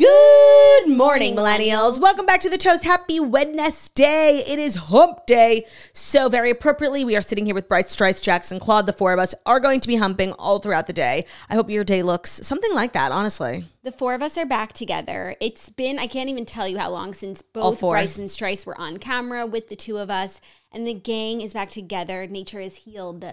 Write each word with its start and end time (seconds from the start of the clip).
Good 0.00 0.88
morning, 0.88 1.36
millennials. 1.36 2.00
Welcome 2.00 2.24
back 2.24 2.40
to 2.40 2.48
the 2.48 2.56
Toast. 2.56 2.84
Happy 2.84 3.20
Wednesday. 3.20 4.42
It 4.46 4.58
is 4.58 4.76
hump 4.76 5.26
day. 5.26 5.66
So, 5.92 6.30
very 6.30 6.48
appropriately, 6.48 7.04
we 7.04 7.16
are 7.16 7.20
sitting 7.20 7.44
here 7.44 7.54
with 7.54 7.68
Bright 7.68 7.90
Strice, 7.90 8.22
Jackson, 8.22 8.58
Claude. 8.58 8.86
The 8.86 8.94
four 8.94 9.12
of 9.12 9.18
us 9.18 9.34
are 9.44 9.60
going 9.60 9.78
to 9.80 9.88
be 9.88 9.96
humping 9.96 10.32
all 10.32 10.58
throughout 10.58 10.86
the 10.86 10.94
day. 10.94 11.26
I 11.50 11.54
hope 11.54 11.68
your 11.68 11.84
day 11.84 12.02
looks 12.02 12.30
something 12.30 12.74
like 12.74 12.94
that, 12.94 13.12
honestly. 13.12 13.66
The 13.82 13.92
four 13.92 14.14
of 14.14 14.22
us 14.22 14.36
are 14.36 14.46
back 14.46 14.72
together. 14.74 15.36
It's 15.40 15.70
been, 15.70 15.98
I 15.98 16.06
can't 16.06 16.28
even 16.28 16.44
tell 16.44 16.68
you 16.68 16.78
how 16.78 16.90
long 16.90 17.14
since 17.14 17.40
both. 17.40 17.80
Bryce 17.80 18.18
and 18.18 18.30
Strice 18.30 18.66
were 18.66 18.78
on 18.78 18.98
camera 18.98 19.46
with 19.46 19.68
the 19.68 19.76
two 19.76 19.96
of 19.96 20.10
us, 20.10 20.40
and 20.70 20.86
the 20.86 20.92
gang 20.92 21.40
is 21.40 21.54
back 21.54 21.70
together. 21.70 22.26
Nature 22.26 22.60
is 22.60 22.76
healed. 22.76 23.24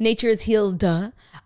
Nature 0.00 0.28
is 0.28 0.42
healed. 0.42 0.84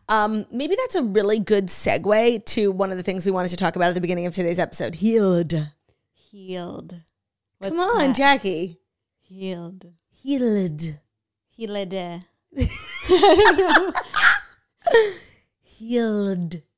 Um, 0.09 0.47
maybe 0.51 0.75
that's 0.75 0.95
a 0.95 1.03
really 1.03 1.39
good 1.39 1.67
segue 1.67 2.45
to 2.47 2.73
one 2.73 2.91
of 2.91 2.97
the 2.97 3.03
things 3.03 3.27
we 3.27 3.33
wanted 3.33 3.49
to 3.49 3.57
talk 3.57 3.77
about 3.77 3.89
at 3.89 3.95
the 3.95 4.01
beginning 4.01 4.25
of 4.25 4.35
today's 4.35 4.59
episode. 4.59 4.66
Healed. 4.75 5.55
Healed. 6.13 6.95
Come 7.63 7.79
on, 7.81 7.99
that? 7.99 8.17
Jackie. 8.17 8.79
Healed. 9.23 9.87
Healed. 10.11 10.99
Healed. 11.51 12.23
Healed. 15.63 16.63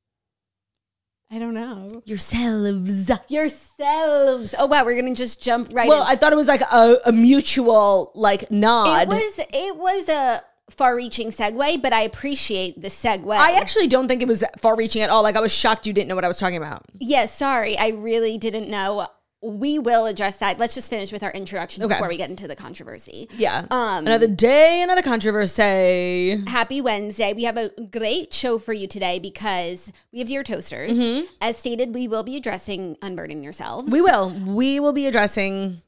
I 1.30 1.38
don't 1.38 1.52
know. 1.52 2.02
Yourselves. 2.06 3.10
Yourselves. 3.28 4.54
Oh 4.58 4.64
wow, 4.66 4.82
we're 4.84 4.98
gonna 4.98 5.14
just 5.14 5.42
jump 5.42 5.68
right 5.72 5.86
Well, 5.86 6.00
in. 6.00 6.08
I 6.08 6.16
thought 6.16 6.32
it 6.32 6.36
was 6.36 6.46
like 6.46 6.62
a, 6.62 6.98
a 7.04 7.12
mutual 7.12 8.12
like 8.14 8.50
nod. 8.50 9.02
it 9.02 9.08
was 9.08 9.40
it 9.52 9.76
was 9.76 10.08
a 10.08 10.42
far-reaching 10.70 11.28
segue, 11.30 11.82
but 11.82 11.92
I 11.92 12.02
appreciate 12.02 12.80
the 12.80 12.88
segue. 12.88 13.32
I 13.36 13.52
actually 13.58 13.86
don't 13.86 14.08
think 14.08 14.22
it 14.22 14.28
was 14.28 14.44
far 14.58 14.76
reaching 14.76 15.02
at 15.02 15.10
all. 15.10 15.22
Like 15.22 15.36
I 15.36 15.40
was 15.40 15.52
shocked 15.52 15.86
you 15.86 15.92
didn't 15.92 16.08
know 16.08 16.14
what 16.14 16.24
I 16.24 16.28
was 16.28 16.38
talking 16.38 16.56
about. 16.56 16.84
Yeah, 16.98 17.26
sorry. 17.26 17.76
I 17.78 17.88
really 17.88 18.38
didn't 18.38 18.68
know. 18.68 19.08
We 19.40 19.78
will 19.78 20.06
address 20.06 20.38
that. 20.38 20.58
Let's 20.58 20.74
just 20.74 20.90
finish 20.90 21.12
with 21.12 21.22
our 21.22 21.30
introduction 21.30 21.84
Okay. 21.84 21.94
before 21.94 22.08
we 22.08 22.16
get 22.16 22.28
into 22.28 22.48
the 22.48 22.56
controversy. 22.56 23.28
Yeah. 23.36 23.66
Um, 23.70 24.04
another 24.04 24.26
day, 24.26 24.82
another 24.82 25.00
controversy. 25.02 26.42
Happy 26.48 26.80
Wednesday. 26.80 27.32
We 27.32 27.44
have 27.44 27.56
a 27.56 27.70
great 27.92 28.32
show 28.32 28.58
for 28.58 28.72
you 28.72 28.88
today 28.88 29.20
because 29.20 29.92
we 30.12 30.18
have 30.18 30.26
Dear 30.28 30.42
Toasters. 30.42 30.98
As 31.40 31.56
stated, 31.56 31.94
we 31.94 32.08
will 32.08 32.24
be 32.24 32.36
addressing 32.36 32.96
Unburden 33.00 33.44
Yourselves. 33.44 33.92
We 33.92 34.00
will. 34.00 34.30
We 34.44 34.80
will 34.80 34.92
be 34.92 35.06
addressing 35.06 35.82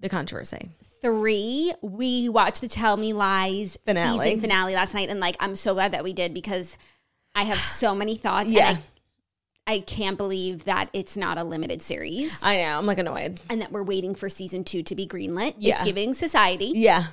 the 0.00 0.08
controversy. 0.08 0.70
Three, 1.00 1.72
we 1.80 2.28
watched 2.28 2.60
the 2.60 2.68
Tell 2.68 2.96
Me 2.96 3.12
Lies 3.12 3.78
Finale. 3.84 4.24
season 4.24 4.40
finale 4.40 4.74
last 4.74 4.94
night. 4.94 5.08
And 5.08 5.20
like, 5.20 5.36
I'm 5.40 5.56
so 5.56 5.74
glad 5.74 5.92
that 5.92 6.04
we 6.04 6.12
did 6.12 6.34
because 6.34 6.76
I 7.34 7.44
have 7.44 7.58
so 7.58 7.94
many 7.94 8.16
thoughts. 8.16 8.50
Yeah. 8.50 8.70
And 8.70 8.78
I, 9.66 9.72
I 9.74 9.80
can't 9.80 10.16
believe 10.16 10.64
that 10.64 10.90
it's 10.92 11.16
not 11.16 11.38
a 11.38 11.44
limited 11.44 11.80
series. 11.80 12.44
I 12.44 12.56
know. 12.58 12.78
I'm 12.78 12.86
like 12.86 12.98
annoyed. 12.98 13.40
and 13.48 13.60
that 13.62 13.72
we're 13.72 13.82
waiting 13.82 14.14
for 14.14 14.28
season 14.28 14.64
two 14.64 14.82
to 14.82 14.94
be 14.94 15.06
greenlit. 15.06 15.54
Yeah. 15.58 15.74
It's 15.74 15.84
giving 15.84 16.12
society. 16.12 16.72
Yeah. 16.74 17.04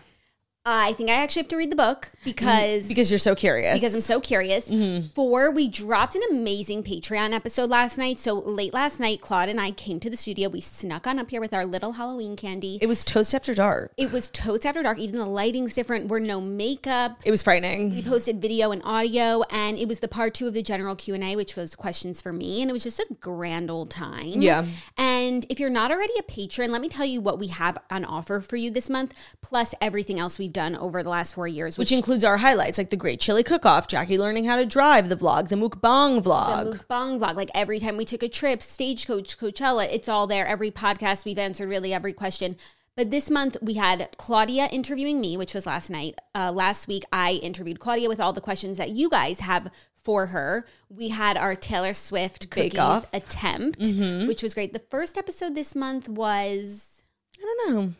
I 0.69 0.91
think 0.93 1.09
I 1.09 1.13
actually 1.13 1.43
have 1.43 1.47
to 1.49 1.55
read 1.55 1.71
the 1.71 1.77
book 1.77 2.09
because 2.25 2.87
Because 2.89 3.09
you're 3.09 3.19
so 3.19 3.35
curious. 3.35 3.79
because 3.79 3.95
I'm 3.95 4.01
so 4.01 4.19
curious. 4.19 4.67
Mm-hmm. 4.69 5.07
Four, 5.15 5.49
we 5.49 5.69
dropped 5.69 6.13
an 6.15 6.21
amazing 6.29 6.83
Patreon 6.83 7.31
episode 7.31 7.69
last 7.69 7.97
night. 7.97 8.19
So 8.19 8.33
late 8.33 8.73
last 8.73 8.99
night, 8.99 9.21
Claude 9.21 9.47
and 9.47 9.61
I 9.61 9.71
came 9.71 10.01
to 10.01 10.09
the 10.09 10.17
studio. 10.17 10.49
We 10.49 10.59
snuck 10.59 11.07
on 11.07 11.19
up 11.19 11.29
here 11.29 11.39
with 11.39 11.53
our 11.53 11.65
little 11.65 11.93
Halloween 11.93 12.35
candy. 12.35 12.79
it 12.81 12.87
was 12.87 13.05
toast 13.05 13.33
after 13.33 13.55
dark. 13.55 13.93
It 13.95 14.11
was 14.11 14.29
toast 14.29 14.65
after 14.65 14.83
dark. 14.83 14.99
Even 14.99 15.15
the 15.19 15.25
lighting's 15.25 15.73
different. 15.73 16.09
We're 16.09 16.19
no 16.19 16.41
makeup. 16.41 17.21
It 17.23 17.31
was 17.31 17.41
frightening. 17.41 17.91
We 17.91 18.03
posted 18.03 18.41
video 18.41 18.71
and 18.71 18.81
audio, 18.83 19.43
and 19.49 19.77
it 19.77 19.87
was 19.87 20.01
the 20.01 20.09
part 20.09 20.33
two 20.33 20.47
of 20.47 20.53
the 20.53 20.61
general 20.61 20.97
Q 20.97 21.13
and 21.13 21.23
A, 21.23 21.37
which 21.37 21.55
was 21.55 21.75
questions 21.75 22.21
for 22.21 22.33
me, 22.33 22.61
and 22.61 22.69
it 22.69 22.73
was 22.73 22.83
just 22.83 22.99
a 22.99 23.07
grand 23.21 23.71
old 23.71 23.89
time. 23.89 24.41
Yeah. 24.41 24.65
And 24.97 25.45
if 25.49 25.61
you're 25.61 25.69
not 25.69 25.91
already 25.91 26.13
a 26.19 26.23
patron, 26.23 26.73
let 26.73 26.81
me 26.81 26.89
tell 26.89 27.05
you 27.05 27.21
what 27.21 27.39
we 27.39 27.47
have 27.47 27.77
on 27.89 28.03
offer 28.03 28.41
for 28.41 28.57
you 28.57 28.69
this 28.69 28.89
month, 28.89 29.13
plus 29.41 29.73
everything 29.79 30.19
else 30.19 30.37
we've 30.37 30.56
done 30.57 30.75
over 30.75 31.03
the 31.03 31.09
last 31.09 31.35
four 31.35 31.47
years, 31.47 31.77
Which 31.77 31.91
includes 31.91 32.23
our 32.23 32.37
highlights 32.37 32.77
like 32.79 32.89
the 32.89 32.97
Great 32.97 33.19
Chili 33.19 33.43
Cook 33.43 33.63
Off, 33.65 33.87
Jackie 33.87 34.17
learning 34.17 34.45
how 34.45 34.55
to 34.57 34.65
drive, 34.65 35.07
the 35.07 35.15
vlog, 35.15 35.49
the 35.49 35.55
mukbang 35.55 36.21
vlog. 36.23 36.71
the 36.71 36.77
mukbang 36.79 37.19
vlog. 37.19 37.35
Like 37.35 37.51
every 37.53 37.79
time 37.79 37.95
we 37.95 38.05
took 38.05 38.23
a 38.23 38.29
trip, 38.29 38.63
Stagecoach, 38.63 39.37
Coachella, 39.37 39.87
it's 39.91 40.09
all 40.09 40.25
there. 40.25 40.47
Every 40.47 40.71
podcast, 40.71 41.25
we've 41.25 41.37
answered 41.37 41.69
really 41.69 41.93
every 41.93 42.11
question. 42.13 42.57
But 42.95 43.11
this 43.11 43.29
month 43.29 43.55
we 43.61 43.75
had 43.75 44.09
Claudia 44.17 44.65
interviewing 44.71 45.21
me, 45.21 45.37
which 45.37 45.53
was 45.53 45.67
last 45.67 45.91
night. 45.91 46.15
Uh, 46.33 46.51
last 46.51 46.87
week 46.87 47.03
I 47.11 47.33
interviewed 47.33 47.79
Claudia 47.79 48.09
with 48.09 48.19
all 48.19 48.33
the 48.33 48.41
questions 48.41 48.79
that 48.79 48.89
you 48.89 49.09
guys 49.11 49.39
have 49.41 49.71
for 49.93 50.25
her. 50.27 50.65
We 50.89 51.09
had 51.09 51.37
our 51.37 51.53
Taylor 51.53 51.93
Swift 51.93 52.49
Bake 52.49 52.71
cookies 52.71 52.79
Off. 52.79 53.11
Mm-hmm. 53.11 53.17
attempt, 53.17 54.27
which 54.27 54.41
was 54.41 54.55
great. 54.55 54.73
The 54.73 54.79
first 54.89 55.15
episode 55.17 55.53
this 55.53 55.75
month 55.75 56.09
was 56.09 57.03
I 57.39 57.41
don't 57.45 57.69
know. 57.75 57.93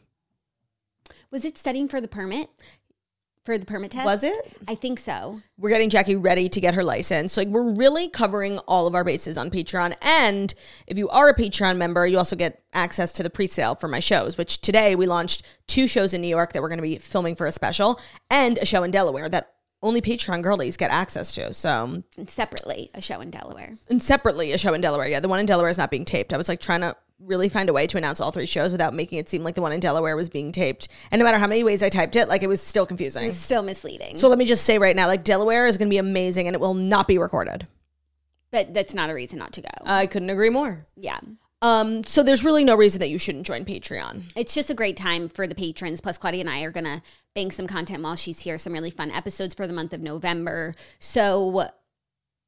Was 1.32 1.46
it 1.46 1.58
studying 1.58 1.88
for 1.88 2.00
the 2.02 2.08
permit? 2.08 2.50
For 3.46 3.58
the 3.58 3.66
permit 3.66 3.92
test? 3.92 4.06
Was 4.06 4.24
it? 4.26 4.58
I 4.68 4.76
think 4.76 5.00
so. 5.00 5.38
We're 5.58 5.70
getting 5.70 5.90
Jackie 5.90 6.18
ready 6.18 6.50
to 6.50 6.60
get 6.60 6.74
her 6.74 6.84
license. 6.84 7.38
Like 7.38 7.48
we're 7.48 7.72
really 7.72 8.10
covering 8.10 8.58
all 8.60 8.88
of 8.88 8.94
our 8.96 9.06
bases 9.06 9.38
on 9.38 9.50
Patreon. 9.50 9.96
And 10.02 10.54
if 10.86 10.98
you 10.98 11.08
are 11.08 11.30
a 11.30 11.34
Patreon 11.34 11.78
member, 11.78 12.06
you 12.06 12.18
also 12.18 12.36
get 12.36 12.62
access 12.74 13.14
to 13.14 13.24
the 13.24 13.30
pre-sale 13.30 13.76
for 13.76 13.88
my 13.88 14.02
shows, 14.02 14.38
which 14.38 14.60
today 14.60 14.96
we 14.96 15.06
launched 15.06 15.44
two 15.66 15.88
shows 15.88 16.14
in 16.14 16.20
New 16.20 16.28
York 16.28 16.52
that 16.52 16.62
we're 16.62 16.68
going 16.68 16.80
to 16.80 16.84
be 16.84 16.98
filming 16.98 17.36
for 17.36 17.46
a 17.46 17.52
special 17.54 18.02
and 18.30 18.58
a 18.58 18.66
show 18.66 18.84
in 18.84 18.92
Delaware 18.92 19.30
that 19.30 19.54
only 19.82 20.02
Patreon 20.02 20.42
girlies 20.42 20.76
get 20.76 20.92
access 20.92 21.32
to. 21.36 21.54
So, 21.54 22.04
And 22.18 22.30
separately, 22.30 22.90
a 22.94 23.00
show 23.00 23.22
in 23.22 23.30
Delaware. 23.30 23.76
and 23.90 24.04
separately 24.04 24.52
a 24.52 24.58
show 24.58 24.74
in 24.74 24.82
Delaware. 24.82 25.08
Yeah, 25.08 25.22
the 25.22 25.30
one 25.30 25.40
in 25.40 25.46
Delaware 25.46 25.70
is 25.70 25.78
not 25.78 25.90
being 25.92 26.04
taped. 26.04 26.34
I 26.34 26.38
was 26.38 26.50
like 26.50 26.60
trying 26.60 26.82
to 26.82 26.98
really 27.20 27.50
find 27.50 27.70
a 27.70 27.74
way 27.74 27.88
to 27.88 27.98
announce 27.98 28.22
all 28.22 28.32
three 28.32 28.46
shows 28.46 28.72
without 28.72 28.94
making 28.94 29.18
it 29.18 29.28
seem 29.28 29.44
like 29.44 29.56
the 29.56 29.62
one 29.62 29.72
in 29.72 29.80
Delaware 29.80 30.16
was 30.16 30.30
being 30.30 30.52
taped. 30.52 30.88
And 31.12 31.20
no 31.20 31.24
matter 31.24 31.40
how 31.40 31.48
many 31.48 31.64
ways 31.64 31.82
I 31.82 31.90
typed 31.90 32.16
it, 32.16 32.28
like 32.30 32.44
it 32.44 32.48
was 32.48 32.62
still 32.62 32.86
confusing. 32.86 33.26
It's 33.26 33.38
still 33.38 33.64
misleading. 33.64 34.18
So 34.18 34.28
let 34.30 34.38
me 34.38 34.46
just 34.46 34.64
say 34.66 34.78
right 34.78 34.96
now, 34.96 35.08
like 35.08 35.24
Delaware 35.24 35.66
is 35.66 35.78
going 35.78 35.88
to 35.88 35.94
be 35.94 35.98
amazing 35.98 36.48
and 36.48 36.56
it 36.56 36.60
will 36.60 36.76
not 36.76 37.08
be 37.08 37.18
recorded. 37.18 37.68
but 38.52 38.74
that's 38.74 38.94
not 38.94 39.10
a 39.10 39.14
reason 39.14 39.40
not 39.40 39.52
to 39.54 39.62
go. 39.62 39.70
I 39.86 40.06
couldn't 40.08 40.30
agree 40.30 40.50
more. 40.50 40.86
yeah. 40.96 41.20
Um, 41.64 42.04
so 42.04 42.22
there's 42.22 42.44
really 42.46 42.64
no 42.64 42.76
reason 42.76 43.00
that 43.00 43.10
you 43.10 43.18
shouldn't 43.18 43.48
join 43.48 43.66
Patreon. 43.66 44.22
It's 44.36 44.54
just 44.54 44.70
a 44.70 44.76
great 44.76 44.96
time 44.96 45.28
for 45.28 45.48
the 45.48 45.56
patrons. 45.56 46.02
Plus, 46.02 46.16
Claudia 46.16 46.42
and 46.42 46.50
I 46.50 46.62
are 46.62 46.72
going 46.72 46.84
to 46.84 47.02
bank 47.34 47.52
some 47.52 47.66
content 47.66 48.04
while 48.04 48.16
she's 48.16 48.42
here, 48.42 48.60
some 48.60 48.74
really 48.74 48.92
fun 48.92 49.10
episodes 49.10 49.56
for 49.56 49.66
the 49.66 49.74
month 49.74 49.92
of 49.92 50.00
November. 50.00 50.76
So, 51.00 51.68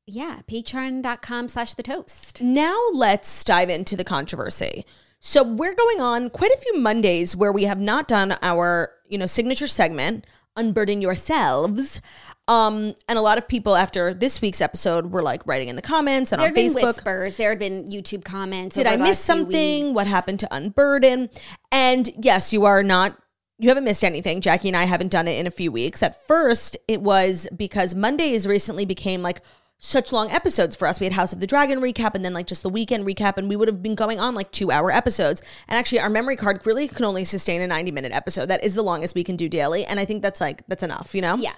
yeah, 0.10 0.40
patreon.com 0.48 1.48
slash 1.48 1.74
the 1.74 1.84
toast. 1.84 2.42
Now 2.42 2.78
let's 2.94 3.44
dive 3.44 3.70
into 3.70 3.96
the 3.96 4.04
controversy. 4.04 4.86
So 5.20 5.44
we're 5.44 5.76
going 5.76 6.00
on 6.02 6.30
quite 6.30 6.52
a 6.52 6.58
few 6.58 6.78
Mondays 6.78 7.36
where 7.36 7.52
we 7.52 7.66
have 7.66 7.80
not 7.80 8.08
done 8.08 8.38
our, 8.42 8.92
you 9.08 9.18
know, 9.18 9.26
signature 9.26 9.68
segment, 9.68 10.26
Unburden 10.56 11.02
Yourselves. 11.02 12.02
Um, 12.48 12.96
and 13.08 13.20
a 13.20 13.22
lot 13.22 13.38
of 13.38 13.48
people 13.48 13.76
after 13.76 14.14
this 14.14 14.42
week's 14.42 14.62
episode 14.62 15.12
were 15.12 15.22
like 15.22 15.46
writing 15.46 15.68
in 15.68 15.76
the 15.76 15.82
comments 15.82 16.32
and 16.32 16.40
There 16.40 16.48
on 16.50 16.56
had 16.56 16.56
been 16.56 16.74
Facebook. 16.74 16.84
whispers. 16.84 17.38
There 17.38 17.50
had 17.50 17.60
been 17.60 17.86
YouTube 17.86 18.24
comments. 18.24 18.76
Did 18.76 18.88
I 18.88 18.96
miss 18.96 19.20
something? 19.20 19.88
weeks. 19.88 19.96
What 19.96 20.08
happened 20.08 20.40
to 20.40 20.48
Unburden? 20.54 21.30
And 21.72 22.10
yes, 22.24 22.52
you 22.54 22.66
are 22.66 22.82
not. 22.82 23.18
You 23.62 23.68
haven't 23.68 23.84
missed 23.84 24.06
anything. 24.06 24.40
Jackie 24.40 24.70
and 24.70 24.78
I 24.78 24.86
haven't 24.86 25.12
done 25.12 25.28
it 25.28 25.38
in 25.38 25.46
a 25.46 25.52
few 25.52 25.70
weeks. 25.70 26.02
At 26.02 26.26
first, 26.26 26.78
it 26.88 27.02
was 27.02 27.46
because 27.56 27.94
Mondays 27.94 28.48
recently 28.48 28.86
became 28.86 29.22
like 29.22 29.42
such 29.80 30.12
long 30.12 30.30
episodes 30.30 30.76
for 30.76 30.88
us. 30.88 31.00
We 31.00 31.06
had 31.06 31.14
House 31.14 31.32
of 31.34 31.40
the 31.40 31.48
Dragon 31.48 31.80
recap 31.80 32.14
and 32.14 32.24
then 32.24 32.34
like 32.34 32.48
just 32.48 32.64
the 32.64 32.70
weekend 32.70 33.06
recap, 33.06 33.38
and 33.38 33.48
we 33.50 33.56
would 33.56 33.68
have 33.68 33.82
been 33.82 33.96
going 33.96 34.20
on 34.20 34.36
like 34.36 34.52
two 34.52 34.72
hour 34.72 34.92
episodes. 34.92 35.42
And 35.68 35.78
actually, 35.78 36.02
our 36.02 36.10
memory 36.10 36.36
card 36.36 36.66
really 36.66 36.88
can 36.88 37.06
only 37.06 37.24
sustain 37.24 37.62
a 37.62 37.68
90 37.68 37.92
minute 37.92 38.12
episode. 38.12 38.48
That 38.48 38.64
is 38.64 38.76
the 38.76 38.84
longest 38.84 39.16
we 39.16 39.24
can 39.24 39.38
do 39.38 39.48
daily. 39.48 39.86
And 39.86 40.00
I 40.00 40.06
think 40.06 40.22
that's 40.22 40.42
like, 40.42 40.64
that's 40.68 40.84
enough, 40.84 41.16
you 41.16 41.22
know? 41.22 41.36
Yeah. 41.38 41.54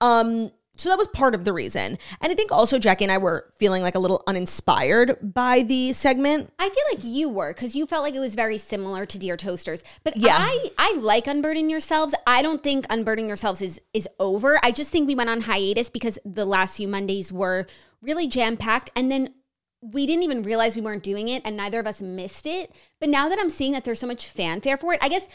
Um, 0.00 0.50
so 0.78 0.88
that 0.88 0.98
was 0.98 1.08
part 1.08 1.34
of 1.34 1.44
the 1.44 1.52
reason. 1.52 1.98
And 2.20 2.32
I 2.32 2.34
think 2.34 2.52
also 2.52 2.78
Jackie 2.78 3.04
and 3.04 3.12
I 3.12 3.18
were 3.18 3.50
feeling 3.56 3.82
like 3.82 3.94
a 3.94 3.98
little 3.98 4.22
uninspired 4.26 5.18
by 5.34 5.62
the 5.62 5.92
segment. 5.92 6.52
I 6.58 6.68
feel 6.68 6.84
like 6.92 7.04
you 7.04 7.28
were 7.28 7.52
because 7.52 7.74
you 7.74 7.86
felt 7.86 8.02
like 8.02 8.14
it 8.14 8.20
was 8.20 8.34
very 8.34 8.58
similar 8.58 9.04
to 9.06 9.18
Dear 9.18 9.36
Toasters. 9.36 9.82
But 10.04 10.16
Yeah. 10.16 10.36
I 10.38 10.70
I 10.78 10.94
like 10.94 11.26
Unburden 11.26 11.68
Yourselves. 11.68 12.14
I 12.26 12.42
don't 12.42 12.62
think 12.62 12.86
Unburden 12.88 13.26
Yourselves 13.26 13.60
is 13.60 13.80
is 13.92 14.08
over. 14.18 14.58
I 14.62 14.70
just 14.70 14.90
think 14.90 15.06
we 15.08 15.14
went 15.14 15.30
on 15.30 15.42
hiatus 15.42 15.90
because 15.90 16.18
the 16.24 16.44
last 16.44 16.76
few 16.76 16.88
Mondays 16.88 17.32
were 17.32 17.66
really 18.00 18.28
jam 18.28 18.56
packed, 18.56 18.90
and 18.94 19.10
then 19.10 19.34
we 19.80 20.06
didn't 20.06 20.24
even 20.24 20.42
realize 20.42 20.74
we 20.76 20.82
weren't 20.82 21.02
doing 21.02 21.28
it, 21.28 21.42
and 21.44 21.56
neither 21.56 21.78
of 21.80 21.86
us 21.86 22.00
missed 22.02 22.46
it. 22.46 22.72
But 23.00 23.08
now 23.08 23.28
that 23.28 23.38
I'm 23.40 23.50
seeing 23.50 23.72
that 23.72 23.84
there's 23.84 24.00
so 24.00 24.06
much 24.06 24.26
fanfare 24.26 24.76
for 24.76 24.92
it, 24.94 24.98
I 25.02 25.08
guess 25.08 25.28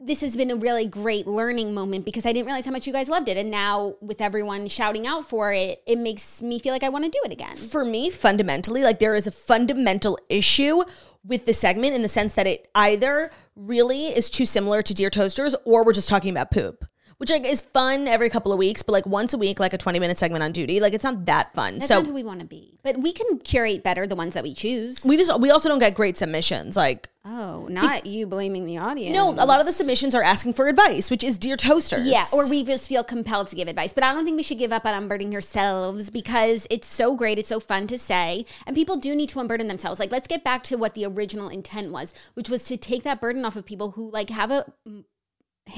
this 0.00 0.22
has 0.22 0.34
been 0.34 0.50
a 0.50 0.56
really 0.56 0.86
great 0.86 1.26
learning 1.26 1.74
moment 1.74 2.06
because 2.06 2.24
I 2.24 2.32
didn't 2.32 2.46
realize 2.46 2.64
how 2.64 2.72
much 2.72 2.86
you 2.86 2.92
guys 2.92 3.10
loved 3.10 3.28
it. 3.28 3.36
And 3.36 3.50
now 3.50 3.96
with 4.00 4.22
everyone 4.22 4.66
shouting 4.66 5.06
out 5.06 5.28
for 5.28 5.52
it, 5.52 5.82
it 5.86 5.98
makes 5.98 6.40
me 6.40 6.58
feel 6.58 6.72
like 6.72 6.82
I 6.82 6.88
want 6.88 7.04
to 7.04 7.10
do 7.10 7.20
it 7.24 7.32
again. 7.32 7.54
for 7.54 7.84
me 7.84 8.08
fundamentally 8.10 8.82
like 8.82 8.98
there 8.98 9.14
is 9.14 9.26
a 9.26 9.30
fundamental 9.30 10.18
issue 10.28 10.82
with 11.24 11.44
the 11.44 11.52
segment 11.52 11.94
in 11.94 12.00
the 12.00 12.08
sense 12.08 12.34
that 12.34 12.46
it 12.46 12.68
either 12.74 13.30
really 13.54 14.06
is 14.06 14.30
too 14.30 14.46
similar 14.46 14.80
to 14.80 14.94
dear 14.94 15.10
toasters 15.10 15.54
or 15.66 15.84
we're 15.84 15.92
just 15.92 16.08
talking 16.08 16.30
about 16.30 16.50
poop 16.50 16.84
which 17.20 17.30
like 17.30 17.44
is 17.44 17.60
fun 17.60 18.08
every 18.08 18.30
couple 18.30 18.50
of 18.50 18.58
weeks 18.58 18.82
but 18.82 18.92
like 18.92 19.04
once 19.06 19.34
a 19.34 19.38
week 19.38 19.60
like 19.60 19.74
a 19.74 19.78
20 19.78 19.98
minute 19.98 20.18
segment 20.18 20.42
on 20.42 20.52
duty 20.52 20.80
like 20.80 20.94
it's 20.94 21.04
not 21.04 21.26
that 21.26 21.52
fun 21.54 21.74
That's 21.74 21.86
so 21.88 21.98
not 21.98 22.06
who 22.06 22.14
we 22.14 22.22
want 22.22 22.40
to 22.40 22.46
be. 22.46 22.78
But 22.82 22.96
we 22.96 23.12
can 23.12 23.38
curate 23.40 23.82
better 23.84 24.06
the 24.06 24.16
ones 24.16 24.32
that 24.32 24.42
we 24.42 24.54
choose. 24.54 25.04
we 25.04 25.18
just 25.18 25.38
we 25.38 25.50
also 25.50 25.68
don't 25.68 25.78
get 25.80 25.94
great 25.94 26.16
submissions 26.16 26.76
like 26.76 27.08
Oh, 27.22 27.66
not 27.70 28.06
you 28.06 28.26
blaming 28.26 28.64
the 28.64 28.78
audience. 28.78 29.14
no 29.14 29.28
a 29.32 29.44
lot 29.44 29.60
of 29.60 29.66
the 29.66 29.72
submissions 29.74 30.14
are 30.14 30.22
asking 30.22 30.54
for 30.54 30.68
advice 30.68 31.10
which 31.10 31.22
is 31.22 31.38
dear 31.38 31.58
toasters 31.58 32.06
Yeah, 32.06 32.24
or 32.32 32.48
we 32.48 32.64
just 32.64 32.88
feel 32.88 33.04
compelled 33.04 33.48
to 33.48 33.56
give 33.56 33.68
advice. 33.68 33.92
But 33.92 34.04
I 34.04 34.14
don't 34.14 34.24
think 34.24 34.38
we 34.38 34.42
should 34.42 34.56
give 34.58 34.72
up 34.72 34.86
on 34.86 34.94
unburdening 34.94 35.30
yourselves 35.30 36.08
because 36.08 36.66
it's 36.70 36.86
so 36.88 37.14
great. 37.14 37.38
It's 37.38 37.50
so 37.50 37.60
fun 37.60 37.86
to 37.88 37.98
say. 37.98 38.46
And 38.66 38.74
people 38.74 38.96
do 38.96 39.14
need 39.14 39.28
to 39.30 39.40
unburden 39.40 39.68
themselves. 39.68 40.00
Like, 40.00 40.10
let's 40.10 40.26
get 40.26 40.42
back 40.42 40.64
to 40.64 40.76
what 40.76 40.94
the 40.94 41.04
original 41.04 41.48
intent 41.50 41.92
was, 41.92 42.14
which 42.32 42.48
was 42.48 42.64
to 42.64 42.78
take 42.78 43.02
that 43.02 43.20
burden 43.20 43.44
off 43.44 43.54
of 43.56 43.66
people 43.66 43.90
who 43.92 44.10
like 44.10 44.30
have 44.30 44.50
a 44.50 44.64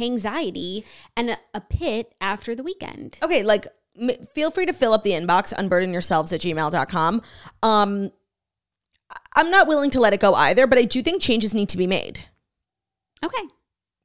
anxiety 0.00 0.84
and 1.16 1.30
a, 1.30 1.36
a 1.54 1.60
pit 1.60 2.14
after 2.20 2.54
the 2.54 2.62
weekend. 2.62 3.18
okay 3.22 3.42
like 3.42 3.66
m- 4.00 4.10
feel 4.34 4.50
free 4.50 4.66
to 4.66 4.72
fill 4.72 4.92
up 4.92 5.02
the 5.02 5.10
inbox 5.10 5.52
unburden 5.56 5.92
yourselves 5.92 6.32
at 6.32 6.40
gmail.com 6.40 7.20
um 7.62 8.10
i'm 9.36 9.50
not 9.50 9.66
willing 9.68 9.90
to 9.90 10.00
let 10.00 10.12
it 10.12 10.20
go 10.20 10.34
either 10.34 10.66
but 10.66 10.78
i 10.78 10.84
do 10.84 11.02
think 11.02 11.20
changes 11.20 11.52
need 11.54 11.68
to 11.68 11.76
be 11.76 11.86
made 11.86 12.20
Okay. 13.24 13.42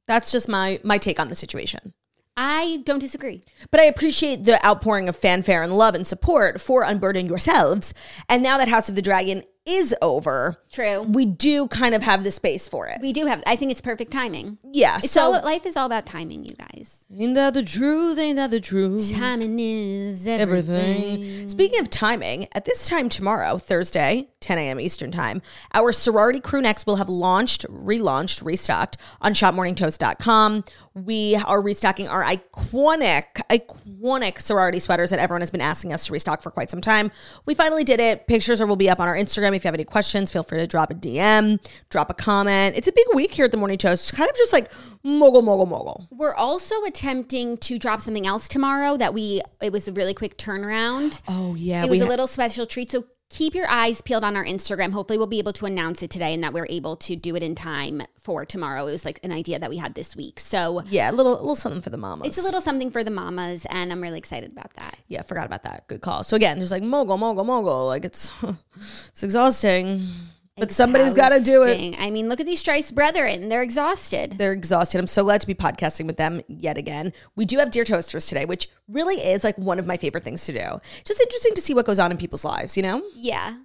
That's 0.06 0.30
just 0.30 0.48
my 0.48 0.78
my 0.84 0.96
take 0.96 1.18
on 1.18 1.28
the 1.28 1.34
situation. 1.34 1.92
I 2.36 2.82
don't 2.84 3.00
disagree. 3.00 3.42
But 3.72 3.80
I 3.80 3.84
appreciate 3.86 4.44
the 4.44 4.64
outpouring 4.64 5.08
of 5.08 5.16
fanfare 5.16 5.60
and 5.60 5.76
love 5.76 5.96
and 5.96 6.06
support 6.06 6.60
for 6.60 6.84
Unburden 6.84 7.26
Yourselves. 7.26 7.92
And 8.28 8.40
now 8.44 8.58
that 8.58 8.68
House 8.68 8.88
of 8.88 8.94
the 8.94 9.02
Dragon 9.02 9.42
is 9.68 9.94
over, 10.00 10.58
True. 10.72 11.02
we 11.02 11.26
do 11.26 11.68
kind 11.68 11.94
of 11.94 12.02
have 12.02 12.24
the 12.24 12.30
space 12.30 12.66
for 12.66 12.86
it. 12.86 12.98
We 13.02 13.12
do 13.12 13.26
have, 13.26 13.42
I 13.46 13.54
think 13.56 13.70
it's 13.70 13.80
perfect 13.80 14.10
timing. 14.10 14.58
yeah. 14.72 14.96
It's 14.98 15.10
so 15.10 15.24
all, 15.34 15.44
life 15.44 15.66
is 15.66 15.76
all 15.76 15.86
about 15.86 16.06
timing, 16.06 16.44
you 16.44 16.54
guys. 16.56 17.04
ain't 17.16 17.34
that 17.34 17.54
the 17.54 17.62
truth? 17.62 18.18
Ain't 18.18 18.36
that 18.36 18.50
the 18.50 18.60
truth? 18.60 19.12
Timing 19.14 19.58
is 19.60 20.26
everything. 20.26 21.12
Everything. 21.22 21.48
Speaking 21.48 21.80
of 21.80 21.90
timing, 21.90 22.48
at 22.52 22.64
this 22.64 22.88
time 22.88 23.08
tomorrow, 23.08 23.58
Thursday, 23.58 24.28
10 24.40 24.58
a.m. 24.58 24.80
Eastern 24.80 25.10
Time, 25.10 25.42
our 25.74 25.92
sorority 25.92 26.40
crewnecks 26.40 26.86
will 26.86 26.96
have 26.96 27.08
launched, 27.08 27.66
relaunched, 27.68 28.44
restocked 28.44 28.96
on 29.20 29.34
shopmorningtoast.com. 29.34 30.64
We 31.04 31.36
are 31.36 31.60
restocking 31.60 32.08
our 32.08 32.24
iconic, 32.24 33.24
iconic 33.50 34.40
sorority 34.40 34.78
sweaters 34.78 35.10
that 35.10 35.18
everyone 35.18 35.42
has 35.42 35.50
been 35.50 35.60
asking 35.60 35.92
us 35.92 36.06
to 36.06 36.12
restock 36.12 36.42
for 36.42 36.50
quite 36.50 36.70
some 36.70 36.80
time. 36.80 37.10
We 37.46 37.54
finally 37.54 37.84
did 37.84 38.00
it. 38.00 38.26
Pictures 38.26 38.62
will 38.62 38.76
be 38.76 38.90
up 38.90 39.00
on 39.00 39.08
our 39.08 39.14
Instagram. 39.14 39.54
If 39.54 39.64
you 39.64 39.68
have 39.68 39.74
any 39.74 39.84
questions, 39.84 40.30
feel 40.30 40.42
free 40.42 40.58
to 40.58 40.66
drop 40.66 40.90
a 40.90 40.94
DM, 40.94 41.58
drop 41.90 42.10
a 42.10 42.14
comment. 42.14 42.76
It's 42.76 42.88
a 42.88 42.92
big 42.92 43.06
week 43.14 43.34
here 43.34 43.44
at 43.44 43.52
the 43.52 43.58
Morning 43.58 43.78
Toast. 43.78 44.08
It's 44.08 44.16
kind 44.16 44.28
of 44.28 44.36
just 44.36 44.52
like 44.52 44.70
mogul, 45.02 45.42
mogul, 45.42 45.66
mogul. 45.66 46.08
We're 46.10 46.34
also 46.34 46.82
attempting 46.84 47.58
to 47.58 47.78
drop 47.78 48.00
something 48.00 48.26
else 48.26 48.48
tomorrow 48.48 48.96
that 48.96 49.14
we, 49.14 49.40
it 49.62 49.72
was 49.72 49.88
a 49.88 49.92
really 49.92 50.14
quick 50.14 50.36
turnaround. 50.38 51.20
Oh, 51.28 51.54
yeah. 51.54 51.84
it 51.84 51.90
was 51.90 51.98
we 51.98 52.02
a 52.02 52.04
ha- 52.04 52.10
little 52.10 52.26
special 52.26 52.66
treat. 52.66 52.90
So 52.90 53.04
keep 53.30 53.54
your 53.54 53.68
eyes 53.68 54.00
peeled 54.00 54.24
on 54.24 54.36
our 54.36 54.44
Instagram. 54.44 54.92
Hopefully, 54.92 55.18
we'll 55.18 55.26
be 55.26 55.38
able 55.38 55.52
to 55.54 55.66
announce 55.66 56.02
it 56.02 56.10
today 56.10 56.34
and 56.34 56.42
that 56.42 56.52
we're 56.52 56.66
able 56.68 56.96
to 56.96 57.16
do 57.16 57.36
it 57.36 57.42
in 57.42 57.54
time 57.54 58.02
for 58.18 58.44
tomorrow. 58.44 58.86
It 58.86 58.92
was 58.92 59.04
like 59.04 59.20
an 59.22 59.32
idea 59.32 59.58
that 59.58 59.70
we 59.70 59.76
had 59.76 59.94
this 59.94 60.16
week. 60.16 60.40
So 60.40 60.82
yeah, 60.86 61.10
a 61.10 61.12
little, 61.12 61.32
a 61.34 61.40
little 61.40 61.56
something 61.56 61.82
for 61.82 61.90
the 61.90 61.96
mamas. 61.98 62.26
it's 62.28 62.38
a 62.38 62.42
little 62.42 62.60
something 62.60 62.90
for 62.90 63.04
the 63.04 63.10
mamas, 63.10 63.66
and 63.70 63.92
I'm 63.92 64.02
really 64.02 64.18
excited 64.18 64.52
about 64.52 64.74
that. 64.74 64.98
Yeah, 65.08 65.22
forgot 65.22 65.46
about 65.46 65.62
that. 65.64 65.86
Good 65.88 66.00
call. 66.00 66.22
So 66.22 66.36
again, 66.36 66.58
just 66.60 66.72
like 66.72 66.82
mogul, 66.82 67.18
mogul, 67.18 67.44
mogul. 67.44 67.86
Like 67.86 68.04
it's 68.04 68.32
it's 69.08 69.22
exhausting. 69.22 70.08
But 70.58 70.72
somebody's 70.72 71.14
got 71.14 71.30
to 71.30 71.40
do 71.40 71.62
it. 71.62 71.96
I 71.98 72.10
mean, 72.10 72.28
look 72.28 72.40
at 72.40 72.46
these 72.46 72.60
Strice 72.60 72.90
brethren. 72.90 73.48
They're 73.48 73.62
exhausted. 73.62 74.32
They're 74.32 74.52
exhausted. 74.52 74.98
I'm 74.98 75.06
so 75.06 75.24
glad 75.24 75.40
to 75.40 75.46
be 75.46 75.54
podcasting 75.54 76.06
with 76.06 76.16
them 76.16 76.42
yet 76.48 76.76
again. 76.76 77.12
We 77.36 77.44
do 77.44 77.58
have 77.58 77.70
Dear 77.70 77.84
Toasters 77.84 78.26
today, 78.26 78.44
which 78.44 78.68
really 78.88 79.16
is 79.16 79.44
like 79.44 79.56
one 79.56 79.78
of 79.78 79.86
my 79.86 79.96
favorite 79.96 80.24
things 80.24 80.44
to 80.46 80.52
do. 80.52 80.80
Just 81.04 81.20
interesting 81.20 81.54
to 81.54 81.62
see 81.62 81.74
what 81.74 81.86
goes 81.86 81.98
on 81.98 82.10
in 82.10 82.16
people's 82.18 82.44
lives, 82.44 82.76
you 82.76 82.82
know? 82.82 83.02
yeah. 83.14 83.58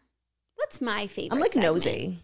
What's 0.56 0.82
my 0.82 1.08
favorite? 1.08 1.36
I'm 1.36 1.42
like 1.42 1.54
segment? 1.54 1.74
nosy. 1.74 2.20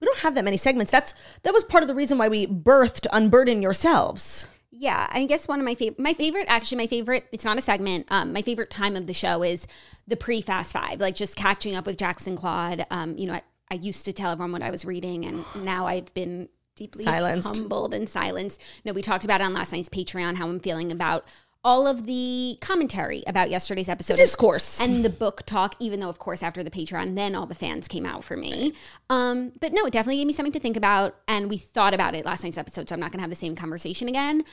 We 0.00 0.06
don't 0.06 0.18
have 0.18 0.34
that 0.36 0.44
many 0.44 0.56
segments. 0.56 0.90
That's 0.90 1.14
that 1.42 1.52
was 1.52 1.64
part 1.64 1.82
of 1.82 1.88
the 1.88 1.94
reason 1.94 2.18
why 2.18 2.28
we 2.28 2.46
birthed 2.46 3.06
Unburden 3.12 3.62
Yourselves. 3.62 4.48
Yeah, 4.70 5.06
I 5.10 5.24
guess 5.26 5.46
one 5.46 5.60
of 5.60 5.64
my 5.64 5.74
favorite, 5.74 6.00
my 6.00 6.14
favorite, 6.14 6.46
actually, 6.48 6.78
my 6.78 6.86
favorite. 6.86 7.26
It's 7.30 7.44
not 7.44 7.58
a 7.58 7.60
segment. 7.60 8.06
Um, 8.10 8.32
my 8.32 8.42
favorite 8.42 8.70
time 8.70 8.96
of 8.96 9.06
the 9.06 9.12
show 9.12 9.42
is 9.42 9.66
the 10.06 10.16
pre-Fast 10.16 10.72
Five, 10.72 11.00
like 11.00 11.14
just 11.14 11.36
catching 11.36 11.74
up 11.76 11.86
with 11.86 11.96
Jackson 11.96 12.36
Claude. 12.36 12.86
Um, 12.90 13.16
you 13.16 13.26
know, 13.26 13.34
I, 13.34 13.42
I 13.70 13.74
used 13.74 14.04
to 14.04 14.12
tell 14.12 14.30
everyone 14.30 14.52
what 14.52 14.62
I 14.62 14.70
was 14.70 14.84
reading, 14.84 15.24
and 15.24 15.44
now 15.56 15.86
I've 15.86 16.12
been 16.14 16.48
deeply 16.76 17.04
Silenced. 17.04 17.56
humbled 17.56 17.94
and 17.94 18.08
silenced. 18.08 18.62
No, 18.84 18.92
we 18.92 19.02
talked 19.02 19.24
about 19.24 19.40
it 19.40 19.44
on 19.44 19.54
last 19.54 19.72
night's 19.72 19.88
Patreon 19.88 20.36
how 20.36 20.48
I'm 20.48 20.60
feeling 20.60 20.90
about 20.92 21.24
all 21.66 21.86
of 21.86 22.04
the 22.04 22.58
commentary 22.60 23.24
about 23.26 23.48
yesterday's 23.48 23.88
episode. 23.88 24.16
discourse. 24.16 24.80
and 24.80 25.02
the 25.02 25.08
book 25.08 25.44
talk, 25.46 25.74
even 25.78 25.98
though, 26.00 26.10
of 26.10 26.18
course, 26.18 26.42
after 26.42 26.62
the 26.62 26.70
Patreon, 26.70 27.14
then 27.14 27.34
all 27.34 27.46
the 27.46 27.54
fans 27.54 27.88
came 27.88 28.04
out 28.04 28.22
for 28.22 28.36
me. 28.36 28.74
Um, 29.08 29.52
but 29.60 29.72
no, 29.72 29.86
it 29.86 29.92
definitely 29.92 30.18
gave 30.18 30.26
me 30.26 30.34
something 30.34 30.52
to 30.52 30.60
think 30.60 30.76
about. 30.76 31.16
And 31.26 31.48
we 31.48 31.56
thought 31.56 31.94
about 31.94 32.14
it 32.14 32.26
last 32.26 32.44
night's 32.44 32.58
episode, 32.58 32.88
so 32.88 32.94
I'm 32.94 33.00
not 33.00 33.12
going 33.12 33.18
to 33.18 33.22
have 33.22 33.30
the 33.30 33.36
same 33.36 33.56
conversation 33.56 34.08
again. 34.08 34.44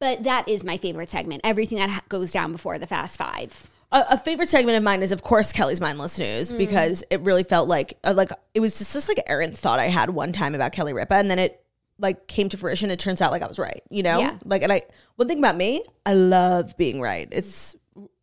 But 0.00 0.22
that 0.22 0.48
is 0.48 0.64
my 0.64 0.78
favorite 0.78 1.10
segment. 1.10 1.42
Everything 1.44 1.78
that 1.78 2.08
goes 2.08 2.32
down 2.32 2.52
before 2.52 2.78
the 2.78 2.86
Fast 2.86 3.18
Five. 3.18 3.68
A, 3.90 4.04
a 4.10 4.18
favorite 4.18 4.48
segment 4.48 4.76
of 4.76 4.82
mine 4.82 5.02
is, 5.02 5.12
of 5.12 5.22
course, 5.22 5.52
Kelly's 5.52 5.80
mindless 5.80 6.18
news 6.18 6.52
Mm. 6.52 6.58
because 6.58 7.04
it 7.10 7.20
really 7.22 7.42
felt 7.44 7.68
like 7.68 7.98
uh, 8.04 8.12
like 8.14 8.30
it 8.54 8.60
was 8.60 8.78
just 8.78 8.92
this 8.94 9.08
like 9.08 9.20
errant 9.26 9.56
thought 9.56 9.78
I 9.78 9.86
had 9.86 10.10
one 10.10 10.32
time 10.32 10.54
about 10.54 10.72
Kelly 10.72 10.92
Ripa, 10.92 11.14
and 11.14 11.30
then 11.30 11.38
it 11.38 11.64
like 11.98 12.26
came 12.28 12.48
to 12.50 12.56
fruition. 12.56 12.90
It 12.90 12.98
turns 12.98 13.20
out 13.20 13.32
like 13.32 13.42
I 13.42 13.46
was 13.46 13.58
right, 13.58 13.82
you 13.90 14.02
know. 14.02 14.18
Yeah. 14.18 14.38
Like, 14.44 14.62
and 14.62 14.72
I 14.72 14.82
one 15.16 15.26
thing 15.26 15.38
about 15.38 15.56
me, 15.56 15.82
I 16.06 16.12
love 16.14 16.76
being 16.76 17.00
right. 17.00 17.28
It's 17.32 17.74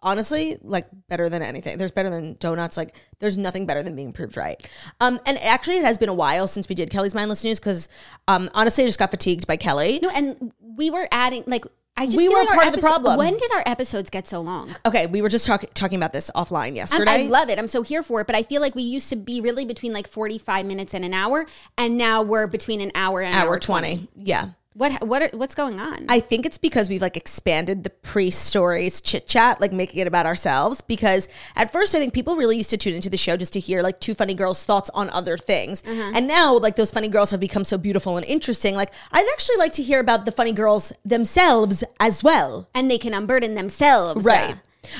honestly 0.02 0.58
like 0.62 0.88
better 1.10 1.30
than 1.30 1.42
anything. 1.42 1.78
There's 1.78 1.92
better 1.92 2.10
than 2.10 2.38
donuts. 2.40 2.78
Like, 2.78 2.96
there's 3.20 3.38
nothing 3.38 3.66
better 3.66 3.82
than 3.84 3.96
being 3.96 4.14
proved 4.14 4.38
right. 4.38 4.66
Um, 5.02 5.20
and 5.26 5.38
actually, 5.40 5.78
it 5.78 5.84
has 5.84 5.98
been 5.98 6.10
a 6.10 6.14
while 6.14 6.48
since 6.48 6.70
we 6.70 6.76
did 6.76 6.90
Kelly's 6.90 7.16
mindless 7.16 7.44
news 7.44 7.60
because 7.60 7.90
um, 8.28 8.50
honestly, 8.54 8.84
I 8.84 8.88
just 8.88 9.00
got 9.00 9.12
fatigued 9.12 9.48
by 9.48 9.58
Kelly. 9.58 10.00
No, 10.02 10.10
and 10.10 10.54
we 10.62 10.90
were 10.90 11.08
adding 11.12 11.44
like 11.48 11.66
I 11.98 12.06
just 12.06 12.18
We 12.18 12.28
were 12.28 12.36
like 12.44 12.50
part 12.50 12.68
of 12.68 12.74
the 12.74 12.82
problem. 12.82 13.18
When 13.18 13.38
did 13.38 13.52
our 13.54 13.64
episodes 13.66 14.10
get 14.10 14.28
so 14.28 14.42
long? 14.42 14.76
Okay, 14.86 15.08
we 15.08 15.22
were 15.22 15.30
just 15.30 15.46
talking 15.46 15.70
talking 15.74 15.98
about 15.98 16.12
this 16.12 16.30
offline 16.36 16.64
I'm- 16.64 16.76
yesterday. 16.76 17.12
I 17.12 17.24
love 17.24 17.50
it. 17.50 17.58
I'm 17.58 17.70
so 17.70 17.84
here 17.84 18.04
for 18.04 18.22
it. 18.22 18.28
But 18.28 18.36
I 18.36 18.44
feel 18.44 18.62
like 18.62 18.76
we 18.76 18.82
used 18.84 19.10
to 19.10 19.16
be 19.16 19.40
really 19.40 19.64
between 19.66 19.94
like 19.94 20.08
45 20.08 20.66
minutes 20.66 20.94
and 20.94 21.06
an 21.06 21.14
hour, 21.14 21.46
and 21.78 21.98
now 21.98 22.22
we're 22.22 22.48
between 22.48 22.82
an 22.82 22.92
hour 22.96 23.22
and 23.22 23.34
an 23.34 23.42
hour, 23.42 23.50
hour 23.52 23.60
20. 23.60 24.10
Yeah. 24.16 24.50
What 24.78 25.08
what 25.08 25.22
are, 25.22 25.30
what's 25.38 25.56
going 25.56 25.80
on? 25.80 26.06
I 26.10 26.20
think 26.20 26.46
it's 26.46 26.58
because 26.58 26.90
we've 26.90 27.02
like 27.02 27.16
expanded 27.16 27.86
the 27.86 27.90
pre-stories 27.90 29.00
chit 29.00 29.26
chat, 29.26 29.62
like 29.62 29.72
making 29.72 30.02
it 30.02 30.08
about 30.08 30.26
ourselves. 30.26 30.82
Because 30.82 31.30
at 31.56 31.72
first, 31.72 31.96
I 31.96 32.00
think 32.00 32.14
people 32.14 32.36
really 32.36 32.58
used 32.58 32.72
to 32.72 32.78
tune 32.78 32.94
into 32.94 33.10
the 33.10 33.16
show 33.16 33.38
just 33.38 33.54
to 33.54 33.62
hear 33.62 33.82
like 33.82 34.02
two 34.02 34.14
funny 34.14 34.34
girls' 34.34 34.66
thoughts 34.66 34.90
on 34.94 35.10
other 35.12 35.38
things, 35.38 35.82
mm-hmm. 35.82 36.14
and 36.14 36.28
now 36.28 36.58
like 36.58 36.76
those 36.76 36.92
funny 36.92 37.08
girls 37.08 37.32
have 37.32 37.40
become 37.40 37.64
so 37.64 37.78
beautiful 37.78 38.18
and 38.18 38.26
interesting. 38.26 38.76
Like 38.76 38.92
I'd 39.14 39.26
actually 39.34 39.58
like 39.58 39.72
to 39.74 39.84
hear 39.84 40.02
about 40.02 40.26
the 40.26 40.32
funny 40.34 40.52
girls 40.52 40.92
themselves 41.06 41.86
as 42.02 42.22
well. 42.22 42.68
and 42.76 42.92
they 42.92 42.98
can 42.98 43.14
unburden 43.14 43.56
themselves. 43.56 44.26
Right. 44.26 44.58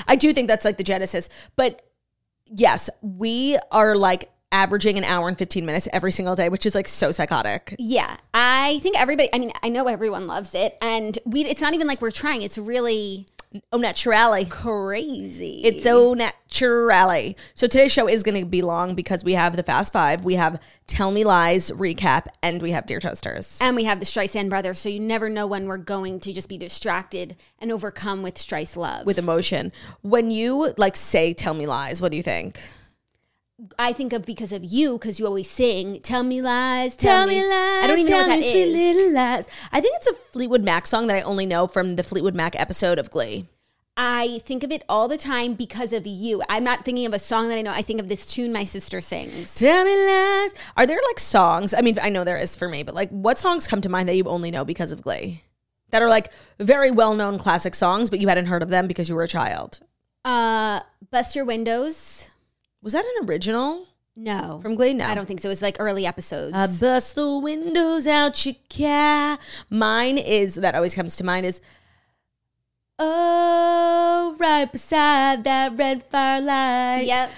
I 0.08 0.16
do 0.16 0.32
think 0.32 0.48
that's 0.48 0.64
like 0.64 0.78
the 0.78 0.84
genesis. 0.84 1.28
But 1.54 1.82
yes, 2.46 2.88
we 3.02 3.58
are 3.70 3.94
like 3.94 4.30
averaging 4.56 4.96
an 4.96 5.04
hour 5.04 5.28
and 5.28 5.36
15 5.36 5.66
minutes 5.66 5.86
every 5.92 6.10
single 6.10 6.34
day, 6.34 6.48
which 6.48 6.64
is 6.64 6.74
like 6.74 6.88
so 6.88 7.10
psychotic. 7.10 7.76
Yeah, 7.78 8.16
I 8.32 8.78
think 8.82 8.98
everybody. 8.98 9.28
I 9.32 9.38
mean, 9.38 9.52
I 9.62 9.68
know 9.68 9.86
everyone 9.86 10.26
loves 10.26 10.54
it, 10.54 10.78
and 10.80 11.18
we. 11.26 11.44
It's 11.44 11.60
not 11.60 11.74
even 11.74 11.86
like 11.86 12.00
we're 12.00 12.10
trying. 12.10 12.42
It's 12.42 12.56
really 12.58 13.26
Oh, 13.72 13.78
naturally. 13.78 14.44
crazy. 14.44 15.62
It's 15.64 15.82
so 15.84 16.12
naturally. 16.14 17.36
So 17.54 17.66
today's 17.66 17.92
show 17.92 18.06
is 18.08 18.22
going 18.22 18.38
to 18.38 18.44
be 18.46 18.60
long 18.60 18.94
because 18.94 19.24
we 19.24 19.32
have 19.34 19.56
the 19.56 19.62
Fast 19.62 19.92
Five, 19.92 20.24
we 20.24 20.34
have 20.34 20.60
Tell 20.86 21.10
Me 21.10 21.24
Lies 21.24 21.70
recap, 21.70 22.26
and 22.42 22.60
we 22.60 22.72
have 22.72 22.84
Dear 22.86 22.98
Toasters. 23.00 23.58
and 23.62 23.74
we 23.76 23.84
have 23.84 23.98
the 24.00 24.04
Streisand 24.06 24.50
brothers, 24.50 24.78
so 24.78 24.88
you 24.90 25.00
never 25.00 25.28
know 25.30 25.46
when 25.46 25.66
we're 25.66 25.78
going 25.78 26.20
to 26.20 26.32
just 26.34 26.48
be 26.50 26.58
distracted 26.58 27.36
and 27.58 27.72
overcome 27.72 28.22
with 28.22 28.36
Strice 28.36 28.76
love. 28.76 29.06
With 29.06 29.18
emotion. 29.18 29.72
When 30.02 30.30
you 30.30 30.74
like 30.76 30.96
say 30.96 31.32
Tell 31.32 31.54
Me 31.54 31.66
Lies, 31.66 32.02
what 32.02 32.10
do 32.10 32.16
you 32.16 32.22
think? 32.22 32.60
I 33.78 33.92
think 33.94 34.12
of 34.12 34.26
because 34.26 34.52
of 34.52 34.64
you, 34.64 34.98
because 34.98 35.18
you 35.18 35.26
always 35.26 35.48
sing 35.48 36.00
"Tell 36.00 36.22
Me 36.22 36.42
Lies, 36.42 36.96
Tell, 36.96 37.26
Me." 37.26 37.40
Lies. 37.40 37.84
I 37.84 37.86
don't 37.86 37.98
even 37.98 38.10
know 38.10 38.18
what 38.18 38.26
tell 38.26 38.40
that 38.40 38.44
is. 38.44 38.74
little 38.74 39.12
lies. 39.12 39.48
I 39.72 39.80
think 39.80 39.96
it's 39.96 40.10
a 40.10 40.14
Fleetwood 40.14 40.62
Mac 40.62 40.86
song 40.86 41.06
that 41.06 41.16
I 41.16 41.22
only 41.22 41.46
know 41.46 41.66
from 41.66 41.96
the 41.96 42.02
Fleetwood 42.02 42.34
Mac 42.34 42.58
episode 42.58 42.98
of 42.98 43.10
Glee. 43.10 43.46
I 43.96 44.40
think 44.44 44.62
of 44.62 44.70
it 44.70 44.84
all 44.90 45.08
the 45.08 45.16
time 45.16 45.54
because 45.54 45.94
of 45.94 46.06
you. 46.06 46.42
I'm 46.50 46.64
not 46.64 46.84
thinking 46.84 47.06
of 47.06 47.14
a 47.14 47.18
song 47.18 47.48
that 47.48 47.56
I 47.56 47.62
know. 47.62 47.70
I 47.70 47.80
think 47.80 47.98
of 47.98 48.08
this 48.08 48.26
tune 48.26 48.52
my 48.52 48.64
sister 48.64 49.00
sings. 49.00 49.54
Tell 49.54 49.84
me 49.84 49.96
lies. 50.06 50.54
Are 50.76 50.86
there 50.86 51.00
like 51.08 51.18
songs? 51.18 51.72
I 51.72 51.80
mean, 51.80 51.98
I 52.02 52.10
know 52.10 52.24
there 52.24 52.36
is 52.36 52.56
for 52.56 52.68
me, 52.68 52.82
but 52.82 52.94
like 52.94 53.08
what 53.08 53.38
songs 53.38 53.66
come 53.66 53.80
to 53.80 53.88
mind 53.88 54.06
that 54.08 54.16
you 54.16 54.24
only 54.24 54.50
know 54.50 54.66
because 54.66 54.92
of 54.92 55.00
Glee? 55.00 55.44
That 55.90 56.02
are 56.02 56.10
like 56.10 56.30
very 56.58 56.90
well 56.90 57.14
known 57.14 57.38
classic 57.38 57.74
songs, 57.74 58.10
but 58.10 58.20
you 58.20 58.28
hadn't 58.28 58.46
heard 58.46 58.62
of 58.62 58.68
them 58.68 58.86
because 58.86 59.08
you 59.08 59.14
were 59.14 59.22
a 59.22 59.28
child. 59.28 59.80
Uh, 60.26 60.80
Bust 61.10 61.34
Your 61.34 61.46
Windows. 61.46 62.28
Was 62.86 62.92
that 62.92 63.04
an 63.04 63.28
original 63.28 63.84
No, 64.14 64.60
from 64.62 64.76
Glee? 64.76 64.94
No. 64.94 65.06
I 65.06 65.16
don't 65.16 65.26
think 65.26 65.40
so. 65.40 65.50
It's 65.50 65.60
like 65.60 65.74
early 65.80 66.06
episodes. 66.06 66.54
I 66.54 66.68
bust 66.68 67.16
the 67.16 67.36
windows 67.36 68.06
out 68.06 68.46
your 68.46 68.54
car. 68.72 69.38
Mine 69.68 70.18
is 70.18 70.54
that 70.54 70.76
always 70.76 70.94
comes 70.94 71.16
to 71.16 71.24
mind 71.24 71.46
is 71.46 71.60
Oh, 73.00 74.36
right 74.38 74.70
beside 74.70 75.42
that 75.42 75.76
red 75.76 76.04
firelight. 76.12 77.06
yep. 77.08 77.30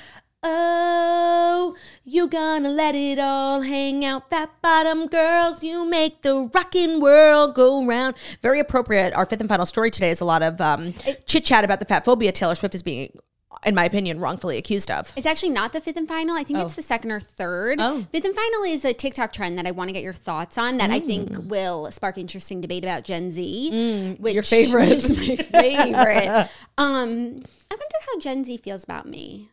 Oh, 0.43 1.75
you 2.05 2.28
gonna 2.28 2.69
let 2.69 2.95
it 2.95 3.19
all 3.19 3.62
hang 3.62 4.05
out 4.05 4.28
that 4.31 4.50
bottom, 4.62 5.07
girls. 5.07 5.62
You 5.64 5.85
make 5.87 6.21
the 6.21 6.49
rockin' 6.55 7.00
world 7.00 7.55
go 7.55 7.85
round. 7.87 8.14
Very 8.43 8.61
appropriate. 8.61 9.14
Our 9.14 9.25
fifth 9.25 9.40
and 9.40 9.49
final 9.49 9.64
story 9.67 9.90
today 9.90 10.11
is 10.11 10.21
a 10.21 10.25
lot 10.26 10.43
of 10.43 10.61
um, 10.61 10.93
chit 11.26 11.45
chat 11.47 11.64
about 11.64 11.81
the 11.81 11.87
fat 11.87 12.05
phobia 12.05 12.33
Taylor 12.33 12.55
Swift 12.55 12.75
is 12.76 12.83
being, 12.85 13.19
in 13.64 13.75
my 13.75 13.85
opinion, 13.85 14.21
wrongfully 14.21 14.57
accused 14.59 14.90
of. 14.90 15.12
It's 15.17 15.26
actually 15.26 15.50
not 15.50 15.73
the 15.73 15.81
fifth 15.81 15.97
and 15.97 16.07
final. 16.07 16.37
I 16.37 16.45
think 16.45 16.59
it's 16.61 16.75
the 16.75 16.83
second 16.83 17.11
or 17.11 17.19
third. 17.21 17.78
Oh. 17.81 18.07
Fifth 18.12 18.25
and 18.25 18.35
final 18.35 18.62
is 18.64 18.85
a 18.85 18.93
TikTok 18.93 19.33
trend 19.33 19.57
that 19.59 19.67
I 19.67 19.71
want 19.71 19.88
to 19.88 19.93
get 19.93 20.02
your 20.02 20.12
thoughts 20.12 20.59
on 20.59 20.76
that 20.78 20.90
I 20.90 21.00
think 21.00 21.31
will 21.49 21.90
spark 21.90 22.19
interesting 22.19 22.61
debate 22.61 22.85
about 22.85 23.05
Gen 23.05 23.31
Z. 23.33 24.17
which, 24.21 24.33
Mm. 24.33 24.35
your 24.35 24.43
favorite. 24.43 24.88
which 24.90 25.05
is 25.11 25.11
my 25.19 25.37
favorite. 25.62 26.49
um, 26.78 27.43
I 27.71 27.75
wonder 27.75 27.97
how 28.12 28.19
Gen 28.21 28.45
Z 28.45 28.59
feels 28.59 28.85
about 28.85 29.07
me. 29.09 29.49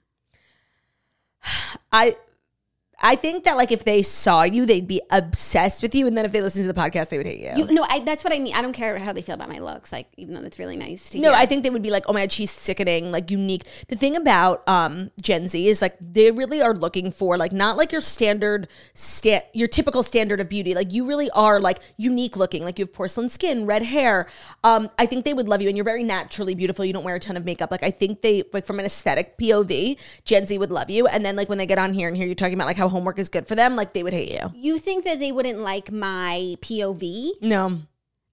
I 1.91 2.15
I 3.05 3.15
think 3.15 3.43
that 3.43 3.55
like 3.55 3.71
if 3.71 3.85
they 3.85 4.01
saw 4.01 4.41
you, 4.41 4.65
they'd 4.65 4.87
be 4.87 4.99
obsessed 5.11 5.83
with 5.83 5.93
you, 5.93 6.07
and 6.07 6.17
then 6.17 6.25
if 6.25 6.31
they 6.31 6.41
listened 6.41 6.65
to 6.65 6.73
the 6.73 6.79
podcast, 6.79 7.09
they 7.09 7.17
would 7.17 7.27
hate 7.27 7.39
you. 7.39 7.53
You, 7.55 7.71
no, 7.71 7.85
I, 7.87 7.99
that's 7.99 8.23
what 8.23 8.33
I 8.33 8.39
mean. 8.39 8.55
I 8.55 8.63
don't 8.63 8.73
care 8.73 8.97
how 8.97 9.13
they 9.13 9.21
feel 9.21 9.35
about 9.35 9.47
my 9.47 9.59
looks. 9.59 9.91
Like, 9.91 10.07
even 10.17 10.33
though 10.33 10.41
that's 10.41 10.57
really 10.57 10.75
nice 10.75 11.11
to 11.11 11.19
no, 11.19 11.29
hear. 11.29 11.37
I 11.37 11.45
think 11.45 11.61
they 11.61 11.69
would 11.69 11.83
be 11.83 11.91
like, 11.91 12.05
"Oh 12.07 12.13
my 12.13 12.21
god, 12.21 12.31
she's 12.31 12.49
sickening, 12.49 13.11
like 13.11 13.29
unique." 13.29 13.63
The 13.89 13.95
thing 13.95 14.15
about 14.15 14.67
um 14.67 15.11
Gen 15.21 15.47
Z 15.47 15.67
is 15.67 15.83
like 15.83 15.95
they 16.01 16.31
really 16.31 16.63
are 16.63 16.73
looking 16.73 17.11
for 17.11 17.37
like 17.37 17.51
not 17.51 17.77
like 17.77 17.91
your 17.91 18.01
standard 18.01 18.67
sta- 18.95 19.45
your 19.53 19.67
typical 19.67 20.01
standard 20.01 20.41
of 20.41 20.49
beauty. 20.49 20.73
Like 20.73 20.91
you 20.91 21.05
really 21.05 21.29
are 21.29 21.59
like 21.59 21.81
unique 21.97 22.35
looking. 22.35 22.65
Like 22.65 22.79
you 22.79 22.85
have 22.85 22.93
porcelain 22.93 23.29
skin, 23.29 23.67
red 23.67 23.83
hair. 23.83 24.27
Um, 24.63 24.89
I 24.97 25.05
think 25.05 25.25
they 25.25 25.33
would 25.35 25.47
love 25.47 25.61
you, 25.61 25.67
and 25.67 25.77
you're 25.77 25.85
very 25.85 26.03
naturally 26.03 26.55
beautiful. 26.55 26.83
You 26.83 26.93
don't 26.93 27.03
wear 27.03 27.15
a 27.15 27.19
ton 27.19 27.37
of 27.37 27.45
makeup. 27.45 27.69
Like 27.69 27.83
I 27.83 27.91
think 27.91 28.21
they 28.21 28.45
like 28.51 28.65
from 28.65 28.79
an 28.79 28.85
aesthetic 28.87 29.37
POV, 29.37 29.95
Gen 30.23 30.47
Z 30.47 30.57
would 30.57 30.71
love 30.71 30.89
you. 30.89 31.05
And 31.05 31.23
then 31.23 31.35
like 31.35 31.49
when 31.49 31.59
they 31.59 31.67
get 31.67 31.77
on 31.77 31.93
here 31.93 32.07
and 32.07 32.17
hear 32.17 32.25
you 32.25 32.33
talking 32.33 32.55
about 32.55 32.65
like 32.65 32.77
how 32.77 32.94
homework 32.95 33.19
is 33.19 33.29
good 33.29 33.47
for 33.47 33.55
them, 33.55 33.75
like 33.75 33.93
they 33.93 34.03
would 34.03 34.13
hate 34.13 34.31
you. 34.31 34.51
You 34.55 34.77
think 34.77 35.03
that 35.03 35.19
they 35.19 35.31
wouldn't 35.31 35.59
like 35.59 35.91
my 35.91 36.55
POV? 36.61 37.41
No, 37.41 37.79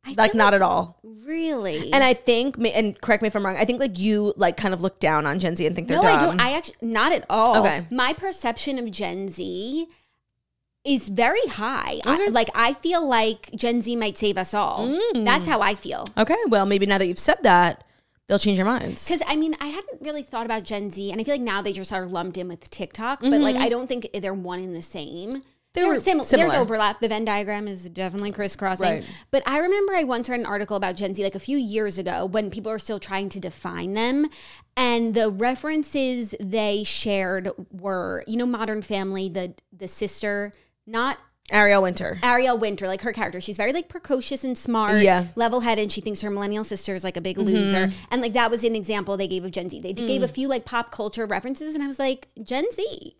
I 0.06 0.14
like 0.16 0.34
not 0.34 0.54
at 0.54 0.62
all. 0.62 0.98
Really? 1.02 1.92
And 1.92 2.02
I 2.02 2.14
think, 2.14 2.56
and 2.58 3.00
correct 3.00 3.22
me 3.22 3.26
if 3.28 3.36
I'm 3.36 3.44
wrong, 3.44 3.56
I 3.56 3.64
think 3.64 3.80
like 3.80 3.98
you 3.98 4.32
like 4.36 4.56
kind 4.56 4.72
of 4.74 4.80
look 4.80 4.98
down 4.98 5.26
on 5.26 5.38
Gen 5.38 5.56
Z 5.56 5.66
and 5.66 5.74
think 5.74 5.88
they're 5.88 6.00
no, 6.00 6.08
I 6.08 6.24
don't. 6.24 6.40
I 6.40 6.52
actually 6.52 6.76
not 6.82 7.12
at 7.12 7.24
all. 7.28 7.64
Okay. 7.64 7.86
My 7.90 8.12
perception 8.12 8.78
of 8.78 8.90
Gen 8.90 9.28
Z 9.28 9.86
is 10.84 11.08
very 11.08 11.46
high. 11.48 12.00
I, 12.04 12.28
like 12.28 12.48
I 12.54 12.72
feel 12.74 13.06
like 13.06 13.50
Gen 13.54 13.82
Z 13.82 13.94
might 13.96 14.18
save 14.18 14.36
us 14.36 14.52
all. 14.54 14.88
Mm. 14.88 15.24
That's 15.24 15.46
how 15.46 15.60
I 15.60 15.74
feel. 15.74 16.08
okay, 16.16 16.38
well 16.48 16.66
maybe 16.66 16.86
now 16.86 16.98
that 16.98 17.06
you've 17.06 17.18
said 17.18 17.38
that, 17.42 17.84
they'll 18.32 18.38
change 18.38 18.56
your 18.56 18.66
minds. 18.66 19.06
Because 19.06 19.22
I 19.26 19.36
mean, 19.36 19.54
I 19.60 19.66
hadn't 19.66 20.00
really 20.00 20.22
thought 20.22 20.46
about 20.46 20.62
Gen 20.62 20.90
Z, 20.90 21.12
and 21.12 21.20
I 21.20 21.24
feel 21.24 21.34
like 21.34 21.42
now 21.42 21.60
they 21.60 21.74
just 21.74 21.92
are 21.92 22.06
lumped 22.06 22.38
in 22.38 22.48
with 22.48 22.70
TikTok. 22.70 23.20
But 23.20 23.30
like, 23.42 23.56
I 23.56 23.68
don't 23.68 23.86
think 23.86 24.08
they're 24.14 24.32
one 24.32 24.58
and 24.60 24.74
the 24.74 24.80
same. 24.80 25.32
Mm-hmm. 25.32 25.40
They 25.74 25.84
were 25.84 25.96
sim- 25.96 26.24
similar. 26.24 26.48
There's 26.48 26.58
overlap. 26.58 27.00
The 27.00 27.08
Venn 27.08 27.26
diagram 27.26 27.68
is 27.68 27.88
definitely 27.90 28.32
crisscrossing. 28.32 28.86
Right. 28.86 29.16
But 29.30 29.42
I 29.46 29.58
remember 29.58 29.94
I 29.94 30.04
once 30.04 30.30
read 30.30 30.40
an 30.40 30.46
article 30.46 30.76
about 30.76 30.96
Gen 30.96 31.12
Z 31.12 31.22
like 31.22 31.34
a 31.34 31.40
few 31.40 31.58
years 31.58 31.98
ago 31.98 32.24
when 32.24 32.50
people 32.50 32.72
were 32.72 32.78
still 32.78 32.98
trying 32.98 33.28
to 33.30 33.40
define 33.40 33.92
them. 33.92 34.28
And 34.78 35.14
the 35.14 35.28
references 35.28 36.34
they 36.40 36.84
shared 36.84 37.50
were, 37.70 38.24
you 38.26 38.38
know, 38.38 38.46
Modern 38.46 38.80
Family, 38.80 39.28
the 39.28 39.54
the 39.76 39.88
sister, 39.88 40.52
not 40.86 41.18
Ariel 41.52 41.82
Winter. 41.82 42.18
Ariel 42.22 42.58
Winter, 42.58 42.86
like 42.88 43.02
her 43.02 43.12
character, 43.12 43.40
she's 43.40 43.56
very 43.56 43.72
like 43.72 43.88
precocious 43.88 44.42
and 44.44 44.56
smart, 44.56 45.02
Yeah. 45.02 45.22
Mm-hmm. 45.24 45.38
level 45.40 45.60
headed. 45.60 45.92
She 45.92 46.00
thinks 46.00 46.22
her 46.22 46.30
millennial 46.30 46.64
sister 46.64 46.94
is 46.94 47.04
like 47.04 47.16
a 47.16 47.20
big 47.20 47.38
loser, 47.38 47.90
and 48.10 48.22
like 48.22 48.32
that 48.32 48.50
was 48.50 48.64
an 48.64 48.74
example 48.74 49.16
they 49.16 49.28
gave 49.28 49.44
of 49.44 49.52
Gen 49.52 49.68
Z. 49.70 49.80
They 49.80 49.92
Mm. 49.94 50.06
gave 50.06 50.22
a 50.22 50.28
few 50.28 50.48
like 50.48 50.64
pop 50.64 50.90
culture 50.90 51.26
references, 51.26 51.74
and 51.74 51.84
I 51.84 51.86
was 51.86 51.98
like, 51.98 52.28
Gen 52.42 52.64
Z. 52.72 53.16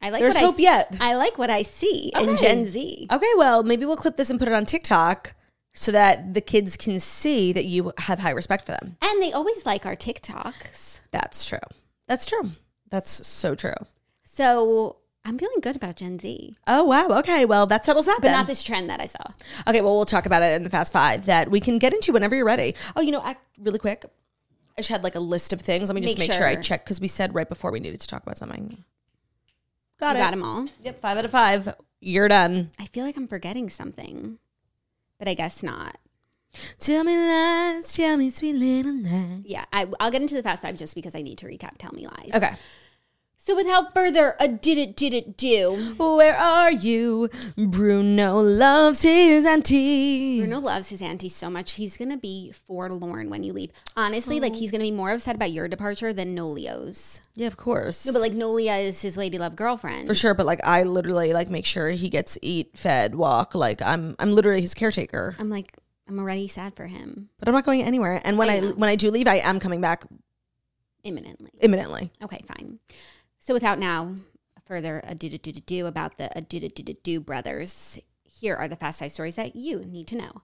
I 0.00 0.10
like 0.10 0.20
There's 0.20 0.34
what 0.34 0.42
I 0.42 0.46
hope 0.46 0.54
s- 0.56 0.60
yet. 0.60 0.96
I 1.00 1.14
like 1.14 1.38
what 1.38 1.48
I 1.48 1.62
see 1.62 2.10
in 2.16 2.36
Gen 2.36 2.64
Z. 2.64 3.06
Okay, 3.10 3.32
well 3.36 3.62
maybe 3.62 3.86
we'll 3.86 3.96
clip 3.96 4.16
this 4.16 4.30
and 4.30 4.38
put 4.38 4.48
it 4.48 4.54
on 4.54 4.66
TikTok 4.66 5.34
so 5.72 5.92
that 5.92 6.34
the 6.34 6.40
kids 6.40 6.76
can 6.76 6.98
see 6.98 7.52
that 7.52 7.64
you 7.66 7.92
have 7.98 8.18
high 8.18 8.30
respect 8.32 8.66
for 8.66 8.72
them. 8.72 8.96
And 9.00 9.22
they 9.22 9.32
always 9.32 9.64
like 9.64 9.86
our 9.86 9.94
TikToks. 9.96 10.98
That's 11.12 11.46
true. 11.48 11.60
That's 12.08 12.26
true. 12.26 12.50
That's 12.90 13.26
so 13.26 13.54
true. 13.54 13.72
So 14.24 14.96
I'm 15.24 15.38
feeling 15.38 15.60
good 15.60 15.76
about 15.76 15.96
Gen 15.96 16.18
Z. 16.18 16.56
Oh 16.66 16.84
wow. 16.84 17.06
Okay. 17.20 17.44
Well, 17.44 17.66
that 17.66 17.84
settles 17.84 18.06
that 18.06 18.16
But 18.20 18.28
then. 18.28 18.32
not 18.32 18.46
this 18.48 18.62
trend 18.62 18.90
that 18.90 19.00
I 19.00 19.06
saw. 19.06 19.22
Okay, 19.68 19.80
well, 19.80 19.94
we'll 19.94 20.04
talk 20.04 20.26
about 20.26 20.42
it 20.42 20.52
in 20.56 20.64
the 20.64 20.70
Fast 20.70 20.92
Five 20.92 21.26
that 21.26 21.50
we 21.50 21.60
can 21.60 21.78
get 21.78 21.94
into 21.94 22.12
whenever 22.12 22.34
you're 22.34 22.44
ready. 22.44 22.74
Oh, 22.96 23.00
you 23.02 23.12
know, 23.12 23.22
act 23.22 23.44
really 23.60 23.78
quick. 23.78 24.04
I 24.76 24.80
just 24.80 24.88
had 24.88 25.04
like 25.04 25.14
a 25.14 25.20
list 25.20 25.52
of 25.52 25.60
things. 25.60 25.88
Let 25.88 25.94
me 25.94 26.00
just 26.00 26.18
Make 26.18 26.28
make, 26.30 26.36
sure. 26.36 26.46
I 26.46 26.56
check 26.56 26.84
because 26.84 27.00
we 27.00 27.06
said 27.06 27.34
right 27.34 27.48
before 27.48 27.70
we 27.70 27.78
needed 27.78 28.00
to 28.00 28.08
talk 28.08 28.22
about 28.22 28.36
something. 28.38 28.82
Got 30.00 30.16
You 30.16 30.22
it. 30.22 30.24
got 30.24 30.30
them 30.32 30.42
all. 30.42 30.66
Yep, 30.82 31.00
five 31.00 31.18
out 31.18 31.24
of 31.24 31.30
five. 31.30 31.74
You're 32.00 32.28
done. 32.28 32.70
I 32.80 32.86
feel 32.86 33.04
like 33.04 33.16
I'm 33.16 33.28
forgetting 33.28 33.70
something, 33.70 34.38
but 35.20 35.28
I 35.28 35.34
guess 35.34 35.62
not. 35.62 35.98
Tell 36.80 37.04
me 37.04 37.16
lies, 37.16 37.92
tell 37.92 38.16
me 38.16 38.28
sweet 38.28 38.54
little 38.54 38.94
lies. 38.94 39.42
Yeah, 39.44 39.64
I, 39.72 39.86
I'll 40.00 40.10
get 40.10 40.20
into 40.20 40.34
the 40.34 40.42
fast 40.42 40.62
five 40.62 40.74
just 40.76 40.94
because 40.96 41.14
I 41.14 41.22
need 41.22 41.38
to 41.38 41.46
recap 41.46 41.78
Tell 41.78 41.92
Me 41.94 42.06
Lies. 42.06 42.30
Okay. 42.34 42.52
So 43.44 43.56
without 43.56 43.92
further 43.92 44.36
ado, 44.38 44.56
did 44.62 44.78
it, 44.78 44.96
did 44.96 45.12
it 45.12 45.36
do? 45.36 45.96
Where 45.98 46.36
are 46.36 46.70
you? 46.70 47.28
Bruno 47.56 48.38
loves 48.38 49.02
his 49.02 49.44
auntie. 49.44 50.38
Bruno 50.38 50.60
loves 50.60 50.90
his 50.90 51.02
auntie 51.02 51.28
so 51.28 51.50
much. 51.50 51.72
He's 51.72 51.96
gonna 51.96 52.16
be 52.16 52.52
forlorn 52.52 53.30
when 53.30 53.42
you 53.42 53.52
leave. 53.52 53.72
Honestly, 53.96 54.38
like 54.38 54.54
he's 54.54 54.70
gonna 54.70 54.84
be 54.84 54.92
more 54.92 55.10
upset 55.10 55.34
about 55.34 55.50
your 55.50 55.66
departure 55.66 56.12
than 56.12 56.36
Nolio's. 56.36 57.20
Yeah, 57.34 57.48
of 57.48 57.56
course. 57.56 58.06
No, 58.06 58.12
but 58.12 58.20
like 58.22 58.30
Nolia 58.30 58.80
is 58.80 59.02
his 59.02 59.16
lady 59.16 59.38
love 59.38 59.56
girlfriend. 59.56 60.06
for 60.06 60.14
sure. 60.14 60.34
But 60.34 60.46
like, 60.46 60.64
I 60.64 60.84
literally 60.84 61.32
like 61.32 61.50
make 61.50 61.66
sure 61.66 61.88
he 61.88 62.10
gets 62.10 62.38
eat, 62.42 62.78
fed, 62.78 63.16
walk. 63.16 63.56
Like, 63.56 63.82
I'm 63.82 64.14
I'm 64.20 64.36
literally 64.36 64.60
his 64.60 64.72
caretaker. 64.72 65.34
I'm 65.40 65.50
like, 65.50 65.74
I'm 66.06 66.20
already 66.20 66.46
sad 66.46 66.76
for 66.76 66.86
him 66.86 67.30
But 67.40 67.48
I'm 67.48 67.54
not 67.54 67.64
going 67.64 67.82
anywhere. 67.82 68.20
And 68.22 68.38
when 68.38 68.48
I 68.48 68.58
I, 68.58 68.60
when 68.60 68.88
I 68.88 68.94
do 68.94 69.10
leave, 69.10 69.26
I 69.26 69.38
am 69.38 69.58
coming 69.58 69.80
back 69.80 70.04
imminently. 71.02 71.50
imminently. 71.60 72.12
Okay, 72.22 72.40
fine. 72.46 72.78
So 73.44 73.54
without 73.54 73.80
now 73.80 74.14
further 74.66 75.02
ado 75.02 75.28
do 75.28 75.36
do 75.36 75.86
about 75.86 76.16
the 76.16 76.30
ado 76.38 76.60
do 76.60 76.68
do 76.68 77.18
brothers, 77.18 77.98
Here 78.22 78.54
are 78.54 78.68
the 78.68 78.76
fast 78.76 79.00
five 79.00 79.10
stories 79.10 79.34
that 79.34 79.56
you 79.56 79.80
need 79.84 80.06
to 80.08 80.16
know. 80.16 80.42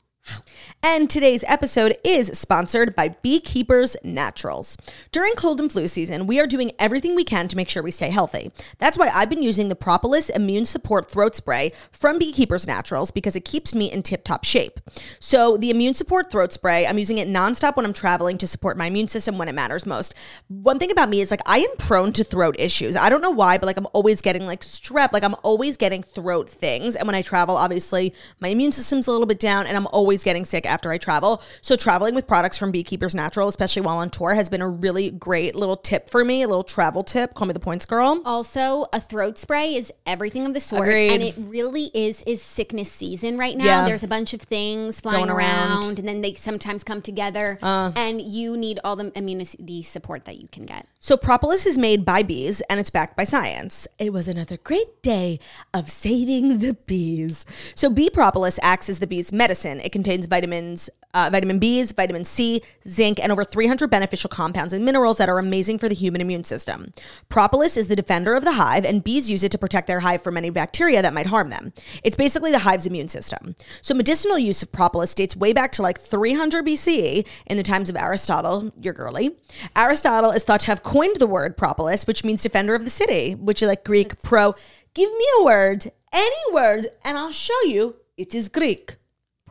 And 0.82 1.11
today's 1.11 1.42
episode 1.49 1.97
is 2.04 2.38
sponsored 2.38 2.94
by 2.94 3.08
Beekeepers 3.08 3.97
Naturals. 4.04 4.76
During 5.11 5.35
cold 5.35 5.61
and 5.61 5.70
flu 5.70 5.88
season, 5.88 6.26
we 6.28 6.38
are 6.38 6.47
doing 6.47 6.70
everything 6.78 7.16
we 7.16 7.25
can 7.25 7.49
to 7.49 7.56
make 7.56 7.68
sure 7.68 7.82
we 7.82 7.90
stay 7.90 8.11
healthy. 8.11 8.52
That's 8.78 8.97
why 8.97 9.08
I've 9.12 9.28
been 9.28 9.42
using 9.42 9.68
the 9.68 9.75
Propolis 9.75 10.30
Immune 10.30 10.66
Support 10.66 11.11
Throat 11.11 11.35
Spray 11.35 11.73
from 11.90 12.18
Beekeepers 12.18 12.66
Naturals 12.66 13.11
because 13.11 13.35
it 13.35 13.44
keeps 13.44 13.75
me 13.75 13.90
in 13.90 14.02
tip 14.02 14.23
top 14.23 14.44
shape. 14.44 14.78
So, 15.18 15.56
the 15.56 15.70
Immune 15.70 15.94
Support 15.94 16.30
Throat 16.30 16.52
Spray, 16.52 16.87
I'm 16.87 16.99
using 16.99 17.18
it 17.18 17.28
nonstop 17.28 17.76
when 17.76 17.85
I'm 17.85 17.92
traveling 17.92 18.38
to 18.38 18.47
support 18.47 18.78
my 18.78 18.87
immune 18.87 19.08
system 19.08 19.37
when 19.37 19.49
it 19.49 19.54
matters 19.54 19.85
most. 19.85 20.14
One 20.47 20.78
thing 20.78 20.92
about 20.92 21.08
me 21.08 21.20
is 21.20 21.32
like 21.32 21.42
I 21.44 21.58
am 21.58 21.76
prone 21.78 22.12
to 22.12 22.23
throat 22.23 22.54
issues. 22.56 22.94
I 22.94 23.11
don't 23.11 23.23
know 23.23 23.30
why, 23.32 23.58
but 23.58 23.66
like 23.66 23.78
I'm 23.78 23.88
always 23.92 24.23
getting 24.23 24.47
like 24.47 24.61
strep, 24.61 25.12
like 25.12 25.25
I'm 25.25 25.35
always 25.42 25.76
getting 25.76 26.04
throat 26.04 26.49
things. 26.49 26.94
And 26.94 27.06
when 27.06 27.16
I 27.16 27.23
travel, 27.23 27.56
obviously, 27.56 28.14
my 28.40 28.49
immune 28.49 28.70
system's 28.70 29.08
a 29.08 29.11
little 29.11 29.26
bit 29.26 29.40
down 29.40 29.66
and 29.66 29.76
I'm 29.76 29.88
always 29.88 30.17
getting 30.25 30.44
sick 30.44 30.66
after 30.66 30.90
I 30.90 30.98
travel. 30.98 31.42
So 31.60 31.76
traveling 31.76 32.14
with 32.14 32.26
products 32.26 32.58
from 32.58 32.70
Beekeepers 32.70 33.14
Natural, 33.14 33.48
especially 33.48 33.82
while 33.82 33.98
on 33.98 34.10
tour, 34.10 34.34
has 34.34 34.48
been 34.48 34.62
a 34.62 34.68
really 34.68 35.10
great 35.10 35.54
little 35.54 35.76
tip 35.76 36.08
for 36.08 36.25
me, 36.25 36.42
a 36.42 36.48
little 36.48 36.62
travel 36.62 37.02
tip. 37.02 37.34
Call 37.34 37.46
me 37.46 37.52
the 37.52 37.60
points 37.60 37.87
girl. 37.87 38.22
Also, 38.25 38.87
a 38.92 39.00
throat 39.00 39.38
spray 39.38 39.75
is 39.75 39.92
everything 40.06 40.46
of 40.46 40.54
the 40.54 40.60
sort, 40.60 40.88
Agreed. 40.88 41.12
and 41.12 41.22
it 41.22 41.34
really 41.38 41.90
is 41.94 42.22
is 42.25 42.42
sickness 42.42 42.90
season 42.90 43.38
right 43.38 43.56
now. 43.56 43.64
Yeah. 43.64 43.84
There's 43.84 44.02
a 44.02 44.08
bunch 44.08 44.34
of 44.34 44.40
things 44.40 45.00
flying 45.00 45.28
around. 45.28 45.38
Uh. 45.38 45.38
around, 45.38 45.98
and 45.98 46.08
then 46.08 46.20
they 46.20 46.32
sometimes 46.34 46.84
come 46.84 47.02
together, 47.02 47.58
and 47.62 48.20
you 48.20 48.56
need 48.56 48.80
all 48.84 48.96
the 48.96 49.12
immunity 49.16 49.82
support 49.82 50.25
that 50.25 50.37
you 50.37 50.48
can 50.48 50.64
get. 50.64 50.87
So 51.00 51.16
propolis 51.16 51.66
is 51.66 51.78
made 51.78 52.04
by 52.04 52.22
bees 52.22 52.60
and 52.62 52.80
it's 52.80 52.90
backed 52.90 53.16
by 53.16 53.25
science. 53.25 53.87
It 53.98 54.12
was 54.12 54.28
another 54.28 54.56
great 54.56 55.02
day 55.02 55.38
of 55.72 55.90
saving 55.90 56.58
the 56.58 56.75
bees. 56.75 57.46
So 57.75 57.88
bee 57.88 58.10
propolis 58.10 58.58
acts 58.62 58.88
as 58.88 58.98
the 58.98 59.06
bee's 59.06 59.32
medicine. 59.32 59.80
It 59.80 59.92
contains 60.09 60.27
vitamins, 60.27 60.88
uh, 61.12 61.29
vitamin 61.31 61.59
B's, 61.59 61.93
vitamin 61.93 62.25
C, 62.25 62.62
zinc, 62.88 63.21
and 63.21 63.31
over 63.31 63.45
300 63.45 63.91
beneficial 63.91 64.31
compounds 64.31 64.73
and 64.73 64.83
minerals 64.83 65.19
that 65.19 65.29
are 65.29 65.38
amazing 65.38 65.79
for 65.79 65.87
the 65.87 65.95
human 65.95 66.23
immune 66.23 66.45
system. 66.45 66.95
Propolis 67.29 67.77
is 67.77 67.88
the 67.88 67.97
defender 67.97 68.35
of 68.35 68.43
the 68.43 68.53
hive, 68.53 68.87
and 68.87 69.05
bees 69.05 69.31
use 69.31 69.45
it 69.45 69.53
to 69.53 69.59
protect 69.59 69.87
their 69.87 70.00
hive 70.00 70.23
from 70.23 70.38
any 70.38 70.49
bacteria 70.49 71.03
that 71.03 71.12
might 71.12 71.27
harm 71.27 71.50
them. 71.50 71.75
It's 72.03 72.17
basically 72.17 72.50
the 72.50 72.61
hive's 72.61 72.87
immune 72.87 73.09
system. 73.09 73.55
So 73.83 73.93
medicinal 73.93 74.38
use 74.38 74.62
of 74.62 74.73
propolis 74.73 75.15
dates 75.15 75.37
way 75.37 75.53
back 75.53 75.73
to 75.73 75.83
like 75.83 76.00
300 76.00 76.65
BCE 76.65 77.27
in 77.45 77.59
the 77.59 77.62
times 77.62 77.91
of 77.91 77.97
Aristotle, 77.97 78.73
your 78.81 78.95
girly. 78.95 79.37
Aristotle 79.77 80.31
is 80.31 80.43
thought 80.43 80.61
to 80.61 80.69
have 80.69 80.83
coined 80.83 81.17
the 81.17 81.27
word 81.27 81.59
propolis, 81.59 82.07
which 82.07 82.25
means 82.25 82.41
defender 82.41 82.75
of 82.75 82.85
the 82.85 82.91
city, 82.91 83.35
which 83.35 83.61
is 83.61 83.69
like 83.69 83.85
Greek 83.85 84.23
pro. 84.23 84.55
Give 84.95 85.11
me 85.11 85.27
a 85.41 85.45
word, 85.45 85.93
any 86.15 86.53
word, 86.53 86.87
and 87.05 87.19
I'll 87.19 87.31
show 87.31 87.61
you 87.65 87.97
it 88.17 88.35
is 88.35 88.49
Greek. 88.49 88.97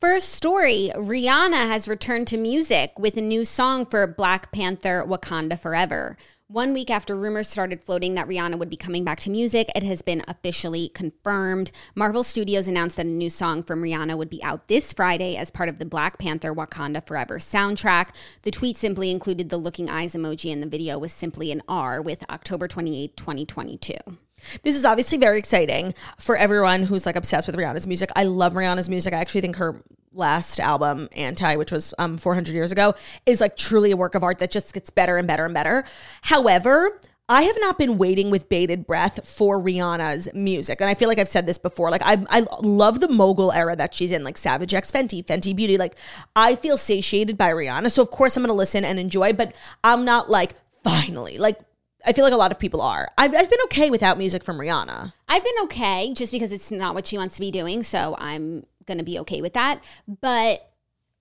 First 0.00 0.28
story 0.28 0.92
Rihanna 0.94 1.66
has 1.66 1.88
returned 1.88 2.28
to 2.28 2.36
music 2.36 2.96
with 3.00 3.16
a 3.16 3.20
new 3.20 3.44
song 3.44 3.84
for 3.84 4.06
Black 4.06 4.52
Panther 4.52 5.04
Wakanda 5.04 5.58
Forever. 5.58 6.16
One 6.46 6.72
week 6.72 6.88
after 6.88 7.16
rumors 7.16 7.48
started 7.48 7.82
floating 7.82 8.14
that 8.14 8.28
Rihanna 8.28 8.60
would 8.60 8.70
be 8.70 8.76
coming 8.76 9.02
back 9.02 9.18
to 9.20 9.30
music, 9.30 9.68
it 9.74 9.82
has 9.82 10.02
been 10.02 10.22
officially 10.28 10.90
confirmed. 10.90 11.72
Marvel 11.96 12.22
Studios 12.22 12.68
announced 12.68 12.96
that 12.96 13.06
a 13.06 13.08
new 13.08 13.28
song 13.28 13.64
from 13.64 13.82
Rihanna 13.82 14.16
would 14.16 14.30
be 14.30 14.42
out 14.44 14.68
this 14.68 14.92
Friday 14.92 15.36
as 15.36 15.50
part 15.50 15.68
of 15.68 15.80
the 15.80 15.84
Black 15.84 16.16
Panther 16.16 16.54
Wakanda 16.54 17.04
Forever 17.04 17.40
soundtrack. 17.40 18.14
The 18.42 18.52
tweet 18.52 18.76
simply 18.76 19.10
included 19.10 19.48
the 19.48 19.58
looking 19.58 19.90
eyes 19.90 20.14
emoji, 20.14 20.52
and 20.52 20.62
the 20.62 20.68
video 20.68 20.96
was 20.96 21.10
simply 21.10 21.50
an 21.50 21.60
R 21.66 22.00
with 22.00 22.24
October 22.30 22.68
28, 22.68 23.16
2022. 23.16 23.94
This 24.62 24.76
is 24.76 24.84
obviously 24.84 25.18
very 25.18 25.38
exciting 25.38 25.94
for 26.18 26.36
everyone 26.36 26.84
who's 26.84 27.06
like 27.06 27.16
obsessed 27.16 27.46
with 27.46 27.56
Rihanna's 27.56 27.86
music. 27.86 28.10
I 28.16 28.24
love 28.24 28.54
Rihanna's 28.54 28.88
music. 28.88 29.14
I 29.14 29.18
actually 29.18 29.40
think 29.42 29.56
her 29.56 29.82
last 30.12 30.58
album, 30.60 31.08
Anti, 31.16 31.56
which 31.56 31.72
was 31.72 31.94
um, 31.98 32.18
400 32.18 32.52
years 32.52 32.72
ago, 32.72 32.94
is 33.26 33.40
like 33.40 33.56
truly 33.56 33.90
a 33.90 33.96
work 33.96 34.14
of 34.14 34.22
art 34.22 34.38
that 34.38 34.50
just 34.50 34.74
gets 34.74 34.90
better 34.90 35.16
and 35.16 35.26
better 35.28 35.44
and 35.44 35.54
better. 35.54 35.84
However, 36.22 36.98
I 37.30 37.42
have 37.42 37.56
not 37.60 37.76
been 37.76 37.98
waiting 37.98 38.30
with 38.30 38.48
bated 38.48 38.86
breath 38.86 39.28
for 39.28 39.60
Rihanna's 39.60 40.32
music. 40.32 40.80
And 40.80 40.88
I 40.88 40.94
feel 40.94 41.08
like 41.08 41.18
I've 41.18 41.28
said 41.28 41.44
this 41.44 41.58
before. 41.58 41.90
Like, 41.90 42.00
I, 42.02 42.24
I 42.30 42.46
love 42.62 43.00
the 43.00 43.08
mogul 43.08 43.52
era 43.52 43.76
that 43.76 43.92
she's 43.92 44.12
in, 44.12 44.24
like 44.24 44.38
Savage 44.38 44.72
X 44.72 44.90
Fenty, 44.90 45.22
Fenty 45.22 45.54
Beauty. 45.54 45.76
Like, 45.76 45.94
I 46.34 46.54
feel 46.54 46.78
satiated 46.78 47.36
by 47.36 47.50
Rihanna. 47.50 47.92
So, 47.92 48.00
of 48.00 48.10
course, 48.10 48.36
I'm 48.36 48.42
going 48.42 48.48
to 48.48 48.54
listen 48.54 48.82
and 48.82 48.98
enjoy, 48.98 49.34
but 49.34 49.54
I'm 49.84 50.06
not 50.06 50.30
like, 50.30 50.54
finally. 50.82 51.36
Like, 51.36 51.60
I 52.06 52.12
feel 52.12 52.24
like 52.24 52.32
a 52.32 52.36
lot 52.36 52.52
of 52.52 52.58
people 52.58 52.80
are. 52.80 53.08
I've, 53.18 53.34
I've 53.34 53.50
been 53.50 53.58
okay 53.64 53.90
without 53.90 54.18
music 54.18 54.44
from 54.44 54.58
Rihanna. 54.58 55.12
I've 55.28 55.44
been 55.44 55.64
okay 55.64 56.12
just 56.14 56.32
because 56.32 56.52
it's 56.52 56.70
not 56.70 56.94
what 56.94 57.06
she 57.06 57.18
wants 57.18 57.34
to 57.36 57.40
be 57.40 57.50
doing. 57.50 57.82
So 57.82 58.14
I'm 58.18 58.64
going 58.86 58.98
to 58.98 59.04
be 59.04 59.18
okay 59.20 59.42
with 59.42 59.54
that. 59.54 59.82
But 60.06 60.70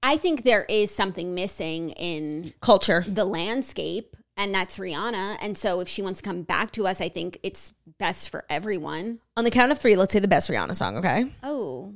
I 0.04 0.18
think 0.18 0.44
there 0.44 0.63
is 0.70 0.92
something 0.92 1.34
missing 1.34 1.90
in 1.92 2.54
Culture. 2.62 3.04
the 3.08 3.26
landscape, 3.26 4.16
and 4.38 4.54
that's 4.54 4.78
Rihanna. 4.78 5.38
And 5.42 5.58
so 5.58 5.80
if 5.80 5.88
she 5.88 6.02
wants 6.04 6.22
to 6.22 6.24
come 6.24 6.44
back 6.44 6.72
to 6.74 6.86
us, 6.86 7.02
I 7.02 7.10
think 7.10 7.40
it's 7.42 7.74
best 7.98 8.30
for 8.30 8.46
everyone. 8.50 9.20
On 9.36 9.44
the 9.44 9.52
count 9.52 9.72
of 9.72 9.80
three, 9.80 9.96
let's 9.96 10.13
say 10.13 10.20
the 10.20 10.28
best 10.28 10.50
Rihanna 10.50 10.76
song, 10.76 10.98
okay? 10.98 11.32
Oh. 11.42 11.96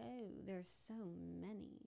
Oh, 0.00 0.28
there's 0.46 0.72
so 0.88 0.94
many. 1.40 1.78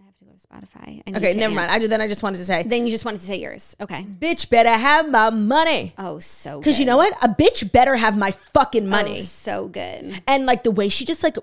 I 0.00 0.04
have 0.06 0.16
to 0.16 0.23
go 0.34 0.38
to 0.58 0.66
Spotify. 0.66 1.02
I 1.06 1.16
Okay, 1.16 1.32
never 1.38 1.54
mind. 1.54 1.70
I 1.70 1.78
just, 1.78 1.90
then 1.90 2.00
I 2.00 2.08
just 2.08 2.22
wanted 2.22 2.38
to 2.38 2.44
say, 2.44 2.62
Then 2.62 2.84
you 2.84 2.90
just 2.90 3.04
wanted 3.04 3.18
to 3.20 3.26
say 3.26 3.36
yours. 3.36 3.76
Okay. 3.80 4.04
bitch 4.04 4.50
better 4.50 4.70
have 4.70 5.10
my 5.10 5.30
money. 5.30 5.94
Oh, 5.98 6.18
so 6.18 6.58
Because 6.58 6.78
you 6.80 6.86
know 6.86 6.96
what? 6.96 7.12
A 7.22 7.28
bitch 7.28 7.70
better 7.72 7.96
have 7.96 8.16
my 8.16 8.30
fucking 8.30 8.88
money. 8.88 9.18
Oh, 9.18 9.22
so 9.22 9.68
good. 9.68 10.22
and 10.26 10.46
like 10.46 10.64
the 10.64 10.70
way 10.70 10.88
she 10.88 11.04
just 11.04 11.22
like, 11.22 11.36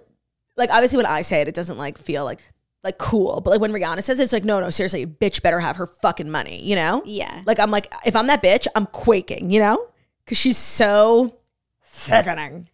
like 0.57 0.69
obviously 0.69 0.97
when 0.97 1.05
I 1.05 1.21
say 1.21 1.41
it, 1.41 1.47
it 1.47 1.55
doesn't 1.55 1.77
like 1.77 1.97
feel 1.97 2.23
like 2.25 2.39
like 2.83 2.97
cool. 2.97 3.41
But 3.41 3.51
like 3.51 3.61
when 3.61 3.71
Rihanna 3.71 4.01
says 4.01 4.19
it, 4.19 4.23
it's 4.23 4.33
like, 4.33 4.43
no, 4.43 4.59
no, 4.59 4.69
seriously, 4.71 5.05
bitch 5.05 5.41
better 5.43 5.59
have 5.59 5.75
her 5.75 5.85
fucking 5.85 6.29
money, 6.29 6.61
you 6.63 6.75
know? 6.75 7.03
Yeah. 7.05 7.43
Like 7.45 7.59
I'm 7.59 7.69
like, 7.71 7.93
if 8.05 8.15
I'm 8.15 8.27
that 8.27 8.41
bitch, 8.41 8.65
I'm 8.75 8.87
quaking, 8.87 9.51
you 9.51 9.59
know? 9.59 9.87
Because 10.25 10.37
she's 10.39 10.57
so 10.57 11.35
sickening. 11.83 12.69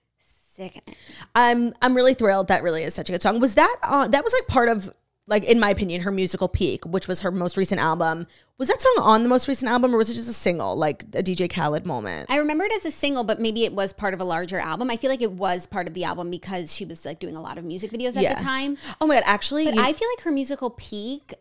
Sickening. 0.52 0.96
I'm 1.36 1.74
I'm 1.82 1.94
really 1.96 2.14
thrilled. 2.14 2.48
That 2.48 2.64
really 2.64 2.84
is 2.84 2.94
such 2.96 3.10
a 3.10 3.12
good 3.12 3.22
song. 3.22 3.40
Was 3.40 3.56
that 3.56 3.76
uh, 3.84 4.08
that 4.08 4.24
was 4.24 4.34
like 4.34 4.48
part 4.48 4.70
of 4.70 4.92
like 5.28 5.44
in 5.44 5.60
my 5.60 5.70
opinion 5.70 6.02
her 6.02 6.12
musical 6.12 6.48
peak, 6.48 6.86
which 6.86 7.08
was 7.08 7.22
her 7.22 7.32
most 7.32 7.58
recent 7.58 7.80
album. 7.82 8.28
Was 8.58 8.70
that 8.70 8.82
song 8.82 8.96
on 9.02 9.24
the 9.24 9.30
most 9.30 9.48
recent 9.48 9.70
album, 9.70 9.94
or 9.94 9.98
was 9.98 10.10
it 10.10 10.14
just 10.16 10.30
a 10.30 10.34
single, 10.34 10.76
like 10.76 11.04
a 11.14 11.22
DJ 11.22 11.48
Khaled 11.52 11.86
moment? 11.86 12.28
I 12.30 12.38
remember 12.38 12.64
it 12.64 12.72
as 12.72 12.86
a 12.86 12.92
single, 12.92 13.24
but 13.24 13.40
maybe 13.40 13.64
it 13.66 13.74
was 13.74 13.94
part 13.94 14.14
of 14.16 14.20
a 14.20 14.24
larger 14.24 14.60
album. 14.60 14.90
I 14.90 14.96
feel 14.98 15.10
like 15.12 15.22
it 15.22 15.32
was 15.34 15.68
part 15.68 15.88
of 15.88 15.94
the 15.94 16.04
album 16.06 16.32
because 16.32 16.74
she 16.74 16.84
was 16.86 17.06
like 17.06 17.20
doing 17.20 17.36
a 17.36 17.42
lot 17.42 17.58
of 17.58 17.66
music 17.66 17.92
videos 17.92 18.16
at 18.16 18.24
Yeah. 18.24 18.36
the 18.36 18.44
time. 18.44 18.78
Oh 19.00 19.06
my 19.08 19.16
god! 19.16 19.24
Actually, 19.28 19.66
But 19.66 19.76
you- 19.76 19.82
I 19.82 19.94
feel 19.94 20.08
like 20.16 20.24
her 20.24 20.32
musical 20.32 20.72
peak, 20.72 21.34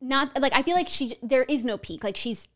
not 0.00 0.40
like 0.40 0.54
I 0.54 0.62
feel 0.62 0.74
like 0.74 0.88
she 0.88 1.14
there 1.22 1.42
is 1.44 1.64
no 1.64 1.76
peak. 1.76 2.02
Like 2.04 2.16
she's 2.16 2.48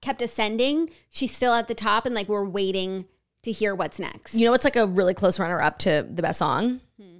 kept 0.00 0.22
ascending. 0.22 0.90
She's 1.10 1.30
still 1.36 1.52
at 1.52 1.68
the 1.68 1.74
top, 1.74 2.06
and 2.06 2.14
like 2.14 2.28
we're 2.28 2.44
waiting 2.48 3.06
to 3.42 3.52
hear 3.52 3.74
what's 3.74 3.98
next. 3.98 4.34
You 4.34 4.44
know 4.46 4.50
what's 4.52 4.64
like 4.64 4.76
a 4.76 4.86
really 4.86 5.14
close 5.14 5.38
runner 5.38 5.60
up 5.60 5.78
to 5.80 6.06
the 6.08 6.22
best 6.22 6.38
song? 6.38 6.80
Hmm. 7.00 7.11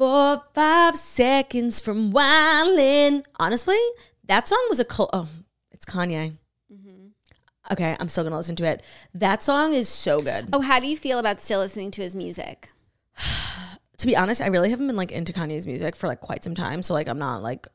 Four, 0.00 0.44
five 0.54 0.96
seconds 0.96 1.78
from 1.78 2.10
wildin'. 2.10 3.22
Honestly, 3.38 3.76
that 4.24 4.48
song 4.48 4.64
was 4.70 4.80
a 4.80 4.84
cult. 4.86 5.10
Oh, 5.12 5.28
it's 5.72 5.84
Kanye. 5.84 6.38
Mm-hmm. 6.72 7.08
Okay, 7.70 7.98
I'm 8.00 8.08
still 8.08 8.24
gonna 8.24 8.38
listen 8.38 8.56
to 8.56 8.64
it. 8.64 8.82
That 9.12 9.42
song 9.42 9.74
is 9.74 9.90
so 9.90 10.22
good. 10.22 10.48
Oh, 10.54 10.62
how 10.62 10.80
do 10.80 10.88
you 10.88 10.96
feel 10.96 11.18
about 11.18 11.42
still 11.42 11.58
listening 11.58 11.90
to 11.90 12.02
his 12.02 12.14
music? 12.14 12.70
To 13.98 14.06
be 14.06 14.16
honest, 14.16 14.40
I 14.40 14.46
really 14.46 14.70
haven't 14.70 14.86
been 14.86 14.96
like 14.96 15.12
into 15.12 15.34
Kanye's 15.34 15.66
music 15.66 15.94
for 15.94 16.06
like 16.06 16.20
quite 16.20 16.42
some 16.42 16.54
time. 16.54 16.82
So 16.82 16.94
like 16.94 17.06
I'm 17.06 17.18
not 17.18 17.42
like 17.42 17.68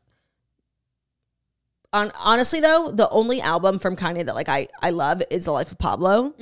on 1.94 2.12
honestly 2.18 2.60
though, 2.60 2.90
the 2.92 3.08
only 3.12 3.40
album 3.42 3.78
from 3.78 3.96
Kanye 3.96 4.26
that 4.26 4.34
like 4.34 4.50
I 4.50 4.68
I 4.82 4.90
love 4.90 5.22
is 5.30 5.46
The 5.46 5.52
Life 5.52 5.72
of 5.72 5.78
Pablo. 5.78 6.34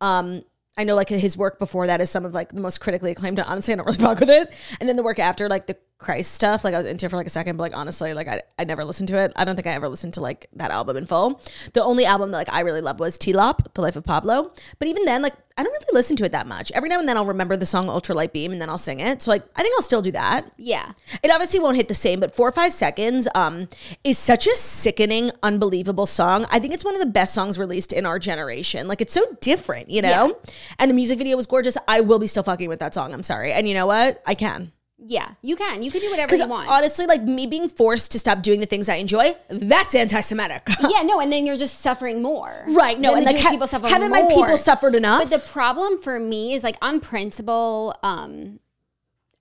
Um 0.00 0.42
I 0.76 0.84
know 0.84 0.94
like 0.94 1.08
his 1.08 1.38
work 1.38 1.58
before 1.58 1.86
that 1.86 2.00
is 2.00 2.10
some 2.10 2.24
of 2.24 2.34
like 2.34 2.50
the 2.52 2.60
most 2.60 2.80
critically 2.80 3.10
acclaimed. 3.10 3.40
Honestly, 3.40 3.72
I 3.72 3.76
don't 3.76 3.86
really 3.86 3.98
fuck 4.02 4.20
with 4.20 4.30
it. 4.30 4.52
And 4.78 4.88
then 4.88 4.96
the 4.96 5.02
work 5.02 5.18
after, 5.18 5.48
like 5.48 5.66
the 5.66 5.76
Christ 5.98 6.34
stuff, 6.34 6.62
like 6.62 6.74
I 6.74 6.76
was 6.76 6.86
into 6.86 7.06
it 7.06 7.08
for 7.08 7.16
like 7.16 7.26
a 7.26 7.30
second, 7.30 7.56
but 7.56 7.62
like 7.62 7.76
honestly, 7.76 8.12
like 8.12 8.28
I, 8.28 8.42
I 8.58 8.64
never 8.64 8.84
listened 8.84 9.08
to 9.08 9.18
it. 9.18 9.32
I 9.34 9.46
don't 9.46 9.56
think 9.56 9.66
I 9.66 9.72
ever 9.72 9.88
listened 9.88 10.12
to 10.14 10.20
like 10.20 10.46
that 10.52 10.70
album 10.70 10.98
in 10.98 11.06
full. 11.06 11.40
The 11.72 11.82
only 11.82 12.04
album 12.04 12.32
that 12.32 12.36
like 12.36 12.52
I 12.52 12.60
really 12.60 12.82
loved 12.82 13.00
was 13.00 13.16
T 13.16 13.32
Lop, 13.32 13.72
The 13.72 13.80
Life 13.80 13.96
of 13.96 14.04
Pablo. 14.04 14.52
But 14.78 14.88
even 14.88 15.06
then, 15.06 15.22
like 15.22 15.32
I 15.56 15.62
don't 15.62 15.72
really 15.72 15.94
listen 15.94 16.14
to 16.16 16.26
it 16.26 16.32
that 16.32 16.46
much. 16.46 16.70
Every 16.72 16.90
now 16.90 16.98
and 16.98 17.08
then 17.08 17.16
I'll 17.16 17.24
remember 17.24 17.56
the 17.56 17.64
song 17.64 17.84
Ultralight 17.84 18.32
Beam 18.32 18.52
and 18.52 18.60
then 18.60 18.68
I'll 18.68 18.76
sing 18.76 19.00
it. 19.00 19.22
So 19.22 19.30
like 19.30 19.42
I 19.56 19.62
think 19.62 19.74
I'll 19.78 19.82
still 19.82 20.02
do 20.02 20.12
that. 20.12 20.50
Yeah. 20.58 20.92
It 21.22 21.30
obviously 21.30 21.60
won't 21.60 21.76
hit 21.76 21.88
the 21.88 21.94
same, 21.94 22.20
but 22.20 22.36
four 22.36 22.46
or 22.46 22.52
five 22.52 22.74
seconds 22.74 23.26
um, 23.34 23.68
is 24.04 24.18
such 24.18 24.46
a 24.46 24.54
sickening, 24.54 25.30
unbelievable 25.42 26.04
song. 26.04 26.44
I 26.50 26.58
think 26.58 26.74
it's 26.74 26.84
one 26.84 26.94
of 26.94 27.00
the 27.00 27.06
best 27.06 27.32
songs 27.32 27.58
released 27.58 27.94
in 27.94 28.04
our 28.04 28.18
generation. 28.18 28.86
Like 28.86 29.00
it's 29.00 29.14
so 29.14 29.24
different, 29.40 29.88
you 29.88 30.02
know? 30.02 30.36
And 30.78 30.90
the 30.90 30.94
music 30.94 31.16
video 31.16 31.36
was 31.36 31.46
gorgeous. 31.46 31.78
I 31.88 32.00
will 32.00 32.18
be 32.18 32.26
still 32.26 32.42
fucking 32.42 32.68
with 32.68 32.80
that 32.80 32.92
song. 32.92 33.14
I'm 33.14 33.22
sorry. 33.22 33.50
And 33.52 33.66
you 33.66 33.72
know 33.72 33.86
what? 33.86 34.22
I 34.26 34.34
can. 34.34 34.72
Yeah. 34.98 35.32
You 35.42 35.56
can. 35.56 35.82
You 35.82 35.90
can 35.90 36.00
do 36.00 36.10
whatever 36.10 36.34
you 36.36 36.46
want. 36.46 36.68
honestly, 36.68 37.06
like 37.06 37.22
me 37.22 37.46
being 37.46 37.68
forced 37.68 38.12
to 38.12 38.18
stop 38.18 38.42
doing 38.42 38.60
the 38.60 38.66
things 38.66 38.88
I 38.88 38.94
enjoy, 38.96 39.36
that's 39.48 39.94
anti 39.94 40.20
Semitic. 40.20 40.68
yeah, 40.88 41.02
no, 41.02 41.20
and 41.20 41.30
then 41.32 41.44
you're 41.46 41.56
just 41.56 41.80
suffering 41.80 42.22
more. 42.22 42.64
Right, 42.68 42.98
no, 42.98 43.14
and 43.14 43.26
like 43.26 43.38
ha- 43.38 43.50
people 43.50 43.66
suffer 43.66 43.88
haven't 43.88 44.10
my 44.10 44.22
people 44.22 44.56
suffered 44.56 44.94
enough? 44.94 45.28
But 45.28 45.30
the 45.42 45.46
problem 45.50 45.98
for 45.98 46.18
me 46.18 46.54
is 46.54 46.62
like 46.62 46.76
on 46.80 47.00
principle, 47.00 47.94
um, 48.02 48.58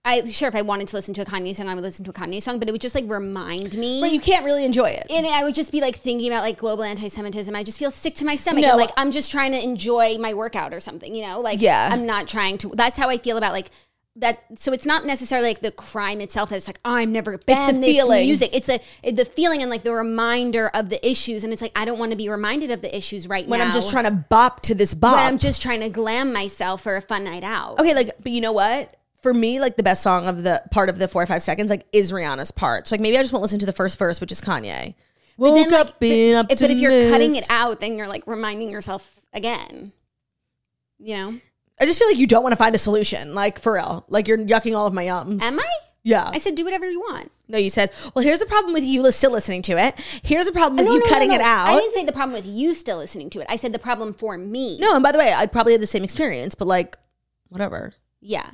I 0.03 0.23
sure 0.25 0.47
if 0.47 0.55
I 0.55 0.61
wanted 0.61 0.87
to 0.89 0.95
listen 0.97 1.13
to 1.15 1.21
a 1.21 1.25
Kanye 1.25 1.55
song, 1.55 1.67
I 1.67 1.73
would 1.73 1.83
listen 1.83 2.03
to 2.05 2.11
a 2.11 2.13
Kanye 2.13 2.41
song, 2.41 2.59
but 2.59 2.67
it 2.67 2.71
would 2.71 2.81
just 2.81 2.93
like 2.93 3.05
remind 3.07 3.75
me. 3.75 4.01
but 4.01 4.11
you 4.11 4.19
can't 4.19 4.45
really 4.45 4.65
enjoy 4.65 4.89
it. 4.89 5.07
and 5.09 5.25
I 5.25 5.43
would 5.43 5.55
just 5.55 5.71
be 5.71 5.81
like 5.81 5.95
thinking 5.95 6.27
about 6.31 6.41
like 6.41 6.57
global 6.57 6.83
anti-Semitism. 6.83 7.55
I 7.55 7.63
just 7.63 7.79
feel 7.79 7.91
sick 7.91 8.13
to 8.15 8.25
my 8.25 8.35
stomach. 8.35 8.61
No. 8.61 8.71
And, 8.71 8.77
like 8.77 8.91
I'm 8.97 9.11
just 9.11 9.31
trying 9.31 9.53
to 9.53 9.63
enjoy 9.63 10.17
my 10.19 10.33
workout 10.33 10.73
or 10.73 10.79
something, 10.79 11.15
you 11.15 11.25
know? 11.25 11.39
Like 11.39 11.61
Yeah. 11.61 11.89
I'm 11.91 12.05
not 12.05 12.27
trying 12.27 12.57
to. 12.59 12.69
That's 12.75 12.99
how 12.99 13.09
I 13.09 13.17
feel 13.17 13.37
about 13.37 13.53
like 13.53 13.71
that. 14.17 14.43
So 14.55 14.71
it's 14.71 14.85
not 14.85 15.05
necessarily 15.05 15.49
like 15.49 15.61
the 15.61 15.71
crime 15.71 16.21
itself. 16.21 16.49
That's 16.49 16.67
like 16.67 16.79
I'm 16.85 17.11
never 17.11 17.37
banned 17.37 17.83
this 17.83 17.95
feeling. 17.95 18.25
music. 18.25 18.51
It's 18.53 18.69
a 18.69 18.79
the 19.11 19.25
feeling 19.25 19.61
and 19.61 19.69
like 19.69 19.83
the 19.83 19.93
reminder 19.93 20.69
of 20.73 20.89
the 20.89 21.05
issues. 21.07 21.43
And 21.43 21.51
it's 21.51 21.61
like 21.61 21.71
I 21.75 21.85
don't 21.85 21.99
want 21.99 22.11
to 22.11 22.17
be 22.17 22.29
reminded 22.29 22.71
of 22.71 22.81
the 22.81 22.95
issues 22.95 23.27
right 23.27 23.47
when 23.47 23.59
now. 23.59 23.65
When 23.65 23.67
I'm 23.67 23.73
just 23.73 23.89
trying 23.89 24.05
to 24.05 24.11
bop 24.11 24.61
to 24.61 24.75
this 24.75 24.93
bop. 24.93 25.15
When 25.15 25.25
I'm 25.25 25.37
just 25.37 25.61
trying 25.61 25.81
to 25.81 25.89
glam 25.89 26.33
myself 26.33 26.81
for 26.83 26.95
a 26.95 27.01
fun 27.01 27.23
night 27.23 27.43
out. 27.43 27.79
Okay, 27.79 27.93
like, 27.93 28.11
but 28.21 28.31
you 28.31 28.41
know 28.41 28.53
what? 28.53 28.95
For 29.21 29.33
me, 29.33 29.59
like 29.59 29.75
the 29.75 29.83
best 29.83 30.03
song 30.03 30.27
of 30.27 30.43
the 30.43 30.61
part 30.71 30.87
of 30.89 30.99
the 30.99 31.07
four 31.07 31.23
or 31.23 31.25
five 31.25 31.41
seconds, 31.41 31.69
like, 31.69 31.85
is 31.91 32.11
Rihanna's 32.11 32.51
part. 32.51 32.87
So 32.87 32.93
like 32.93 33.01
maybe 33.01 33.17
I 33.17 33.21
just 33.21 33.33
won't 33.33 33.41
listen 33.41 33.59
to 33.59 33.65
the 33.65 33.73
first 33.73 33.97
verse, 33.97 34.21
which 34.21 34.31
is 34.31 34.39
Kanye. 34.39 34.95
But 35.37 35.51
Woke 35.51 35.55
then, 35.55 35.71
like, 35.71 35.87
up 35.87 35.99
being 35.99 36.33
but, 36.33 36.47
but 36.47 36.71
if 36.71 36.79
you're 36.79 37.09
cutting 37.09 37.35
it 37.35 37.45
out, 37.49 37.79
then 37.79 37.95
you're 37.95 38.07
like 38.07 38.25
reminding 38.27 38.69
yourself 38.69 39.19
again. 39.33 39.91
You 40.97 41.15
know? 41.15 41.39
I 41.79 41.85
just 41.85 41.99
feel 41.99 42.07
like 42.07 42.17
you 42.17 42.27
don't 42.27 42.43
want 42.43 42.53
to 42.53 42.57
find 42.57 42.73
a 42.75 42.79
solution. 42.79 43.33
Like 43.33 43.59
for 43.59 43.73
real, 43.73 44.05
like 44.07 44.27
you're 44.27 44.37
yucking 44.37 44.75
all 44.77 44.87
of 44.87 44.93
my 44.93 45.05
yums. 45.05 45.41
Am 45.41 45.59
I? 45.59 45.65
Yeah. 46.03 46.29
I 46.31 46.37
said 46.37 46.55
do 46.55 46.63
whatever 46.63 46.89
you 46.89 46.99
want. 46.99 47.31
no, 47.47 47.57
you 47.57 47.71
said. 47.71 47.91
Well, 48.13 48.23
here's 48.23 48.39
the 48.39 48.45
problem 48.45 48.73
with 48.73 48.83
you 48.83 49.09
still 49.11 49.31
listening 49.31 49.63
to 49.63 49.77
it. 49.77 49.95
Here's 50.23 50.45
the 50.45 50.51
problem 50.51 50.79
oh, 50.79 50.83
with 50.83 50.87
No, 50.87 50.93
you 50.93 50.99
no, 50.99 51.05
no, 51.05 51.11
cutting 51.11 51.29
no. 51.29 51.35
it 51.35 51.41
out. 51.41 51.67
I 51.67 51.79
didn't 51.79 51.93
say 51.95 52.05
the 52.05 52.13
problem 52.13 52.33
with 52.33 52.45
you 52.45 52.73
still 52.75 52.97
listening 52.97 53.31
to 53.31 53.39
it. 53.39 53.47
I 53.49 53.55
said 53.55 53.73
the 53.73 53.79
problem 53.79 54.13
for 54.13 54.37
me. 54.37 54.77
no, 54.79 54.93
and 54.93 55.01
by 55.01 55.11
the 55.11 55.17
way, 55.17 55.33
I'd 55.33 55.51
probably 55.51 55.73
have 55.73 55.81
the 55.81 55.87
same 55.87 56.03
experience, 56.03 56.53
but 56.53 56.67
like, 56.67 56.97
whatever. 57.49 57.93
Yeah. 58.21 58.49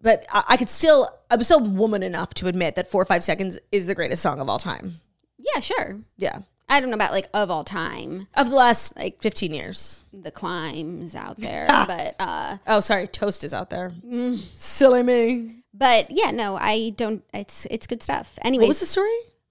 But 0.00 0.26
I, 0.32 0.44
I 0.50 0.56
could 0.56 0.68
still, 0.68 1.08
I'm 1.28 1.42
still 1.42 1.60
woman 1.60 2.02
enough 2.04 2.34
to 2.34 2.46
admit 2.46 2.76
that 2.76 2.88
four 2.88 3.02
or 3.02 3.04
five 3.04 3.24
seconds 3.24 3.58
is 3.72 3.86
the 3.88 3.94
greatest 3.94 4.22
song 4.22 4.40
of 4.40 4.48
all 4.48 4.58
time. 4.58 5.00
Yeah, 5.38 5.60
sure. 5.60 6.00
Yeah, 6.18 6.40
I 6.70 6.80
don't 6.80 6.88
know 6.90 6.94
about 6.94 7.12
like 7.12 7.28
of 7.34 7.50
all 7.50 7.64
time, 7.64 8.28
of 8.34 8.48
the 8.50 8.56
last 8.56 8.96
like 8.96 9.20
15 9.20 9.52
years. 9.52 10.04
the 10.12 10.30
climbs 10.30 11.14
out 11.14 11.38
there, 11.40 11.66
but 11.68 12.14
uh 12.18 12.56
Oh, 12.66 12.80
sorry, 12.80 13.06
toast 13.08 13.44
is 13.44 13.52
out 13.52 13.68
there. 13.70 13.90
Mm. 14.06 14.40
Silly 14.54 15.02
me. 15.02 15.56
but 15.74 16.10
yeah, 16.10 16.30
no, 16.30 16.56
I 16.56 16.90
don't 16.96 17.22
it's 17.34 17.66
it's 17.70 17.86
good 17.86 18.02
stuff. 18.02 18.38
Anyway, 18.42 18.62
What 18.64 18.68
was 18.68 18.80
the 18.80 18.86
story? 18.86 19.10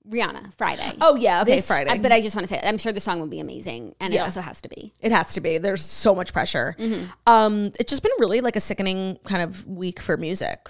Rihanna 0.10 0.58
Friday. 0.58 0.94
Oh 1.02 1.16
yeah, 1.16 1.42
okay, 1.44 1.58
This- 1.58 1.68
Friday. 1.68 2.00
But 2.00 2.12
I 2.12 2.22
just 2.22 2.36
want 2.36 2.48
to 2.48 2.52
say, 2.54 2.60
I'm 2.64 2.80
sure 2.80 2.92
the 2.92 3.00
song 3.00 3.20
will 3.20 3.28
be 3.28 3.40
amazing, 3.42 3.94
and 4.00 4.12
it 4.12 4.18
also 4.18 4.42
has 4.42 4.60
to 4.62 4.70
be. 4.70 4.92
it 5.02 5.12
has 5.12 5.34
to 5.34 5.42
be. 5.42 5.60
There's 5.60 5.86
so 5.86 6.16
much 6.16 6.34
pressure. 6.34 6.76
Mm-hmm. 6.80 7.06
Um, 7.28 7.66
it's 7.80 7.92
just 7.92 8.02
been 8.02 8.14
really 8.20 8.42
like 8.42 8.56
a 8.56 8.60
sickening 8.60 9.20
kind 9.26 9.44
of 9.44 9.68
week 9.68 10.02
for 10.02 10.18
music. 10.18 10.70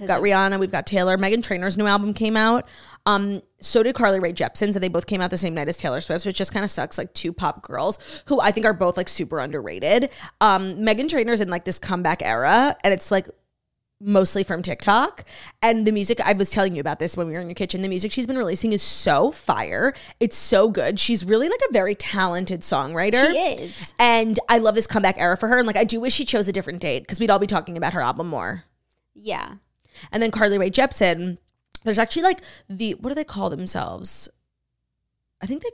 We've 0.00 0.08
got 0.08 0.20
Rihanna, 0.20 0.58
we've 0.58 0.72
got 0.72 0.86
Taylor. 0.86 1.16
Meghan 1.16 1.42
Trainor's 1.42 1.76
new 1.76 1.86
album 1.86 2.14
came 2.14 2.36
out. 2.36 2.66
Um, 3.06 3.42
so 3.60 3.82
did 3.82 3.94
Carly 3.94 4.20
Rae 4.20 4.32
Jepsen's, 4.32 4.76
and 4.76 4.82
they 4.82 4.88
both 4.88 5.06
came 5.06 5.20
out 5.20 5.30
the 5.30 5.38
same 5.38 5.54
night 5.54 5.68
as 5.68 5.76
Taylor 5.76 6.00
Swift's, 6.00 6.26
which 6.26 6.36
just 6.36 6.52
kind 6.52 6.64
of 6.64 6.70
sucks. 6.70 6.98
Like 6.98 7.12
two 7.14 7.32
pop 7.32 7.62
girls 7.62 7.98
who 8.26 8.40
I 8.40 8.50
think 8.50 8.66
are 8.66 8.74
both 8.74 8.96
like 8.96 9.08
super 9.08 9.40
underrated. 9.40 10.10
Um, 10.40 10.76
Meghan 10.76 11.08
Trainor's 11.08 11.40
in 11.40 11.48
like 11.48 11.64
this 11.64 11.78
comeback 11.78 12.22
era, 12.22 12.76
and 12.84 12.92
it's 12.92 13.10
like 13.10 13.28
mostly 14.00 14.44
from 14.44 14.62
TikTok. 14.62 15.24
And 15.62 15.86
the 15.86 15.92
music, 15.92 16.20
I 16.20 16.32
was 16.32 16.50
telling 16.50 16.74
you 16.74 16.80
about 16.80 16.98
this 16.98 17.16
when 17.16 17.26
we 17.26 17.32
were 17.32 17.40
in 17.40 17.48
your 17.48 17.54
kitchen. 17.54 17.82
The 17.82 17.88
music 17.88 18.12
she's 18.12 18.26
been 18.26 18.38
releasing 18.38 18.72
is 18.72 18.82
so 18.82 19.32
fire. 19.32 19.94
It's 20.20 20.36
so 20.36 20.70
good. 20.70 21.00
She's 21.00 21.24
really 21.24 21.48
like 21.48 21.60
a 21.68 21.72
very 21.72 21.94
talented 21.94 22.60
songwriter. 22.60 23.32
She 23.32 23.38
is. 23.38 23.94
And 23.98 24.38
I 24.48 24.58
love 24.58 24.74
this 24.74 24.86
comeback 24.86 25.18
era 25.18 25.36
for 25.36 25.48
her. 25.48 25.58
And 25.58 25.66
like, 25.66 25.76
I 25.76 25.84
do 25.84 26.00
wish 26.00 26.14
she 26.14 26.24
chose 26.24 26.46
a 26.48 26.52
different 26.52 26.80
date 26.80 27.00
because 27.00 27.18
we'd 27.18 27.30
all 27.30 27.38
be 27.38 27.46
talking 27.46 27.76
about 27.76 27.92
her 27.92 28.00
album 28.00 28.28
more. 28.28 28.64
Yeah. 29.14 29.54
And 30.12 30.22
then 30.22 30.30
Carly 30.30 30.58
Rae 30.58 30.70
Jepsen, 30.70 31.38
there's 31.84 31.98
actually 31.98 32.22
like 32.22 32.40
the, 32.68 32.94
what 32.94 33.10
do 33.10 33.14
they 33.14 33.24
call 33.24 33.50
themselves? 33.50 34.28
I 35.40 35.46
think 35.46 35.62
they, 35.62 35.70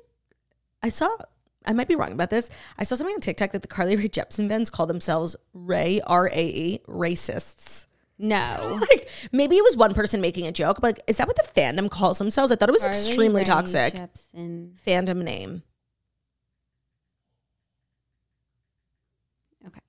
I 0.83 0.89
saw, 0.89 1.09
I 1.65 1.73
might 1.73 1.89
be 1.89 1.95
wrong 1.95 2.13
about 2.13 2.31
this. 2.31 2.51
I 2.79 2.85
saw 2.85 2.95
something 2.95 3.15
on 3.15 3.21
TikTok 3.21 3.53
that 3.53 3.63
the 3.63 3.69
Carly 3.69 3.97
Rae 3.97 4.09
Jepsen 4.09 4.49
fans 4.49 4.71
call 4.71 4.87
themselves 4.87 5.35
Ray, 5.53 6.01
R 6.07 6.29
A 6.29 6.45
E, 6.47 6.81
racists. 6.87 7.87
No. 8.19 8.79
Like 8.91 9.09
maybe 9.33 9.57
it 9.57 9.65
was 9.65 9.77
one 9.77 9.95
person 9.95 10.21
making 10.21 10.47
a 10.47 10.53
joke, 10.53 10.81
but 10.81 10.97
like, 10.97 11.01
is 11.07 11.17
that 11.17 11.27
what 11.27 11.37
the 11.37 11.61
fandom 11.61 11.91
calls 11.91 12.19
themselves? 12.19 12.53
I 12.53 12.57
thought 12.57 12.69
it 12.69 12.73
was 12.73 12.85
extremely 12.85 13.45
toxic. 13.45 13.95
Jepsen. 13.95 14.73
Fandom 14.87 15.23
name. 15.23 15.63
Okay. 19.67 19.81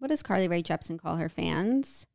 What 0.00 0.08
does 0.08 0.22
Carly 0.22 0.48
Rae 0.48 0.62
Jepsen 0.62 0.98
call 0.98 1.16
her 1.16 1.28
fans? 1.28 2.06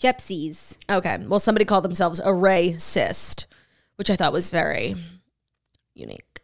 Jepsies. 0.00 0.76
Okay. 0.88 1.18
Well, 1.26 1.40
somebody 1.40 1.64
called 1.64 1.84
themselves 1.84 2.20
a 2.20 2.28
racist, 2.28 3.46
which 3.96 4.08
I 4.08 4.16
thought 4.16 4.32
was 4.32 4.48
very 4.48 4.94
unique. 5.92 6.40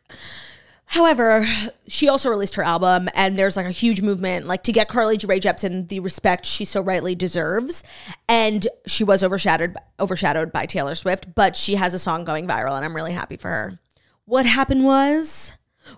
However, 0.87 1.47
she 1.87 2.09
also 2.09 2.31
released 2.31 2.57
her 2.57 2.65
album, 2.65 3.09
and 3.15 3.39
there's 3.39 3.57
like 3.57 3.67
a 3.67 3.71
huge 3.71 4.03
movement, 4.03 4.49
like 4.49 4.65
to 4.65 4.73
get 4.73 4.89
Carly 4.89 5.19
Rae 5.25 5.39
Jepsen 5.39 5.89
the 5.89 6.01
respect 6.01 6.45
she 6.45 6.65
so 6.65 6.81
rightly 6.81 7.15
deserves. 7.15 7.85
And 8.29 8.67
she 8.87 9.05
was 9.05 9.23
overshadowed 9.23 9.77
overshadowed 10.01 10.51
by 10.51 10.67
Taylor 10.67 10.97
Swift, 10.97 11.33
but 11.37 11.57
she 11.57 11.77
has 11.77 11.95
a 11.95 11.99
song 12.01 12.25
going 12.25 12.47
viral, 12.49 12.75
and 12.75 12.85
I'm 12.85 12.97
really 12.97 13.13
happy 13.13 13.37
for 13.37 13.51
her. 13.51 13.79
What 14.25 14.47
happened 14.47 14.85
was 14.85 15.53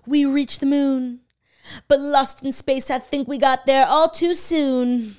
we 0.07 0.27
reached 0.27 0.61
the 0.61 0.67
moon, 0.67 1.21
but 1.87 2.01
lost 2.01 2.45
in 2.45 2.53
space. 2.53 2.91
I 2.91 2.99
think 2.99 3.29
we 3.29 3.39
got 3.39 3.67
there 3.67 3.87
all 3.87 4.09
too 4.09 4.35
soon. 4.35 5.17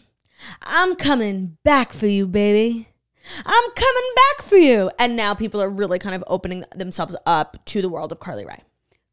I'm 0.62 0.96
coming 0.96 1.58
back 1.64 1.92
for 1.94 2.08
you, 2.08 2.28
baby. 2.28 2.88
I'm 3.46 3.72
coming 3.72 4.10
back 4.16 4.46
for 4.46 4.58
you. 4.58 4.92
And 4.98 5.16
now 5.16 5.34
people 5.34 5.62
are 5.62 5.70
really 5.70 6.00
kind 6.00 6.16
of 6.16 6.24
opening 6.28 6.66
themselves 6.76 7.16
up 7.26 7.64
to 7.66 7.82
the 7.82 7.90
world 7.90 8.12
of 8.12 8.20
Carly 8.20 8.46
Rae. 8.46 8.64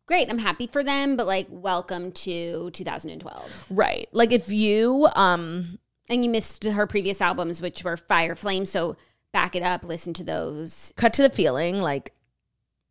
Great. 0.07 0.31
I'm 0.31 0.39
happy 0.39 0.69
for 0.69 0.85
them, 0.85 1.17
but 1.17 1.27
like, 1.27 1.49
welcome 1.51 2.13
to 2.13 2.71
2012. 2.71 3.67
Right. 3.71 4.09
Like 4.13 4.33
if 4.33 4.51
you 4.51 5.09
um 5.17 5.79
And 6.09 6.25
you 6.25 6.31
missed 6.31 6.65
her 6.65 6.87
previous 6.87 7.21
albums, 7.21 7.61
which 7.61 7.83
were 7.83 7.97
Fire 7.97 8.37
Flame. 8.37 8.65
So 8.65 8.97
back 9.33 9.57
it 9.57 9.63
up, 9.63 9.85
listen 9.85 10.15
to 10.15 10.25
those. 10.25 10.93
cut 10.97 11.13
to 11.15 11.23
the 11.23 11.31
feeling, 11.31 11.81
like 11.81 12.13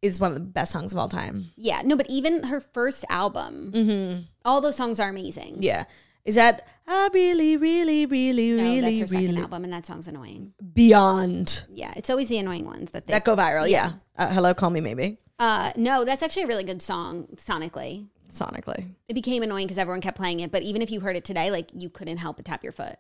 is 0.05 0.19
one 0.19 0.31
of 0.31 0.35
the 0.35 0.39
best 0.41 0.71
songs 0.71 0.91
of 0.93 0.97
all 0.99 1.09
time. 1.09 1.51
Yeah. 1.55 1.81
No, 1.83 1.95
but 1.95 2.07
even 2.09 2.43
her 2.43 2.59
first 2.61 3.03
album, 3.09 3.71
Mm-hmm. 3.73 4.21
all 4.45 4.61
those 4.61 4.75
songs 4.75 4.99
are 4.99 5.09
amazing. 5.09 5.57
Yeah. 5.61 5.85
Is 6.23 6.35
that 6.35 6.67
I 6.87 7.09
really, 7.13 7.55
really, 7.57 8.05
really, 8.05 8.51
No, 8.51 8.63
really, 8.63 8.81
that's 8.81 8.99
her 9.01 9.07
second 9.07 9.27
really 9.27 9.41
album, 9.41 9.63
and 9.63 9.73
that 9.73 9.85
song's 9.85 10.07
annoying. 10.07 10.53
beyond 10.73 11.65
Yeah, 11.69 11.93
it's 11.95 12.09
always 12.09 12.29
the 12.29 12.37
annoying 12.37 12.65
ones 12.65 12.91
that 12.91 13.05
they. 13.07 13.11
that 13.13 13.25
go 13.25 13.35
viral? 13.35 13.69
Yeah. 13.69 13.93
Uh, 14.17 14.27
Hello, 14.33 14.53
call 14.53 14.69
me 14.69 14.81
maybe. 14.81 15.17
uh, 15.39 15.71
no, 15.75 16.03
that's 16.05 16.23
actually 16.23 16.43
a 16.43 16.47
really 16.47 16.63
good 16.63 16.81
song 16.81 17.27
sonically. 17.35 18.07
Sonically. 18.31 18.87
It 19.07 19.13
became 19.13 19.43
annoying 19.43 19.65
because 19.67 19.77
everyone 19.77 20.01
kept 20.01 20.17
playing 20.17 20.39
it, 20.39 20.51
but 20.51 20.63
even 20.63 20.81
if 20.81 20.89
you 20.91 20.99
heard 20.99 21.15
it 21.15 21.23
today, 21.25 21.51
like 21.51 21.69
you 21.73 21.89
couldn't 21.89 22.17
help 22.17 22.37
but 22.37 22.45
tap 22.45 22.63
your 22.63 22.73
foot. 22.73 22.95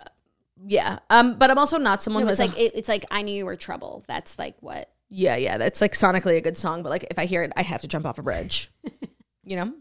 Yeah. 0.65 0.99
Um, 1.09 1.37
but 1.37 1.49
I'm 1.51 1.57
also 1.57 1.77
not 1.77 2.01
someone 2.03 2.23
No, 2.23 2.27
who 2.27 2.31
it's 2.31 2.39
has 2.39 2.49
like 2.49 2.57
a, 2.57 2.63
it, 2.65 2.71
it's 2.75 2.87
like 2.89 3.05
I 3.11 3.21
knew 3.23 3.33
you 3.35 3.45
were 3.45 3.55
trouble. 3.55 4.03
That's 4.07 4.37
like 4.39 4.55
what 4.61 4.89
Yeah, 5.09 5.35
yeah. 5.35 5.57
That's 5.57 5.81
like 5.81 5.93
sonically 5.93 6.37
a 6.37 6.41
good 6.41 6.57
song, 6.57 6.83
but 6.83 6.89
like 6.89 7.05
if 7.09 7.19
I 7.19 7.25
hear 7.25 7.43
it, 7.43 7.51
I 7.55 7.61
have 7.61 7.81
to 7.81 7.87
jump 7.87 8.05
off 8.05 8.17
a 8.17 8.23
bridge. 8.23 8.71
you 9.43 9.55
know? 9.55 9.73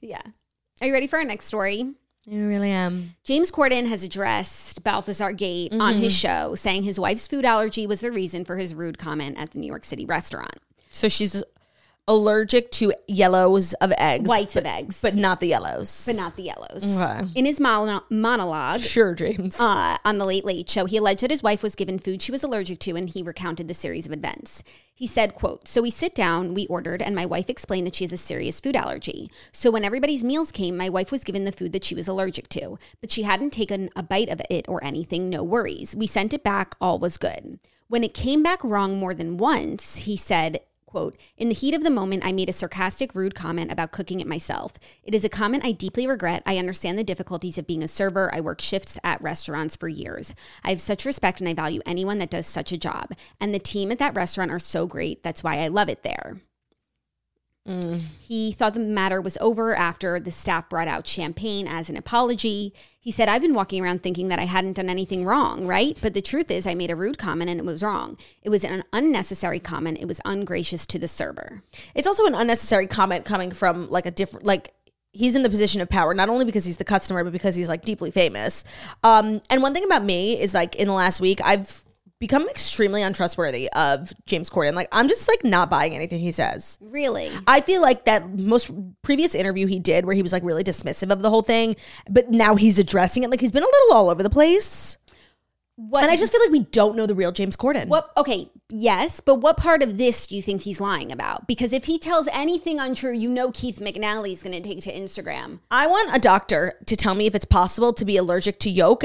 Yeah. 0.00 0.22
Are 0.80 0.86
you 0.86 0.92
ready 0.92 1.06
for 1.06 1.18
our 1.18 1.24
next 1.24 1.46
story? 1.46 1.94
I 2.30 2.34
really 2.36 2.70
am. 2.70 3.14
James 3.24 3.50
Corden 3.50 3.88
has 3.88 4.04
addressed 4.04 4.84
Balthazar 4.84 5.32
Gate 5.32 5.72
on 5.74 5.96
his 5.96 6.12
mm-hmm. 6.14 6.48
show, 6.48 6.54
saying 6.54 6.82
his 6.82 7.00
wife's 7.00 7.26
food 7.26 7.44
allergy 7.44 7.86
was 7.86 8.00
the 8.00 8.12
reason 8.12 8.44
for 8.44 8.56
his 8.56 8.74
rude 8.74 8.98
comment 8.98 9.38
at 9.38 9.50
the 9.50 9.58
New 9.58 9.66
York 9.66 9.84
City 9.84 10.04
restaurant. 10.04 10.58
So 10.90 11.08
she's 11.08 11.42
allergic 12.08 12.70
to 12.72 12.92
yellows 13.06 13.74
of 13.74 13.92
eggs. 13.98 14.28
Whites 14.28 14.54
but, 14.54 14.64
of 14.64 14.66
eggs. 14.66 15.00
But 15.00 15.14
not 15.14 15.38
the 15.38 15.46
yellows. 15.46 16.04
but 16.06 16.16
not 16.16 16.34
the 16.34 16.42
yellows. 16.42 16.96
Okay. 16.96 17.28
In 17.36 17.44
his 17.44 17.60
mono- 17.60 18.02
monologue 18.10 18.80
Sure, 18.80 19.14
James. 19.14 19.60
uh, 19.60 19.98
on 20.04 20.18
the 20.18 20.24
Late 20.24 20.44
Late 20.44 20.68
Show, 20.68 20.86
he 20.86 20.96
alleged 20.96 21.22
that 21.22 21.30
his 21.30 21.42
wife 21.42 21.62
was 21.62 21.76
given 21.76 21.98
food 21.98 22.22
she 22.22 22.32
was 22.32 22.42
allergic 22.42 22.80
to, 22.80 22.96
and 22.96 23.10
he 23.10 23.22
recounted 23.22 23.68
the 23.68 23.74
series 23.74 24.06
of 24.06 24.12
events. 24.12 24.64
He 24.94 25.06
said, 25.06 25.34
"quote 25.34 25.68
So 25.68 25.82
we 25.82 25.90
sit 25.90 26.14
down, 26.14 26.54
we 26.54 26.66
ordered, 26.66 27.02
and 27.02 27.14
my 27.14 27.24
wife 27.24 27.48
explained 27.48 27.86
that 27.86 27.94
she 27.94 28.04
has 28.04 28.12
a 28.12 28.16
serious 28.16 28.60
food 28.60 28.74
allergy. 28.74 29.30
So 29.52 29.70
when 29.70 29.84
everybody's 29.84 30.24
meals 30.24 30.50
came, 30.50 30.76
my 30.76 30.88
wife 30.88 31.12
was 31.12 31.22
given 31.22 31.44
the 31.44 31.52
food 31.52 31.72
that 31.72 31.84
she 31.84 31.94
was 31.94 32.08
allergic 32.08 32.48
to, 32.48 32.78
but 33.00 33.12
she 33.12 33.22
hadn't 33.22 33.52
taken 33.52 33.90
a 33.94 34.02
bite 34.02 34.28
of 34.28 34.42
it 34.50 34.66
or 34.68 34.82
anything. 34.82 35.28
No 35.28 35.44
worries. 35.44 35.94
We 35.94 36.08
sent 36.08 36.34
it 36.34 36.42
back. 36.42 36.74
All 36.80 36.98
was 36.98 37.16
good. 37.16 37.60
When 37.86 38.02
it 38.02 38.12
came 38.12 38.42
back 38.42 38.64
wrong 38.64 38.98
more 38.98 39.14
than 39.14 39.36
once, 39.36 39.96
he 39.98 40.16
said." 40.16 40.60
Quote, 40.88 41.18
in 41.36 41.50
the 41.50 41.54
heat 41.54 41.74
of 41.74 41.84
the 41.84 41.90
moment, 41.90 42.24
I 42.24 42.32
made 42.32 42.48
a 42.48 42.52
sarcastic, 42.52 43.14
rude 43.14 43.34
comment 43.34 43.70
about 43.70 43.92
cooking 43.92 44.20
it 44.20 44.26
myself. 44.26 44.72
It 45.02 45.14
is 45.14 45.22
a 45.22 45.28
comment 45.28 45.62
I 45.62 45.72
deeply 45.72 46.06
regret. 46.06 46.42
I 46.46 46.56
understand 46.56 46.98
the 46.98 47.04
difficulties 47.04 47.58
of 47.58 47.66
being 47.66 47.82
a 47.82 47.88
server. 47.88 48.34
I 48.34 48.40
worked 48.40 48.62
shifts 48.62 48.98
at 49.04 49.20
restaurants 49.20 49.76
for 49.76 49.88
years. 49.88 50.34
I 50.64 50.70
have 50.70 50.80
such 50.80 51.04
respect 51.04 51.40
and 51.40 51.48
I 51.48 51.52
value 51.52 51.82
anyone 51.84 52.16
that 52.20 52.30
does 52.30 52.46
such 52.46 52.72
a 52.72 52.78
job. 52.78 53.12
And 53.38 53.54
the 53.54 53.58
team 53.58 53.92
at 53.92 53.98
that 53.98 54.16
restaurant 54.16 54.50
are 54.50 54.58
so 54.58 54.86
great. 54.86 55.22
That's 55.22 55.44
why 55.44 55.58
I 55.58 55.68
love 55.68 55.90
it 55.90 56.04
there. 56.04 56.38
He 58.18 58.52
thought 58.52 58.74
the 58.74 58.80
matter 58.80 59.20
was 59.20 59.36
over 59.40 59.74
after 59.76 60.18
the 60.18 60.30
staff 60.30 60.68
brought 60.68 60.88
out 60.88 61.06
champagne 61.06 61.68
as 61.68 61.90
an 61.90 61.96
apology. 61.96 62.72
He 62.98 63.10
said, 63.10 63.28
I've 63.28 63.42
been 63.42 63.54
walking 63.54 63.82
around 63.82 64.02
thinking 64.02 64.28
that 64.28 64.38
I 64.38 64.44
hadn't 64.44 64.74
done 64.74 64.88
anything 64.88 65.24
wrong, 65.24 65.66
right? 65.66 65.98
But 66.00 66.14
the 66.14 66.22
truth 66.22 66.50
is, 66.50 66.66
I 66.66 66.74
made 66.74 66.90
a 66.90 66.96
rude 66.96 67.18
comment 67.18 67.50
and 67.50 67.60
it 67.60 67.66
was 67.66 67.82
wrong. 67.82 68.16
It 68.42 68.50
was 68.50 68.64
an 68.64 68.84
unnecessary 68.92 69.60
comment. 69.60 69.98
It 70.00 70.06
was 70.06 70.20
ungracious 70.24 70.86
to 70.86 70.98
the 70.98 71.08
server. 71.08 71.62
It's 71.94 72.08
also 72.08 72.26
an 72.26 72.34
unnecessary 72.34 72.86
comment 72.86 73.24
coming 73.24 73.50
from 73.50 73.90
like 73.90 74.06
a 74.06 74.10
different 74.10 74.46
like 74.46 74.72
he's 75.12 75.34
in 75.34 75.42
the 75.42 75.50
position 75.50 75.80
of 75.80 75.88
power 75.88 76.12
not 76.14 76.28
only 76.28 76.44
because 76.44 76.64
he's 76.64 76.76
the 76.76 76.84
customer 76.84 77.24
but 77.24 77.32
because 77.32 77.54
he's 77.54 77.68
like 77.68 77.84
deeply 77.84 78.10
famous. 78.10 78.64
Um 79.02 79.40
and 79.50 79.62
one 79.62 79.74
thing 79.74 79.84
about 79.84 80.04
me 80.04 80.40
is 80.40 80.54
like 80.54 80.74
in 80.76 80.86
the 80.86 80.94
last 80.94 81.20
week 81.20 81.40
I've 81.42 81.82
become 82.20 82.48
extremely 82.48 83.02
untrustworthy 83.02 83.70
of 83.72 84.12
James 84.26 84.50
Corden. 84.50 84.74
Like 84.74 84.88
I'm 84.92 85.08
just 85.08 85.28
like 85.28 85.44
not 85.44 85.70
buying 85.70 85.94
anything 85.94 86.20
he 86.20 86.32
says. 86.32 86.78
Really? 86.80 87.30
I 87.46 87.60
feel 87.60 87.80
like 87.80 88.04
that 88.06 88.38
most 88.38 88.70
previous 89.02 89.34
interview 89.34 89.66
he 89.66 89.78
did 89.78 90.04
where 90.04 90.14
he 90.14 90.22
was 90.22 90.32
like 90.32 90.42
really 90.42 90.64
dismissive 90.64 91.10
of 91.10 91.22
the 91.22 91.30
whole 91.30 91.42
thing, 91.42 91.76
but 92.10 92.30
now 92.30 92.56
he's 92.56 92.78
addressing 92.78 93.22
it 93.22 93.30
like 93.30 93.40
he's 93.40 93.52
been 93.52 93.62
a 93.62 93.66
little 93.66 93.96
all 93.96 94.10
over 94.10 94.22
the 94.22 94.30
place. 94.30 94.98
What, 95.78 96.02
And 96.02 96.10
I 96.10 96.16
just 96.16 96.32
feel 96.32 96.40
like 96.40 96.50
we 96.50 96.64
don't 96.64 96.96
know 96.96 97.06
the 97.06 97.14
real 97.14 97.30
James 97.30 97.56
Corden. 97.56 97.86
What? 97.86 98.10
Okay, 98.16 98.50
yes, 98.68 99.20
but 99.20 99.36
what 99.36 99.56
part 99.56 99.80
of 99.80 99.96
this 99.96 100.26
do 100.26 100.34
you 100.34 100.42
think 100.42 100.62
he's 100.62 100.80
lying 100.80 101.12
about? 101.12 101.46
Because 101.46 101.72
if 101.72 101.84
he 101.84 102.00
tells 102.00 102.26
anything 102.32 102.80
untrue, 102.80 103.12
you 103.12 103.28
know 103.28 103.52
Keith 103.52 103.78
McNally 103.78 104.32
is 104.32 104.42
going 104.42 104.60
to 104.60 104.60
take 104.60 104.82
to 104.82 104.92
Instagram. 104.92 105.60
I 105.70 105.86
want 105.86 106.16
a 106.16 106.18
doctor 106.18 106.74
to 106.86 106.96
tell 106.96 107.14
me 107.14 107.26
if 107.26 107.34
it's 107.36 107.44
possible 107.44 107.92
to 107.92 108.04
be 108.04 108.16
allergic 108.16 108.58
to 108.60 108.70
yolk, 108.70 109.04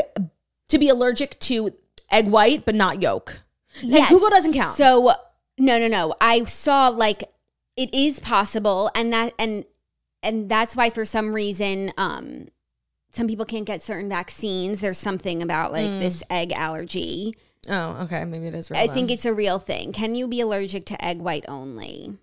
to 0.69 0.79
be 0.79 0.89
allergic 0.89 1.39
to 1.41 1.75
egg 2.13 2.27
white, 2.27 2.65
but 2.65 2.75
not 2.75 3.01
yolk. 3.01 3.41
Like 3.83 4.07
Google 4.09 4.29
doesn't 4.29 4.53
count. 4.53 4.75
So 4.75 5.11
no, 5.57 5.79
no, 5.79 5.87
no. 5.87 6.15
I 6.21 6.43
saw 6.45 6.87
like 6.89 7.23
it 7.75 7.93
is 7.93 8.19
possible, 8.19 8.91
and 8.95 9.11
that 9.13 9.33
and 9.39 9.65
and 10.21 10.47
that's 10.49 10.75
why 10.75 10.89
for 10.89 11.05
some 11.05 11.33
reason, 11.33 11.91
um, 11.97 12.47
some 13.11 13.27
people 13.27 13.45
can't 13.45 13.65
get 13.65 13.81
certain 13.81 14.09
vaccines. 14.09 14.79
There's 14.81 14.97
something 14.97 15.41
about 15.41 15.71
like 15.71 15.89
Mm. 15.89 15.99
this 15.99 16.23
egg 16.29 16.51
allergy. 16.53 17.35
oh, 17.67 18.03
okay, 18.03 18.23
maybe 18.25 18.47
it 18.47 18.55
is. 18.55 18.69
Real 18.69 18.79
I 18.79 18.87
think 18.87 19.09
it's 19.11 19.25
a 19.25 19.33
real 19.33 19.57
thing. 19.59 19.91
Can 19.91 20.15
you 20.15 20.27
be 20.27 20.39
allergic 20.41 20.85
to 20.85 21.03
egg 21.05 21.19
white 21.21 21.45
only? 21.47 22.17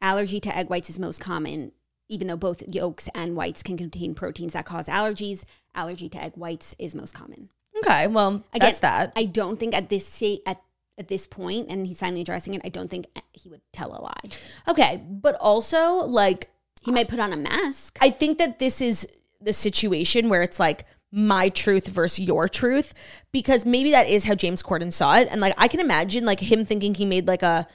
Allergy 0.00 0.38
to 0.40 0.56
egg 0.56 0.68
whites 0.70 0.90
is 0.90 0.98
most 0.98 1.20
common, 1.20 1.72
even 2.08 2.26
though 2.28 2.36
both 2.36 2.62
yolks 2.68 3.08
and 3.14 3.34
whites 3.36 3.62
can 3.62 3.76
contain 3.76 4.14
proteins 4.14 4.52
that 4.52 4.66
cause 4.66 4.86
allergies. 4.86 5.44
Allergy 5.74 6.08
to 6.10 6.22
egg 6.22 6.32
whites 6.36 6.74
is 6.78 6.94
most 6.94 7.12
common. 7.14 7.48
Okay. 7.78 8.06
Well, 8.06 8.28
Again, 8.28 8.42
that's 8.68 8.80
that. 8.80 9.12
I 9.16 9.24
don't 9.24 9.58
think 9.58 9.74
at 9.74 9.88
this 9.90 10.06
state 10.06 10.42
at 10.46 10.60
at 10.98 11.08
this 11.08 11.26
point, 11.26 11.68
and 11.68 11.86
he's 11.86 12.00
finally 12.00 12.22
addressing 12.22 12.54
it. 12.54 12.62
I 12.64 12.70
don't 12.70 12.88
think 12.90 13.06
he 13.32 13.48
would 13.50 13.60
tell 13.72 13.92
a 13.94 14.00
lie. 14.00 14.30
Okay, 14.66 15.04
but 15.08 15.34
also 15.40 15.96
like 16.06 16.50
He 16.84 16.90
might 16.90 17.08
put 17.08 17.18
on 17.20 17.32
a 17.32 17.36
mask. 17.36 17.98
I 18.00 18.10
think 18.10 18.38
that 18.38 18.58
this 18.58 18.80
is 18.80 19.06
the 19.40 19.52
situation 19.52 20.28
where 20.30 20.40
it's 20.42 20.58
like 20.58 20.86
my 21.12 21.48
truth 21.50 21.86
versus 21.88 22.20
your 22.20 22.48
truth 22.48 22.92
because 23.30 23.64
maybe 23.64 23.90
that 23.90 24.06
is 24.08 24.24
how 24.24 24.34
James 24.34 24.62
Corden 24.62 24.92
saw 24.92 25.16
it 25.16 25.28
and 25.30 25.40
like 25.40 25.54
I 25.56 25.68
can 25.68 25.80
imagine 25.80 26.24
like 26.24 26.40
him 26.40 26.64
thinking 26.64 26.94
he 26.94 27.04
made 27.04 27.26
like 27.28 27.42
a 27.42 27.66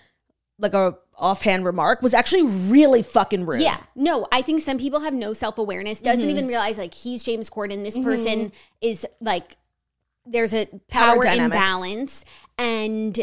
like 0.60 0.74
a 0.74 0.96
offhand 1.18 1.64
remark 1.66 2.02
was 2.02 2.14
actually 2.14 2.44
really 2.44 3.02
fucking 3.02 3.46
rude. 3.46 3.62
Yeah, 3.62 3.78
no, 3.96 4.28
I 4.32 4.42
think 4.42 4.62
some 4.62 4.78
people 4.78 5.02
have 5.02 5.14
no 5.14 5.34
self 5.34 5.58
awareness, 5.60 6.02
doesn't 6.02 6.22
Mm-hmm. 6.22 6.30
even 6.32 6.48
realize 6.48 6.78
like 6.78 6.94
he's 6.94 7.24
James 7.24 7.50
Corden. 7.50 7.84
This 7.84 7.98
person 7.98 8.52
is 8.82 9.06
like, 9.22 9.56
there's 10.26 10.54
a 10.54 10.68
Power 10.88 11.22
power, 11.22 11.26
imbalance, 11.26 12.24
and 12.58 13.20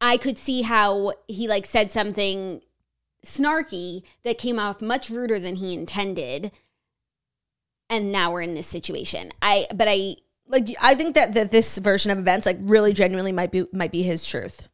I 0.00 0.16
could 0.16 0.38
see 0.38 0.62
how 0.62 1.12
he 1.28 1.46
like 1.48 1.66
said 1.66 1.90
something 1.90 2.62
snarky 3.24 4.02
that 4.24 4.38
came 4.38 4.58
off 4.58 4.80
much 4.80 5.10
ruder 5.10 5.38
than 5.38 5.56
he 5.56 5.74
intended, 5.74 6.52
and 7.88 8.10
now 8.10 8.32
we're 8.32 8.42
in 8.42 8.54
this 8.54 8.66
situation. 8.66 9.30
I, 9.42 9.66
but 9.74 9.88
I, 9.88 10.16
Like 10.46 10.68
I 10.80 10.94
think 10.94 11.14
that 11.14 11.34
that 11.34 11.50
this 11.50 11.78
version 11.78 12.10
of 12.10 12.18
events 12.18 12.46
like 12.46 12.58
really 12.60 12.92
genuinely 12.92 13.32
might 13.32 13.52
be 13.52 13.66
might 13.72 13.92
be 13.92 14.02
his 14.02 14.26
truth. 14.26 14.68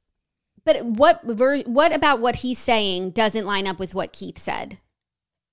but 0.65 0.85
what 0.85 1.23
ver- 1.25 1.63
what 1.63 1.95
about 1.95 2.21
what 2.21 2.37
he's 2.37 2.59
saying 2.59 3.11
doesn't 3.11 3.47
line 3.47 3.67
up 3.67 3.79
with 3.79 3.95
what 3.95 4.13
Keith 4.13 4.39
said? 4.39 4.79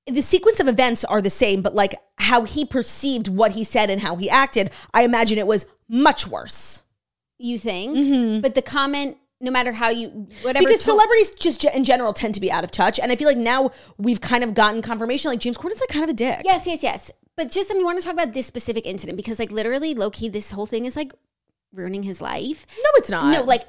The 0.07 0.21
sequence 0.21 0.59
of 0.59 0.67
events 0.67 1.03
are 1.05 1.21
the 1.21 1.29
same, 1.29 1.61
but 1.61 1.73
like 1.75 1.95
how 2.17 2.43
he 2.43 2.65
perceived 2.65 3.27
what 3.27 3.51
he 3.51 3.63
said 3.63 3.89
and 3.89 4.01
how 4.01 4.15
he 4.17 4.29
acted, 4.29 4.71
I 4.93 5.03
imagine 5.03 5.37
it 5.37 5.47
was 5.47 5.65
much 5.87 6.27
worse. 6.27 6.83
You 7.39 7.57
think? 7.59 8.41
But 8.41 8.55
the 8.55 8.61
comment, 8.61 9.17
no 9.41 9.51
matter 9.51 9.73
how 9.73 9.89
you, 9.89 10.09
whatever, 10.41 10.59
Mm-hmm. 10.59 10.65
because 10.65 10.79
to- 10.79 10.85
celebrities 10.85 11.31
just 11.35 11.63
in 11.65 11.83
general 11.83 12.13
tend 12.13 12.35
to 12.35 12.41
be 12.41 12.51
out 12.51 12.63
of 12.63 12.71
touch, 12.71 12.99
and 12.99 13.11
I 13.11 13.15
feel 13.15 13.27
like 13.27 13.37
now 13.37 13.71
we've 13.97 14.21
kind 14.21 14.43
of 14.43 14.53
gotten 14.53 14.81
confirmation 14.81 15.29
like 15.31 15.39
James 15.39 15.57
Corden's 15.57 15.81
like 15.81 15.89
kind 15.89 16.03
of 16.03 16.09
a 16.09 16.13
dick. 16.13 16.41
Yes, 16.45 16.65
yes, 16.67 16.83
yes. 16.83 17.11
But 17.35 17.49
just 17.51 17.71
I 17.71 17.73
mean, 17.73 17.83
want 17.83 17.97
to 17.99 18.03
talk 18.05 18.13
about 18.13 18.33
this 18.33 18.45
specific 18.45 18.85
incident 18.85 19.17
because, 19.17 19.39
like, 19.39 19.51
literally, 19.51 19.95
low 19.95 20.11
key, 20.11 20.29
this 20.29 20.51
whole 20.51 20.67
thing 20.67 20.85
is 20.85 20.95
like 20.95 21.13
ruining 21.73 22.03
his 22.03 22.21
life. 22.21 22.67
No, 22.77 22.89
it's 22.95 23.09
not. 23.09 23.33
No, 23.33 23.41
like, 23.41 23.63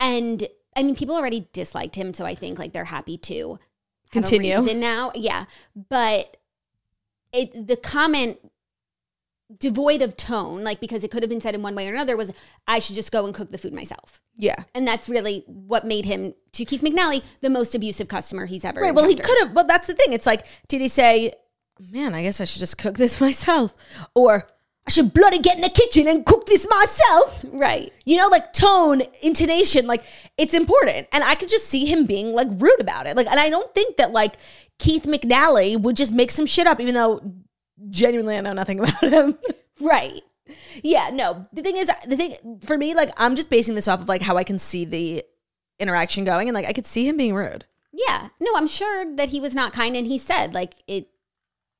and 0.00 0.46
I 0.76 0.82
mean, 0.84 0.94
people 0.94 1.16
already 1.16 1.48
disliked 1.52 1.96
him, 1.96 2.14
so 2.14 2.24
I 2.24 2.34
think 2.36 2.58
like 2.58 2.72
they're 2.72 2.84
happy 2.84 3.18
to 3.18 3.34
have 3.48 3.58
a 3.58 3.58
Continue. 4.10 4.58
reason 4.58 4.80
now. 4.80 5.12
Yeah, 5.14 5.44
but 5.88 6.36
it 7.32 7.66
the 7.66 7.76
comment 7.76 8.38
devoid 9.58 10.02
of 10.02 10.16
tone, 10.16 10.62
like 10.62 10.78
because 10.80 11.04
it 11.04 11.10
could 11.10 11.22
have 11.22 11.30
been 11.30 11.40
said 11.40 11.54
in 11.54 11.62
one 11.62 11.74
way 11.74 11.88
or 11.88 11.92
another, 11.94 12.16
was 12.16 12.32
I 12.66 12.78
should 12.78 12.96
just 12.96 13.10
go 13.10 13.24
and 13.24 13.34
cook 13.34 13.50
the 13.50 13.58
food 13.58 13.72
myself. 13.72 14.20
yeah. 14.36 14.64
And 14.74 14.86
that's 14.86 15.08
really 15.08 15.42
what 15.46 15.86
made 15.86 16.04
him, 16.04 16.34
to 16.52 16.64
Keith 16.66 16.82
McNally, 16.82 17.22
the 17.40 17.48
most 17.50 17.74
abusive 17.74 18.08
customer 18.08 18.44
he's 18.46 18.64
ever. 18.64 18.80
Right. 18.80 18.94
Well, 18.94 19.08
he 19.08 19.14
could 19.14 19.38
have. 19.40 19.54
But 19.54 19.66
that's 19.66 19.86
the 19.86 19.94
thing. 19.94 20.12
It's 20.12 20.26
like, 20.26 20.44
did 20.68 20.80
he 20.82 20.88
say, 20.88 21.32
"Man, 21.80 22.12
I 22.14 22.22
guess 22.22 22.40
I 22.40 22.44
should 22.44 22.60
just 22.60 22.76
cook 22.76 22.98
this 22.98 23.20
myself," 23.22 23.74
or 24.14 24.48
"I 24.88 24.90
should 24.90 25.12
bloody 25.12 25.38
get 25.38 25.56
in 25.56 25.60
the 25.60 25.68
kitchen 25.68 26.08
and 26.08 26.24
cook 26.24 26.46
this 26.46 26.66
myself"? 26.68 27.44
Right. 27.52 27.92
You 28.06 28.16
know, 28.16 28.28
like 28.28 28.54
tone, 28.54 29.02
intonation, 29.22 29.86
like 29.86 30.02
it's 30.38 30.54
important. 30.54 31.08
And 31.12 31.22
I 31.22 31.34
could 31.34 31.50
just 31.50 31.66
see 31.66 31.84
him 31.84 32.06
being 32.06 32.32
like 32.32 32.48
rude 32.50 32.80
about 32.80 33.06
it. 33.06 33.14
Like, 33.14 33.26
and 33.26 33.38
I 33.38 33.50
don't 33.50 33.74
think 33.74 33.98
that 33.98 34.12
like 34.12 34.36
Keith 34.78 35.04
McNally 35.04 35.78
would 35.78 35.96
just 35.96 36.12
make 36.12 36.30
some 36.30 36.46
shit 36.46 36.66
up, 36.66 36.80
even 36.80 36.94
though 36.94 37.20
genuinely 37.90 38.38
I 38.38 38.40
know 38.40 38.54
nothing 38.54 38.80
about 38.80 39.02
him. 39.02 39.38
Right. 39.78 40.22
yeah, 40.82 41.10
no. 41.12 41.46
The 41.52 41.60
thing 41.62 41.76
is, 41.76 41.90
the 42.06 42.16
thing 42.16 42.60
for 42.64 42.78
me, 42.78 42.94
like, 42.94 43.10
I'm 43.18 43.36
just 43.36 43.50
basing 43.50 43.74
this 43.74 43.88
off 43.88 44.00
of 44.00 44.08
like 44.08 44.22
how 44.22 44.38
I 44.38 44.44
can 44.44 44.58
see 44.58 44.86
the 44.86 45.22
interaction 45.78 46.24
going, 46.24 46.48
and 46.48 46.54
like 46.54 46.66
I 46.66 46.72
could 46.72 46.86
see 46.86 47.06
him 47.06 47.18
being 47.18 47.34
rude. 47.34 47.66
Yeah. 47.92 48.28
No, 48.40 48.52
I'm 48.54 48.66
sure 48.66 49.14
that 49.16 49.28
he 49.30 49.40
was 49.40 49.54
not 49.54 49.72
kind 49.72 49.96
and 49.96 50.06
he 50.06 50.18
said 50.18 50.54
like 50.54 50.74
it 50.86 51.08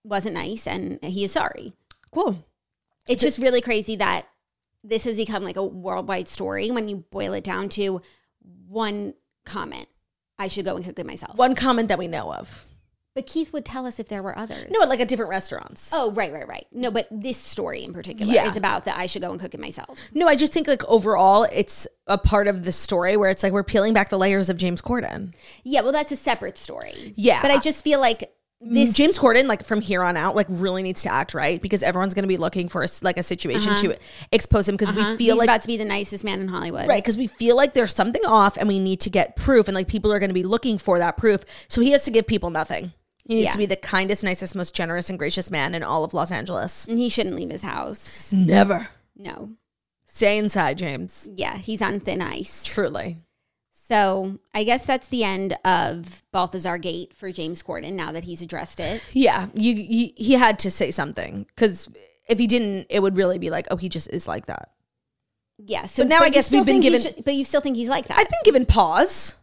wasn't 0.04 0.34
nice 0.34 0.66
and 0.66 1.02
he 1.02 1.24
is 1.24 1.32
sorry. 1.32 1.74
Cool. 2.10 2.44
It's 3.08 3.22
just 3.22 3.38
really 3.38 3.60
crazy 3.60 3.96
that 3.96 4.26
this 4.84 5.04
has 5.04 5.16
become 5.16 5.42
like 5.42 5.56
a 5.56 5.64
worldwide 5.64 6.28
story 6.28 6.70
when 6.70 6.88
you 6.88 7.04
boil 7.10 7.32
it 7.34 7.44
down 7.44 7.68
to 7.70 8.00
one 8.66 9.14
comment. 9.44 9.88
I 10.38 10.46
should 10.48 10.64
go 10.64 10.76
and 10.76 10.84
cook 10.84 10.98
it 10.98 11.06
myself. 11.06 11.36
One 11.36 11.54
comment 11.54 11.88
that 11.88 11.98
we 11.98 12.06
know 12.06 12.32
of. 12.32 12.64
But 13.14 13.26
Keith 13.26 13.52
would 13.52 13.64
tell 13.64 13.84
us 13.84 13.98
if 13.98 14.08
there 14.08 14.22
were 14.22 14.38
others. 14.38 14.70
No, 14.70 14.86
like 14.86 15.00
at 15.00 15.08
different 15.08 15.30
restaurants. 15.30 15.90
Oh, 15.92 16.12
right, 16.12 16.32
right, 16.32 16.46
right. 16.46 16.66
No, 16.70 16.92
but 16.92 17.08
this 17.10 17.36
story 17.36 17.82
in 17.82 17.92
particular 17.92 18.32
Yeah. 18.32 18.46
is 18.46 18.56
about 18.56 18.84
that 18.84 18.96
I 18.96 19.06
should 19.06 19.22
go 19.22 19.32
and 19.32 19.40
cook 19.40 19.54
it 19.54 19.60
myself. 19.60 19.98
No, 20.14 20.28
I 20.28 20.36
just 20.36 20.52
think 20.52 20.68
like 20.68 20.84
overall, 20.84 21.42
it's 21.52 21.88
a 22.06 22.16
part 22.16 22.46
of 22.46 22.62
the 22.64 22.70
story 22.70 23.16
where 23.16 23.28
it's 23.28 23.42
like 23.42 23.52
we're 23.52 23.64
peeling 23.64 23.92
back 23.92 24.10
the 24.10 24.18
layers 24.18 24.48
of 24.48 24.56
James 24.56 24.80
Corden. 24.80 25.34
Yeah, 25.64 25.80
well, 25.80 25.90
that's 25.90 26.12
a 26.12 26.16
separate 26.16 26.56
story. 26.56 27.12
Yeah. 27.16 27.42
But 27.42 27.50
I 27.50 27.58
just 27.58 27.82
feel 27.82 27.98
like 27.98 28.32
this 28.60 28.92
James 28.92 29.18
Corden, 29.18 29.46
like 29.46 29.64
from 29.64 29.80
here 29.80 30.02
on 30.02 30.16
out, 30.16 30.34
like 30.34 30.46
really 30.50 30.82
needs 30.82 31.02
to 31.04 31.12
act 31.12 31.32
right 31.32 31.62
because 31.62 31.82
everyone's 31.82 32.12
going 32.14 32.24
to 32.24 32.28
be 32.28 32.36
looking 32.36 32.68
for 32.68 32.82
a, 32.82 32.88
like 33.02 33.16
a 33.16 33.22
situation 33.22 33.76
to 33.76 33.96
expose 34.32 34.68
him 34.68 34.74
because 34.76 34.92
we 34.92 35.00
Uh-huh. 35.02 35.16
feel 35.16 35.34
he's 35.36 35.38
like 35.38 35.46
about 35.48 35.62
to 35.62 35.68
be 35.68 35.76
the 35.76 35.84
nicest 35.84 36.24
man 36.24 36.40
in 36.40 36.48
Hollywood. 36.48 36.88
right 36.88 37.02
because 37.02 37.16
we 37.16 37.26
feel 37.28 37.54
like 37.56 37.72
there's 37.72 37.94
something 37.94 38.24
off 38.26 38.56
and 38.56 38.66
we 38.68 38.78
need 38.80 39.00
to 39.02 39.10
get 39.10 39.36
proof 39.36 39.68
and 39.68 39.74
like 39.76 39.86
people 39.86 40.12
are 40.12 40.18
going 40.18 40.30
to 40.30 40.34
be 40.34 40.42
looking 40.42 40.76
for 40.76 40.98
that 40.98 41.16
proof. 41.16 41.44
So 41.68 41.80
he 41.80 41.92
has 41.92 42.04
to 42.06 42.10
give 42.10 42.26
people 42.26 42.50
nothing. 42.50 42.92
He 43.24 43.34
needs 43.34 43.46
Yeah. 43.46 43.52
to 43.52 43.58
be 43.58 43.66
the 43.66 43.76
kindest, 43.76 44.24
nicest, 44.24 44.56
most 44.56 44.74
generous, 44.74 45.08
and 45.10 45.18
gracious 45.18 45.50
man 45.50 45.74
in 45.74 45.82
all 45.82 46.02
of 46.02 46.12
Los 46.14 46.32
Angeles. 46.32 46.86
And 46.88 46.98
he 46.98 47.08
shouldn't 47.08 47.36
leave 47.36 47.50
his 47.52 47.62
house. 47.62 48.32
Never 48.32 48.88
No. 49.16 49.50
stay 50.06 50.36
inside, 50.38 50.78
James. 50.78 51.28
Yeah, 51.36 51.58
he's 51.58 51.82
on 51.82 52.00
thin 52.00 52.22
ice. 52.22 52.62
Truly. 52.64 53.18
So 53.88 54.38
I 54.52 54.64
guess 54.64 54.84
that's 54.84 55.08
the 55.08 55.24
end 55.24 55.56
of 55.64 56.22
Balthazar 56.30 56.76
Gate 56.76 57.14
for 57.14 57.32
James 57.32 57.62
Corden 57.62 57.94
now 57.94 58.12
that 58.12 58.24
he's 58.24 58.42
addressed 58.42 58.80
it. 58.80 59.02
Yeah, 59.14 59.46
you, 59.54 59.72
you 59.72 60.12
he 60.14 60.34
had 60.34 60.58
to 60.58 60.70
say 60.70 60.90
something 60.90 61.46
because 61.54 61.88
if 62.28 62.38
he 62.38 62.46
didn't, 62.46 62.88
it 62.90 63.00
would 63.00 63.16
really 63.16 63.38
be 63.38 63.48
like, 63.48 63.66
oh, 63.70 63.76
he 63.76 63.88
just 63.88 64.10
is 64.10 64.28
like 64.28 64.44
that. 64.44 64.72
Yeah. 65.56 65.86
So 65.86 66.02
But 66.02 66.08
now 66.10 66.20
I 66.20 66.28
guess 66.28 66.52
we've 66.52 66.66
been 66.66 66.80
given- 66.80 67.00
should- 67.00 67.24
but 67.24 67.32
you 67.34 67.44
still 67.44 67.62
think 67.62 67.76
he's 67.76 67.88
like 67.88 68.08
that. 68.08 68.18
I've 68.18 68.28
been 68.28 68.42
given 68.44 68.66
pause. 68.66 69.36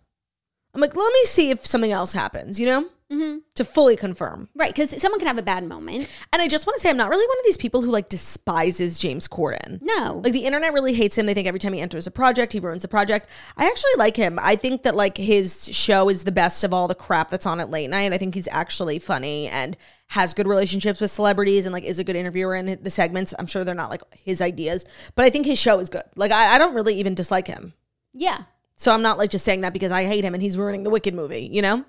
I'm 0.75 0.81
like, 0.81 0.95
let 0.95 1.12
me 1.12 1.23
see 1.25 1.49
if 1.49 1.65
something 1.65 1.91
else 1.91 2.13
happens, 2.13 2.60
you 2.60 2.67
know, 2.67 2.86
Mm-hmm. 3.12 3.38
to 3.54 3.63
fully 3.63 3.96
confirm. 3.96 4.50
right. 4.56 4.74
Because 4.74 5.00
someone 5.00 5.20
can 5.20 5.28
have 5.28 5.38
a 5.38 5.44
bad 5.44 5.63
moment. 5.63 6.10
And 6.34 6.41
I 6.41 6.48
just 6.48 6.65
want 6.65 6.76
to 6.76 6.82
say, 6.82 6.89
I'm 6.89 6.98
not 6.98 7.10
really 7.12 7.28
one 7.28 7.38
of 7.39 7.46
these 7.46 7.56
people 7.56 7.84
who 7.84 7.91
like 7.91 8.10
despises 8.10 8.98
James 8.98 9.28
Corden. 9.28 9.80
No. 9.82 10.22
Like 10.24 10.34
the 10.34 10.46
internet 10.46 10.74
really 10.74 10.94
hates 10.94 11.15
him. 11.15 11.28
They 11.28 11.36
think 11.36 11.48
every 11.48 11.60
time 11.60 11.74
he 11.74 11.82
enters 11.82 12.08
a 12.08 12.12
project, 12.12 12.54
he 12.54 12.60
ruins 12.60 12.82
the 12.82 12.88
project. 12.88 13.28
I 13.58 13.68
actually 13.68 13.91
like 13.98 14.18
him. 14.18 14.39
I 14.41 14.56
think 14.56 14.82
that 14.84 14.96
like 14.96 15.18
his 15.18 15.70
show 15.72 16.10
is 16.10 16.24
the 16.24 16.32
best 16.32 16.63
of 16.63 16.74
all 16.74 16.88
the 16.88 16.96
crap 16.96 17.30
that's 17.30 17.46
on 17.46 17.60
at 17.60 17.70
late 17.70 17.91
night. 17.91 18.12
I 18.12 18.18
think 18.18 18.34
he's 18.34 18.48
actually 18.50 18.98
funny 18.98 19.48
and 19.48 19.78
has 20.08 20.34
good 20.34 20.48
relationships 20.48 21.00
with 21.00 21.12
celebrities 21.12 21.68
and 21.68 21.74
like 21.74 21.84
is 21.84 22.00
a 22.00 22.04
good 22.04 22.15
interviewer 22.15 22.56
in 22.56 22.80
the 22.82 22.89
segments. 22.89 23.36
I'm 23.38 23.46
sure 23.48 23.63
they're 23.63 23.76
not 23.76 23.91
like 23.91 24.02
his 24.15 24.41
ideas, 24.41 24.84
but 25.13 25.26
I 25.26 25.30
think 25.30 25.46
his 25.46 25.60
show 25.60 25.80
is 25.80 25.89
good. 25.89 26.04
Like 26.15 26.32
I, 26.32 26.56
I 26.56 26.58
don't 26.58 26.74
really 26.74 26.96
even 26.96 27.13
dislike 27.13 27.46
him. 27.48 27.74
yeah. 28.13 28.46
So 28.78 28.91
I'm 28.91 29.02
not 29.02 29.18
like 29.18 29.30
just 29.30 29.46
saying 29.46 29.62
that 29.62 29.72
because 29.72 29.91
I 29.94 30.04
hate 30.04 30.26
him 30.26 30.34
and 30.34 30.44
he's 30.44 30.58
ruining 30.58 30.84
the 30.84 30.89
Wicked 30.89 31.13
movie, 31.13 31.50
you 31.50 31.62
know? 31.62 31.86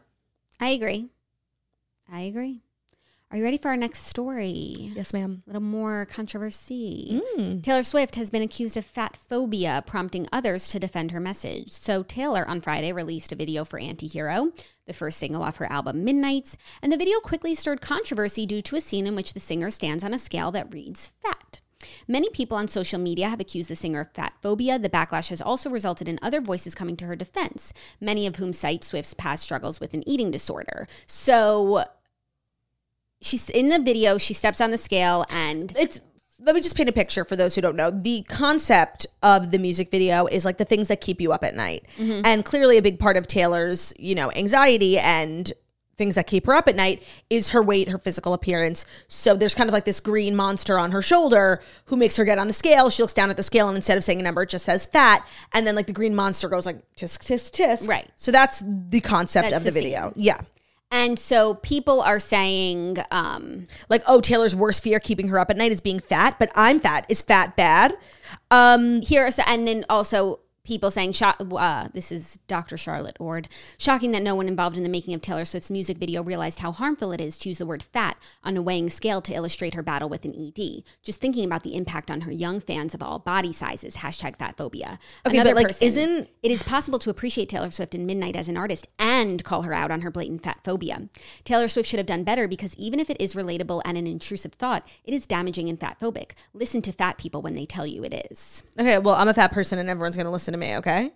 I 0.61 0.69
agree. 0.71 1.11
I 2.11 2.23
agree. 2.23 2.63
Are 3.31 3.37
you 3.37 3.43
ready 3.43 3.59
for 3.59 3.69
our 3.69 3.77
next 3.77 4.07
story? 4.07 4.93
Yes, 4.95 5.13
ma'am. 5.13 5.43
A 5.45 5.51
little 5.51 5.61
more 5.61 6.07
controversy. 6.07 7.21
Mm. 7.37 7.61
Taylor 7.61 7.83
Swift 7.83 8.15
has 8.15 8.31
been 8.31 8.41
accused 8.41 8.77
of 8.77 8.87
fat 8.87 9.17
phobia, 9.17 9.83
prompting 9.85 10.29
others 10.31 10.69
to 10.69 10.79
defend 10.79 11.11
her 11.11 11.19
message. 11.19 11.73
So, 11.73 12.05
Taylor 12.05 12.49
on 12.49 12.61
Friday 12.61 12.93
released 12.93 13.33
a 13.33 13.37
video 13.37 13.65
for 13.65 13.81
Antihero, 13.81 14.57
the 14.87 14.93
first 14.93 15.19
single 15.19 15.43
off 15.43 15.57
her 15.57 15.71
album 15.71 16.05
Midnights, 16.05 16.57
and 16.81 16.93
the 16.93 16.97
video 16.97 17.19
quickly 17.19 17.57
stirred 17.57 17.81
controversy 17.81 18.47
due 18.47 18.63
to 18.63 18.77
a 18.77 18.81
scene 18.81 19.09
in 19.09 19.17
which 19.17 19.35
the 19.35 19.41
singer 19.41 19.71
stands 19.71 20.05
on 20.05 20.15
a 20.15 20.21
scale 20.21 20.53
that 20.53 20.73
reads 20.73 21.13
fat. 21.21 21.61
Many 22.09 22.31
people 22.31 22.57
on 22.57 22.69
social 22.69 22.99
media 22.99 23.29
have 23.29 23.41
accused 23.41 23.69
the 23.69 23.77
singer 23.77 24.01
of 24.01 24.13
fat 24.13 24.35
phobia. 24.43 24.79
The 24.79 24.89
backlash 24.89 25.31
has 25.31 25.41
also 25.41 25.71
resulted 25.71 26.09
in 26.09 26.19
other 26.23 26.41
voices 26.41 26.75
coming 26.75 26.97
to 26.99 27.07
her 27.07 27.17
defense, 27.17 27.73
many 28.01 28.27
of 28.27 28.37
whom 28.37 28.53
cite 28.53 28.85
Swift's 28.85 29.15
past 29.15 29.43
struggles 29.43 29.81
with 29.81 29.95
an 29.95 30.07
eating 30.09 30.31
disorder. 30.31 30.87
So, 31.07 31.85
she's 33.21 33.49
in 33.49 33.69
the 33.69 33.79
video, 33.79 34.19
she 34.19 34.35
steps 34.35 34.61
on 34.61 34.71
the 34.71 34.79
scale 34.79 35.25
and 35.31 35.75
It's 35.79 36.01
let 36.39 36.55
me 36.55 36.61
just 36.61 36.77
paint 36.77 36.89
a 36.89 36.93
picture 36.93 37.25
for 37.25 37.35
those 37.35 37.55
who 37.55 37.61
don't 37.61 37.77
know. 37.77 37.91
The 37.91 38.23
concept 38.29 39.07
of 39.23 39.53
the 39.53 39.59
music 39.59 39.91
video 39.91 40.27
is 40.27 40.45
like 40.45 40.59
the 40.59 40.65
things 40.65 40.89
that 40.89 41.01
keep 41.01 41.21
you 41.21 41.33
up 41.33 41.43
at 41.43 41.55
night. 41.55 41.87
Mm-hmm. 41.97 42.23
And 42.25 42.45
clearly 42.45 42.77
a 42.77 42.83
big 42.83 42.99
part 42.99 43.17
of 43.17 43.27
Taylor's, 43.27 43.95
you 43.99 44.15
know, 44.15 44.31
anxiety 44.33 44.99
and 44.99 45.53
things 45.97 46.15
that 46.15 46.27
keep 46.27 46.47
her 46.47 46.55
up 46.55 46.69
at 46.69 46.77
night 46.77 47.03
is 47.31 47.51
her 47.51 47.63
weight, 47.63 47.89
her 47.89 47.99
physical 47.99 48.35
appearance. 48.35 48.85
So 49.09 49.35
there's 49.35 49.55
kind 49.55 49.69
of 49.69 49.75
like 49.75 49.85
this 49.85 50.01
green 50.01 50.37
monster 50.37 50.79
on 50.79 50.93
her 50.93 51.03
shoulder 51.03 51.63
who 51.87 51.97
makes 51.97 52.17
her 52.17 52.25
get 52.25 52.39
on 52.39 52.47
the 52.47 52.53
scale. 52.53 52.91
She 52.91 53.03
looks 53.03 53.15
down 53.15 53.31
at 53.31 53.37
the 53.37 53.43
scale 53.43 53.69
and 53.69 53.77
instead 53.77 53.97
of 53.97 54.05
saying 54.05 54.21
a 54.21 54.23
number, 54.23 54.43
it 54.43 54.51
just 54.51 54.65
says 54.65 54.87
fat. 54.87 55.27
And 55.53 55.67
then 55.67 55.75
like 55.75 55.87
the 55.87 55.93
green 55.93 56.15
monster 56.15 56.49
goes 56.49 56.67
like 56.67 56.79
tisk 56.97 57.21
tisk 57.21 57.53
tisk. 57.53 57.89
Right. 57.89 58.09
So 58.17 58.31
that's 58.31 58.63
the 58.67 59.01
concept 59.01 59.51
That's 59.51 59.57
of 59.59 59.65
the, 59.65 59.71
the 59.71 59.81
video. 59.81 60.13
Yeah. 60.17 60.41
And 60.93 61.19
so 61.19 61.55
people 61.55 62.01
are 62.01 62.21
saying, 62.21 62.99
um, 63.11 63.67
like 63.89 64.03
oh 64.07 64.21
taylor's 64.21 64.55
worst 64.55 64.83
fear 64.83 65.01
keeping 65.01 65.29
her 65.29 65.39
up 65.39 65.51
at 65.51 65.57
night 65.57 65.73
is 65.73 65.81
being 65.81 65.99
fat 65.99 66.39
but 66.39 66.51
i'm 66.55 66.81
fat 66.81 67.05
is 67.09 67.23
fat 67.23 67.57
bad 67.57 67.97
um 68.51 69.01
here, 69.03 69.31
so, 69.31 69.43
and 69.47 69.67
then 69.67 69.85
also 69.89 70.41
people 70.67 70.91
saying, 70.91 71.15
uh, 71.23 71.89
this 71.95 72.13
is 72.13 72.39
Dr. 72.49 72.77
Charlotte 72.77 73.17
Ord, 73.21 73.49
shocking 73.79 74.13
that 74.13 74.23
no 74.23 74.35
one 74.35 74.49
involved 74.49 74.77
in 74.77 74.83
the 74.83 74.89
making 74.89 75.15
of 75.15 75.23
Taylor 75.23 75.45
Swift's 75.45 75.71
music 75.71 75.97
video 75.99 76.23
realized 76.23 76.59
how 76.61 76.73
harmful 76.73 77.13
it 77.13 77.21
is 77.21 77.39
to 77.39 77.49
use 77.49 77.59
the 77.59 77.67
word 77.67 77.83
fat 77.83 78.17
on 78.45 78.57
a 78.57 78.63
weighing 78.63 78.91
scale 78.91 79.21
to 79.23 79.33
illustrate 79.35 79.75
her 79.75 79.83
battle 79.83 80.09
with 80.09 80.25
an 80.25 80.35
ED. 80.35 80.83
Just 81.03 81.21
thinking 81.21 81.45
about 81.45 81.63
the 81.63 81.77
impact 81.77 82.11
on 82.11 82.23
her 82.23 82.33
young 82.33 82.61
fans 82.61 82.95
of 82.95 83.03
all 83.03 83.19
body 83.19 83.53
sizes, 83.53 83.97
hashtag 83.97 84.37
fat 84.37 84.57
phobia. 84.57 84.99
Okay, 85.27 85.43
but, 85.43 85.55
like, 85.55 85.83
isn't- 85.83 86.29
It 86.43 86.51
is 86.51 86.63
possible 86.63 86.99
to 86.99 87.11
appreciate 87.11 87.49
Taylor 87.49 87.71
Swift 87.71 87.95
in 87.95 88.05
Midnight 88.07 88.37
as 88.37 88.49
an 88.49 88.57
artist 88.57 88.87
and 88.99 89.43
call 89.45 89.63
her 89.63 89.73
out 89.73 89.91
on 89.91 90.01
her 90.03 90.11
blatant 90.11 90.43
fat 90.43 90.59
phobia. 90.65 91.09
Taylor 91.45 91.69
Swift 91.69 91.89
should 91.89 91.99
have 91.99 92.07
done 92.07 92.25
better 92.25 92.49
because 92.49 92.75
even 92.77 93.01
if 93.01 93.09
it 93.09 93.17
is 93.21 93.35
relatable 93.35 93.83
and 93.85 93.97
an 93.97 94.07
intrusive 94.07 94.53
thought, 94.55 94.87
it 95.05 95.15
is 95.15 95.27
damaging 95.27 95.69
and 95.69 95.79
fat 95.81 95.99
phobic. 96.01 96.33
Listen 96.53 96.83
to 96.83 96.93
fat 96.93 97.19
people 97.19 97.43
when 97.43 97.55
they 97.55 97.65
tell 97.67 97.87
you 97.87 98.03
it 98.03 98.27
is. 98.31 98.65
okay 98.81 98.99
well 98.99 99.15
i'm 99.15 99.29
a 99.29 99.35
fat 99.35 99.53
person 99.53 99.79
and 99.79 99.89
everyone's 99.89 100.17
gonna 100.17 100.31
listen 100.31 100.55
to 100.57 100.67
me 100.67 100.77
okay 100.77 101.13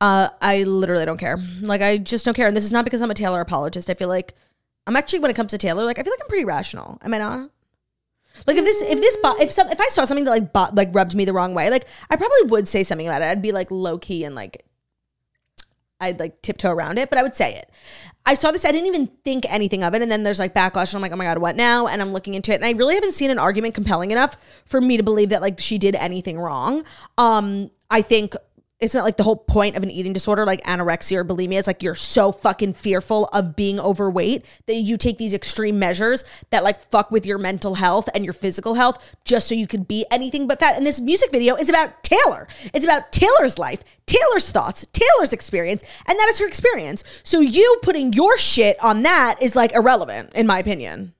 uh 0.00 0.28
i 0.40 0.62
literally 0.62 1.04
don't 1.04 1.18
care 1.18 1.38
like 1.60 1.82
i 1.82 1.98
just 1.98 2.24
don't 2.24 2.34
care 2.34 2.46
and 2.46 2.56
this 2.56 2.64
is 2.64 2.72
not 2.72 2.84
because 2.84 3.02
i'm 3.02 3.10
a 3.10 3.14
taylor 3.14 3.40
apologist 3.40 3.90
i 3.90 3.94
feel 3.94 4.08
like 4.08 4.34
i'm 4.86 4.96
actually 4.96 5.18
when 5.18 5.30
it 5.30 5.34
comes 5.34 5.50
to 5.50 5.58
taylor 5.58 5.84
like 5.84 5.98
i 5.98 6.02
feel 6.02 6.12
like 6.12 6.20
i'm 6.22 6.28
pretty 6.28 6.44
rational 6.44 6.98
am 7.02 7.14
i 7.14 7.18
not 7.18 7.50
like 8.46 8.56
if 8.56 8.64
this 8.64 8.82
if 8.82 9.00
this 9.00 9.16
bo- 9.18 9.36
if 9.40 9.50
some 9.50 9.68
if 9.68 9.80
i 9.80 9.88
saw 9.88 10.04
something 10.04 10.24
that 10.24 10.30
like 10.30 10.52
bo- 10.52 10.70
like 10.72 10.94
rubbed 10.94 11.14
me 11.14 11.24
the 11.24 11.32
wrong 11.32 11.54
way 11.54 11.70
like 11.70 11.86
i 12.10 12.16
probably 12.16 12.42
would 12.44 12.68
say 12.68 12.82
something 12.84 13.06
about 13.06 13.22
it 13.22 13.26
i'd 13.26 13.42
be 13.42 13.52
like 13.52 13.70
low 13.70 13.98
key 13.98 14.24
and 14.24 14.34
like 14.34 14.64
I'd 16.00 16.20
like 16.20 16.42
tiptoe 16.42 16.70
around 16.70 16.98
it, 16.98 17.10
but 17.10 17.18
I 17.18 17.22
would 17.22 17.34
say 17.34 17.54
it. 17.56 17.70
I 18.24 18.34
saw 18.34 18.52
this, 18.52 18.64
I 18.64 18.70
didn't 18.70 18.86
even 18.86 19.06
think 19.24 19.44
anything 19.48 19.82
of 19.82 19.94
it. 19.94 20.02
And 20.02 20.10
then 20.10 20.22
there's 20.22 20.38
like 20.38 20.54
backlash, 20.54 20.92
and 20.92 20.96
I'm 20.96 21.02
like, 21.02 21.12
oh 21.12 21.16
my 21.16 21.24
God, 21.24 21.38
what 21.38 21.56
now? 21.56 21.86
And 21.86 22.00
I'm 22.00 22.12
looking 22.12 22.34
into 22.34 22.52
it. 22.52 22.56
And 22.56 22.64
I 22.64 22.70
really 22.72 22.94
haven't 22.94 23.14
seen 23.14 23.30
an 23.30 23.38
argument 23.38 23.74
compelling 23.74 24.10
enough 24.10 24.36
for 24.64 24.80
me 24.80 24.96
to 24.96 25.02
believe 25.02 25.30
that 25.30 25.42
like 25.42 25.58
she 25.58 25.78
did 25.78 25.96
anything 25.96 26.38
wrong. 26.38 26.84
Um, 27.16 27.70
I 27.90 28.02
think 28.02 28.34
it's 28.80 28.94
not 28.94 29.04
like 29.04 29.16
the 29.16 29.24
whole 29.24 29.36
point 29.36 29.74
of 29.74 29.82
an 29.82 29.90
eating 29.90 30.12
disorder 30.12 30.46
like 30.46 30.62
anorexia 30.62 31.16
or 31.16 31.24
bulimia 31.24 31.58
is 31.58 31.66
like 31.66 31.82
you're 31.82 31.94
so 31.96 32.30
fucking 32.30 32.72
fearful 32.74 33.24
of 33.32 33.56
being 33.56 33.80
overweight 33.80 34.44
that 34.66 34.74
you 34.74 34.96
take 34.96 35.18
these 35.18 35.34
extreme 35.34 35.78
measures 35.78 36.24
that 36.50 36.62
like 36.62 36.78
fuck 36.78 37.10
with 37.10 37.26
your 37.26 37.38
mental 37.38 37.74
health 37.74 38.08
and 38.14 38.24
your 38.24 38.32
physical 38.32 38.74
health 38.74 39.02
just 39.24 39.48
so 39.48 39.54
you 39.54 39.66
can 39.66 39.82
be 39.82 40.06
anything 40.10 40.46
but 40.46 40.60
fat. 40.60 40.76
And 40.76 40.86
this 40.86 41.00
music 41.00 41.32
video 41.32 41.56
is 41.56 41.68
about 41.68 42.04
Taylor. 42.04 42.46
It's 42.72 42.84
about 42.84 43.10
Taylor's 43.12 43.58
life, 43.58 43.82
Taylor's 44.06 44.50
thoughts, 44.50 44.86
Taylor's 44.92 45.32
experience, 45.32 45.82
and 46.06 46.16
that 46.18 46.28
is 46.30 46.38
her 46.38 46.46
experience. 46.46 47.02
So 47.24 47.40
you 47.40 47.78
putting 47.82 48.12
your 48.12 48.38
shit 48.38 48.82
on 48.82 49.02
that 49.02 49.42
is 49.42 49.56
like 49.56 49.72
irrelevant 49.72 50.34
in 50.34 50.46
my 50.46 50.60
opinion. 50.60 51.14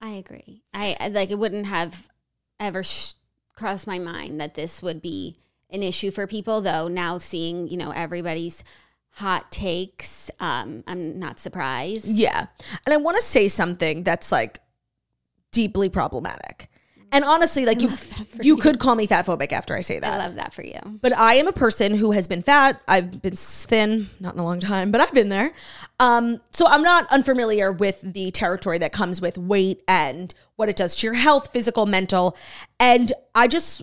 I 0.00 0.10
agree. 0.10 0.62
I 0.72 0.96
I- 1.00 1.08
like 1.08 1.30
it 1.30 1.38
wouldn't 1.38 1.66
have 1.66 2.08
ever 2.60 2.82
sh- 2.84 3.14
crossed 3.54 3.86
my 3.86 3.98
mind 3.98 4.40
that 4.40 4.54
this 4.54 4.80
would 4.82 5.02
be 5.02 5.36
an 5.70 5.82
issue 5.82 6.10
for 6.10 6.26
people 6.26 6.60
though 6.60 6.88
now 6.88 7.18
seeing, 7.18 7.68
you 7.68 7.76
know, 7.76 7.90
everybody's 7.90 8.62
hot 9.10 9.50
takes, 9.50 10.30
um 10.40 10.84
I'm 10.86 11.18
not 11.18 11.38
surprised. 11.38 12.06
Yeah. 12.06 12.46
And 12.84 12.92
I 12.92 12.96
want 12.96 13.16
to 13.16 13.22
say 13.22 13.48
something 13.48 14.02
that's 14.04 14.30
like 14.30 14.60
deeply 15.52 15.88
problematic. 15.88 16.68
And 17.12 17.24
honestly, 17.24 17.64
like 17.64 17.80
you, 17.80 17.88
love 17.88 18.08
that 18.18 18.28
for 18.28 18.42
you 18.42 18.56
you. 18.56 18.60
could 18.60 18.78
call 18.78 18.94
me 18.94 19.06
fat 19.06 19.24
phobic 19.24 19.52
after 19.52 19.74
I 19.76 19.80
say 19.80 19.98
that. 20.00 20.20
I 20.20 20.26
love 20.26 20.34
that 20.34 20.52
for 20.52 20.62
you. 20.64 20.78
but 21.00 21.16
I 21.16 21.34
am 21.34 21.46
a 21.46 21.52
person 21.52 21.94
who 21.94 22.10
has 22.10 22.26
been 22.26 22.42
fat. 22.42 22.82
I've 22.88 23.22
been 23.22 23.36
thin, 23.36 24.08
not 24.20 24.34
in 24.34 24.40
a 24.40 24.44
long 24.44 24.60
time, 24.60 24.90
but 24.90 25.00
I've 25.00 25.14
been 25.14 25.28
there. 25.28 25.52
Um, 26.00 26.40
so 26.50 26.66
I'm 26.66 26.82
not 26.82 27.10
unfamiliar 27.10 27.72
with 27.72 28.00
the 28.02 28.30
territory 28.32 28.78
that 28.78 28.92
comes 28.92 29.20
with 29.20 29.38
weight 29.38 29.82
and 29.86 30.34
what 30.56 30.68
it 30.68 30.76
does 30.76 30.96
to 30.96 31.06
your 31.06 31.14
health, 31.14 31.52
physical, 31.52 31.86
mental. 31.86 32.36
And 32.80 33.12
I 33.34 33.46
just, 33.48 33.82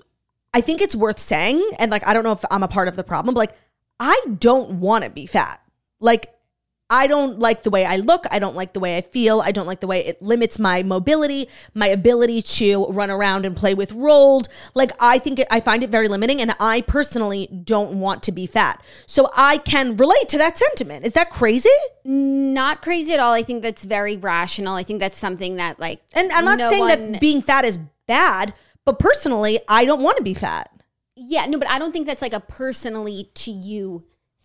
I 0.53 0.61
think 0.61 0.81
it's 0.81 0.95
worth 0.95 1.19
saying, 1.19 1.63
and 1.79 1.89
like, 1.91 2.05
I 2.07 2.13
don't 2.13 2.23
know 2.23 2.31
if 2.31 2.43
I'm 2.51 2.63
a 2.63 2.67
part 2.67 2.87
of 2.87 2.95
the 2.95 3.03
problem, 3.03 3.33
but 3.33 3.39
like, 3.39 3.57
I 3.99 4.19
don't 4.39 4.79
want 4.79 5.03
to 5.03 5.09
be 5.09 5.25
fat. 5.25 5.61
Like, 5.99 6.29
I 6.89 7.07
don't 7.07 7.39
like 7.39 7.63
the 7.63 7.71
way 7.71 7.85
I 7.85 7.95
look. 7.95 8.25
I 8.29 8.37
don't 8.37 8.55
like 8.55 8.73
the 8.73 8.79
way 8.79 8.97
I 8.97 9.01
feel. 9.01 9.41
I 9.41 9.51
don't 9.51 9.65
like 9.65 9.79
the 9.79 9.87
way 9.87 10.05
it 10.05 10.21
limits 10.21 10.59
my 10.59 10.83
mobility, 10.83 11.47
my 11.73 11.87
ability 11.87 12.43
to 12.43 12.85
run 12.87 13.09
around 13.09 13.45
and 13.47 13.55
play 13.55 13.73
with 13.73 13.91
rolled. 13.93 14.47
Like 14.75 14.91
I 14.99 15.17
think 15.17 15.39
it, 15.39 15.47
I 15.49 15.59
find 15.59 15.81
it 15.83 15.89
very 15.89 16.07
limiting 16.07 16.39
and 16.39 16.53
I 16.59 16.81
personally 16.81 17.47
don't 17.47 17.99
want 17.99 18.21
to 18.23 18.31
be 18.31 18.45
fat. 18.45 18.83
So 19.07 19.31
I 19.35 19.57
can 19.59 19.97
relate 19.97 20.29
to 20.29 20.37
that 20.37 20.55
sentiment. 20.55 21.03
Is 21.03 21.13
that 21.13 21.31
crazy? 21.31 21.69
Not 22.03 22.83
crazy 22.83 23.13
at 23.13 23.19
all. 23.19 23.33
I 23.33 23.41
think 23.41 23.63
that's 23.63 23.85
very 23.85 24.17
rational. 24.17 24.75
I 24.75 24.83
think 24.83 24.99
that's 24.99 25.17
something 25.17 25.55
that 25.55 25.79
like 25.79 26.01
And 26.13 26.31
I'm 26.31 26.45
not 26.45 26.59
no 26.59 26.69
saying 26.69 26.81
one- 26.81 27.11
that 27.13 27.21
being 27.21 27.41
fat 27.41 27.65
is 27.65 27.79
bad, 28.07 28.53
but 28.85 28.99
personally, 28.99 29.59
I 29.67 29.85
don't 29.85 30.01
want 30.01 30.17
to 30.17 30.23
be 30.23 30.33
fat. 30.33 30.69
Yeah, 31.15 31.45
no, 31.45 31.57
but 31.59 31.69
I 31.69 31.79
don't 31.79 31.91
think 31.91 32.07
that's 32.07 32.21
like 32.21 32.33
a 32.33 32.39
personally 32.39 33.29
to 33.35 33.51
you 33.51 34.03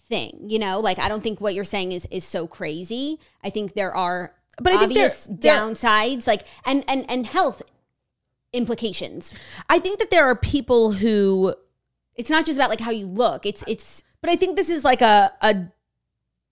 thing. 0.09 0.45
You 0.47 0.59
know, 0.59 0.81
like 0.81 0.99
I 0.99 1.09
don't 1.09 1.23
think 1.23 1.41
what 1.41 1.55
you're 1.55 1.65
saying 1.65 1.93
is 1.93 2.07
is 2.11 2.25
so 2.25 2.47
crazy. 2.47 3.19
I 3.43 3.51
think 3.51 3.75
there 3.75 3.95
are 3.95 4.35
But 4.61 4.73
I 4.75 4.79
think 4.79 4.95
there- 4.95 5.07
obvious 5.07 5.29
there- 5.31 5.55
downsides, 5.55 6.27
like 6.27 6.47
and 6.65 6.85
and 6.89 7.09
and 7.11 7.27
health 7.27 7.63
implications. 8.53 9.35
I 9.69 9.79
think 9.79 9.99
that 10.01 10.11
there 10.11 10.25
are 10.27 10.35
people 10.37 10.93
who 10.93 11.55
It's 12.17 12.31
not 12.31 12.45
just 12.47 12.59
about 12.59 12.71
like 12.71 12.81
how 12.81 12.91
you 12.91 13.07
look. 13.07 13.47
It's 13.47 13.63
it's 13.69 14.03
but 14.21 14.31
I 14.31 14.37
think 14.37 14.57
this 14.57 14.69
is 14.69 14.85
like 14.85 15.01
a 15.03 15.33
a 15.41 15.55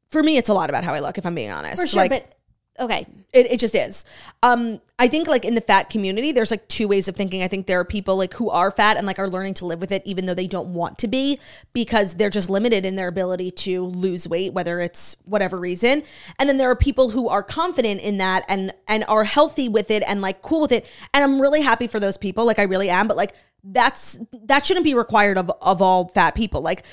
for 0.09 0.22
me 0.22 0.37
it's 0.37 0.49
a 0.49 0.55
lot 0.55 0.70
about 0.70 0.84
how 0.84 0.95
I 0.95 1.01
look 1.01 1.18
if 1.18 1.26
I'm 1.26 1.34
being 1.34 1.51
honest. 1.51 1.80
for 1.82 1.87
sure, 1.89 2.03
Like, 2.03 2.11
but 2.11 2.34
okay. 2.79 3.07
It, 3.33 3.47
it 3.53 3.61
just 3.61 3.74
is. 3.74 4.05
Um, 4.43 4.81
I 4.99 5.09
think 5.09 5.29
like 5.29 5.45
in 5.45 5.55
the 5.55 5.61
fat 5.61 5.91
community, 5.91 6.33
there's 6.33 6.51
like 6.51 6.66
two 6.68 6.89
ways 6.89 7.07
of 7.09 7.16
thinking. 7.16 7.43
I 7.43 7.49
think 7.49 7.66
there 7.66 7.79
are 7.79 7.85
people 7.85 8.16
like 8.16 8.35
who 8.35 8.49
are 8.51 8.70
fat 8.70 8.97
and 8.97 9.07
like 9.07 9.18
are 9.18 9.29
learning 9.29 9.55
to 9.55 9.66
live 9.66 9.81
with 9.81 9.93
it, 9.93 10.03
even 10.07 10.27
though 10.27 10.35
they 10.35 10.47
don't 10.47 10.72
want 10.72 10.99
to 10.99 11.09
be, 11.09 11.39
because 11.72 12.14
they're 12.14 12.31
just 12.31 12.49
limited 12.49 12.87
in 12.87 12.97
their 12.97 13.09
ability 13.09 13.51
to 13.51 13.85
lose 13.85 14.27
weight, 14.29 14.53
whether 14.55 14.81
it's 14.81 15.16
whatever 15.24 15.59
reason. 15.59 16.03
And 16.39 16.49
then 16.49 16.57
there 16.57 16.70
are 16.70 16.77
people 16.77 17.11
who 17.11 17.29
are 17.29 17.43
confident 17.43 18.01
in 18.01 18.18
that 18.18 18.45
and 18.49 18.72
and 18.89 19.05
are 19.09 19.24
healthy 19.24 19.68
with 19.68 19.91
it 19.91 20.03
and 20.07 20.22
like 20.22 20.43
cool 20.43 20.62
with 20.62 20.72
it. 20.72 20.87
And 21.12 21.22
I'm 21.22 21.41
really 21.41 21.62
happy 21.62 21.87
for 21.87 22.01
those 22.01 22.16
people. 22.16 22.47
Like 22.47 22.59
I 22.59 22.62
really 22.62 22.89
am. 22.89 23.07
But 23.07 23.16
like 23.16 23.35
that's 23.64 24.20
that 24.45 24.64
shouldn't 24.64 24.85
be 24.85 24.95
required 24.95 25.37
of 25.37 25.51
of 25.61 25.83
all 25.83 26.09
fat 26.09 26.35
people. 26.35 26.62
Like 26.62 26.85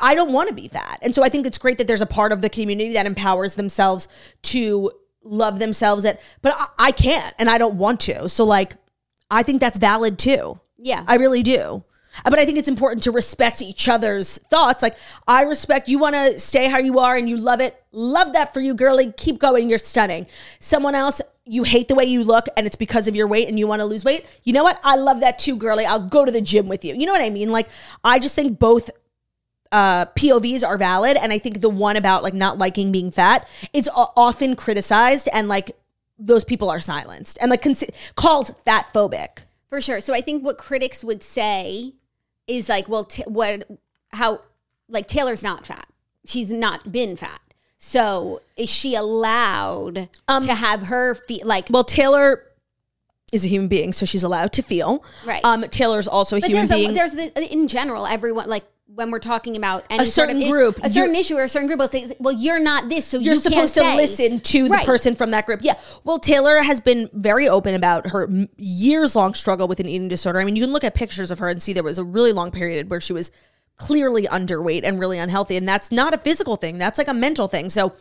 I 0.00 0.14
don't 0.14 0.32
want 0.32 0.48
to 0.48 0.54
be 0.54 0.68
fat. 0.68 0.98
And 1.02 1.14
so 1.14 1.22
I 1.22 1.28
think 1.28 1.46
it's 1.46 1.58
great 1.58 1.78
that 1.78 1.86
there's 1.86 2.00
a 2.00 2.06
part 2.06 2.32
of 2.32 2.42
the 2.42 2.50
community 2.50 2.92
that 2.94 3.06
empowers 3.06 3.54
themselves 3.54 4.08
to 4.42 4.90
love 5.22 5.58
themselves 5.58 6.04
at 6.04 6.20
but 6.40 6.54
I, 6.56 6.86
I 6.86 6.92
can't 6.92 7.34
and 7.38 7.50
I 7.50 7.58
don't 7.58 7.76
want 7.78 8.00
to. 8.00 8.28
So 8.28 8.44
like 8.44 8.76
I 9.30 9.42
think 9.42 9.60
that's 9.60 9.78
valid 9.78 10.18
too. 10.18 10.60
Yeah. 10.78 11.04
I 11.06 11.16
really 11.16 11.42
do. 11.42 11.84
But 12.24 12.38
I 12.38 12.46
think 12.46 12.58
it's 12.58 12.68
important 12.68 13.02
to 13.02 13.10
respect 13.10 13.60
each 13.60 13.88
other's 13.88 14.38
thoughts. 14.50 14.82
Like 14.82 14.96
I 15.28 15.42
respect 15.42 15.88
you 15.88 15.98
want 15.98 16.14
to 16.14 16.38
stay 16.38 16.68
how 16.68 16.78
you 16.78 16.98
are 16.98 17.14
and 17.14 17.28
you 17.28 17.36
love 17.36 17.60
it. 17.60 17.82
Love 17.92 18.32
that 18.32 18.54
for 18.54 18.60
you, 18.60 18.74
girly. 18.74 19.12
Keep 19.12 19.38
going. 19.38 19.68
You're 19.68 19.78
stunning. 19.78 20.26
Someone 20.58 20.94
else, 20.94 21.20
you 21.44 21.64
hate 21.64 21.88
the 21.88 21.94
way 21.94 22.04
you 22.04 22.24
look 22.24 22.46
and 22.56 22.66
it's 22.66 22.76
because 22.76 23.06
of 23.06 23.14
your 23.14 23.26
weight 23.26 23.48
and 23.48 23.58
you 23.58 23.66
want 23.66 23.80
to 23.80 23.86
lose 23.86 24.04
weight. 24.04 24.26
You 24.44 24.52
know 24.52 24.62
what? 24.62 24.80
I 24.82 24.96
love 24.96 25.20
that 25.20 25.38
too, 25.38 25.56
girly. 25.56 25.84
I'll 25.84 26.08
go 26.08 26.24
to 26.24 26.32
the 26.32 26.40
gym 26.40 26.68
with 26.68 26.84
you. 26.84 26.94
You 26.94 27.06
know 27.06 27.12
what 27.12 27.22
I 27.22 27.30
mean? 27.30 27.50
Like 27.50 27.68
I 28.02 28.18
just 28.18 28.34
think 28.34 28.58
both 28.58 28.90
uh, 29.72 30.06
POVs 30.06 30.66
are 30.66 30.76
valid. 30.78 31.16
And 31.16 31.32
I 31.32 31.38
think 31.38 31.60
the 31.60 31.68
one 31.68 31.96
about 31.96 32.22
like 32.22 32.34
not 32.34 32.58
liking 32.58 32.92
being 32.92 33.10
fat, 33.10 33.48
it's 33.72 33.88
o- 33.94 34.12
often 34.16 34.56
criticized 34.56 35.28
and 35.32 35.48
like 35.48 35.76
those 36.18 36.44
people 36.44 36.70
are 36.70 36.80
silenced 36.80 37.36
and 37.40 37.50
like 37.50 37.62
consi- 37.62 37.90
called 38.14 38.54
fat 38.64 38.88
phobic. 38.94 39.38
For 39.68 39.80
sure. 39.80 40.00
So 40.00 40.14
I 40.14 40.20
think 40.20 40.44
what 40.44 40.56
critics 40.58 41.02
would 41.04 41.22
say 41.22 41.92
is 42.46 42.68
like, 42.68 42.88
well, 42.88 43.04
t- 43.04 43.24
what, 43.26 43.66
how, 44.10 44.40
like 44.88 45.08
Taylor's 45.08 45.42
not 45.42 45.66
fat. 45.66 45.86
She's 46.24 46.50
not 46.50 46.90
been 46.92 47.16
fat. 47.16 47.40
So 47.78 48.40
is 48.56 48.70
she 48.70 48.94
allowed 48.94 50.08
Um, 50.28 50.42
to 50.44 50.54
have 50.54 50.84
her 50.84 51.14
feel 51.14 51.46
like? 51.46 51.66
Well, 51.70 51.84
Taylor 51.84 52.42
is 53.32 53.44
a 53.44 53.48
human 53.48 53.68
being, 53.68 53.92
so 53.92 54.06
she's 54.06 54.22
allowed 54.22 54.52
to 54.54 54.62
feel. 54.62 55.04
Right. 55.24 55.44
Um, 55.44 55.62
Taylor's 55.64 56.08
also 56.08 56.36
a 56.36 56.40
but 56.40 56.48
human 56.48 56.66
there's 56.66 56.78
being. 56.78 56.90
a, 56.92 56.94
there's 56.94 57.12
the 57.12 57.52
in 57.52 57.68
general 57.68 58.06
everyone 58.06 58.48
like 58.48 58.64
when 58.88 59.10
we're 59.10 59.18
talking 59.18 59.56
about 59.56 59.84
any 59.90 60.04
A 60.04 60.06
sort 60.06 60.28
certain 60.28 60.36
of 60.36 60.42
is- 60.42 60.50
group, 60.50 60.78
a 60.82 60.88
certain 60.88 61.14
issue 61.16 61.36
or 61.36 61.42
a 61.42 61.48
certain 61.48 61.66
group 61.66 61.80
will 61.80 61.88
say, 61.88 62.14
well, 62.20 62.32
you're 62.32 62.60
not 62.60 62.88
this, 62.88 63.04
so 63.04 63.18
you're 63.18 63.34
you 63.34 63.40
can't 63.40 63.52
supposed 63.54 63.74
to 63.74 63.80
say. 63.80 63.96
listen 63.96 64.40
to 64.40 64.64
the 64.68 64.74
Right. 64.74 64.86
person 64.86 65.16
from 65.16 65.32
that 65.32 65.44
group. 65.44 65.60
Yeah. 65.62 65.74
Well, 66.04 66.18
Taylor 66.20 66.58
has 66.62 66.78
been 66.78 67.10
very 67.12 67.48
open 67.48 67.74
about 67.74 68.08
her 68.08 68.28
years 68.56 69.16
long 69.16 69.34
struggle 69.34 69.66
with 69.66 69.80
an 69.80 69.88
eating 69.88 70.08
disorder. 70.08 70.40
I 70.40 70.44
mean, 70.44 70.54
you 70.56 70.62
can 70.62 70.72
look 70.72 70.84
at 70.84 70.94
pictures 70.94 71.30
of 71.32 71.40
her 71.40 71.48
and 71.48 71.60
see 71.60 71.72
there 71.72 71.82
was 71.82 71.98
a 71.98 72.04
really 72.04 72.32
long 72.32 72.50
period 72.52 72.88
where 72.88 73.00
she 73.00 73.12
was 73.12 73.30
clearly 73.76 74.22
underweight 74.28 74.82
and 74.84 75.00
really 75.00 75.18
unhealthy. 75.18 75.56
And 75.56 75.68
that's 75.68 75.90
not 75.90 76.14
a 76.14 76.16
physical 76.18 76.56
thing, 76.56 76.78
that's 76.78 76.96
like 76.96 77.08
a 77.08 77.14
mental 77.14 77.48
thing. 77.48 77.68
So 77.68 77.92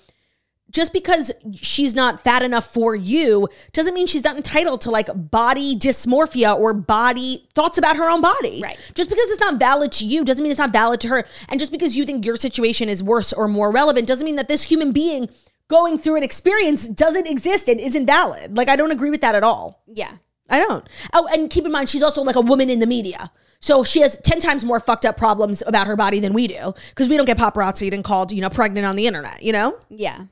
just 0.72 0.94
because 0.94 1.32
she's 1.54 1.96
not 1.96 2.20
fat 2.20 2.44
enough 2.44 2.66
for 2.66 2.96
you 2.96 3.48
doesn't 3.72 3.94
mean 3.94 4.08
she's 4.08 4.24
not 4.24 4.36
entitled 4.36 4.82
to 4.82 4.92
like 4.92 5.10
body 5.32 5.76
dysmorphia 5.76 6.58
or 6.58 6.74
body 6.74 7.48
thoughts 7.54 7.78
about 7.78 7.96
her 7.96 8.10
own 8.10 8.22
body. 8.22 8.62
Right. 8.62 8.78
Just 8.94 9.10
because 9.10 9.30
it's 9.30 9.40
not 9.40 9.60
valid 9.60 9.92
to 9.94 10.06
you 10.06 10.26
doesn't 10.26 10.44
mean 10.44 10.52
it's 10.52 10.60
not 10.60 10.74
valid 10.74 11.00
to 11.02 11.08
her. 11.10 11.26
And 11.50 11.60
just 11.60 11.72
because 11.72 11.96
you 11.96 12.06
think 12.06 12.26
your 12.26 12.36
situation 12.36 12.90
is 12.90 13.02
worse 13.04 13.32
or 13.32 13.48
more 13.48 13.72
relevant 13.72 14.08
doesn't 14.08 14.26
mean 14.26 14.36
that 14.36 14.48
this 14.48 14.64
human 14.64 14.92
being 14.92 15.30
going 15.68 15.98
through 15.98 16.18
an 16.18 16.24
experience 16.24 16.88
doesn't 16.88 17.28
exist 17.28 17.70
and 17.70 17.80
isn't 17.80 18.06
valid. 18.06 18.58
Like 18.58 18.70
I 18.70 18.76
don't 18.76 18.92
agree 18.92 19.10
with 19.10 19.22
that 19.22 19.36
at 19.36 19.44
all. 19.44 19.82
Yeah. 19.88 20.18
I 20.50 20.60
don't. 20.60 20.88
Oh, 21.14 21.28
and 21.32 21.50
keep 21.50 21.66
in 21.66 21.72
mind 21.72 21.90
she's 21.90 22.04
also 22.04 22.22
like 22.22 22.36
a 22.36 22.42
woman 22.42 22.70
in 22.70 22.80
the 22.80 22.88
media. 22.88 23.32
So 23.60 23.84
she 23.84 24.02
has 24.02 24.18
10 24.18 24.40
times 24.40 24.64
more 24.64 24.80
fucked 24.80 25.06
up 25.06 25.18
problems 25.18 25.64
about 25.66 25.88
her 25.88 25.96
body 25.96 26.20
than 26.20 26.34
we 26.34 26.48
do 26.48 26.74
because 26.90 27.10
we 27.10 27.18
don't 27.18 27.26
get 27.26 27.38
paparazzied 27.38 27.94
and 27.94 28.04
called, 28.04 28.32
you 28.32 28.42
know, 28.42 28.50
pregnant 28.50 28.86
on 28.86 28.96
the 28.96 29.08
internet, 29.08 29.42
you 29.42 29.54
know? 29.54 29.80
Yeah. 29.90 30.26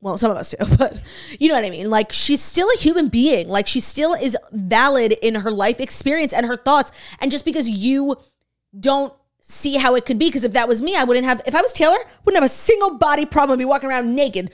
Well 0.00 0.18
some 0.18 0.30
of 0.30 0.36
us 0.36 0.50
do 0.50 0.56
but 0.78 1.00
you 1.38 1.48
know 1.48 1.54
what 1.54 1.64
i 1.64 1.70
mean? 1.70 1.90
Like 1.90 2.12
she's 2.12 2.42
still 2.42 2.68
a 2.74 2.78
human 2.78 3.08
being. 3.08 3.48
Like 3.48 3.66
she 3.66 3.80
still 3.80 4.14
is 4.14 4.36
valid 4.52 5.12
in 5.22 5.36
her 5.36 5.50
life 5.50 5.80
experience 5.80 6.32
and 6.32 6.46
her 6.46 6.56
thoughts. 6.56 6.92
And 7.20 7.30
just 7.30 7.44
because 7.44 7.68
you 7.68 8.16
don't 8.78 9.12
see 9.40 9.76
how 9.76 9.94
it 9.94 10.06
could 10.06 10.18
be 10.18 10.26
because 10.28 10.44
if 10.44 10.52
that 10.52 10.68
was 10.68 10.82
me 10.82 10.94
i 10.94 11.02
wouldn't 11.02 11.24
have 11.24 11.40
if 11.46 11.54
i 11.54 11.62
was 11.62 11.72
taylor 11.72 11.96
wouldn't 12.24 12.40
have 12.40 12.48
a 12.48 12.52
single 12.52 12.96
body 12.98 13.24
problem 13.24 13.58
be 13.58 13.64
walking 13.64 13.88
around 13.88 14.14
naked. 14.14 14.50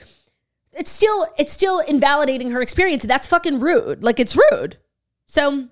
It's 0.73 0.91
still 0.91 1.27
it's 1.37 1.51
still 1.51 1.79
invalidating 1.79 2.51
her 2.51 2.61
experience. 2.61 3.03
That's 3.03 3.27
fucking 3.27 3.59
rude. 3.59 4.03
Like 4.03 4.19
it's 4.19 4.37
rude. 4.51 4.77
So 5.25 5.67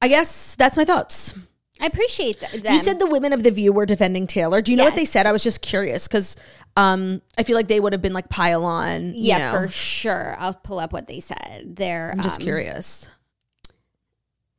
i 0.00 0.08
guess 0.08 0.54
that's 0.54 0.76
my 0.76 0.84
thoughts. 0.84 1.34
I 1.80 1.86
appreciate 1.86 2.40
that. 2.40 2.72
you 2.72 2.78
said 2.80 2.98
the 2.98 3.06
women 3.06 3.32
of 3.32 3.44
the 3.44 3.50
View 3.50 3.72
were 3.72 3.86
defending 3.86 4.26
Taylor. 4.26 4.60
Do 4.60 4.72
you 4.72 4.76
know 4.76 4.84
what 4.84 4.96
they 4.96 5.04
said? 5.04 5.26
I 5.26 5.32
was 5.32 5.44
just 5.44 5.62
curious 5.62 6.08
because 6.08 6.36
um, 6.78 7.22
I 7.36 7.42
feel 7.42 7.56
like 7.56 7.66
they 7.66 7.80
would 7.80 7.92
have 7.92 8.00
been 8.00 8.12
like 8.12 8.28
pile 8.28 8.64
on. 8.64 9.12
you 9.12 9.28
yeah, 9.28 9.50
know. 9.50 9.58
for 9.58 9.68
sure. 9.68 10.36
I'll 10.38 10.54
pull 10.54 10.78
up 10.78 10.92
what 10.92 11.08
they 11.08 11.18
said. 11.18 11.74
Their 11.74 12.12
I'm 12.12 12.22
just 12.22 12.40
um, 12.40 12.44
curious. 12.44 13.10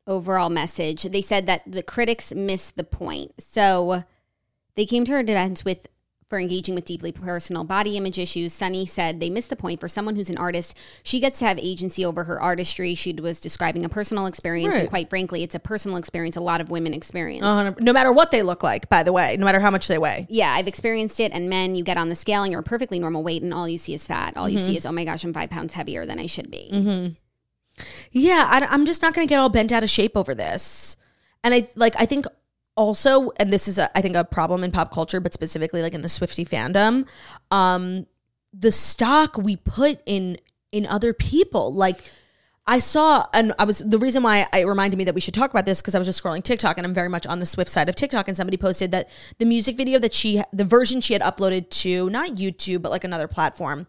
overall 0.06 0.50
message. 0.50 1.04
They 1.04 1.22
said 1.22 1.48
that 1.48 1.62
the 1.66 1.82
critics 1.82 2.34
missed 2.34 2.76
the 2.76 2.84
point. 2.84 3.36
So 3.42 4.04
they 4.76 4.86
came 4.86 5.06
to 5.06 5.14
her 5.14 5.24
defense 5.24 5.64
with 5.64 5.88
for 6.30 6.40
engaging 6.40 6.76
with 6.76 6.86
deeply 6.86 7.12
personal 7.12 7.64
body 7.64 7.98
image 7.98 8.20
issues. 8.20 8.54
Sunny 8.54 8.86
said 8.86 9.20
they 9.20 9.32
missed 9.32 9.50
the 9.50 9.56
point 9.56 9.80
for 9.80 9.88
someone 9.88 10.16
who's 10.16 10.30
an 10.30 10.38
artist. 10.38 10.78
She 11.02 11.20
gets 11.20 11.40
to 11.40 11.46
have 11.46 11.58
agency 11.58 12.06
over 12.06 12.24
her 12.26 12.40
artistry. 12.40 12.94
She 12.94 13.14
was 13.14 13.42
describing 13.42 13.84
a 13.84 13.90
personal 13.90 14.28
experience, 14.28 14.76
and 14.76 14.90
quite 14.90 15.10
frankly, 15.10 15.42
it's 15.42 15.56
a 15.56 15.60
personal 15.60 15.98
experience 15.98 16.36
a 16.36 16.42
lot 16.42 16.62
of 16.62 16.70
women 16.70 16.94
experience. 16.94 17.44
Hundred- 17.44 17.82
No 17.84 17.92
matter 17.92 18.12
what 18.12 18.30
they 18.30 18.44
look 18.44 18.62
like, 18.62 18.88
by 18.90 19.02
the 19.02 19.12
way, 19.12 19.36
no 19.38 19.46
matter 19.46 19.60
how 19.60 19.72
much 19.72 19.88
they 19.88 19.98
weigh. 19.98 20.28
Yeah, 20.30 20.54
I've 20.54 20.68
experienced 20.68 21.20
it. 21.20 21.32
And 21.32 21.50
men, 21.50 21.76
you 21.76 21.84
get 21.84 21.98
on 21.98 22.10
the 22.10 22.16
scale 22.16 22.44
and 22.44 22.52
you're 22.52 22.62
a 22.62 22.64
perfectly 22.64 23.00
normal 23.00 23.24
weight, 23.24 23.42
and 23.42 23.52
all 23.54 23.68
you 23.68 23.80
see 23.80 23.96
is 23.96 24.06
fat. 24.06 24.38
All 24.38 24.48
you 24.48 24.58
Mm-hmm. 24.60 24.68
see 24.68 24.78
is, 24.78 24.86
oh 24.86 24.92
my 24.92 25.06
gosh, 25.06 25.24
I'm 25.24 25.34
five 25.34 25.50
pounds 25.50 25.74
heavier 25.74 26.06
than 26.06 26.20
I 26.20 26.28
should 26.28 26.52
be. 26.52 27.16
Yeah, 28.12 28.46
I, 28.50 28.66
I'm 28.70 28.86
just 28.86 29.02
not 29.02 29.14
going 29.14 29.26
to 29.28 29.30
get 29.30 29.40
all 29.40 29.50
bent 29.50 29.72
out 29.72 29.84
of 29.84 29.90
shape 29.90 30.16
over 30.18 30.36
this. 30.36 30.96
And 31.44 31.54
I 31.54 31.68
like, 31.76 31.96
I 31.98 32.06
think 32.06 32.26
also, 32.80 33.32
and 33.36 33.52
this 33.52 33.68
is, 33.68 33.78
a, 33.78 33.96
I 33.96 34.02
think, 34.02 34.16
a 34.16 34.24
problem 34.24 34.64
in 34.64 34.72
pop 34.72 34.94
culture, 34.94 35.20
but 35.20 35.34
specifically 35.34 35.82
like 35.82 35.94
in 35.94 36.00
the 36.00 36.08
Swifty 36.08 36.46
fandom, 36.46 37.06
um, 37.52 38.08
the 38.54 38.72
stock 38.72 39.38
we 39.38 39.58
put 39.58 40.00
in 40.06 40.38
in 40.72 40.86
other 40.88 41.14
people, 41.14 41.74
like. 41.74 42.14
I 42.68 42.78
saw, 42.78 43.26
and 43.34 43.52
I 43.58 43.64
was 43.64 43.80
the 43.80 43.98
reason 43.98 44.22
why 44.22 44.46
it 44.54 44.68
reminded 44.68 44.98
me 44.98 45.04
that 45.06 45.16
we 45.16 45.22
should 45.22 45.34
talk 45.34 45.50
about 45.50 45.66
this 45.66 45.82
because 45.82 45.96
I 45.96 45.98
was 45.98 46.08
just 46.08 46.22
scrolling 46.22 46.44
TikTok 46.44 46.78
and 46.78 46.86
I'm 46.86 46.94
very 46.94 47.10
much 47.10 47.26
on 47.26 47.40
the 47.40 47.48
Swift 47.48 47.72
side 47.72 47.90
of 47.90 47.96
TikTok. 47.96 48.28
And 48.28 48.38
somebody 48.38 48.58
posted 48.58 48.92
that 48.92 49.10
the 49.40 49.46
music 49.46 49.76
video 49.76 49.98
that 49.98 50.14
she, 50.14 50.44
the 50.54 50.66
version 50.66 51.02
she 51.02 51.14
had 51.14 51.24
uploaded 51.24 51.72
to 51.82 52.12
not 52.12 52.36
YouTube, 52.36 52.84
but 52.84 52.92
like 52.92 53.04
another 53.04 53.28
platform, 53.28 53.88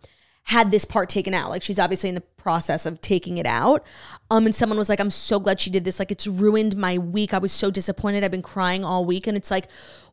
had 0.50 0.72
this 0.72 0.84
part 0.84 1.08
taken 1.08 1.32
out. 1.32 1.48
Like 1.48 1.62
she's 1.62 1.78
obviously 1.78 2.08
in 2.08 2.16
the 2.16 2.20
process 2.20 2.84
of 2.84 3.00
taking 3.00 3.38
it 3.38 3.46
out. 3.46 3.86
Um, 4.32 4.46
and 4.46 4.54
someone 4.54 4.78
was 4.78 4.88
like, 4.88 4.98
I'm 4.98 5.08
so 5.08 5.38
glad 5.38 5.60
she 5.60 5.70
did 5.70 5.84
this. 5.84 6.00
Like 6.00 6.10
it's 6.10 6.26
ruined 6.26 6.76
my 6.76 6.98
week. 6.98 7.32
I 7.32 7.38
was 7.38 7.52
so 7.52 7.70
disappointed. 7.70 8.24
I've 8.24 8.32
been 8.32 8.42
crying 8.42 8.84
all 8.84 9.04
week. 9.04 9.28
And 9.28 9.36
it's 9.36 9.48
like, 9.48 9.68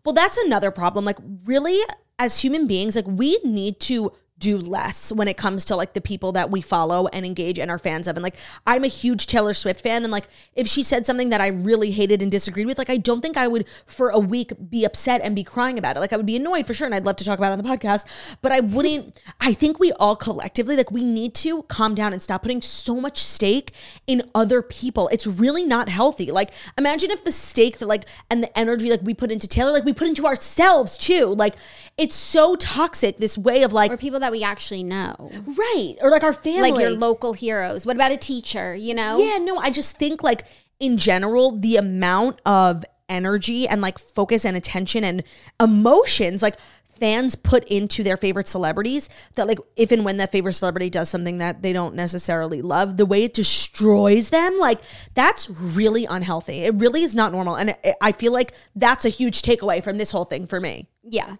well, 0.06 0.14
that's 0.14 0.38
another 0.38 0.70
problem. 0.70 1.06
Like, 1.06 1.18
really, 1.46 1.80
as 2.20 2.42
human 2.42 2.68
beings, 2.68 2.96
like 2.96 3.08
we 3.08 3.40
need 3.44 3.80
to 3.80 4.12
do 4.40 4.58
less 4.58 5.12
when 5.12 5.28
it 5.28 5.36
comes 5.36 5.66
to 5.66 5.76
like 5.76 5.94
the 5.94 6.02
people 6.02 6.32
that 6.32 6.52
we 6.52 6.62
follow 6.62 7.08
and 7.08 7.26
engage 7.26 7.58
and 7.58 7.72
are 7.72 7.80
fans 7.80 8.08
of. 8.08 8.16
And 8.16 8.24
like, 8.24 8.36
I'm 8.66 8.84
a 8.84 8.88
huge 8.88 9.28
Taylor 9.28 9.54
Swift 9.54 9.82
fan. 9.82 10.04
And 10.04 10.12
like, 10.12 10.28
if 10.56 10.68
she 10.68 10.84
said 10.84 11.06
something 11.06 11.30
that 11.30 11.42
I 11.42 11.48
really 11.48 11.92
hated 11.92 12.22
and 12.22 12.32
disagreed 12.32 12.68
with, 12.68 12.78
like, 12.78 12.90
I 12.90 12.98
don't 12.98 13.22
think 13.22 13.38
I 13.38 13.48
would 13.48 13.66
for 13.86 14.10
a 14.10 14.20
week 14.20 14.54
be 14.70 14.86
upset 14.86 15.22
and 15.24 15.36
be 15.36 15.44
crying 15.44 15.78
about 15.78 15.98
it. 15.98 16.00
Like, 16.00 16.14
I 16.14 16.18
would 16.18 16.26
be 16.26 16.36
annoyed 16.36 16.68
for 16.68 16.74
sure. 16.74 16.86
And 16.86 16.94
I'd 16.94 17.06
love 17.06 17.16
to 17.18 17.26
talk 17.26 17.40
about 17.40 17.50
it 17.50 17.54
on 17.54 17.58
the 17.58 17.70
podcast, 17.70 18.06
but 18.42 18.52
I 18.52 18.60
wouldn't. 18.60 19.20
I 19.42 19.54
think 19.54 19.80
we 19.80 19.92
all 19.94 20.16
collectively, 20.16 20.76
like, 20.76 20.92
we 20.92 21.04
need 21.04 21.34
to 21.36 21.64
calm 21.64 21.96
down 21.96 22.14
and 22.14 22.22
stop 22.22 22.44
putting 22.44 22.62
so 22.62 23.02
much 23.02 23.18
stake 23.18 23.72
in 24.06 24.24
other 24.36 24.62
people. 24.62 25.08
It's 25.10 25.26
really 25.26 25.64
not 25.64 25.90
healthy. 25.90 26.32
Like, 26.32 26.52
imagine 26.78 27.12
if 27.12 27.24
the 27.24 27.32
stake 27.32 27.80
that, 27.80 27.88
like, 27.88 28.06
and 28.30 28.44
the 28.44 28.58
energy, 28.58 28.90
like, 28.90 29.02
we 29.02 29.14
put 29.14 29.32
into 29.32 29.48
Taylor, 29.48 29.72
like, 29.72 29.86
we 29.86 29.94
put 29.94 30.08
into 30.08 30.26
ourselves 30.26 30.98
too. 30.98 31.34
Like, 31.34 31.56
it's 31.98 32.16
so 32.16 32.56
toxic, 32.56 33.18
this 33.18 33.38
way 33.38 33.64
of 33.64 33.74
like, 33.74 33.92
or 33.92 33.98
people 33.98 34.20
that 34.20 34.27
we 34.32 34.44
actually 34.44 34.84
know. 34.84 35.32
Right. 35.46 35.96
Or 36.02 36.12
like 36.12 36.24
our 36.24 36.34
family. 36.34 36.72
Like 36.72 36.80
your 36.80 36.92
local 36.92 37.34
heroes. 37.34 37.86
What 37.86 37.96
about 37.96 38.12
a 38.12 38.18
teacher, 38.18 38.76
you 38.76 38.94
know? 38.94 39.20
Yeah, 39.20 39.38
no, 39.38 39.58
I 39.58 39.70
just 39.70 39.98
think 39.98 40.24
like 40.24 40.46
in 40.80 40.98
general, 40.98 41.58
the 41.58 41.78
amount 41.78 42.42
of 42.46 42.84
energy 43.10 43.68
and 43.68 43.82
like 43.82 43.98
focus 43.98 44.46
and 44.46 44.58
attention 44.58 45.04
and 45.04 45.24
emotions, 45.60 46.42
like 46.42 46.58
fans 46.88 47.36
put 47.36 47.64
into 47.66 48.04
their 48.04 48.18
favorite 48.18 48.48
celebrities 48.48 49.08
that 49.36 49.48
like 49.48 49.60
if 49.76 49.92
and 49.92 50.04
when 50.04 50.18
that 50.18 50.32
favorite 50.32 50.54
celebrity 50.54 50.90
does 50.90 51.08
something 51.08 51.38
that 51.38 51.62
they 51.62 51.72
don't 51.72 51.94
necessarily 51.94 52.62
love 52.62 52.98
the 52.98 53.06
way 53.06 53.24
it 53.24 53.36
destroys 53.36 54.32
them 54.32 54.58
like 54.58 54.80
that's 55.14 55.48
really 55.48 56.06
unhealthy 56.06 56.64
it 56.64 56.74
really 56.76 57.04
is 57.04 57.14
not 57.14 57.32
normal 57.32 57.56
and 57.56 57.70
it, 57.84 57.96
i 58.02 58.12
feel 58.12 58.34
like 58.34 58.52
that's 58.76 59.06
a 59.06 59.10
huge 59.10 59.44
takeaway 59.44 59.84
from 59.84 59.98
this 59.98 60.10
whole 60.10 60.26
thing 60.26 60.48
for 60.48 60.60
me 60.60 60.88
Yeah. 61.04 61.36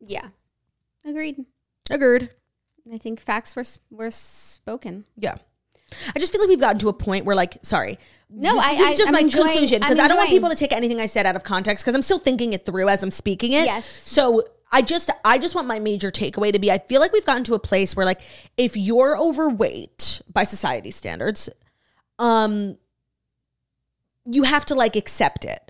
Yeah. 0.00 0.28
Agreed. 1.08 1.46
agreed 1.90 2.30
I 2.92 2.98
think 2.98 3.20
facts 3.20 3.54
were 3.56 3.64
were 3.90 4.10
spoken. 4.10 5.04
Yeah. 5.16 5.36
I 6.14 6.18
just 6.18 6.32
feel 6.32 6.40
like 6.40 6.48
we've 6.50 6.60
gotten 6.60 6.78
to 6.80 6.88
a 6.90 6.92
point 6.92 7.24
where, 7.24 7.34
like, 7.36 7.58
sorry. 7.62 7.98
No, 8.30 8.52
Th- 8.52 8.62
I- 8.64 8.76
This 8.76 8.92
is 8.92 8.98
just 8.98 9.08
I'm 9.08 9.12
my 9.14 9.20
enjoying- 9.20 9.46
conclusion 9.48 9.80
because 9.80 9.98
I'm 9.98 10.08
don't 10.08 10.18
want 10.18 10.28
people 10.28 10.50
to 10.50 10.54
take 10.54 10.72
anything 10.72 11.00
I 11.00 11.06
said 11.06 11.24
out 11.24 11.34
of 11.36 11.44
context 11.44 11.82
because 11.84 11.94
I'm 11.94 12.02
still 12.02 12.18
thinking 12.18 12.52
it 12.52 12.66
through 12.66 12.88
as 12.90 13.02
I'm 13.02 13.10
speaking 13.10 13.52
it. 13.52 13.64
Yes. 13.64 13.86
So 14.04 14.42
I 14.70 14.82
just, 14.82 15.10
I 15.24 15.38
just 15.38 15.54
want 15.54 15.66
my 15.66 15.78
major 15.78 16.10
takeaway 16.10 16.52
to 16.52 16.58
be: 16.58 16.70
I 16.70 16.76
feel 16.78 17.00
like 17.00 17.12
we've 17.12 17.24
gotten 17.24 17.44
to 17.44 17.54
a 17.54 17.58
place 17.58 17.96
where, 17.96 18.04
like, 18.04 18.20
if 18.58 18.76
you're 18.76 19.16
overweight 19.18 20.20
by 20.30 20.42
society 20.44 20.90
standards, 20.90 21.48
um, 22.18 22.76
you 24.26 24.42
have 24.42 24.64
to 24.66 24.74
like 24.74 24.94
accept 24.96 25.44
it. 25.46 25.67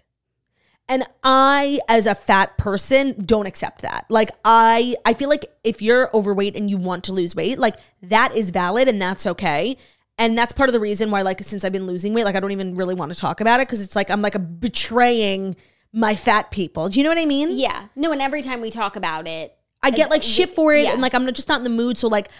And 0.90 1.04
I, 1.22 1.80
as 1.86 2.06
a 2.06 2.14
fat 2.14 2.56
person, 2.56 3.22
don't 3.24 3.44
accept 3.46 3.82
that. 3.82 4.06
Like 4.08 4.30
I, 4.44 4.96
I 5.04 5.12
feel 5.12 5.28
like 5.28 5.44
if 5.62 5.82
you're 5.82 6.08
overweight 6.16 6.56
and 6.56 6.70
you 6.70 6.78
want 6.78 7.04
to 7.04 7.12
lose 7.12 7.36
weight, 7.36 7.58
like 7.58 7.76
that 8.02 8.34
is 8.34 8.50
valid 8.50 8.88
and 8.88 9.00
that's 9.00 9.26
okay. 9.26 9.76
And 10.16 10.36
that's 10.36 10.52
part 10.52 10.68
of 10.68 10.72
the 10.72 10.80
reason 10.80 11.12
why, 11.12 11.22
like, 11.22 11.40
since 11.44 11.64
I've 11.64 11.70
been 11.72 11.86
losing 11.86 12.12
weight, 12.12 12.24
like 12.24 12.34
I 12.34 12.40
don't 12.40 12.50
even 12.50 12.74
really 12.74 12.94
want 12.94 13.12
to 13.12 13.18
talk 13.18 13.40
about 13.40 13.60
it 13.60 13.68
because 13.68 13.80
it's 13.80 13.94
like 13.94 14.10
I'm 14.10 14.22
like 14.22 14.34
a 14.34 14.40
betraying 14.40 15.54
my 15.92 16.14
fat 16.14 16.50
people. 16.50 16.88
Do 16.88 16.98
you 16.98 17.04
know 17.04 17.10
what 17.10 17.18
I 17.18 17.24
mean? 17.26 17.50
Yeah. 17.52 17.86
No, 17.94 18.10
and 18.10 18.20
every 18.20 18.42
time 18.42 18.60
we 18.60 18.70
talk 18.70 18.96
about 18.96 19.28
it, 19.28 19.54
I 19.82 19.90
get 19.90 20.10
like 20.10 20.22
shit 20.24 20.48
for 20.50 20.74
it, 20.74 20.84
Yeah. 20.84 20.92
and 20.92 21.00
like 21.02 21.14
I'm 21.14 21.24
just 21.34 21.48
not 21.48 21.58
in 21.58 21.64
the 21.64 21.70
mood. 21.70 21.98
So 21.98 22.08
like, 22.08 22.30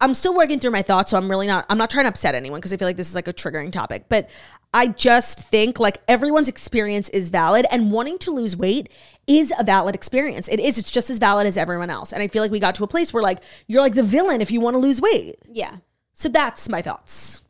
I'm 0.00 0.14
still 0.14 0.34
working 0.34 0.58
through 0.58 0.72
my 0.72 0.82
thoughts. 0.82 1.12
So 1.12 1.16
I'm 1.16 1.30
really 1.30 1.46
not. 1.46 1.64
I'm 1.68 1.78
not 1.78 1.90
trying 1.90 2.06
to 2.06 2.08
upset 2.08 2.34
anyone 2.34 2.58
because 2.58 2.72
I 2.72 2.76
feel 2.76 2.88
like 2.88 2.96
this 2.96 3.08
is 3.08 3.14
like 3.14 3.28
a 3.28 3.32
triggering 3.32 3.70
topic. 3.70 4.06
But 4.08 4.28
I 4.74 4.86
just 4.88 5.38
think 5.38 5.78
like 5.78 5.98
everyone's 6.08 6.48
experience 6.48 7.08
is 7.10 7.28
valid, 7.30 7.66
and 7.70 7.90
wanting 7.92 8.18
to 8.20 8.30
lose 8.30 8.56
weight 8.56 8.88
is 9.26 9.52
a 9.58 9.64
valid 9.64 9.94
experience. 9.94 10.48
It 10.48 10.58
is. 10.60 10.78
It's 10.78 10.90
just 10.90 11.10
as 11.10 11.18
valid 11.18 11.46
as 11.46 11.56
everyone 11.56 11.90
else. 11.90 12.12
And 12.12 12.22
I 12.22 12.28
feel 12.28 12.42
like 12.42 12.50
we 12.50 12.58
got 12.58 12.74
to 12.76 12.84
a 12.84 12.88
place 12.88 13.12
where 13.12 13.22
like 13.22 13.40
you're 13.66 13.82
like 13.82 13.94
the 13.94 14.02
villain 14.02 14.40
if 14.40 14.50
you 14.50 14.60
want 14.60 14.74
to 14.74 14.78
lose 14.78 15.00
weight. 15.00 15.36
yeah. 15.48 15.76
So 16.14 16.28
that's 16.28 16.68
my 16.68 16.82
thoughts. 16.82 17.40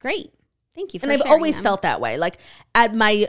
Great. 0.00 0.32
Thank 0.74 0.92
you 0.94 1.00
for 1.00 1.06
and 1.06 1.12
I've 1.12 1.22
always 1.30 1.56
them. 1.56 1.64
felt 1.64 1.82
that 1.82 2.00
way. 2.00 2.16
Like 2.18 2.38
at 2.74 2.94
my 2.94 3.28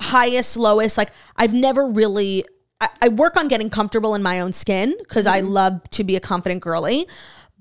highest, 0.00 0.56
lowest, 0.56 0.98
like 0.98 1.10
I've 1.36 1.54
never 1.54 1.86
really. 1.86 2.44
I, 2.80 2.88
I 3.02 3.08
work 3.08 3.36
on 3.36 3.46
getting 3.48 3.70
comfortable 3.70 4.14
in 4.14 4.22
my 4.22 4.40
own 4.40 4.52
skin 4.52 4.94
because 4.98 5.26
I 5.26 5.40
Mm-hmm. 5.40 5.50
love 5.50 5.90
to 5.90 6.04
be 6.04 6.16
a 6.16 6.20
confident 6.20 6.62
girly. 6.62 7.06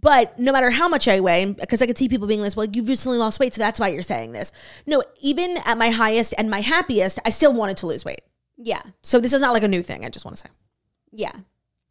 But 0.02 0.38
no 0.40 0.52
matter 0.52 0.72
how 0.72 0.88
much 0.88 1.08
I 1.08 1.20
weigh, 1.20 1.46
because 1.46 1.82
I 1.82 1.86
could 1.86 1.98
see 1.98 2.10
people 2.10 2.28
being 2.28 2.42
like, 2.42 2.56
"Well, 2.58 2.66
you've 2.66 2.90
recently 2.90 3.18
lost 3.20 3.40
weight, 3.40 3.54
so 3.54 3.60
that's 3.60 3.80
why 3.80 3.90
you're 3.90 4.02
saying 4.02 4.32
this." 4.32 4.52
No, 4.86 5.04
even 5.22 5.58
at 5.66 5.78
my 5.78 5.92
highest 5.92 6.34
and 6.38 6.50
my 6.50 6.62
happiest, 6.62 7.20
I 7.24 7.30
still 7.30 7.54
wanted 7.54 7.78
to 7.78 7.88
lose 7.88 8.04
weight. 8.04 8.22
Yeah. 8.58 8.82
So 9.04 9.20
this 9.20 9.34
is 9.34 9.42
not 9.42 9.54
like 9.54 9.64
a 9.64 9.68
new 9.68 9.84
thing. 9.84 10.04
I 10.06 10.10
just 10.10 10.26
want 10.26 10.38
to 10.38 10.44
say. 10.44 10.50
Yeah. 11.12 11.32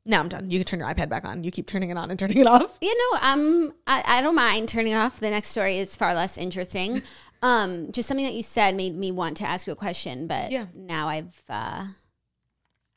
Now 0.06 0.20
I'm 0.20 0.28
done. 0.28 0.50
You 0.50 0.58
can 0.58 0.64
turn 0.66 0.80
your 0.80 0.88
iPad 0.88 1.08
back 1.08 1.24
on. 1.24 1.44
You 1.44 1.50
keep 1.50 1.66
turning 1.66 1.90
it 1.90 1.96
on 1.98 2.10
and 2.10 2.18
turning 2.18 2.38
it 2.38 2.46
off. 2.46 2.78
You 2.80 2.96
know, 2.96 3.18
um, 3.20 3.74
I, 3.86 4.02
I 4.06 4.22
don't 4.22 4.34
mind 4.34 4.68
turning 4.68 4.92
it 4.92 4.96
off. 4.96 5.20
The 5.20 5.30
next 5.30 5.48
story 5.48 5.78
is 5.78 5.94
far 5.96 6.14
less 6.14 6.36
interesting. 6.38 7.02
Um, 7.42 7.90
just 7.90 8.06
something 8.06 8.26
that 8.26 8.34
you 8.34 8.42
said 8.42 8.74
made 8.74 8.94
me 8.94 9.10
want 9.12 9.38
to 9.38 9.48
ask 9.48 9.66
you 9.66 9.72
a 9.72 9.76
question, 9.76 10.26
but 10.26 10.50
Yeah. 10.52 10.66
now 10.74 11.08
I've 11.08 11.40
uh, 11.48 11.86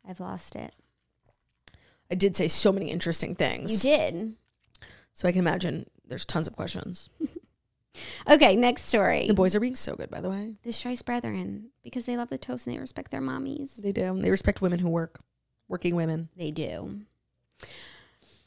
I've 0.05 0.20
lost 0.20 0.57
it. 0.57 0.74
I 2.11 2.16
did 2.16 2.36
say 2.36 2.49
so 2.49 2.74
many 2.74 2.91
interesting 2.91 3.36
things. 3.36 3.72
You 3.86 3.91
did. 3.91 4.34
So 5.14 5.28
I 5.28 5.32
can 5.32 5.39
imagine 5.39 5.86
there's 6.05 6.26
tons 6.26 6.47
of 6.47 6.55
questions. 6.55 7.09
Okay, 8.28 8.55
next 8.55 8.86
story. 8.86 9.28
The 9.28 9.34
boys 9.34 9.55
are 9.55 9.59
being 9.59 9.76
so 9.76 9.95
good, 9.95 10.09
by 10.09 10.20
the 10.20 10.30
way. 10.30 10.55
the 10.64 10.74
Strice 10.74 11.03
Brethren, 11.03 11.70
because 11.84 12.05
they 12.05 12.18
love 12.18 12.30
the 12.30 12.38
toast 12.38 12.66
and 12.66 12.76
they 12.76 12.80
respect 12.80 13.11
their 13.11 13.22
mommies. 13.22 13.76
They 13.76 13.91
do. 13.91 14.20
They 14.20 14.32
respect 14.32 14.61
women 14.61 14.80
who 14.80 14.89
work, 14.89 15.20
working 15.68 15.95
women. 15.95 16.30
They 16.36 16.49
do. 16.49 17.01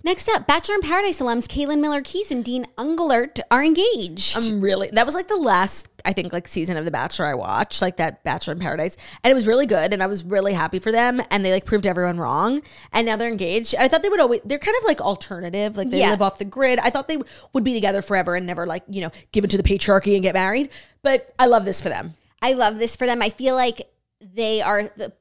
Next 0.07 0.29
up, 0.29 0.47
Bachelor 0.47 0.77
in 0.77 0.83
Paradise 0.83 1.19
alums 1.21 1.49
Caelynn 1.49 1.81
Miller-Keyes 1.81 2.31
and 2.31 2.45
Dean 2.45 2.65
Unglert 2.79 3.41
are 3.51 3.65
engaged. 3.65 4.39
I'm 4.39 4.61
really 4.61 4.89
that 4.93 5.05
was 5.05 5.17
like 5.17 5.27
the 5.27 5.37
last 5.37 5.89
I 6.05 6.13
think 6.13 6.33
like 6.33 6.47
season 6.47 6.77
of 6.77 6.85
The 6.85 6.93
Bachelor 6.93 7.27
I 7.27 7.35
watched, 7.35 7.83
like 7.83 7.97
that 7.97 8.23
Bachelor 8.23 8.53
in 8.53 8.61
Paradise, 8.61 8.97
and 9.25 9.33
it 9.33 9.35
was 9.35 9.49
really 9.49 9.67
good, 9.67 9.93
and 9.93 10.05
I 10.05 10.07
was 10.07 10.25
really 10.25 10.53
happy 10.53 10.79
for 10.79 10.93
them, 10.93 11.21
and 11.33 11.45
they 11.45 11.51
like 11.51 11.65
proved 11.65 11.89
everyone 11.89 12.19
wrong, 12.19 12.63
and 12.93 13.05
now 13.05 13.17
they're 13.17 13.29
engaged. 13.29 13.75
I 13.75 13.89
thought 13.89 14.05
they 14.05 14.09
would 14.09 14.21
always 14.21 14.43
they're 14.45 14.61
kind 14.61 14.77
of 14.81 14.85
like 14.85 15.01
alternative, 15.01 15.77
like 15.77 15.91
they 15.91 15.99
Yeah. 15.99 16.11
live 16.11 16.23
off 16.23 16.39
the 16.39 16.45
grid. 16.45 16.79
I 16.79 16.91
thought 16.91 17.09
they 17.09 17.19
would 17.53 17.65
be 17.65 17.75
together 17.75 18.01
forever 18.01 18.37
and 18.37 18.47
never 18.47 18.65
like 18.65 18.85
you 18.89 19.01
know 19.01 19.11
give 19.33 19.43
into 19.43 19.57
the 19.57 19.65
patriarchy 19.65 20.15
and 20.15 20.23
get 20.23 20.35
married, 20.35 20.69
but 21.03 21.35
I 21.37 21.47
love 21.47 21.65
this 21.65 21.81
for 21.81 21.89
them. 21.89 22.15
I 22.41 22.53
love 22.53 22.79
this 22.79 22.95
for 22.95 23.07
them. 23.07 23.23
I 23.23 23.31
feel 23.31 23.57
like 23.57 23.83
they 24.21 24.63
are 24.63 24.85
the 24.85 25.15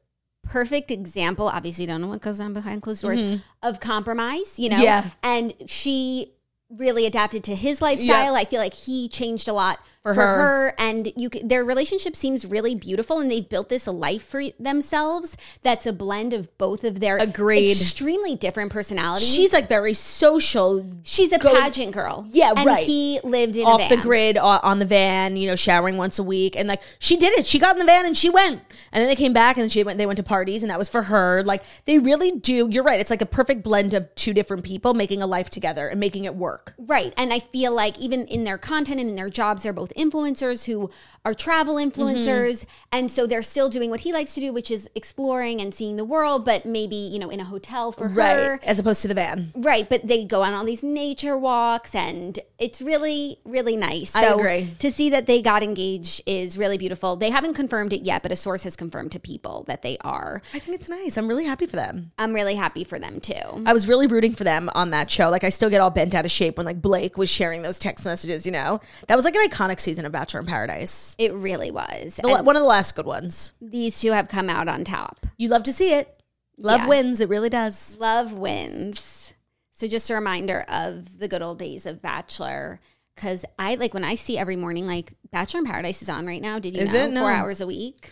perfect 0.46 0.92
example. 0.92 1.48
Obviously, 1.48 1.84
you 1.84 1.88
don't 1.88 2.02
know 2.02 2.08
what 2.08 2.22
goes 2.22 2.40
on 2.40 2.54
behind 2.54 2.82
closed 2.82 3.02
doors 3.02 3.42
of 3.62 3.80
compromise, 3.80 4.58
you 4.58 4.70
know? 4.70 4.76
Mm-hmm. 4.76 4.84
Yeah. 4.84 5.10
And 5.24 5.54
she 5.68 6.34
really 6.70 7.06
adapted 7.06 7.44
to 7.46 7.56
his 7.56 7.82
lifestyle. 7.82 8.36
I 8.36 8.46
feel 8.46 8.60
like 8.60 8.74
he 8.74 9.10
changed 9.10 9.48
a 9.48 9.54
lot 9.54 9.80
for, 10.06 10.14
For 10.14 10.22
her. 10.22 10.36
her. 10.38 10.76
And 10.78 11.12
you, 11.18 11.30
their 11.44 11.66
relationship 11.66 12.16
seems 12.16 12.46
really 12.46 12.76
beautiful, 12.76 13.20
and 13.20 13.32
they've 13.32 13.48
built 13.50 13.70
this 13.70 13.88
life 13.88 14.24
for 14.24 14.44
themselves. 14.60 15.36
That's 15.64 15.88
a 15.88 15.94
blend 15.94 16.32
of 16.32 16.56
both 16.60 16.84
of 16.84 17.00
their 17.00 17.18
Agreed. 17.18 17.72
extremely 17.72 18.36
different 18.36 18.72
personalities. 18.72 19.28
She's 19.28 19.52
like 19.52 19.68
very 19.68 19.96
social, 19.96 20.86
she's 21.02 21.32
a 21.32 21.40
go- 21.40 21.60
pageant 21.60 21.92
girl. 21.94 22.28
Yeah, 22.32 22.54
and 22.56 22.68
right. 22.68 22.86
He 22.86 23.20
lived 23.24 23.56
in 23.56 23.66
off 23.66 23.90
the 23.90 23.98
grid 23.98 24.38
on 24.38 24.78
the 24.78 24.86
van, 24.86 25.38
you 25.38 25.48
know, 25.48 25.56
showering 25.56 25.98
once 25.98 26.20
a 26.20 26.24
week, 26.24 26.56
and 26.56 26.70
like 26.70 26.84
she 27.00 27.18
did 27.18 27.36
it. 27.40 27.44
She 27.48 27.58
got 27.58 27.76
in 27.76 27.80
the 27.80 27.86
van 27.86 28.06
and 28.06 28.16
she 28.16 28.30
went, 28.30 28.62
and 28.92 29.02
then 29.02 29.08
they 29.08 29.16
came 29.16 29.34
back 29.34 29.58
and 29.58 29.72
she 29.72 29.84
went. 29.84 29.98
They 29.98 30.06
went 30.06 30.18
to 30.18 30.24
parties, 30.24 30.62
and 30.62 30.70
that 30.70 30.78
was 30.78 30.88
for 30.88 31.02
her. 31.04 31.42
Like 31.42 31.64
they 31.86 31.98
really 31.98 32.30
do. 32.32 32.68
You're 32.70 32.84
right. 32.84 33.00
It's 33.00 33.10
like 33.10 33.24
a 33.24 33.26
perfect 33.26 33.64
blend 33.64 33.96
of 33.96 34.14
two 34.14 34.36
different 34.36 34.64
people 34.64 34.94
making 34.94 35.24
a 35.24 35.28
life 35.28 35.50
together 35.50 35.88
and 35.88 36.00
making 36.00 36.26
it 36.26 36.36
work. 36.36 36.76
Right. 36.78 37.12
And 37.18 37.34
I 37.34 37.40
feel 37.40 37.74
like 37.74 37.98
even 37.98 38.26
in 38.28 38.44
their 38.44 38.60
content 38.60 39.00
and 39.00 39.10
in 39.10 39.16
their 39.16 39.32
jobs, 39.32 39.64
they're 39.64 39.74
both 39.74 39.94
influencers 39.96 40.66
who 40.66 40.90
are 41.24 41.34
travel 41.34 41.76
influencers. 41.76 42.62
Mm-hmm. 42.62 42.70
And 42.92 43.12
so 43.12 43.26
they're 43.26 43.42
still 43.42 43.70
doing 43.70 43.90
what 43.90 44.02
he 44.02 44.14
likes 44.14 44.34
to 44.36 44.40
do, 44.40 44.54
which 44.54 44.70
is 44.70 44.90
exploring 44.96 45.60
and 45.60 45.74
seeing 45.74 45.98
the 45.98 46.06
world, 46.06 46.46
but 46.46 46.66
maybe, 46.66 46.96
you 46.96 47.20
know, 47.20 47.30
in 47.30 47.40
a 47.40 47.46
hotel 47.46 47.92
for 47.92 48.10
her. 48.10 48.60
As 48.64 48.80
opposed 48.80 49.02
to 49.02 49.08
the 49.08 49.14
van. 49.14 49.52
Right. 49.56 49.90
But 49.90 50.08
they 50.08 50.26
go 50.26 50.44
on 50.44 50.54
all 50.54 50.64
these 50.66 50.84
nature 50.84 51.38
walks 51.38 51.96
and 51.96 52.40
it's 52.60 52.82
really, 52.82 53.40
really 53.44 53.76
nice. 53.76 54.16
I 54.16 54.22
So 54.22 54.36
agree. 54.36 54.70
to 54.80 54.92
see 54.92 55.10
that 55.10 55.26
they 55.26 55.42
got 55.42 55.64
engaged 55.64 56.22
is 56.26 56.58
really 56.58 56.78
beautiful. 56.78 57.16
They 57.16 57.32
haven't 57.32 57.56
confirmed 57.56 57.92
it 57.92 58.04
yet, 58.04 58.22
but 58.22 58.32
a 58.32 58.36
source 58.36 58.64
has 58.64 58.76
confirmed 58.76 59.12
to 59.14 59.20
people 59.20 59.64
that 59.68 59.82
they 59.82 59.98
are. 60.02 60.42
I 60.54 60.60
think 60.60 60.76
it's 60.76 60.88
nice. 60.90 61.18
I'm 61.18 61.28
really 61.28 61.46
happy 61.46 61.66
for 61.66 61.76
them. 61.76 62.12
I'm 62.18 62.34
really 62.34 62.56
happy 62.56 62.84
for 62.84 63.00
them 63.00 63.20
too. 63.20 63.64
I 63.66 63.74
was 63.74 63.88
really 63.88 64.08
rooting 64.08 64.34
for 64.34 64.44
them 64.44 64.70
on 64.76 64.92
that 64.92 65.10
show. 65.10 65.30
Like 65.30 65.44
I 65.44 65.50
still 65.50 65.70
get 65.70 65.82
all 65.82 65.90
bent 65.90 66.14
out 66.14 66.24
of 66.26 66.32
shape 66.32 66.58
when 66.58 66.66
like 66.66 66.82
Blake 66.82 67.18
was 67.18 67.30
sharing 67.30 67.62
those 67.64 67.80
text 67.80 68.06
messages. 68.06 68.46
You 68.46 68.52
know, 68.52 68.80
that 69.08 69.16
was 69.16 69.26
like 69.26 69.36
an 69.36 69.48
iconic 69.48 69.80
season 69.86 70.06
of 70.06 70.12
Bachelor 70.12 70.42
in 70.42 70.46
Paradise. 70.46 71.16
It 71.18 71.34
really 71.34 71.72
was. 71.72 72.20
The- 72.22 72.28
one 72.44 72.56
of 72.56 72.62
the 72.62 72.68
last 72.68 72.96
good 72.96 73.06
ones. 73.06 73.54
these 73.62 74.00
two 74.02 74.12
have 74.12 74.28
come 74.28 74.50
out 74.50 74.68
on 74.68 74.84
top. 74.84 75.26
You 75.38 75.48
love 75.50 75.64
to 75.64 75.74
see 75.74 75.94
it. 75.94 76.22
Love 76.58 76.82
Yeah. 76.82 76.88
wins. 76.88 77.20
It 77.22 77.30
really 77.30 77.50
does. 77.50 77.96
Love 78.00 78.34
wins. 78.34 79.34
So 79.72 79.88
just 79.88 80.10
a 80.10 80.14
reminder 80.16 80.66
of 80.70 81.20
the 81.20 81.28
good 81.28 81.42
old 81.42 81.60
days 81.60 81.86
of 81.86 82.02
Bachelor. 82.02 82.80
Cause 83.18 83.46
I 83.60 83.76
like 83.76 83.94
when 83.94 84.04
I 84.04 84.16
see 84.16 84.38
every 84.38 84.56
morning, 84.58 84.86
like 84.88 85.14
Bachelor 85.32 85.60
in 85.62 85.66
Paradise 85.66 86.02
is 86.02 86.10
on 86.10 86.26
right 86.28 86.42
now. 86.42 86.60
Did 86.60 86.74
you 86.76 86.82
Is 86.82 86.94
know? 86.94 87.04
it? 87.06 87.12
No. 87.12 87.22
Four 87.22 87.32
hours 87.32 87.62
a 87.62 87.68
week. 87.68 88.10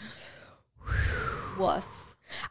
Woof. 1.57 2.02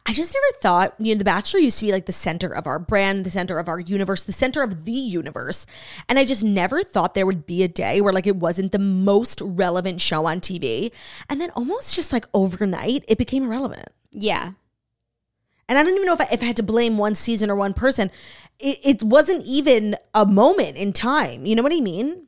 I 0.05 0.13
just 0.13 0.33
never 0.33 0.59
thought, 0.61 0.95
you 0.99 1.13
know, 1.13 1.17
The 1.17 1.25
Bachelor 1.25 1.59
used 1.59 1.79
to 1.79 1.85
be 1.85 1.91
like 1.91 2.05
the 2.05 2.11
center 2.11 2.53
of 2.53 2.67
our 2.67 2.79
brand, 2.79 3.25
the 3.25 3.29
center 3.29 3.59
of 3.59 3.67
our 3.67 3.79
universe, 3.79 4.23
the 4.23 4.31
center 4.31 4.61
of 4.61 4.85
the 4.85 4.91
universe. 4.91 5.65
And 6.09 6.19
I 6.19 6.25
just 6.25 6.43
never 6.43 6.83
thought 6.83 7.13
there 7.13 7.25
would 7.25 7.45
be 7.45 7.63
a 7.63 7.67
day 7.67 8.01
where 8.01 8.13
like 8.13 8.27
it 8.27 8.35
wasn't 8.35 8.71
the 8.71 8.79
most 8.79 9.41
relevant 9.43 10.01
show 10.01 10.25
on 10.25 10.41
TV. 10.41 10.91
And 11.29 11.39
then 11.39 11.51
almost 11.51 11.95
just 11.95 12.13
like 12.13 12.25
overnight, 12.33 13.05
it 13.07 13.17
became 13.17 13.43
irrelevant. 13.43 13.89
Yeah. 14.11 14.53
And 15.69 15.77
I 15.77 15.83
don't 15.83 15.93
even 15.93 16.05
know 16.05 16.13
if 16.13 16.21
I, 16.21 16.27
if 16.31 16.43
I 16.43 16.45
had 16.45 16.57
to 16.57 16.63
blame 16.63 16.97
one 16.97 17.15
season 17.15 17.49
or 17.49 17.55
one 17.55 17.73
person. 17.73 18.11
It, 18.59 18.79
it 18.83 19.03
wasn't 19.03 19.45
even 19.45 19.95
a 20.13 20.25
moment 20.25 20.77
in 20.77 20.93
time. 20.93 21.45
You 21.45 21.55
know 21.55 21.63
what 21.63 21.73
I 21.73 21.79
mean? 21.79 22.22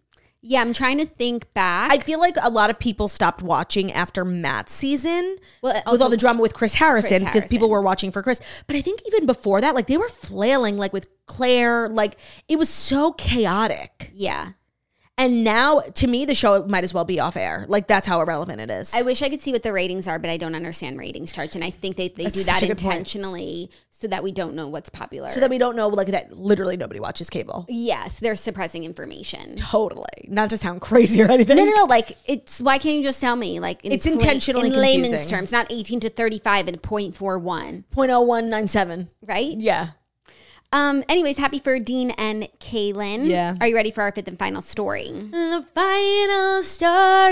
Yeah, 0.48 0.62
I'm 0.62 0.74
trying 0.74 1.00
to 1.00 1.08
think 1.08 1.52
back. 1.56 1.92
I 1.92 1.98
feel 1.98 2.20
like 2.20 2.36
a 2.40 2.52
lot 2.52 2.70
of 2.70 2.78
people 2.78 3.08
stopped 3.08 3.42
watching 3.42 3.92
after 3.92 4.24
Matt's 4.24 4.74
season 4.74 5.38
Well, 5.64 5.82
with 5.92 6.02
all 6.04 6.10
the 6.10 6.18
drama 6.18 6.40
with 6.40 6.54
Chris 6.54 6.76
Harrison 6.76 7.26
because 7.26 7.48
people 7.48 7.68
were 7.68 7.82
watching 7.82 8.12
for 8.12 8.22
Chris. 8.22 8.42
But 8.68 8.76
I 8.76 8.82
think 8.82 9.02
even 9.08 9.26
before 9.26 9.60
that, 9.62 9.74
like 9.74 9.88
they 9.88 9.98
were 9.98 10.08
flailing 10.08 10.78
like 10.78 10.94
with 10.94 11.08
Clare, 11.26 11.90
like 11.90 12.18
it 12.48 12.58
was 12.58 12.70
so 12.70 13.14
chaotic. 13.14 14.12
yeah. 14.14 14.52
And 15.18 15.46
now 15.46 15.80
to 15.80 16.08
me, 16.08 16.26
the 16.26 16.36
show 16.36 16.66
might 16.68 16.84
as 16.84 16.94
well 16.94 17.06
be 17.06 17.22
off 17.22 17.38
air. 17.38 17.66
Like 17.70 17.88
that's 17.88 18.06
how 18.06 18.20
irrelevant 18.20 18.60
it 18.60 18.70
is. 18.70 18.94
I 18.94 19.02
wish 19.02 19.22
I 19.22 19.30
could 19.30 19.40
see 19.40 19.54
what 19.54 19.64
the 19.64 19.72
ratings 19.72 20.10
are, 20.10 20.20
but 20.20 20.30
I 20.30 20.36
don't 20.36 20.56
understand 20.56 21.00
ratings 21.00 21.32
charts. 21.32 21.56
And 21.56 21.64
I 21.64 21.70
think 21.70 21.96
they, 21.96 22.10
they 22.10 22.24
That's 22.24 22.36
do 22.36 22.42
such 22.42 22.56
that 22.56 22.64
a 22.64 22.68
good 22.68 22.78
point. 22.80 22.94
intentionally 22.94 23.72
so 23.92 24.08
that 24.10 24.24
we 24.24 24.34
don't 24.34 24.56
know 24.56 24.68
what's 24.68 24.90
popular. 24.90 25.30
so 25.30 25.40
that 25.40 25.50
we 25.50 25.58
don't 25.58 25.78
know 25.78 25.88
like 25.88 26.08
that 26.08 26.34
literally 26.38 26.76
nobody 26.76 27.00
watches 27.00 27.30
cable. 27.30 27.66
yes, 27.70 28.20
they're 28.20 28.36
suppressing 28.36 28.84
information. 28.84 29.56
Totally. 29.56 30.06
Not 30.28 30.50
to 30.50 30.58
sound 30.58 30.82
crazy 30.90 31.22
or 31.24 31.32
anything. 31.32 31.56
No, 31.56 31.64
no, 31.64 31.72
no. 31.74 31.84
Like 31.86 32.18
it's 32.26 32.62
why 32.62 32.78
can't 32.78 32.98
you 32.98 33.04
just 33.04 33.22
tell 33.22 33.38
me? 33.38 33.62
Like 33.62 33.86
in 33.86 33.94
It's 33.94 34.06
intentionally 34.06 34.68
in 34.68 34.74
layman's 34.76 35.12
confusing. 35.12 35.30
terms, 35.38 35.52
not 35.54 35.68
eighteen 35.72 36.02
to 36.02 36.10
thirty-five 36.10 36.68
and 36.68 36.82
0.41, 36.82 37.86
0.0197. 37.96 39.08
right? 39.28 39.58
Yeah. 39.58 39.90
Um. 40.76 41.06
Anyways, 41.08 41.38
happy 41.38 41.60
for 41.60 41.80
Dean 41.80 42.12
and 42.12 42.50
Caelynn. 42.60 43.30
Yeah. 43.30 43.56
Are 43.62 43.68
you 43.68 43.76
ready 43.76 43.92
for 43.92 44.02
our 44.02 44.12
fifth 44.12 44.28
and 44.28 44.38
final 44.38 44.62
story? 44.62 45.10
The 45.10 45.66
final 45.74 46.64
story. 46.64 47.32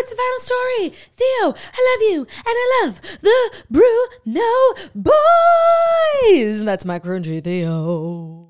It's 0.00 0.10
the 0.10 0.16
final 0.16 0.40
story. 0.40 0.88
Theo, 1.14 1.54
I 1.72 1.80
love 1.86 2.02
you, 2.10 2.26
and 2.26 2.46
I 2.46 2.82
love 2.82 3.00
the 3.20 3.64
Bruno 3.70 4.50
boys. 4.96 6.58
And 6.58 6.66
that's 6.66 6.84
my 6.84 6.98
crunchy 6.98 7.44
Theo. 7.44 8.41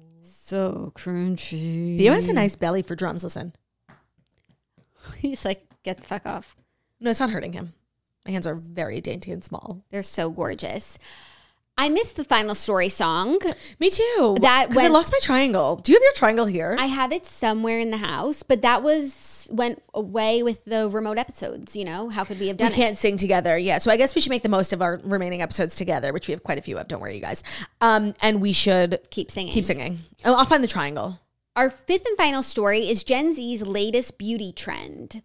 So 0.52 0.92
crunchy. 0.94 1.96
Theo 1.96 2.12
has 2.12 2.28
a 2.28 2.32
nice 2.34 2.56
belly 2.56 2.82
for 2.82 2.94
drums. 2.94 3.24
Listen. 3.24 3.54
He's 5.16 5.46
like, 5.46 5.66
get 5.82 5.96
the 5.96 6.02
fuck 6.02 6.26
off. 6.26 6.56
No, 7.00 7.08
it's 7.08 7.20
not 7.20 7.30
hurting 7.30 7.54
him. 7.54 7.72
My 8.26 8.32
hands 8.32 8.46
are 8.46 8.54
very 8.54 9.00
dainty 9.00 9.32
and 9.32 9.42
small. 9.42 9.82
They're 9.88 10.02
so 10.02 10.28
gorgeous. 10.28 10.98
I 11.78 11.88
missed 11.88 12.16
the 12.16 12.24
final 12.24 12.54
story 12.54 12.88
song. 12.90 13.38
Me 13.80 13.88
too. 13.90 14.36
That 14.40 14.68
because 14.68 14.84
I 14.84 14.88
lost 14.88 15.10
my 15.10 15.18
triangle. 15.22 15.76
Do 15.76 15.92
you 15.92 15.96
have 15.96 16.02
your 16.02 16.12
triangle 16.12 16.46
here? 16.46 16.76
I 16.78 16.86
have 16.86 17.12
it 17.12 17.24
somewhere 17.26 17.78
in 17.80 17.90
the 17.90 17.96
house, 17.96 18.42
but 18.42 18.62
that 18.62 18.82
was 18.82 19.48
went 19.50 19.82
away 19.94 20.42
with 20.42 20.64
the 20.66 20.88
remote 20.88 21.18
episodes. 21.18 21.74
You 21.74 21.84
know, 21.84 22.08
how 22.10 22.24
could 22.24 22.38
we 22.38 22.48
have 22.48 22.56
we 22.56 22.58
done 22.58 22.66
it? 22.68 22.76
We 22.76 22.76
can't 22.76 22.96
sing 22.98 23.16
together. 23.16 23.56
Yeah. 23.56 23.78
So 23.78 23.90
I 23.90 23.96
guess 23.96 24.14
we 24.14 24.20
should 24.20 24.30
make 24.30 24.42
the 24.42 24.48
most 24.50 24.72
of 24.72 24.82
our 24.82 25.00
remaining 25.02 25.40
episodes 25.42 25.74
together, 25.74 26.12
which 26.12 26.28
we 26.28 26.32
have 26.32 26.42
quite 26.42 26.58
a 26.58 26.62
few 26.62 26.76
of. 26.78 26.88
Don't 26.88 27.00
worry, 27.00 27.14
you 27.14 27.20
guys. 27.22 27.42
Um, 27.80 28.14
and 28.20 28.40
we 28.40 28.52
should 28.52 29.00
Keep 29.10 29.30
singing. 29.30 29.52
keep 29.52 29.64
singing. 29.64 29.98
Oh, 30.24 30.34
I'll 30.34 30.44
find 30.44 30.62
the 30.62 30.68
triangle. 30.68 31.18
Our 31.56 31.68
fifth 31.70 32.06
and 32.06 32.16
final 32.16 32.42
story 32.42 32.88
is 32.88 33.02
Gen 33.02 33.34
Z's 33.34 33.62
latest 33.62 34.18
beauty 34.18 34.52
trend. 34.52 35.22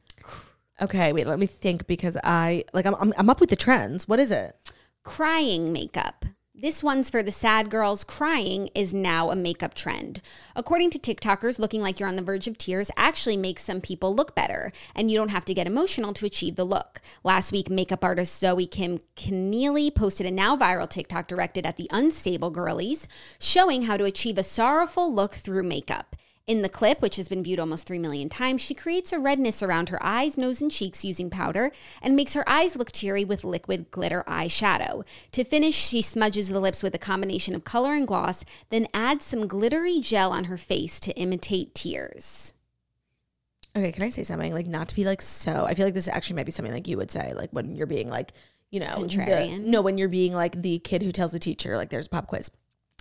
Okay, 0.82 1.12
wait. 1.14 1.28
Let 1.28 1.40
me 1.40 1.46
think 1.46 1.88
because 1.88 2.18
I 2.24 2.64
like 2.74 2.86
I'm 2.86 2.96
I'm, 2.96 3.14
I'm 3.18 3.30
up 3.30 3.40
with 3.42 3.50
the 3.50 3.56
trends. 3.56 4.08
What 4.08 4.20
is 4.20 4.32
it? 4.32 4.56
Crying 5.04 5.72
makeup. 5.72 6.26
This 6.60 6.84
one's 6.84 7.12
for 7.12 7.22
the 7.22 7.32
sad 7.32 7.70
girls. 7.70 8.04
Crying 8.04 8.72
is 8.74 8.92
now 8.92 9.30
a 9.30 9.36
makeup 9.36 9.76
trend. 9.76 10.24
According 10.56 10.90
to 10.90 10.98
TikTokers, 10.98 11.60
looking 11.60 11.82
like 11.82 12.00
you're 12.00 12.10
on 12.10 12.16
the 12.16 12.24
verge 12.24 12.48
of 12.48 12.58
tears 12.58 12.90
actually 12.98 13.38
makes 13.38 13.64
some 13.64 13.80
people 13.80 14.16
look 14.16 14.34
better, 14.34 14.72
and 14.96 15.12
you 15.12 15.20
don't 15.20 15.30
have 15.30 15.46
to 15.46 15.54
get 15.54 15.68
emotional 15.68 16.14
to 16.14 16.26
achieve 16.26 16.56
the 16.56 16.64
look. 16.64 17.00
Last 17.24 17.52
week, 17.52 17.70
makeup 17.70 18.04
artist 18.04 18.40
Zoe 18.40 18.66
Kim 18.66 18.98
Kenealy 19.16 19.94
posted 19.94 20.26
a 20.26 20.32
now 20.32 20.58
viral 20.58 20.90
TikTok 20.90 21.28
directed 21.28 21.64
at 21.64 21.78
the 21.78 21.88
unstable 21.92 22.50
girlies, 22.50 23.08
showing 23.40 23.84
how 23.84 23.96
to 23.96 24.06
achieve 24.06 24.40
a 24.40 24.44
sorrowful 24.44 25.14
look 25.14 25.36
through 25.36 25.62
makeup. 25.62 26.16
In 26.48 26.62
the 26.62 26.70
clip, 26.70 27.02
which 27.02 27.18
has 27.18 27.28
been 27.28 27.44
viewed 27.44 27.60
almost 27.60 27.86
3 27.88 28.00
million 28.00 28.30
times, 28.30 28.62
she 28.62 28.74
creates 28.74 29.12
a 29.12 29.20
redness 29.20 29.62
around 29.62 29.90
her 29.90 30.02
eyes, 30.02 30.38
nose, 30.38 30.62
and 30.62 30.72
cheeks 30.72 31.04
using 31.04 31.30
powder 31.30 31.72
and 32.02 32.16
makes 32.16 32.36
her 32.36 32.48
eyes 32.48 32.78
look 32.78 32.90
teary 32.94 33.26
with 33.26 33.44
liquid 33.44 33.92
glitter 33.92 34.24
eyeshadow. 34.30 35.06
To 35.34 35.44
finish, 35.44 35.76
she 35.76 36.02
smudges 36.02 36.48
the 36.48 36.62
lips 36.62 36.82
with 36.82 36.96
a 36.96 37.00
combination 37.00 37.54
of 37.54 37.66
color 37.66 37.94
and 37.94 38.08
gloss, 38.08 38.46
then 38.70 38.88
adds 38.94 39.26
some 39.26 39.46
glittery 39.46 40.00
gel 40.00 40.32
on 40.32 40.46
her 40.46 40.56
face 40.56 41.02
to 41.02 41.12
imitate 41.20 41.76
tears. 41.76 42.54
Okay, 43.76 43.92
can 43.92 44.04
I 44.04 44.10
say 44.10 44.24
something 44.24 44.54
like 44.54 44.68
not 44.68 44.88
to 44.88 44.96
be 44.96 45.04
like 45.04 45.22
so? 45.22 45.66
I 45.66 45.74
feel 45.74 45.86
like 45.86 45.94
this 45.94 46.08
actually 46.08 46.38
might 46.38 46.46
be 46.46 46.54
something 46.54 46.74
like 46.74 46.88
you 46.88 46.96
would 46.96 47.12
say, 47.12 47.34
like 47.34 47.50
when 47.52 47.76
you're 47.76 47.86
being 47.88 48.10
like, 48.10 48.32
you 48.72 48.80
know, 48.80 48.96
the- 49.02 49.08
Contrarian. 49.08 49.66
no, 49.66 49.82
when 49.82 49.98
you're 49.98 50.08
being 50.08 50.34
like 50.34 50.62
the 50.62 50.80
kid 50.80 51.04
who 51.04 51.12
tells 51.12 51.32
the 51.34 51.40
teacher 51.40 51.76
like 51.76 51.90
there's 51.90 52.08
a 52.08 52.10
pop 52.10 52.28
quiz. 52.28 52.52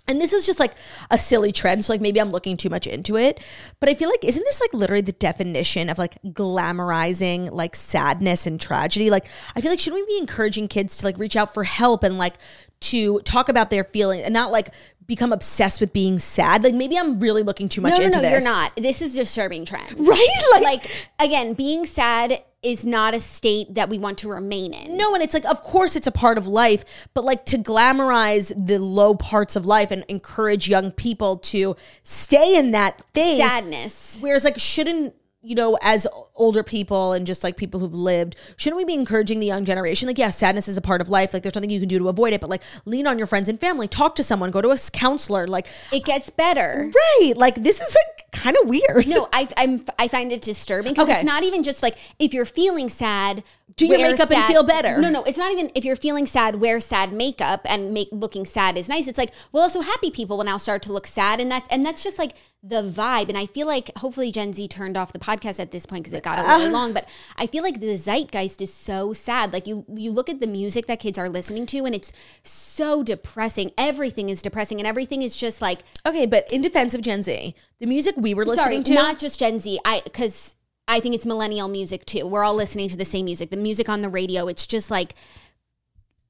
And 0.08 0.20
this 0.20 0.32
is 0.32 0.46
just 0.46 0.60
like 0.60 0.74
a 1.10 1.18
silly 1.18 1.50
trend, 1.52 1.84
so 1.84 1.92
like 1.92 2.00
maybe 2.00 2.20
I'm 2.20 2.30
looking 2.30 2.56
too 2.56 2.70
much 2.70 2.86
into 2.86 3.16
it. 3.16 3.40
But 3.80 3.88
I 3.88 3.94
feel 3.94 4.08
like 4.08 4.24
isn't 4.24 4.44
this 4.44 4.60
like 4.60 4.72
literally 4.72 5.00
the 5.02 5.12
definition 5.12 5.88
of 5.88 5.98
like 5.98 6.16
glamorizing 6.24 7.50
like 7.50 7.74
sadness 7.74 8.46
and 8.46 8.60
tragedy? 8.60 9.10
Like 9.10 9.26
I 9.54 9.60
feel 9.60 9.70
like 9.70 9.80
shouldn't 9.80 10.06
we 10.06 10.14
be 10.14 10.18
encouraging 10.20 10.68
kids 10.68 10.96
to 10.98 11.04
like 11.04 11.18
reach 11.18 11.36
out 11.36 11.52
for 11.52 11.64
help 11.64 12.04
and 12.04 12.18
like 12.18 12.34
to 12.78 13.20
talk 13.20 13.48
about 13.48 13.70
their 13.70 13.84
feelings 13.84 14.22
and 14.22 14.32
not 14.32 14.52
like 14.52 14.70
become 15.06 15.32
obsessed 15.32 15.80
with 15.80 15.92
being 15.92 16.18
sad? 16.18 16.62
Like 16.62 16.74
maybe 16.74 16.96
I'm 16.96 17.18
really 17.18 17.42
looking 17.42 17.68
too 17.68 17.80
much 17.80 17.94
no, 17.94 17.98
no, 17.98 18.04
into 18.04 18.18
no, 18.18 18.22
this. 18.22 18.44
you're 18.44 18.52
not. 18.52 18.76
This 18.76 19.02
is 19.02 19.14
disturbing 19.14 19.64
trend. 19.64 19.92
Right? 19.98 20.28
Like, 20.52 20.62
Like, 20.62 20.90
again, 21.18 21.54
being 21.54 21.84
sad 21.84 22.42
is 22.66 22.84
not 22.84 23.14
a 23.14 23.20
state 23.20 23.74
that 23.74 23.88
we 23.88 23.96
want 23.96 24.18
to 24.18 24.28
remain 24.28 24.74
in. 24.74 24.96
No, 24.96 25.14
and 25.14 25.22
it's 25.22 25.32
like, 25.34 25.44
of 25.44 25.62
course, 25.62 25.94
it's 25.94 26.08
a 26.08 26.12
part 26.12 26.36
of 26.36 26.48
life, 26.48 26.84
but 27.14 27.24
like 27.24 27.46
to 27.46 27.58
glamorize 27.58 28.52
the 28.66 28.80
low 28.80 29.14
parts 29.14 29.54
of 29.54 29.64
life 29.64 29.92
and 29.92 30.04
encourage 30.08 30.68
young 30.68 30.90
people 30.90 31.36
to 31.38 31.76
stay 32.02 32.58
in 32.58 32.72
that 32.72 33.00
phase. 33.14 33.38
Sadness. 33.38 34.18
Whereas, 34.20 34.44
like, 34.44 34.58
shouldn't 34.58 35.14
you 35.42 35.54
know, 35.54 35.78
as 35.80 36.08
older 36.34 36.64
people 36.64 37.12
and 37.12 37.24
just 37.24 37.44
like 37.44 37.56
people 37.56 37.78
who've 37.78 37.94
lived, 37.94 38.34
shouldn't 38.56 38.76
we 38.78 38.84
be 38.84 38.94
encouraging 38.94 39.38
the 39.38 39.46
young 39.46 39.64
generation? 39.64 40.08
Like, 40.08 40.18
yeah, 40.18 40.30
sadness 40.30 40.66
is 40.66 40.76
a 40.76 40.80
part 40.80 41.00
of 41.00 41.08
life. 41.08 41.32
Like, 41.32 41.44
there's 41.44 41.54
nothing 41.54 41.70
you 41.70 41.78
can 41.78 41.88
do 41.88 42.00
to 42.00 42.08
avoid 42.08 42.32
it, 42.32 42.40
but 42.40 42.50
like, 42.50 42.62
lean 42.84 43.06
on 43.06 43.16
your 43.16 43.28
friends 43.28 43.48
and 43.48 43.60
family, 43.60 43.86
talk 43.86 44.16
to 44.16 44.24
someone, 44.24 44.50
go 44.50 44.60
to 44.60 44.70
a 44.70 44.78
counselor. 44.92 45.46
Like, 45.46 45.68
It 45.92 46.04
gets 46.04 46.30
better. 46.30 46.90
right? 46.92 47.34
Like, 47.36 47.62
this 47.62 47.80
is 47.80 47.94
like 47.94 48.25
kind 48.36 48.56
of 48.62 48.68
weird. 48.68 49.06
No, 49.08 49.28
I 49.32 49.48
I'm 49.56 49.84
I 49.98 50.08
find 50.08 50.30
it 50.32 50.42
disturbing 50.42 50.92
because 50.92 51.08
Okay. 51.08 51.14
it's 51.16 51.24
not 51.24 51.42
even 51.42 51.62
just 51.62 51.82
like 51.82 51.96
if 52.18 52.32
you're 52.34 52.44
feeling 52.46 52.88
sad, 52.88 53.42
Do 53.76 53.86
your 53.86 53.98
makeup 53.98 54.30
and 54.30 54.44
feel 54.44 54.62
better. 54.62 54.98
No, 55.00 55.10
no, 55.10 55.22
it's 55.24 55.38
not 55.38 55.52
even 55.52 55.70
if 55.74 55.84
you're 55.84 55.96
feeling 55.96 56.26
sad, 56.26 56.56
wear 56.56 56.78
sad 56.80 57.12
makeup 57.12 57.60
and 57.64 57.92
make 57.92 58.08
looking 58.12 58.44
sad 58.44 58.76
is 58.76 58.88
nice. 58.88 59.06
It's 59.08 59.18
like 59.18 59.32
well, 59.52 59.62
also 59.62 59.80
happy 59.80 60.10
people 60.10 60.36
will 60.36 60.44
now 60.44 60.56
start 60.58 60.82
to 60.82 60.92
look 60.92 61.06
sad, 61.06 61.40
and 61.40 61.50
that's 61.50 61.68
and 61.70 61.84
that's 61.84 62.02
just 62.04 62.18
like 62.18 62.32
the 62.62 62.82
vibe. 62.82 63.28
And 63.28 63.38
I 63.38 63.46
feel 63.46 63.66
like 63.68 63.92
hopefully 63.96 64.32
Gen 64.32 64.52
Z 64.52 64.66
turned 64.68 64.96
off 64.96 65.12
the 65.12 65.20
podcast 65.20 65.60
at 65.60 65.70
this 65.70 65.86
point 65.86 66.02
because 66.02 66.14
it 66.18 66.24
got 66.24 66.38
a 66.38 66.42
Uh. 66.42 66.56
little 66.58 66.72
long. 66.72 66.92
But 66.92 67.08
I 67.36 67.46
feel 67.46 67.62
like 67.62 67.78
the 67.80 67.94
zeitgeist 67.96 68.60
is 68.60 68.72
so 68.72 69.12
sad. 69.12 69.52
Like 69.52 69.66
you 69.66 69.84
you 69.94 70.10
look 70.10 70.28
at 70.28 70.40
the 70.40 70.46
music 70.48 70.86
that 70.86 70.98
kids 70.98 71.16
are 71.18 71.28
listening 71.28 71.66
to, 71.66 71.84
and 71.86 71.94
it's 71.94 72.10
so 72.42 73.02
depressing. 73.02 73.70
Everything 73.78 74.28
is 74.28 74.42
depressing, 74.42 74.78
and 74.78 74.86
everything 74.86 75.22
is 75.22 75.36
just 75.36 75.60
like 75.62 75.80
Okay, 76.06 76.26
but 76.26 76.50
in 76.52 76.60
defense 76.62 76.94
of 76.94 77.02
Gen 77.02 77.22
Z, 77.22 77.54
the 77.78 77.86
music 77.86 78.14
we 78.26 78.34
were 78.34 78.44
listening 78.44 78.84
Sorry, 78.84 78.84
to, 78.84 78.94
not 78.94 79.18
just 79.18 79.38
Gen 79.38 79.60
Z. 79.60 79.78
I 79.84 80.02
because 80.02 80.56
I 80.88 80.98
think 80.98 81.14
it's 81.14 81.24
millennial 81.24 81.68
music 81.68 82.04
too. 82.04 82.26
We're 82.26 82.42
all 82.42 82.56
listening 82.56 82.88
to 82.88 82.96
the 82.96 83.04
same 83.04 83.26
music. 83.26 83.50
The 83.50 83.56
music 83.56 83.88
on 83.88 84.02
the 84.02 84.08
radio, 84.08 84.48
it's 84.48 84.66
just 84.66 84.90
like 84.90 85.14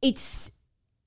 it's 0.02 0.50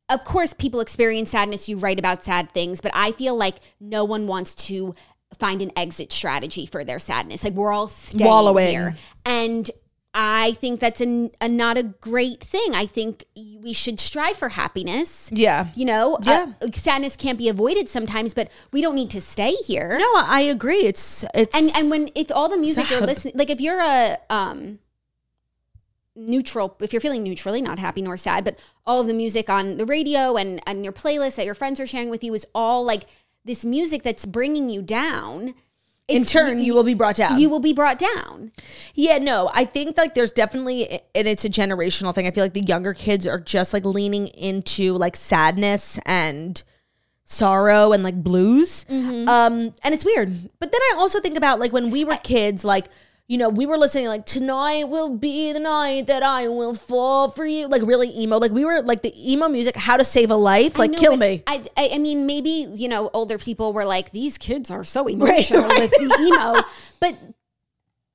of 0.09 0.23
course 0.23 0.51
people 0.53 0.79
experience 0.79 1.29
sadness, 1.29 1.69
you 1.69 1.77
write 1.77 1.99
about 1.99 2.23
sad 2.23 2.51
things, 2.51 2.81
but 2.81 2.91
I 2.95 3.11
feel 3.11 3.35
like 3.35 3.57
no 3.79 4.03
one 4.03 4.25
wants 4.25 4.55
to 4.67 4.95
find 5.37 5.61
an 5.61 5.71
exit 5.75 6.11
strategy 6.11 6.65
for 6.65 6.83
their 6.83 6.97
sadness. 6.97 7.43
Like 7.43 7.53
we're 7.53 7.71
all 7.71 7.87
staying 7.87 8.27
Wallowing. 8.27 8.69
here. 8.69 8.95
And 9.25 9.69
I 10.13 10.53
think 10.53 10.79
that's 10.79 11.01
a, 11.01 11.29
a 11.39 11.47
not 11.47 11.77
a 11.77 11.83
great 11.83 12.41
thing. 12.41 12.73
I 12.73 12.87
think 12.87 13.25
we 13.35 13.73
should 13.73 13.99
strive 13.99 14.37
for 14.37 14.49
happiness. 14.49 15.29
yeah. 15.31 15.67
You 15.75 15.85
know, 15.85 16.17
Yeah. 16.23 16.53
uh, 16.61 16.71
sadness 16.71 17.15
can't 17.15 17.37
be 17.37 17.47
avoided 17.47 17.87
sometimes, 17.89 18.33
but 18.33 18.49
we 18.73 18.81
don't 18.81 18.95
need 18.95 19.11
to 19.11 19.21
stay 19.21 19.53
here 19.67 19.97
No, 19.99 20.11
I 20.15 20.41
agree. 20.41 20.83
It's 20.85 21.23
it's 21.35 21.55
and 21.55 21.69
and 21.77 21.91
when 21.91 22.09
if 22.15 22.31
all 22.31 22.49
the 22.49 22.57
music 22.57 22.89
you're 22.89 23.01
listening 23.01 23.33
like 23.37 23.49
if 23.51 23.61
you're 23.61 23.79
a 23.79 24.17
um 24.31 24.79
neutral 26.15 26.75
if 26.81 26.91
you're 26.91 26.99
feeling 26.99 27.23
neutrally 27.23 27.61
not 27.61 27.79
happy 27.79 28.01
nor 28.01 28.17
sad 28.17 28.43
but 28.43 28.59
all 28.85 28.99
of 28.99 29.07
the 29.07 29.13
music 29.13 29.49
on 29.49 29.77
the 29.77 29.85
radio 29.85 30.35
and 30.35 30.59
and 30.67 30.83
your 30.83 30.91
playlist 30.91 31.35
that 31.37 31.45
your 31.45 31.55
friends 31.55 31.79
are 31.79 31.87
sharing 31.87 32.09
with 32.09 32.23
you 32.23 32.33
is 32.33 32.45
all 32.53 32.83
like 32.83 33.03
this 33.45 33.63
music 33.63 34.03
that's 34.03 34.25
bringing 34.25 34.69
you 34.69 34.81
down. 34.81 35.53
In 36.09 36.25
turn, 36.25 36.59
you 36.59 36.73
will 36.73 36.83
be 36.83 36.93
brought 36.93 37.15
down. 37.15 37.39
You 37.39 37.49
will 37.49 37.59
be 37.59 37.73
brought 37.73 37.99
down. 37.99 38.51
Yeah, 38.95 39.17
no, 39.19 39.49
I 39.53 39.65
think 39.65 39.97
like 39.97 40.15
there's 40.15 40.31
definitely, 40.31 41.01
and 41.15 41.27
it's 41.27 41.45
a 41.45 41.49
generational 41.49 42.13
thing. 42.13 42.27
I 42.27 42.31
feel 42.31 42.43
like 42.43 42.53
the 42.53 42.61
younger 42.61 42.93
kids 42.93 43.27
are 43.27 43.39
just 43.39 43.73
like 43.73 43.85
leaning 43.85 44.27
into 44.29 44.93
like 44.93 45.15
sadness 45.15 45.99
and 46.05 46.61
sorrow 47.23 47.91
and 47.91 48.03
like 48.03 48.15
blues. 48.15 48.85
Um, 48.89 49.73
and 49.83 49.93
it's 49.93 50.03
weird. 50.03 50.29
But 50.59 50.71
then 50.71 50.81
I 50.81 50.95
also 50.97 51.19
think 51.19 51.37
about 51.37 51.59
like 51.59 51.71
when 51.71 51.91
we 51.91 52.03
were 52.03 52.17
kids, 52.17 52.65
like, 52.65 52.87
you 53.29 53.37
know, 53.37 53.47
we 53.47 53.67
were 53.67 53.77
listening 53.77 54.07
like 54.07 54.25
tonight 54.25 54.89
will 54.89 55.15
be 55.15 55.53
the 55.53 55.59
night 55.59 56.07
that 56.07 56.23
I 56.23 56.47
will 56.47 56.73
fall 56.73 57.29
for 57.29 57.45
you, 57.45 57.67
like 57.67 57.83
really 57.83 58.09
emo. 58.19 58.39
Like 58.39 58.51
we 58.51 58.65
were 58.65 58.81
like 58.81 59.03
the 59.03 59.13
emo 59.31 59.47
music, 59.47 59.75
how 59.75 59.97
to 59.97 60.03
save 60.03 60.31
a 60.31 60.35
life, 60.35 60.79
like 60.79 60.89
I 60.89 60.93
know, 60.93 60.99
kill 60.99 61.11
but 61.11 61.19
me. 61.19 61.43
I, 61.45 61.63
I, 61.77 61.89
I 61.93 61.97
mean, 61.99 62.25
maybe 62.25 62.49
you 62.73 62.87
know, 62.87 63.11
older 63.13 63.37
people 63.37 63.71
were 63.71 63.85
like, 63.85 64.09
"These 64.11 64.39
kids 64.39 64.71
are 64.71 64.83
so 64.83 65.05
emotional 65.05 65.67
with 65.67 65.91
the 65.91 66.17
emo," 66.55 66.67
but 66.99 67.19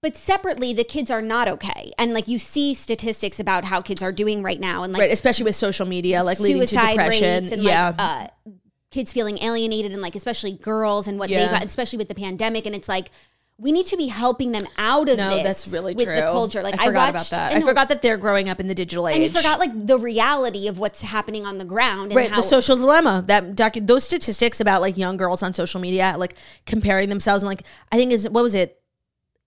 but 0.02 0.16
separately, 0.16 0.72
the 0.74 0.82
kids 0.82 1.12
are 1.12 1.22
not 1.22 1.46
okay, 1.46 1.92
and 1.96 2.12
like 2.12 2.26
you 2.26 2.40
see 2.40 2.74
statistics 2.74 3.38
about 3.38 3.64
how 3.64 3.80
kids 3.80 4.02
are 4.02 4.12
doing 4.12 4.42
right 4.42 4.58
now, 4.58 4.82
and 4.82 4.92
like 4.92 4.98
right, 5.00 5.12
especially 5.12 5.44
with 5.44 5.54
social 5.54 5.86
media, 5.86 6.24
like 6.24 6.40
leading 6.40 6.60
to 6.60 6.66
suicide 6.66 6.96
depression. 6.96 7.42
rates 7.44 7.52
and 7.52 7.62
yeah. 7.62 7.86
like 7.86 7.94
uh, 7.98 8.52
kids 8.90 9.12
feeling 9.12 9.38
alienated, 9.38 9.92
and 9.92 10.02
like 10.02 10.16
especially 10.16 10.52
girls 10.54 11.06
and 11.06 11.20
what 11.20 11.30
Yeah. 11.30 11.46
they 11.46 11.52
got, 11.52 11.62
especially 11.62 11.98
with 11.98 12.08
the 12.08 12.16
pandemic, 12.16 12.66
and 12.66 12.74
it's 12.74 12.88
like. 12.88 13.12
We 13.57 13.70
need 13.70 13.86
to 13.86 13.96
be 13.96 14.09
helping 14.09 14.50
them 14.50 14.66
out 14.76 15.09
of 15.09 15.16
no, 15.16 15.30
this. 15.30 15.42
that's 15.44 15.72
really 15.72 15.94
with 15.94 16.07
true. 16.07 16.16
the 16.16 16.22
culture. 16.22 16.61
Like 16.61 16.74
I 16.80 16.86
forgot 16.86 17.14
watched, 17.14 17.32
about 17.32 17.50
that. 17.50 17.55
I 17.55 17.61
forgot 17.61 17.88
that 17.88 18.02
they're 18.02 18.16
growing 18.16 18.48
up 18.48 18.59
in 18.59 18.66
the 18.66 18.74
digital 18.74 19.07
age. 19.07 19.14
and 19.14 19.22
you 19.22 19.30
forgot 19.30 19.61
like 19.61 19.86
the 19.86 19.98
reality 19.98 20.66
of 20.66 20.78
what's 20.78 21.02
happening 21.02 21.46
on 21.46 21.59
the 21.59 21.64
ground. 21.64 22.11
And 22.11 22.16
right 22.16 22.30
how, 22.30 22.36
the 22.36 22.42
social 22.42 22.76
dilemma 22.76 23.22
that 23.26 23.55
docu- 23.55 23.86
those 23.86 24.05
statistics 24.05 24.61
about 24.61 24.80
like 24.80 24.96
young 24.96 25.16
girls 25.16 25.42
on 25.42 25.52
social 25.52 25.80
media 25.80 26.14
like 26.18 26.34
comparing 26.66 27.09
themselves 27.09 27.42
and 27.42 27.48
like 27.48 27.62
i 27.92 27.96
think 27.96 28.12
is 28.12 28.28
what 28.28 28.42
was 28.42 28.55
it 28.55 28.80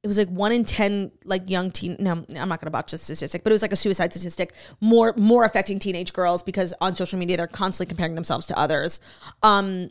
it 0.03 0.07
was 0.07 0.17
like 0.17 0.29
one 0.29 0.51
in 0.51 0.63
ten 0.63 1.11
like 1.25 1.49
young 1.49 1.71
teen 1.71 1.95
no 1.99 2.23
i'm 2.35 2.49
not 2.49 2.61
gonna 2.61 2.71
botch 2.71 2.91
the 2.91 2.97
statistic 2.97 3.43
but 3.43 3.51
it 3.51 3.53
was 3.53 3.61
like 3.61 3.71
a 3.71 3.77
suicide 3.77 4.11
statistic 4.11 4.53
more 4.79 5.13
more 5.17 5.43
affecting 5.43 5.79
teenage 5.79 6.13
girls 6.13 6.43
because 6.43 6.73
on 6.81 6.95
social 6.95 7.17
media 7.17 7.37
they're 7.37 7.47
constantly 7.47 7.89
comparing 7.89 8.15
themselves 8.15 8.45
to 8.47 8.57
others 8.57 8.99
um 9.43 9.89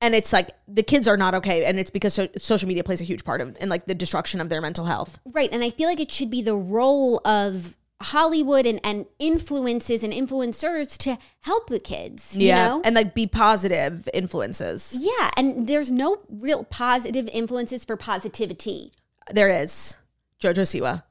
and 0.00 0.14
it's 0.14 0.32
like 0.32 0.50
the 0.66 0.82
kids 0.82 1.08
are 1.08 1.16
not 1.16 1.34
okay 1.34 1.64
and 1.64 1.78
it's 1.78 1.90
because 1.90 2.14
so- 2.14 2.28
social 2.36 2.68
media 2.68 2.84
plays 2.84 3.00
a 3.00 3.04
huge 3.04 3.24
part 3.24 3.40
of 3.40 3.56
and 3.60 3.68
like 3.70 3.86
the 3.86 3.94
destruction 3.94 4.40
of 4.40 4.48
their 4.48 4.60
mental 4.60 4.84
health 4.84 5.18
Right. 5.26 5.50
And 5.52 5.62
I 5.62 5.70
feel 5.70 5.88
like 5.88 6.00
it 6.00 6.10
should 6.10 6.30
be 6.30 6.42
the 6.42 6.54
role 6.56 7.20
of 7.24 7.76
Hollywood 8.00 8.64
and, 8.64 8.80
and 8.84 9.06
influences 9.18 10.04
and 10.04 10.12
influencers 10.12 10.96
to 10.98 11.18
help 11.40 11.68
the 11.68 11.80
kids. 11.80 12.36
You 12.36 12.52
know? 12.52 12.82
and 12.84 12.94
like 12.94 13.14
be 13.14 13.26
positive 13.26 14.08
influences 14.14 14.96
yeah. 15.00 15.30
And 15.36 15.66
there's 15.66 15.90
no 15.90 16.18
real 16.28 16.64
positive 16.64 17.28
influences 17.32 17.84
for 17.84 17.96
positivity. 17.96 18.92
There 19.30 19.48
is 19.48 19.96
JoJo 20.40 20.62
Siwa, 20.62 21.02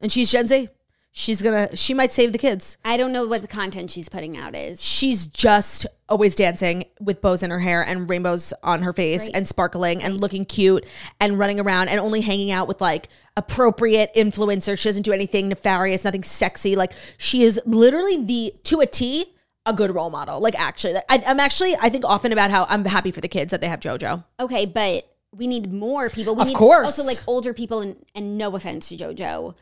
and 0.00 0.12
she's 0.12 0.30
Gen 0.30 0.46
Z. 0.46 0.68
She's 1.14 1.42
gonna. 1.42 1.76
She 1.76 1.92
might 1.92 2.10
save 2.10 2.32
the 2.32 2.38
kids. 2.38 2.78
I 2.86 2.96
don't 2.96 3.12
know 3.12 3.26
what 3.26 3.42
the 3.42 3.48
content 3.48 3.90
she's 3.90 4.08
putting 4.08 4.34
out 4.34 4.54
is. 4.54 4.82
She's 4.82 5.26
just 5.26 5.86
always 6.08 6.34
dancing 6.34 6.86
with 7.00 7.20
bows 7.20 7.42
in 7.42 7.50
her 7.50 7.60
hair 7.60 7.82
and 7.82 8.08
rainbows 8.08 8.54
on 8.62 8.82
her 8.82 8.94
face 8.94 9.28
and 9.28 9.46
sparkling 9.46 10.02
and 10.02 10.20
looking 10.20 10.46
cute 10.46 10.86
and 11.20 11.38
running 11.38 11.60
around 11.60 11.88
and 11.88 12.00
only 12.00 12.22
hanging 12.22 12.50
out 12.50 12.66
with 12.66 12.80
like 12.80 13.10
appropriate 13.36 14.10
influencers. 14.14 14.78
She 14.78 14.88
doesn't 14.88 15.02
do 15.02 15.12
anything 15.12 15.48
nefarious, 15.48 16.02
nothing 16.02 16.22
sexy. 16.22 16.76
Like 16.76 16.92
she 17.18 17.42
is 17.42 17.60
literally 17.66 18.24
the 18.24 18.54
to 18.64 18.80
a 18.80 18.86
T 18.86 19.34
a 19.66 19.74
good 19.74 19.94
role 19.94 20.10
model. 20.10 20.40
Like 20.40 20.58
actually, 20.58 20.96
I, 21.10 21.22
I'm 21.26 21.40
actually 21.40 21.76
I 21.76 21.90
think 21.90 22.06
often 22.06 22.32
about 22.32 22.50
how 22.50 22.66
I'm 22.70 22.86
happy 22.86 23.10
for 23.10 23.20
the 23.20 23.28
kids 23.28 23.50
that 23.50 23.60
they 23.60 23.68
have 23.68 23.80
JoJo. 23.80 24.24
Okay, 24.40 24.64
but 24.64 25.08
we 25.34 25.46
need 25.46 25.72
more 25.72 26.08
people. 26.08 26.34
We 26.34 26.42
Of 26.42 26.48
need 26.48 26.56
course. 26.56 26.86
Also, 26.86 27.04
like 27.04 27.22
older 27.26 27.54
people, 27.54 27.80
and, 27.80 27.96
and 28.14 28.38
no 28.38 28.54
offense 28.54 28.88
to 28.88 28.96
JoJo. 28.96 29.54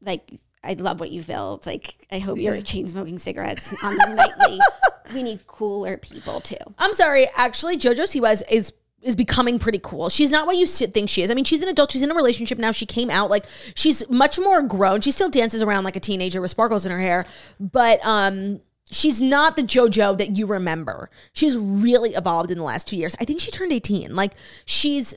Like, 0.00 0.30
I 0.62 0.74
love 0.74 1.00
what 1.00 1.10
you've 1.10 1.26
built. 1.26 1.66
Like, 1.66 1.94
I 2.10 2.18
hope 2.18 2.38
you're 2.38 2.60
chain 2.62 2.88
smoking 2.88 3.18
cigarettes 3.18 3.72
on 3.82 3.96
them 3.96 4.16
nightly. 4.16 4.58
We 5.12 5.22
need 5.22 5.46
cooler 5.46 5.98
people 5.98 6.40
too. 6.40 6.56
I'm 6.78 6.94
sorry. 6.94 7.28
Actually, 7.36 7.76
JoJo 7.76 8.04
Siwa 8.04 8.32
is, 8.32 8.42
is 8.50 8.72
is 9.02 9.14
becoming 9.14 9.58
pretty 9.58 9.78
cool. 9.82 10.08
She's 10.08 10.32
not 10.32 10.46
what 10.46 10.56
you 10.56 10.66
think 10.66 11.10
she 11.10 11.22
is. 11.22 11.30
I 11.30 11.34
mean, 11.34 11.44
she's 11.44 11.60
an 11.60 11.68
adult. 11.68 11.92
She's 11.92 12.00
in 12.00 12.10
a 12.10 12.14
relationship 12.14 12.58
now. 12.58 12.72
She 12.72 12.86
came 12.86 13.10
out 13.10 13.28
like 13.28 13.44
she's 13.74 14.08
much 14.08 14.38
more 14.38 14.62
grown. 14.62 15.02
She 15.02 15.10
still 15.10 15.28
dances 15.28 15.62
around 15.62 15.84
like 15.84 15.94
a 15.94 16.00
teenager 16.00 16.40
with 16.40 16.50
sparkles 16.50 16.86
in 16.86 16.90
her 16.90 17.00
hair, 17.00 17.26
but 17.60 18.04
um, 18.04 18.62
she's 18.90 19.20
not 19.20 19.56
the 19.56 19.62
JoJo 19.62 20.16
that 20.18 20.36
you 20.38 20.46
remember. 20.46 21.10
She's 21.34 21.56
really 21.56 22.14
evolved 22.14 22.50
in 22.50 22.56
the 22.56 22.64
last 22.64 22.88
two 22.88 22.96
years. 22.96 23.14
I 23.20 23.26
think 23.26 23.40
she 23.40 23.50
turned 23.50 23.72
18. 23.72 24.16
Like 24.16 24.32
she's 24.64 25.14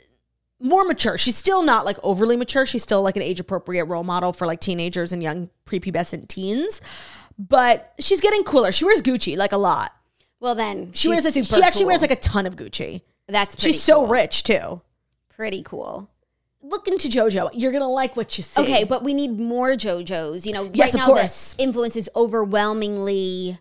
more 0.59 0.83
mature. 0.85 1.17
She's 1.17 1.35
still 1.35 1.61
not 1.63 1.85
like 1.85 1.97
overly 2.03 2.35
mature. 2.35 2.65
She's 2.65 2.83
still 2.83 3.01
like 3.01 3.15
an 3.15 3.21
age 3.21 3.39
appropriate 3.39 3.85
role 3.85 4.03
model 4.03 4.33
for 4.33 4.47
like 4.47 4.59
teenagers 4.59 5.11
and 5.11 5.21
young 5.21 5.49
prepubescent 5.65 6.27
teens. 6.27 6.81
But 7.37 7.93
she's 7.99 8.21
getting 8.21 8.43
cooler. 8.43 8.71
She 8.71 8.83
wears 8.85 9.01
Gucci 9.01 9.37
like 9.37 9.51
a 9.51 9.57
lot. 9.57 9.93
Well, 10.39 10.55
then 10.55 10.91
She 10.93 11.09
wears 11.09 11.25
a, 11.25 11.31
she 11.43 11.61
actually 11.61 11.85
wears 11.85 12.01
like 12.01 12.11
a 12.11 12.15
ton 12.15 12.45
of 12.45 12.55
Gucci. 12.55 13.01
That's 13.27 13.55
pretty 13.55 13.73
She's 13.73 13.83
so 13.83 14.07
rich 14.07 14.43
too. 14.43 14.81
Pretty 15.29 15.61
cool. 15.63 16.09
Look 16.63 16.87
into 16.87 17.07
JoJo. 17.07 17.51
You're 17.53 17.71
gonna 17.71 17.87
like 17.89 18.15
what 18.17 18.37
you 18.37 18.43
see. 18.43 18.61
Okay, 18.61 18.83
but 18.83 19.03
we 19.03 19.13
need 19.13 19.39
more 19.39 19.69
JoJo's. 19.73 20.45
You 20.47 20.53
know, 20.53 20.69
Yes, 20.73 20.93
right 20.93 20.93
of 20.95 20.99
now 21.01 21.05
course. 21.13 21.53
the 21.53 21.63
influence 21.63 21.95
is 21.95 22.09
overwhelmingly, 22.15 23.59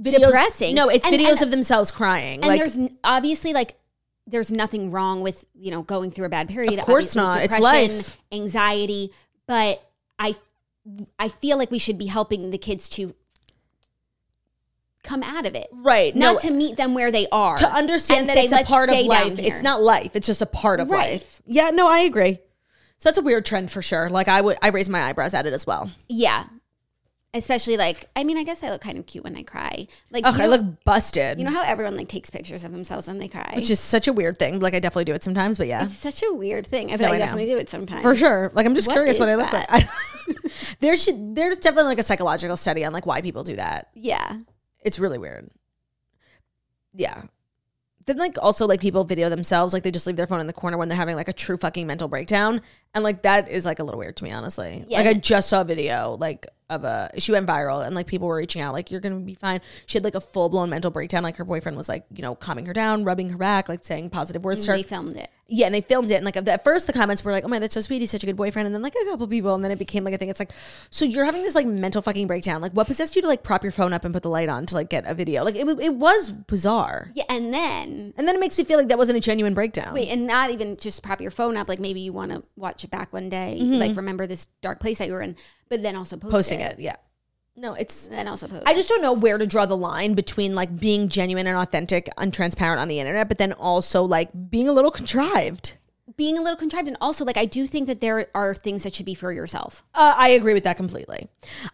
videos, 0.00 0.18
depressing. 0.20 0.74
No, 0.74 0.88
it's 0.88 1.06
And- 1.06 1.16
videos 1.16 1.32
and- 1.34 1.42
of 1.42 1.50
themselves 1.50 1.90
crying. 1.90 2.40
and 2.40 2.46
like 2.46 2.58
there's 2.60 2.78
obviously 3.04 3.52
like 3.52 3.76
there's 4.26 4.50
nothing 4.50 4.90
wrong 4.90 5.22
with 5.22 5.44
you 5.54 5.70
know 5.70 5.82
going 5.82 6.10
through 6.10 6.26
a 6.26 6.28
bad 6.28 6.48
period. 6.48 6.78
Of 6.78 6.84
course 6.86 7.14
not. 7.14 7.42
It's 7.42 7.54
Depression, 7.54 7.96
life. 7.96 8.18
anxiety, 8.32 9.12
but 9.46 9.82
I 10.18 10.34
I 11.18 11.28
feel 11.28 11.58
like 11.58 11.70
we 11.70 11.78
should 11.78 11.98
be 11.98 12.06
helping 12.06 12.50
the 12.50 12.58
kids 12.58 12.88
to 12.90 13.14
come 15.02 15.22
out 15.22 15.46
of 15.46 15.54
it. 15.54 15.68
right. 15.72 16.14
Not 16.16 16.42
no, 16.42 16.48
to 16.48 16.50
meet 16.50 16.76
them 16.76 16.92
where 16.94 17.12
they 17.12 17.28
are. 17.30 17.56
to 17.58 17.68
understand 17.68 18.20
and 18.20 18.28
that 18.30 18.36
say, 18.36 18.44
it's 18.44 18.52
a 18.52 18.64
part 18.64 18.88
of 18.88 18.96
life. 19.06 19.38
It's 19.38 19.62
not 19.62 19.80
life. 19.80 20.16
It's 20.16 20.26
just 20.26 20.42
a 20.42 20.46
part 20.46 20.80
of 20.80 20.90
Right. 20.90 21.12
life. 21.12 21.40
Yeah. 21.46 21.70
No, 21.70 21.86
I 21.88 22.00
agree. 22.00 22.40
So 22.98 23.08
that's 23.08 23.18
a 23.18 23.22
weird 23.22 23.44
trend 23.46 23.70
for 23.70 23.82
sure. 23.82 24.10
Like 24.10 24.26
I 24.26 24.40
would, 24.40 24.56
I 24.62 24.68
raise 24.68 24.88
my 24.88 25.02
eyebrows 25.04 25.32
at 25.34 25.46
it 25.46 25.52
as 25.52 25.64
well. 25.66 25.90
Yeah. 26.08 26.46
Especially 27.36 27.76
like 27.76 28.08
I 28.16 28.24
mean, 28.24 28.36
I 28.36 28.44
guess 28.44 28.62
I 28.62 28.70
look 28.70 28.80
kind 28.80 28.98
of 28.98 29.06
cute 29.06 29.24
when 29.24 29.36
I 29.36 29.42
cry. 29.42 29.86
Like 30.10 30.24
Ugh, 30.26 30.36
you 30.36 30.44
I 30.44 30.46
look 30.46 30.84
busted. 30.84 31.38
you 31.38 31.44
know 31.44 31.50
how 31.50 31.62
everyone 31.62 31.96
like 31.96 32.08
takes 32.08 32.30
pictures 32.30 32.64
of 32.64 32.72
themselves 32.72 33.06
when 33.06 33.18
they 33.18 33.28
cry? 33.28 33.52
which 33.54 33.70
is 33.70 33.80
such 33.80 34.08
a 34.08 34.12
weird 34.12 34.38
thing. 34.38 34.60
Like 34.60 34.74
I 34.74 34.80
definitely 34.80 35.04
do 35.04 35.14
it 35.14 35.22
sometimes, 35.22 35.58
but 35.58 35.66
yeah. 35.66 35.84
it's 35.84 35.96
such 35.96 36.22
a 36.22 36.32
weird 36.32 36.66
thing. 36.66 36.92
I 36.92 36.96
No, 36.96 37.06
I 37.06 37.10
like 37.10 37.16
I 37.16 37.18
definitely 37.18 37.46
do 37.46 37.58
it 37.58 37.68
sometimes. 37.68 38.02
For 38.02 38.14
sure. 38.14 38.50
Like 38.54 38.66
I'm 38.66 38.74
just 38.74 38.88
What 38.88 38.94
curious 38.94 39.18
what 39.18 39.28
I 39.28 39.34
look 39.34 39.50
that? 39.50 39.70
like. 39.70 39.88
there's 40.80 41.08
there's 41.14 41.58
definitely 41.58 41.90
like 41.90 41.98
a 41.98 42.02
psychological 42.02 42.56
study 42.56 42.84
on 42.84 42.92
like 42.92 43.06
why 43.06 43.20
people 43.20 43.44
do 43.44 43.56
that. 43.56 43.88
Yeah. 43.94 44.38
It's 44.80 44.98
really 44.98 45.18
weird. 45.18 45.50
Yeah. 46.94 47.22
Then 48.06 48.18
like 48.18 48.36
also 48.40 48.66
like 48.66 48.80
people 48.80 49.02
video 49.04 49.28
themselves 49.28 49.74
like 49.74 49.82
they 49.82 49.90
just 49.90 50.06
leave 50.06 50.16
their 50.16 50.28
phone 50.28 50.40
in 50.40 50.46
the 50.46 50.52
corner 50.52 50.78
when 50.78 50.88
they're 50.88 50.96
having 50.96 51.16
like 51.16 51.28
a 51.28 51.32
true 51.32 51.56
fucking 51.56 51.86
mental 51.86 52.06
breakdown 52.06 52.62
and 52.96 53.04
like 53.04 53.22
that 53.22 53.48
is 53.48 53.64
like 53.64 53.78
a 53.78 53.84
little 53.84 54.00
weird 54.00 54.16
to 54.16 54.24
me 54.24 54.32
honestly. 54.32 54.84
Yeah. 54.88 54.98
Like 54.98 55.06
I 55.06 55.12
just 55.14 55.48
saw 55.50 55.60
a 55.60 55.64
video 55.64 56.16
like 56.18 56.46
of 56.68 56.82
a 56.82 57.10
she 57.18 57.30
went 57.30 57.46
viral 57.46 57.86
and 57.86 57.94
like 57.94 58.08
people 58.08 58.26
were 58.26 58.36
reaching 58.36 58.60
out 58.60 58.72
like 58.72 58.90
you're 58.90 59.00
gonna 59.00 59.20
be 59.20 59.34
fine. 59.34 59.60
She 59.84 59.98
had 59.98 60.02
like 60.04 60.16
a 60.16 60.20
full 60.20 60.48
blown 60.48 60.70
mental 60.70 60.90
breakdown 60.90 61.22
like 61.22 61.36
her 61.36 61.44
boyfriend 61.44 61.76
was 61.76 61.88
like 61.88 62.04
you 62.12 62.22
know 62.22 62.34
calming 62.34 62.66
her 62.66 62.72
down, 62.72 63.04
rubbing 63.04 63.28
her 63.30 63.38
back, 63.38 63.68
like 63.68 63.84
saying 63.84 64.10
positive 64.10 64.42
words 64.44 64.64
to 64.64 64.72
her. 64.72 64.76
They 64.78 64.82
filmed 64.82 65.14
it. 65.14 65.30
Yeah, 65.48 65.66
and 65.66 65.74
they 65.76 65.80
filmed 65.80 66.10
it, 66.10 66.16
and 66.16 66.24
like 66.24 66.36
at 66.36 66.64
first 66.64 66.88
the 66.88 66.92
comments 66.92 67.22
were 67.22 67.30
like, 67.30 67.44
"Oh 67.44 67.48
my, 67.48 67.60
that's 67.60 67.74
so 67.74 67.80
sweet. 67.80 68.00
He's 68.00 68.10
such 68.10 68.24
a 68.24 68.26
good 68.26 68.34
boyfriend." 68.34 68.66
And 68.66 68.74
then 68.74 68.82
like 68.82 68.96
a 69.00 69.04
couple 69.04 69.28
people, 69.28 69.54
and 69.54 69.62
then 69.62 69.70
it 69.70 69.78
became 69.78 70.02
like 70.02 70.12
a 70.12 70.18
thing. 70.18 70.28
It's 70.28 70.40
like, 70.40 70.50
so 70.90 71.04
you're 71.04 71.24
having 71.24 71.44
this 71.44 71.54
like 71.54 71.66
mental 71.66 72.02
fucking 72.02 72.26
breakdown. 72.26 72.60
Like, 72.60 72.72
what 72.72 72.88
possessed 72.88 73.14
you 73.14 73.22
to 73.22 73.28
like 73.28 73.44
prop 73.44 73.62
your 73.62 73.70
phone 73.70 73.92
up 73.92 74.04
and 74.04 74.12
put 74.12 74.24
the 74.24 74.28
light 74.28 74.48
on 74.48 74.66
to 74.66 74.74
like 74.74 74.90
get 74.90 75.06
a 75.06 75.14
video? 75.14 75.44
Like, 75.44 75.54
it 75.54 75.64
it 75.80 75.94
was 75.94 76.32
bizarre. 76.32 77.12
Yeah, 77.14 77.22
and 77.28 77.54
then 77.54 78.12
And 78.16 78.26
then 78.26 78.34
it 78.34 78.40
makes 78.40 78.58
me 78.58 78.64
feel 78.64 78.76
like 78.76 78.88
that 78.88 78.98
wasn't 78.98 79.18
a 79.18 79.20
genuine 79.20 79.54
breakdown. 79.54 79.94
wait, 79.94 80.08
and 80.08 80.26
not 80.26 80.50
even 80.50 80.78
just 80.78 81.04
prop 81.04 81.20
your 81.20 81.30
phone 81.30 81.56
up. 81.56 81.68
Like 81.68 81.78
maybe 81.78 82.00
you 82.00 82.12
want 82.12 82.32
to 82.32 82.42
watch 82.56 82.82
it 82.86 82.90
back 82.90 83.12
one 83.12 83.28
day. 83.28 83.58
Mm-hmm. 83.60 83.74
Like 83.74 83.96
remember 83.96 84.26
this 84.26 84.46
dark 84.62 84.80
place 84.80 84.98
that 84.98 85.08
you 85.08 85.12
were 85.12 85.22
in, 85.22 85.36
but 85.68 85.82
then 85.82 85.94
also 85.94 86.16
post 86.16 86.32
posting 86.32 86.60
it. 86.60 86.78
it, 86.78 86.80
yeah. 86.80 86.96
No, 87.58 87.72
it's. 87.74 88.08
Then 88.08 88.28
also 88.28 88.48
post. 88.48 88.64
I 88.66 88.74
just 88.74 88.88
don't 88.88 89.00
know 89.00 89.14
where 89.14 89.38
to 89.38 89.46
draw 89.46 89.64
the 89.64 89.76
line 89.76 90.12
between 90.14 90.54
like 90.54 90.78
being 90.78 91.08
genuine 91.08 91.46
and 91.46 91.56
authentic 91.56 92.10
and 92.18 92.32
transparent 92.32 92.80
on 92.80 92.88
the 92.88 93.00
internet, 93.00 93.28
but 93.28 93.38
then 93.38 93.52
also 93.52 94.02
like 94.02 94.28
being 94.50 94.68
a 94.68 94.72
little 94.72 94.90
contrived. 94.90 95.72
being 96.18 96.36
a 96.38 96.42
little 96.42 96.58
contrived, 96.58 96.86
and 96.86 96.98
also 97.00 97.24
like 97.24 97.38
I 97.38 97.46
do 97.46 97.66
think 97.66 97.86
that 97.86 98.02
there 98.02 98.26
are 98.34 98.54
things 98.54 98.82
that 98.82 98.94
should 98.94 99.06
be 99.06 99.14
for 99.14 99.32
yourself. 99.32 99.84
Uh, 99.94 100.14
I 100.16 100.28
agree 100.28 100.52
with 100.52 100.64
that 100.64 100.76
completely. 100.76 101.28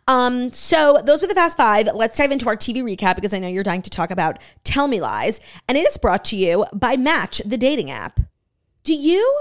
Um, 0.06 0.52
so 0.52 1.00
those 1.04 1.20
were 1.20 1.26
the 1.28 1.34
fast 1.34 1.56
five. 1.56 1.88
Let's 1.94 2.16
dive 2.16 2.30
into 2.30 2.46
our 2.46 2.56
TV 2.56 2.82
recap 2.82 3.16
because 3.16 3.34
I 3.34 3.38
know 3.38 3.48
you're 3.48 3.64
dying 3.64 3.82
to 3.82 3.90
talk 3.90 4.12
about 4.12 4.38
Tell 4.62 4.86
Me 4.86 5.00
Lies, 5.00 5.40
and 5.68 5.76
it 5.76 5.86
is 5.88 5.96
brought 5.96 6.24
to 6.26 6.36
you 6.36 6.64
by 6.72 6.96
Match, 6.96 7.42
the 7.44 7.58
dating 7.58 7.90
app. 7.90 8.20
Do 8.84 8.94
you? 8.94 9.40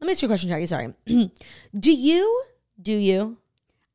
Let 0.00 0.06
me 0.06 0.12
ask 0.12 0.22
you 0.22 0.26
a 0.26 0.30
question, 0.30 0.48
Jackie. 0.48 0.66
Sorry. 0.66 0.94
do 1.78 1.92
you? 1.92 2.42
Do 2.80 2.92
you? 2.92 3.38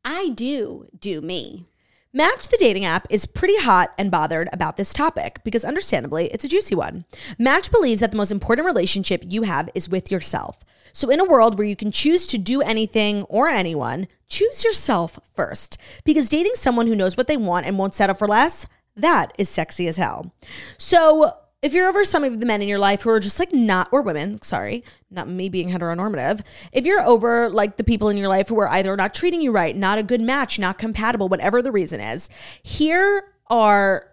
I 0.04 0.30
do 0.30 0.88
do 1.00 1.22
me. 1.22 1.68
Match 2.14 2.50
the 2.50 2.58
dating 2.58 2.84
app 2.84 3.08
is 3.10 3.26
pretty 3.26 3.58
hot 3.60 3.92
and 3.98 4.12
bothered 4.12 4.50
about 4.52 4.76
this 4.76 4.92
topic 4.92 5.40
because 5.46 5.64
understandably, 5.64 6.26
it's 6.34 6.44
a 6.44 6.50
juicy 6.50 6.76
one. 6.76 7.06
Match 7.40 7.72
believes 7.72 8.02
that 8.02 8.12
the 8.12 8.18
most 8.18 8.34
important 8.34 8.66
relationship 8.66 9.24
you 9.26 9.44
have 9.44 9.70
is 9.74 9.88
with 9.88 10.12
yourself. 10.12 10.60
So, 10.92 11.10
in 11.10 11.22
a 11.22 11.26
world 11.26 11.58
where 11.58 11.68
you 11.68 11.78
can 11.78 11.90
choose 11.90 12.28
to 12.28 12.38
do 12.38 12.62
anything 12.62 13.24
or 13.24 13.48
anyone, 13.48 14.10
choose 14.28 14.66
yourself 14.66 15.20
first 15.34 15.78
because 16.04 16.28
dating 16.28 16.56
someone 16.56 16.88
who 16.88 16.98
knows 16.98 17.16
what 17.16 17.28
they 17.28 17.38
want 17.38 17.66
and 17.66 17.78
won't 17.78 17.94
settle 17.94 18.16
for 18.16 18.28
less, 18.28 18.68
that 18.96 19.32
is 19.38 19.48
sexy 19.48 19.88
as 19.88 19.96
hell. 19.96 20.34
So, 20.78 21.34
if 21.62 21.74
you're 21.74 21.88
over 21.88 22.04
some 22.04 22.24
of 22.24 22.40
the 22.40 22.46
men 22.46 22.62
in 22.62 22.68
your 22.68 22.80
life 22.80 23.04
who 23.04 23.12
are 23.12 23.20
just 23.20 23.38
like 23.38 23.54
not, 23.54 23.88
or 23.92 24.02
women, 24.02 24.42
sorry, 24.42 24.84
not 25.12 25.28
me 25.28 25.48
being 25.48 25.70
heteronormative, 25.70 26.42
if 26.72 26.86
you're 26.86 27.02
over 27.02 27.50
like 27.50 27.78
the 27.78 27.84
people 27.84 28.10
in 28.10 28.18
your 28.18 28.28
life 28.28 28.48
who 28.48 28.60
are 28.60 28.70
either 28.70 28.96
not 28.98 29.14
treating 29.14 29.42
you 29.42 29.52
right, 29.52 29.76
not 29.76 30.00
a 30.00 30.04
good 30.04 30.22
match, 30.22 30.58
not 30.58 30.80
compatible, 30.80 31.30
whatever 31.30 31.62
the 31.62 31.72
reason 31.72 32.00
is, 32.00 32.30
here 32.64 33.36
are 33.48 34.08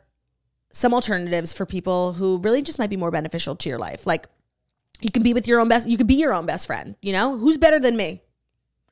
some 0.73 0.93
alternatives 0.93 1.53
for 1.53 1.65
people 1.65 2.13
who 2.15 2.37
really 2.39 2.61
just 2.61 2.79
might 2.79 2.91
be 2.91 2.97
more 2.97 3.11
beneficial 3.11 3.57
to 3.57 3.69
your 3.69 3.79
life. 3.79 4.07
Like 4.07 4.27
you 5.01 5.11
can 5.11 5.23
be 5.23 5.33
with 5.33 5.49
your 5.49 5.61
own 5.61 5.69
best, 5.69 5.89
you 5.89 5.97
could 5.97 6.07
be 6.07 6.15
your 6.15 6.35
own 6.35 6.45
best 6.45 6.67
friend, 6.67 6.97
you 7.01 7.13
know? 7.13 7.39
Who's 7.39 7.57
better 7.57 7.81
than 7.81 7.97
me? 7.97 8.21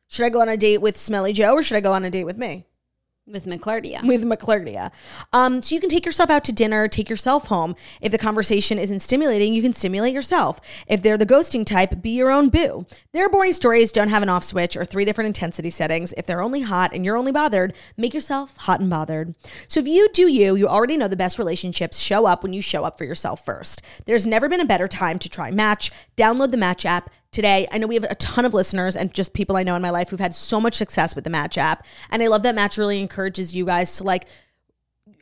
Should 0.08 0.24
I 0.24 0.30
go 0.30 0.40
on 0.40 0.48
a 0.48 0.56
date 0.56 0.78
with 0.78 0.96
Smelly 0.96 1.34
Joe 1.34 1.52
or 1.52 1.62
should 1.62 1.76
I 1.76 1.80
go 1.80 1.92
on 1.92 2.04
a 2.04 2.10
date 2.10 2.24
with 2.24 2.38
me? 2.38 2.66
With 3.26 3.44
McClardia. 3.44 4.06
with 4.06 4.24
McClardia. 4.24 4.92
Um, 5.32 5.60
so 5.60 5.74
you 5.74 5.80
can 5.80 5.90
take 5.90 6.06
yourself 6.06 6.30
out 6.30 6.44
to 6.44 6.52
dinner, 6.52 6.86
take 6.86 7.10
yourself 7.10 7.48
home. 7.48 7.74
If 8.00 8.12
the 8.12 8.18
conversation 8.18 8.78
isn't 8.78 9.00
stimulating, 9.00 9.52
you 9.52 9.62
can 9.62 9.72
stimulate 9.72 10.14
yourself. 10.14 10.60
If 10.86 11.02
they're 11.02 11.18
the 11.18 11.26
ghosting 11.26 11.66
type, 11.66 12.02
be 12.02 12.10
your 12.10 12.30
own 12.30 12.50
boo. 12.50 12.86
Their 13.12 13.28
boring 13.28 13.52
stories 13.52 13.90
don't 13.90 14.08
have 14.08 14.22
an 14.22 14.28
off 14.28 14.44
switch 14.44 14.76
or 14.76 14.84
three 14.84 15.04
different 15.04 15.26
intensity 15.26 15.70
settings. 15.70 16.14
If 16.16 16.26
they're 16.26 16.42
only 16.42 16.62
hot 16.62 16.92
and 16.94 17.04
you're 17.04 17.16
only 17.16 17.32
bothered, 17.32 17.74
make 17.96 18.14
yourself 18.14 18.56
hot 18.58 18.80
and 18.80 18.88
bothered. 18.88 19.34
So 19.68 19.80
if 19.80 19.88
you 19.88 20.08
do 20.12 20.28
you, 20.30 20.54
you 20.54 20.68
already 20.68 20.96
know 20.96 21.08
the 21.08 21.16
best 21.16 21.38
relationships 21.38 21.98
show 21.98 22.26
up 22.26 22.42
when 22.42 22.52
you 22.52 22.62
show 22.62 22.84
up 22.84 22.96
for 22.96 23.04
yourself 23.04 23.44
first. 23.44 23.82
There's 24.04 24.26
never 24.26 24.48
been 24.48 24.60
a 24.60 24.66
better 24.66 24.86
time 24.88 25.18
to 25.18 25.28
try 25.28 25.50
Match. 25.50 25.90
Download 26.16 26.50
the 26.50 26.56
Match 26.56 26.86
app 26.86 27.10
today. 27.32 27.68
I 27.70 27.78
know 27.78 27.86
we 27.86 27.94
have 27.94 28.04
a 28.04 28.14
ton 28.16 28.44
of 28.44 28.54
listeners 28.54 28.96
and 28.96 29.12
just 29.12 29.34
people 29.34 29.56
I 29.56 29.62
know 29.62 29.76
in 29.76 29.82
my 29.82 29.90
life 29.90 30.10
who've 30.10 30.20
had 30.20 30.34
so 30.34 30.60
much 30.60 30.74
success 30.74 31.14
with 31.14 31.24
the 31.24 31.30
Match 31.30 31.58
app. 31.58 31.86
And 32.10 32.22
I 32.22 32.28
love 32.28 32.42
that 32.44 32.54
Match 32.54 32.78
really 32.78 33.00
encourages 33.00 33.54
you 33.54 33.66
guys 33.66 33.96
to 33.98 34.04
like, 34.04 34.26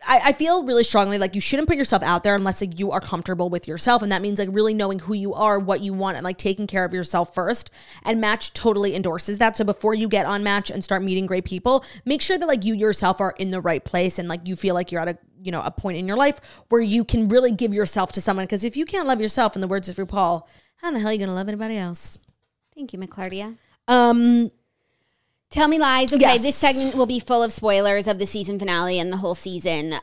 I, 0.07 0.21
I 0.27 0.33
feel 0.33 0.65
really 0.65 0.85
strongly 0.85 1.19
like 1.19 1.35
you 1.35 1.41
shouldn't 1.41 1.69
put 1.69 1.77
yourself 1.77 2.03
out 2.03 2.25
there 2.25 2.35
unless 2.35 2.61
like 2.61 2.79
you 2.79 2.91
are 2.91 3.01
comfortable 3.01 3.49
with 3.51 3.69
yourself. 3.69 4.03
And 4.03 4.11
that 4.13 4.23
means 4.23 4.39
like 4.39 4.49
really 4.53 4.75
knowing 4.75 4.99
who 4.99 5.15
you 5.15 5.35
are, 5.35 5.59
what 5.59 5.81
you 5.81 5.93
want, 5.93 6.17
and 6.17 6.25
like 6.25 6.39
taking 6.39 6.67
care 6.67 6.85
of 6.85 6.93
yourself 6.93 7.35
first. 7.35 7.71
And 8.03 8.21
Match 8.21 8.53
totally 8.53 8.95
endorses 8.95 9.39
that. 9.39 9.57
So 9.57 9.65
before 9.65 9.95
you 9.95 10.09
get 10.09 10.27
on 10.27 10.43
Match 10.43 10.71
and 10.71 10.83
start 10.85 11.03
meeting 11.03 11.27
great 11.27 11.45
people, 11.45 11.85
make 12.05 12.23
sure 12.23 12.39
that 12.39 12.49
like 12.49 12.65
you 12.65 12.75
yourself 12.75 13.21
are 13.21 13.35
in 13.39 13.51
the 13.51 13.61
right 13.61 13.85
place 13.85 14.19
and 14.19 14.29
like 14.29 14.41
you 14.45 14.57
feel 14.57 14.75
like 14.75 14.93
you're 14.93 15.01
at 15.01 15.09
a 15.09 15.19
you 15.43 15.53
know 15.53 15.61
a 15.63 15.71
point 15.71 15.99
in 15.99 16.09
your 16.09 16.17
life 16.17 16.41
where 16.71 16.81
you 16.81 17.05
can 17.05 17.29
really 17.29 17.53
give 17.53 17.75
yourself 17.75 18.13
to 18.13 18.21
someone. 18.21 18.45
Because 18.45 18.65
if 18.65 18.77
you 18.77 18.87
can't 18.87 19.07
love 19.07 19.21
yourself, 19.21 19.55
in 19.55 19.61
the 19.61 19.69
words 19.69 19.89
of 19.89 19.97
RuPaul, 19.97 20.43
how 20.77 20.89
in 20.89 20.95
the 20.95 21.01
hell 21.01 21.09
are 21.11 21.13
you 21.13 21.19
gonna 21.19 21.35
love 21.35 21.49
anybody 21.49 21.77
else? 21.77 22.19
Thank 22.75 22.93
you, 22.93 22.99
McClardia. 22.99 23.57
Um, 23.89 24.51
Tell 25.51 25.69
me 25.69 25.79
lies. 25.79 26.13
Okay, 26.13 26.21
Yes. 26.23 26.43
this 26.43 26.57
segment 26.57 26.97
will 26.97 27.07
be 27.07 27.21
full 27.21 27.43
of 27.43 27.53
spoilers 27.53 28.09
of 28.09 28.19
the 28.19 28.27
season 28.27 28.59
finale 28.59 28.99
and 28.99 29.13
the 29.13 29.19
whole 29.19 29.37
season 29.37 29.95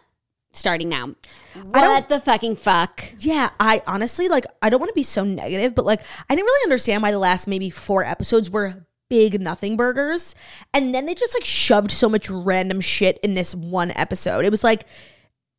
starting 0.54 0.88
now. 0.88 1.16
What 1.62 2.08
the 2.08 2.22
fucking 2.22 2.56
fuck? 2.56 3.04
yeah, 3.20 3.50
I 3.60 3.82
honestly 3.86 4.30
like 4.30 4.46
I 4.62 4.70
don't 4.70 4.80
want 4.80 4.90
to 4.92 4.96
be 4.96 5.04
so 5.04 5.24
negative, 5.26 5.76
but 5.76 5.84
like 5.86 6.00
I 6.30 6.36
didn't 6.36 6.46
really 6.46 6.64
understand 6.66 7.04
why 7.04 7.12
the 7.12 7.20
last 7.20 7.48
maybe 7.48 7.70
four 7.70 8.06
episodes 8.06 8.50
were 8.50 8.86
big 9.10 9.42
nothing 9.42 9.76
burgers. 9.76 10.36
And 10.74 10.96
then 10.96 11.06
they 11.06 11.14
just 11.16 11.34
like 11.34 11.44
shoved 11.44 11.92
so 11.92 12.08
much 12.08 12.30
random 12.30 12.80
shit 12.80 13.20
in 13.22 13.34
this 13.34 13.54
one 13.54 13.92
episode. 13.92 14.46
It 14.46 14.52
was 14.52 14.64
like 14.64 14.86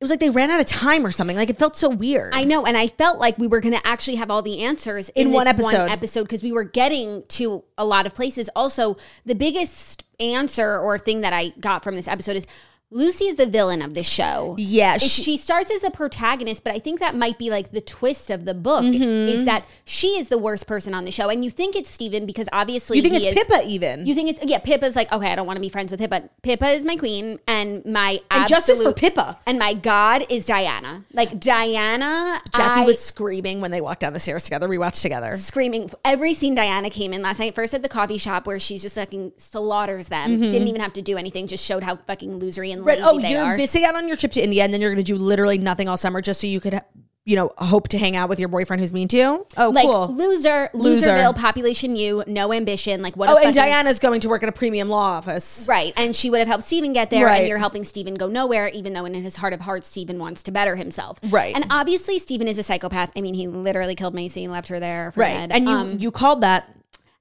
it 0.03 0.07
was 0.07 0.11
like 0.11 0.19
they 0.19 0.31
ran 0.31 0.51
out 0.51 0.59
of 0.59 0.67
time 0.67 1.07
or 1.07 1.13
something. 1.13 1.37
Like 1.37 1.49
it 1.49 1.57
felt 1.57 1.77
so 1.77 1.89
weird. 1.89 2.35
I 2.35 2.43
know, 2.43 2.67
and 2.67 2.77
I 2.77 2.89
felt 2.89 3.21
like 3.21 3.39
we 3.39 3.47
were 3.47 3.61
going 3.61 3.75
to 3.75 3.87
actually 3.87 4.17
have 4.17 4.33
all 4.33 4.43
the 4.43 4.65
answers 4.65 5.11
in, 5.11 5.29
In 5.29 5.33
one 5.33 5.47
episode. 5.47 5.79
One 5.79 5.89
episode 5.91 6.23
because 6.25 6.43
we 6.43 6.51
were 6.51 6.65
getting 6.65 7.23
to 7.29 7.63
a 7.79 7.85
lot 7.85 8.05
of 8.05 8.13
places. 8.13 8.51
Also, 8.57 8.97
the 9.25 9.37
biggest 9.37 10.03
answer 10.19 10.77
or 10.77 10.99
thing 10.99 11.21
that 11.21 11.33
I 11.33 11.51
got 11.61 11.85
from 11.85 11.95
this 11.95 12.09
episode 12.09 12.35
is 12.35 12.49
Lucy 12.93 13.25
is 13.27 13.37
the 13.37 13.47
villain 13.47 13.83
of 13.83 13.95
this 13.95 14.09
show. 14.09 14.55
yeah, 14.59 14.99
She, 14.99 15.23
she, 15.23 15.37
starts 15.37 15.71
as 15.71 15.81
the 15.81 15.91
protagonist, 15.91 16.63
but 16.65 16.75
I 16.75 16.79
think 16.79 17.01
that 17.01 17.15
might 17.17 17.39
be 17.39 17.51
like 17.51 17.73
the 17.73 17.81
twist 17.81 18.31
of 18.31 18.45
the 18.45 18.55
book 18.55 18.85
Mm-hmm. 18.85 19.29
is 19.29 19.45
that 19.47 19.65
she 19.85 20.19
is 20.19 20.29
the 20.29 20.39
worst 20.39 20.67
person 20.67 20.93
on 20.95 21.05
the 21.05 21.11
show, 21.11 21.29
and 21.29 21.45
you 21.45 21.51
think 21.51 21.75
it's 21.77 21.91
Stephen 21.91 22.27
because 22.27 22.49
obviously 22.53 22.97
you 22.99 23.03
think 23.03 23.15
he 23.15 23.29
it's 23.29 23.39
is, 23.39 23.45
Pippa 23.45 23.67
even. 23.67 24.07
You 24.07 24.15
think 24.15 24.31
it's 24.31 24.45
yeah? 24.45 24.59
Pippa's 24.59 24.95
like 24.97 25.11
okay, 25.13 25.31
I 25.33 25.37
don't 25.37 25.47
want 25.47 25.57
to 25.57 25.61
be 25.61 25.69
friends 25.69 25.91
with 25.91 26.01
Pippa. 26.01 26.29
Pippa 26.43 26.69
is 26.71 26.85
my 26.85 26.97
queen, 26.97 27.39
and 27.47 27.85
my 27.87 28.21
and 28.31 28.49
justice 28.49 28.83
for 28.83 28.93
Pippa. 28.93 29.39
and 29.47 29.59
my 29.59 29.75
god 29.75 30.25
is 30.29 30.45
Diana. 30.47 31.05
Like 31.13 31.39
Diana, 31.41 32.41
Jackie 32.55 32.83
I- 32.83 32.85
was 32.85 32.99
screaming 32.99 33.61
when 33.61 33.71
they 33.71 33.81
walked 33.81 34.01
down 34.01 34.13
the 34.13 34.21
stairs 34.21 34.45
together. 34.45 34.69
We 34.69 34.79
watched 34.79 35.03
together. 35.03 35.35
screaming. 35.37 35.91
Every 36.05 36.35
scene 36.35 36.55
Diana 36.55 36.91
came 36.91 37.13
in 37.13 37.23
last 37.23 37.39
night, 37.39 37.55
first 37.55 37.73
at 37.75 37.83
the 37.83 37.89
coffee 37.89 38.19
shop 38.19 38.47
where 38.47 38.59
she's 38.59 38.83
just 38.83 38.95
fucking 38.97 39.33
slaughters 39.37 40.09
them. 40.09 40.41
Didn't 40.41 40.69
even 40.69 40.81
have 40.81 40.93
to 40.95 41.03
do 41.03 41.17
anything, 41.17 41.47
just 41.47 41.65
showed 41.65 41.83
how 41.83 41.97
fucking 41.97 42.41
losery 42.41 42.73
and 42.73 42.82
Right. 42.85 42.99
Oh, 43.03 43.19
you're 43.19 43.43
are. 43.43 43.57
missing 43.57 43.85
out 43.85 43.95
on 43.97 44.07
your 44.09 44.17
trip 44.17 44.33
to 44.33 44.43
India, 44.43 44.65
and 44.65 44.73
then 44.73 44.81
you're 44.81 44.91
going 44.93 45.05
to 45.05 45.13
do 45.13 45.17
literally 45.17 45.59
nothing 45.59 45.89
all 45.89 45.97
summer 45.97 46.21
just 46.21 46.41
so 46.41 46.47
you 46.47 46.61
could, 46.61 46.81
you 47.25 47.37
know, 47.37 47.53
hope 47.59 47.87
to 47.89 47.99
hang 47.99 48.17
out 48.17 48.29
with 48.29 48.41
your 48.41 48.49
boyfriend 48.49 48.81
who's 48.81 48.93
mean 48.93 49.07
to 49.09 49.17
you. 49.17 49.47
Oh, 49.57 49.71
like 49.71 49.85
cool. 49.87 50.09
loser, 50.13 50.71
Loser. 50.75 51.07
loserville, 51.07 51.37
population 51.37 51.95
you, 51.95 52.25
no 52.27 52.53
ambition. 52.53 53.01
Like 53.01 53.17
what? 53.17 53.29
Oh, 53.29 53.37
and 53.39 53.55
Diana's 53.55 53.99
going 54.01 54.21
to 54.21 54.29
work 54.29 54.43
at 54.43 54.49
a 54.49 54.53
premium 54.53 54.89
law 54.89 55.03
office. 55.19 55.67
Right, 55.69 55.93
and 55.97 56.17
she 56.17 56.31
would 56.31 56.41
have 56.41 56.49
helped 56.49 56.65
Stephen 56.65 56.93
get 56.93 57.11
there, 57.11 57.27
Right. 57.27 57.41
and 57.43 57.49
you're 57.49 57.59
helping 57.59 57.85
Stephen 57.85 58.15
go 58.15 58.27
nowhere, 58.27 58.69
even 58.69 58.93
though 58.93 59.05
in 59.05 59.15
his 59.15 59.37
heart 59.37 59.53
of 59.53 59.61
hearts, 59.61 59.87
Stephen 59.87 60.19
wants 60.19 60.43
to 60.45 60.51
better 60.53 60.75
himself. 60.77 61.19
Right. 61.31 61.55
and 61.55 61.65
obviously 61.71 62.19
Stephen 62.19 62.49
is 62.49 62.59
a 62.59 62.63
psychopath. 62.65 63.13
I 63.17 63.21
mean, 63.21 63.35
he 63.35 63.47
literally 63.47 63.95
killed 63.95 64.15
Macy 64.15 64.43
and 64.43 64.53
left 64.53 64.69
her 64.69 64.81
there 64.81 65.13
for 65.13 65.21
Right. 65.21 65.49
And 65.51 65.69
you 65.69 65.75
Um, 65.75 65.99
you 66.01 66.11
called 66.11 66.41
that. 66.41 66.69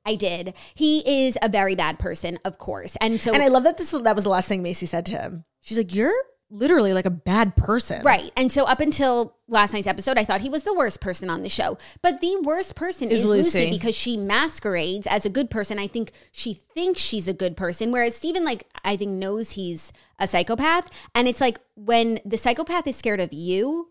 I 0.06 0.16
did. 0.16 0.56
He 0.74 1.26
is 1.26 1.38
a 1.41 1.49
very 1.49 1.76
bad 1.76 1.99
person, 1.99 2.39
of 2.43 2.58
course, 2.58 2.95
and 3.02 3.22
so 3.22 3.34
And 3.34 3.43
I 3.43 3.47
love 3.49 3.64
that 3.64 3.78
this 3.78 3.91
that 3.91 4.16
was 4.16 4.24
the 4.24 4.30
last 4.30 4.47
thing 4.49 4.64
Macy 4.64 4.86
said 4.86 5.06
to 5.08 5.14
him. 5.14 5.45
She's 5.62 5.78
like, 5.78 5.93
"You're 5.93 6.14
literally 6.49 6.93
like 6.93 7.06
a 7.06 7.12
bad 7.12 7.56
person." 7.56 8.02
Right. 8.04 8.32
And 8.36 8.52
so 8.52 8.64
up 8.66 8.80
until 8.80 9.36
last 9.47 9.74
night's 9.74 9.88
episode, 9.88 10.18
I 10.18 10.26
thought 10.26 10.41
he 10.41 10.49
was 10.49 10.64
the 10.64 10.74
worst 10.74 11.02
person 11.02 11.30
on 11.30 11.43
the 11.43 11.49
show. 11.49 11.78
But 12.02 12.20
the 12.20 12.36
worst 12.41 12.76
person 12.76 13.12
Is 13.12 13.20
is, 13.20 13.26
Lucy. 13.26 13.60
Lucy. 13.60 13.72
because 13.78 13.95
she 13.95 14.18
masquerades 14.18 15.06
as 15.06 15.26
a 15.26 15.30
good 15.30 15.52
person. 15.52 15.78
I 15.78 15.88
think 15.88 16.12
she 16.32 16.56
thinks 16.56 16.99
she's 16.99 17.28
a 17.28 17.34
good 17.34 17.56
person. 17.56 17.91
Whereas 17.91 18.16
Stephen, 18.16 18.43
like, 18.43 18.66
I 18.84 18.97
think 18.97 19.12
knows 19.12 19.52
he's 19.52 19.93
a 20.20 20.28
psychopath. 20.28 20.89
And 21.14 21.28
it's 21.28 21.41
like 21.41 21.60
when 21.76 22.20
the 22.26 22.38
psychopath 22.38 22.88
is 22.88 22.95
scared 22.95 23.20
of 23.20 23.32
you, 23.32 23.91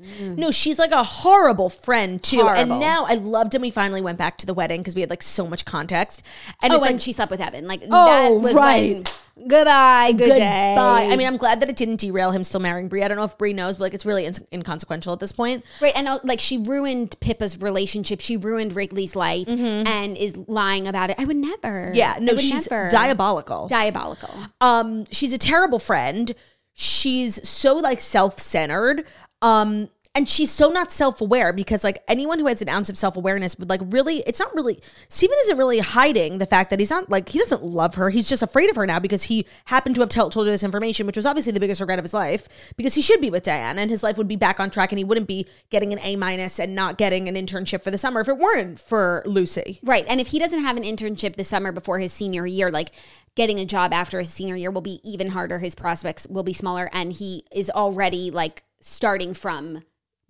No, 0.00 0.50
she's 0.50 0.78
like 0.78 0.92
a 0.92 1.02
horrible 1.02 1.68
friend 1.70 2.22
too. 2.22 2.42
Horrible. 2.42 2.72
And 2.72 2.80
now 2.80 3.04
I 3.04 3.14
loved 3.14 3.52
when 3.54 3.62
we 3.62 3.70
finally 3.70 4.00
went 4.00 4.18
back 4.18 4.38
to 4.38 4.46
the 4.46 4.54
wedding 4.54 4.80
because 4.80 4.94
we 4.94 5.00
had 5.00 5.10
like 5.10 5.22
so 5.22 5.46
much 5.46 5.64
context. 5.64 6.22
And 6.62 6.72
oh, 6.72 6.76
it's 6.76 6.86
and 6.86 6.94
like 6.96 7.02
she 7.02 7.12
slept 7.12 7.30
with 7.30 7.40
Evan. 7.40 7.66
Like 7.66 7.82
Oh, 7.90 8.34
that 8.34 8.42
was 8.42 8.54
right. 8.54 9.08
when 9.36 9.48
goodbye, 9.48 10.12
good 10.12 10.28
day. 10.28 10.74
goodbye. 10.76 11.08
I 11.12 11.16
mean, 11.16 11.26
I'm 11.26 11.36
glad 11.36 11.60
that 11.60 11.68
it 11.68 11.76
didn't 11.76 12.00
derail 12.00 12.30
him 12.30 12.44
still 12.44 12.60
marrying 12.60 12.88
Bree. 12.88 13.02
I 13.02 13.08
don't 13.08 13.16
know 13.16 13.24
if 13.24 13.36
Bree 13.38 13.52
knows, 13.52 13.76
but 13.76 13.84
like 13.84 13.94
it's 13.94 14.06
really 14.06 14.24
in- 14.24 14.34
inconsequential 14.52 15.12
at 15.12 15.20
this 15.20 15.32
point. 15.32 15.64
Right, 15.80 15.92
and 15.96 16.06
uh, 16.08 16.18
like 16.24 16.40
she 16.40 16.58
ruined 16.58 17.18
Pippa's 17.20 17.60
relationship. 17.60 18.20
She 18.20 18.36
ruined 18.36 18.74
Wrigley's 18.76 19.14
life, 19.16 19.48
and 19.48 20.16
is 20.16 20.36
lying 20.48 20.86
about 20.88 21.10
it. 21.10 21.16
I 21.18 21.24
would 21.24 21.36
never. 21.36 21.86
Mm-hmm. 21.86 21.94
Yeah, 21.94 22.18
no, 22.20 22.36
she's 22.36 22.70
never. 22.70 22.88
diabolical. 22.90 23.68
Diabolical. 23.68 24.34
um 24.60 25.04
she's 25.10 25.32
a 25.32 25.38
terrible 25.38 25.78
friend 25.78 26.34
she's 26.72 27.46
so 27.48 27.74
like 27.74 28.00
self-centered 28.00 29.04
um 29.42 29.88
and 30.14 30.28
she's 30.28 30.50
so 30.50 30.68
not 30.68 30.90
self-aware 30.90 31.52
because 31.52 31.84
like 31.84 32.02
anyone 32.08 32.40
who 32.40 32.46
has 32.46 32.60
an 32.60 32.68
ounce 32.68 32.90
of 32.90 32.98
self-awareness 32.98 33.56
would 33.58 33.68
like 33.68 33.80
really 33.84 34.24
it's 34.26 34.40
not 34.40 34.52
really 34.54 34.80
Stephen 35.08 35.36
isn't 35.42 35.58
really 35.58 35.78
hiding 35.78 36.38
the 36.38 36.46
fact 36.46 36.70
that 36.70 36.80
he's 36.80 36.90
not 36.90 37.08
like 37.08 37.28
he 37.28 37.38
doesn't 37.38 37.62
love 37.62 37.94
her 37.94 38.10
he's 38.10 38.28
just 38.28 38.42
afraid 38.42 38.68
of 38.68 38.76
her 38.76 38.86
now 38.86 38.98
because 38.98 39.24
he 39.24 39.46
happened 39.66 39.94
to 39.94 40.00
have 40.00 40.08
told 40.08 40.34
her 40.34 40.44
this 40.44 40.64
information 40.64 41.06
which 41.06 41.16
was 41.16 41.26
obviously 41.26 41.52
the 41.52 41.60
biggest 41.60 41.80
regret 41.80 41.98
of 41.98 42.04
his 42.04 42.14
life 42.14 42.48
because 42.76 42.94
he 42.94 43.02
should 43.02 43.20
be 43.20 43.30
with 43.30 43.44
Diana 43.44 43.80
and 43.80 43.90
his 43.90 44.02
life 44.02 44.16
would 44.18 44.28
be 44.28 44.36
back 44.36 44.58
on 44.58 44.70
track 44.70 44.90
and 44.90 44.98
he 44.98 45.04
wouldn't 45.04 45.28
be 45.28 45.46
getting 45.70 45.92
an 45.92 46.00
A 46.02 46.16
minus 46.16 46.58
and 46.58 46.74
not 46.74 46.98
getting 46.98 47.28
an 47.28 47.34
internship 47.34 47.84
for 47.84 47.90
the 47.90 47.98
summer 47.98 48.20
if 48.20 48.28
it 48.28 48.38
weren't 48.38 48.80
for 48.80 49.22
Lucy 49.24 49.78
Right. 49.82 50.04
And 50.08 50.20
if 50.20 50.28
he 50.28 50.38
doesn't 50.38 50.60
have 50.60 50.76
an 50.76 50.82
internship 50.82 51.36
this 51.36 51.48
summer 51.48 51.72
before 51.72 51.98
his 51.98 52.12
senior 52.12 52.46
year, 52.46 52.70
like 52.70 52.90
getting 53.34 53.58
a 53.58 53.64
job 53.64 53.92
after 53.92 54.18
his 54.18 54.30
senior 54.30 54.56
year 54.56 54.70
will 54.70 54.80
be 54.80 55.00
even 55.04 55.30
harder. 55.30 55.58
His 55.58 55.74
prospects 55.74 56.26
will 56.26 56.42
be 56.42 56.52
smaller. 56.52 56.90
And 56.92 57.12
he 57.12 57.44
is 57.52 57.70
already 57.70 58.30
like 58.30 58.64
starting 58.80 59.34
from 59.34 59.82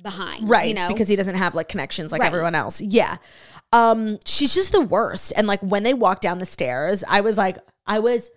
behind. 0.03 0.49
right 0.49 0.69
You 0.69 0.75
know? 0.75 0.89
because 0.89 1.09
he 1.09 1.17
doesn't 1.17 1.35
have 1.35 1.55
like 1.55 1.69
connections 1.69 2.13
like 2.13 2.21
Right. 2.21 2.29
everyone 2.29 2.55
else 2.55 2.81
yeah 2.81 3.17
um 3.73 4.19
she's 4.25 4.55
just 4.55 4.73
the 4.73 4.81
worst 4.81 5.33
and 5.37 5.47
like 5.47 5.61
when 5.61 5.83
they 5.83 5.93
walk 5.95 6.21
down 6.21 6.39
the 6.39 6.47
stairs 6.47 7.03
i 7.09 7.21
was 7.21 7.37
like 7.37 7.59
i 7.87 7.99
was 7.99 8.31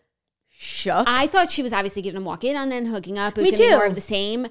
shook 0.50 1.08
I 1.08 1.28
thought 1.28 1.50
she 1.52 1.64
was 1.64 1.72
obviously 1.74 2.02
getting 2.02 2.18
him 2.18 2.26
walk 2.26 2.44
in 2.44 2.56
on 2.56 2.70
then 2.70 2.86
hooking 2.88 3.18
up. 3.18 3.38
It 3.38 3.42
was 3.42 3.52
Me 3.54 3.58
gonna 3.66 3.78
more 3.78 3.86
of 3.86 3.96
the 3.96 4.02
same. 4.02 4.48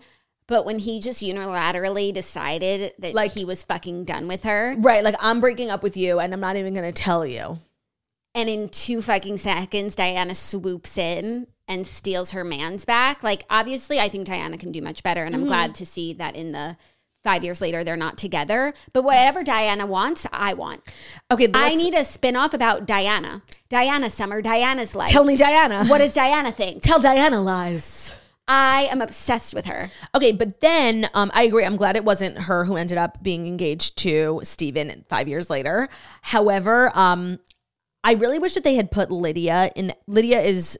But 0.48 0.66
when 0.66 0.80
he 0.80 1.00
just 1.00 1.22
unilaterally 1.22 2.12
decided 2.12 2.92
that 2.98 3.14
Like- 3.14 3.32
he 3.32 3.44
was 3.44 3.62
fucking 3.62 4.04
done 4.06 4.26
with 4.26 4.42
her, 4.44 4.74
right 4.78 5.04
like 5.04 5.14
i'm 5.20 5.40
breaking 5.40 5.70
up 5.70 5.82
with 5.84 5.96
you 5.96 6.18
and 6.18 6.32
i'm 6.34 6.40
not 6.40 6.56
even 6.56 6.74
gonna 6.74 6.90
tell 6.92 7.24
you 7.26 7.58
and 8.34 8.48
in 8.48 8.68
two 8.68 9.02
fucking 9.02 9.38
seconds, 9.38 9.96
Diana 9.96 10.34
swoops 10.36 10.96
in 10.96 11.48
and 11.70 11.86
steals 11.86 12.32
her 12.32 12.44
man's 12.44 12.84
back. 12.84 13.22
Like 13.22 13.44
obviously 13.48 13.98
I 13.98 14.08
think 14.10 14.26
Diana 14.26 14.58
can 14.58 14.72
do 14.72 14.82
much 14.82 15.02
better 15.02 15.24
and 15.24 15.30
Mm-hmm. 15.34 15.44
I'm 15.44 15.48
glad 15.48 15.74
to 15.76 15.86
see 15.86 16.12
that 16.14 16.34
in 16.36 16.52
the 16.52 16.76
5 17.22 17.44
years 17.44 17.60
later 17.60 17.84
they're 17.84 17.96
not 17.96 18.18
together. 18.18 18.74
But 18.92 19.04
whatever 19.04 19.42
Diana 19.44 19.86
wants, 19.86 20.26
I 20.32 20.54
want. 20.54 20.82
Okay, 21.30 21.48
I 21.54 21.74
need 21.74 21.94
a 21.94 22.04
spin-off 22.04 22.52
about 22.52 22.86
Diana. 22.86 23.42
Diana 23.68 24.10
Summer, 24.10 24.42
Diana's 24.42 24.94
life. 24.94 25.08
Tell 25.08 25.24
me, 25.24 25.36
Diana. 25.36 25.84
what 25.86 25.98
does 25.98 26.14
Diana 26.14 26.50
think? 26.50 26.82
Tell 26.82 26.98
Diana 27.00 27.40
lies. 27.40 28.16
I 28.48 28.88
am 28.90 29.00
obsessed 29.00 29.54
with 29.54 29.66
her. 29.66 29.92
Okay, 30.12 30.32
but 30.32 30.60
then 30.60 31.08
um, 31.14 31.30
I 31.32 31.44
agree. 31.44 31.64
I'm 31.64 31.76
glad 31.76 31.94
it 31.94 32.04
wasn't 32.04 32.36
her 32.36 32.64
who 32.64 32.74
ended 32.74 32.98
up 32.98 33.22
being 33.22 33.46
engaged 33.46 33.96
to 33.98 34.40
Stephen 34.42 35.04
five 35.08 35.28
years 35.28 35.48
later. 35.48 35.88
However, 36.22 36.90
um, 36.98 37.38
I 38.02 38.14
really 38.14 38.40
wish 38.40 38.54
that 38.54 38.64
they 38.64 38.74
had 38.74 38.90
put 38.90 39.10
Lydia 39.12 39.70
in. 39.76 39.92
Lydia 40.08 40.40
is 40.40 40.76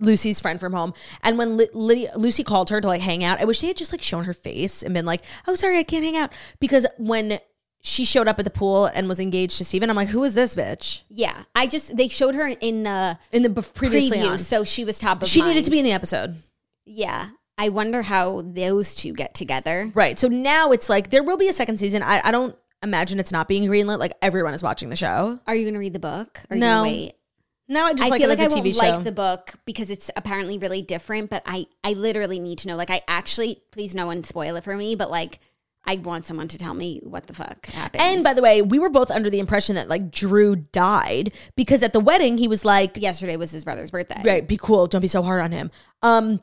Lucy's 0.00 0.40
friend 0.40 0.60
from 0.60 0.72
home, 0.72 0.94
and 1.22 1.36
when 1.38 1.56
Ly- 1.56 1.68
Lydia, 1.72 2.12
Lucy 2.16 2.44
called 2.44 2.70
her 2.70 2.80
to 2.80 2.86
like 2.86 3.00
hang 3.00 3.24
out, 3.24 3.40
I 3.40 3.44
wish 3.44 3.60
they 3.60 3.66
had 3.68 3.76
just 3.76 3.92
like 3.92 4.02
shown 4.02 4.24
her 4.24 4.32
face 4.34 4.82
and 4.82 4.94
been 4.94 5.04
like, 5.06 5.22
"Oh, 5.46 5.54
sorry, 5.54 5.78
I 5.78 5.82
can't 5.82 6.04
hang 6.04 6.16
out." 6.16 6.32
Because 6.60 6.86
when 6.98 7.40
she 7.82 8.04
showed 8.04 8.28
up 8.28 8.38
at 8.38 8.44
the 8.44 8.50
pool 8.50 8.86
and 8.86 9.08
was 9.08 9.18
engaged 9.20 9.58
to 9.58 9.64
Stephen, 9.64 9.90
I'm 9.90 9.96
like, 9.96 10.08
"Who 10.08 10.22
is 10.24 10.34
this 10.34 10.54
bitch?" 10.54 11.02
Yeah, 11.08 11.44
I 11.54 11.66
just 11.66 11.96
they 11.96 12.06
showed 12.08 12.34
her 12.36 12.46
in 12.46 12.84
the 12.84 13.18
In 13.32 13.42
the 13.42 13.48
bef- 13.48 13.74
previously 13.74 14.18
preview, 14.18 14.30
on, 14.32 14.38
so 14.38 14.62
she 14.64 14.84
was 14.84 14.98
top 14.98 15.22
of 15.22 15.28
she 15.28 15.40
mind. 15.40 15.50
needed 15.50 15.64
to 15.64 15.70
be 15.70 15.78
in 15.80 15.84
the 15.84 15.92
episode. 15.92 16.36
Yeah, 16.84 17.30
I 17.56 17.68
wonder 17.70 18.02
how 18.02 18.42
those 18.44 18.94
two 18.94 19.12
get 19.12 19.34
together. 19.34 19.90
Right. 19.94 20.16
So 20.18 20.28
now 20.28 20.70
it's 20.70 20.88
like 20.88 21.10
there 21.10 21.22
will 21.24 21.36
be 21.36 21.48
a 21.48 21.52
second 21.52 21.78
season. 21.78 22.02
I, 22.04 22.20
I 22.24 22.30
don't 22.30 22.54
imagine 22.84 23.18
it's 23.18 23.32
not 23.32 23.48
being 23.48 23.64
greenlit. 23.68 23.98
Like 23.98 24.12
everyone 24.22 24.54
is 24.54 24.62
watching 24.62 24.90
the 24.90 24.96
show. 24.96 25.40
Are 25.46 25.54
you 25.56 25.64
going 25.64 25.74
to 25.74 25.80
read 25.80 25.92
the 25.92 25.98
book? 25.98 26.40
Are 26.50 26.54
you 26.56 26.60
No. 26.60 26.82
wait? 26.84 27.14
Now 27.68 27.86
I 27.86 27.92
just 27.92 28.04
I 28.04 28.08
like 28.08 28.20
feel 28.20 28.30
it 28.30 28.38
like 28.38 28.46
as 28.46 28.54
I 28.54 28.58
TV 28.58 28.64
won't 28.64 28.74
show. 28.74 28.80
like 28.80 29.04
the 29.04 29.12
book 29.12 29.54
because 29.66 29.90
it's 29.90 30.10
apparently 30.16 30.56
really 30.58 30.80
different. 30.82 31.28
But 31.28 31.42
I, 31.44 31.66
I 31.84 31.92
literally 31.92 32.38
need 32.38 32.58
to 32.58 32.68
know. 32.68 32.76
Like, 32.76 32.90
I 32.90 33.02
actually, 33.06 33.62
please, 33.72 33.94
no 33.94 34.06
one 34.06 34.24
spoil 34.24 34.56
it 34.56 34.64
for 34.64 34.74
me. 34.76 34.94
But 34.94 35.10
like, 35.10 35.38
I 35.84 35.96
want 35.96 36.26
someone 36.26 36.48
to 36.48 36.58
tell 36.58 36.74
me 36.74 37.00
what 37.02 37.26
the 37.26 37.34
fuck 37.34 37.66
happened. 37.66 38.02
and 38.02 38.22
by 38.24 38.34
the 38.34 38.42
way, 38.42 38.60
we 38.62 38.78
were 38.78 38.90
both 38.90 39.10
under 39.10 39.30
the 39.30 39.38
impression 39.38 39.74
that 39.76 39.88
like 39.88 40.10
Drew 40.10 40.56
died 40.56 41.32
because 41.56 41.82
at 41.82 41.92
the 41.92 42.00
wedding 42.00 42.36
he 42.38 42.48
was 42.48 42.64
like, 42.64 42.96
yesterday 42.96 43.36
was 43.36 43.50
his 43.52 43.64
brother's 43.64 43.90
birthday. 43.90 44.20
"Right, 44.24 44.46
be 44.46 44.56
cool. 44.56 44.86
Don't 44.86 45.00
be 45.00 45.08
so 45.08 45.22
hard 45.22 45.40
on 45.40 45.52
him." 45.52 45.70
Um. 46.02 46.40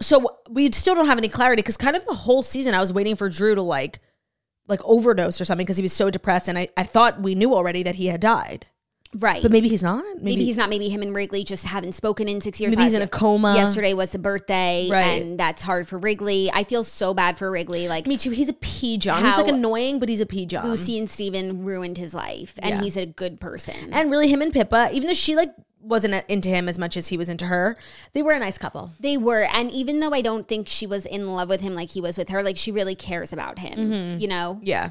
So 0.00 0.38
we 0.48 0.72
still 0.72 0.94
don't 0.94 1.06
have 1.06 1.18
any 1.18 1.28
clarity 1.28 1.60
because 1.62 1.76
kind 1.76 1.94
of 1.96 2.04
the 2.06 2.14
whole 2.14 2.42
season 2.42 2.74
I 2.74 2.80
was 2.80 2.92
waiting 2.92 3.14
for 3.14 3.28
Drew 3.28 3.54
to 3.54 3.62
like, 3.62 4.00
like 4.66 4.80
overdose 4.84 5.40
or 5.40 5.44
something 5.44 5.64
because 5.64 5.76
he 5.76 5.82
was 5.82 5.92
so 5.92 6.10
depressed, 6.10 6.48
and 6.48 6.58
I 6.58 6.68
I 6.76 6.82
thought 6.84 7.20
we 7.20 7.34
knew 7.34 7.54
already 7.54 7.82
that 7.82 7.96
he 7.96 8.06
had 8.06 8.20
died, 8.20 8.66
right. 9.18 9.42
but 9.42 9.50
maybe 9.50 9.68
he's 9.68 9.82
not. 9.82 10.04
maybe, 10.20 10.44
he's 10.44 10.56
not. 10.56 10.68
Maybe 10.68 10.88
him 10.88 11.02
and 11.02 11.14
Wrigley 11.14 11.44
just 11.44 11.64
haven't 11.64 11.92
spoken 11.92 12.28
in 12.28 12.40
six 12.40 12.60
years. 12.60 12.74
Maybe 12.76 12.84
he's 12.84 12.94
in 12.94 13.02
a 13.02 13.08
coma. 13.08 13.54
Yesterday 13.54 13.94
was 13.94 14.10
the 14.12 14.18
birthday, 14.18 14.88
Right. 14.90 15.22
and 15.22 15.38
that's 15.38 15.62
hard 15.62 15.88
for 15.88 15.98
Wrigley. 15.98 16.50
I 16.52 16.64
feel 16.64 16.84
so 16.84 17.14
bad 17.14 17.38
for 17.38 17.50
Wrigley. 17.50 17.88
Like 17.88 18.06
Me 18.06 18.16
too. 18.16 18.30
He's 18.30 18.48
a 18.48 18.54
pea 18.54 18.98
John. 18.98 19.24
He's 19.24 19.36
like 19.36 19.48
annoying, 19.48 19.98
but 19.98 20.08
he's 20.08 20.20
a 20.20 20.26
pea 20.26 20.46
John. 20.46 20.66
Lucy 20.68 20.98
and 20.98 21.08
Stephen 21.08 21.64
ruined 21.64 21.98
his 21.98 22.14
life, 22.14 22.58
and 22.62 22.76
Yeah. 22.76 22.82
he's 22.82 22.96
a 22.96 23.06
good 23.06 23.40
person. 23.40 23.92
And 23.92 24.10
really, 24.10 24.28
him 24.28 24.42
and 24.42 24.52
Pippa, 24.52 24.90
even 24.92 25.08
though 25.08 25.14
she 25.14 25.36
like 25.36 25.50
wasn't 25.84 26.14
into 26.28 26.48
him 26.48 26.68
as 26.68 26.78
much 26.78 26.96
as 26.96 27.08
he 27.08 27.16
was 27.16 27.28
into 27.28 27.44
her, 27.46 27.76
they 28.12 28.22
were 28.22 28.30
a 28.32 28.38
nice 28.38 28.56
couple. 28.56 28.92
They 29.00 29.16
were, 29.16 29.48
and 29.52 29.68
even 29.72 29.98
though 29.98 30.10
I 30.14 30.22
don't 30.22 30.46
think 30.46 30.68
she 30.68 30.86
was 30.86 31.04
in 31.06 31.32
love 31.34 31.48
with 31.48 31.60
him 31.60 31.74
like 31.74 31.90
he 31.90 32.00
was 32.00 32.16
with 32.16 32.28
her, 32.28 32.40
like 32.42 32.56
she 32.56 32.70
really 32.70 32.94
cares 32.94 33.32
about 33.32 33.58
him, 33.58 33.78
Mm-hmm. 33.90 34.18
you 34.20 34.28
know. 34.28 34.60
Yeah. 34.62 34.90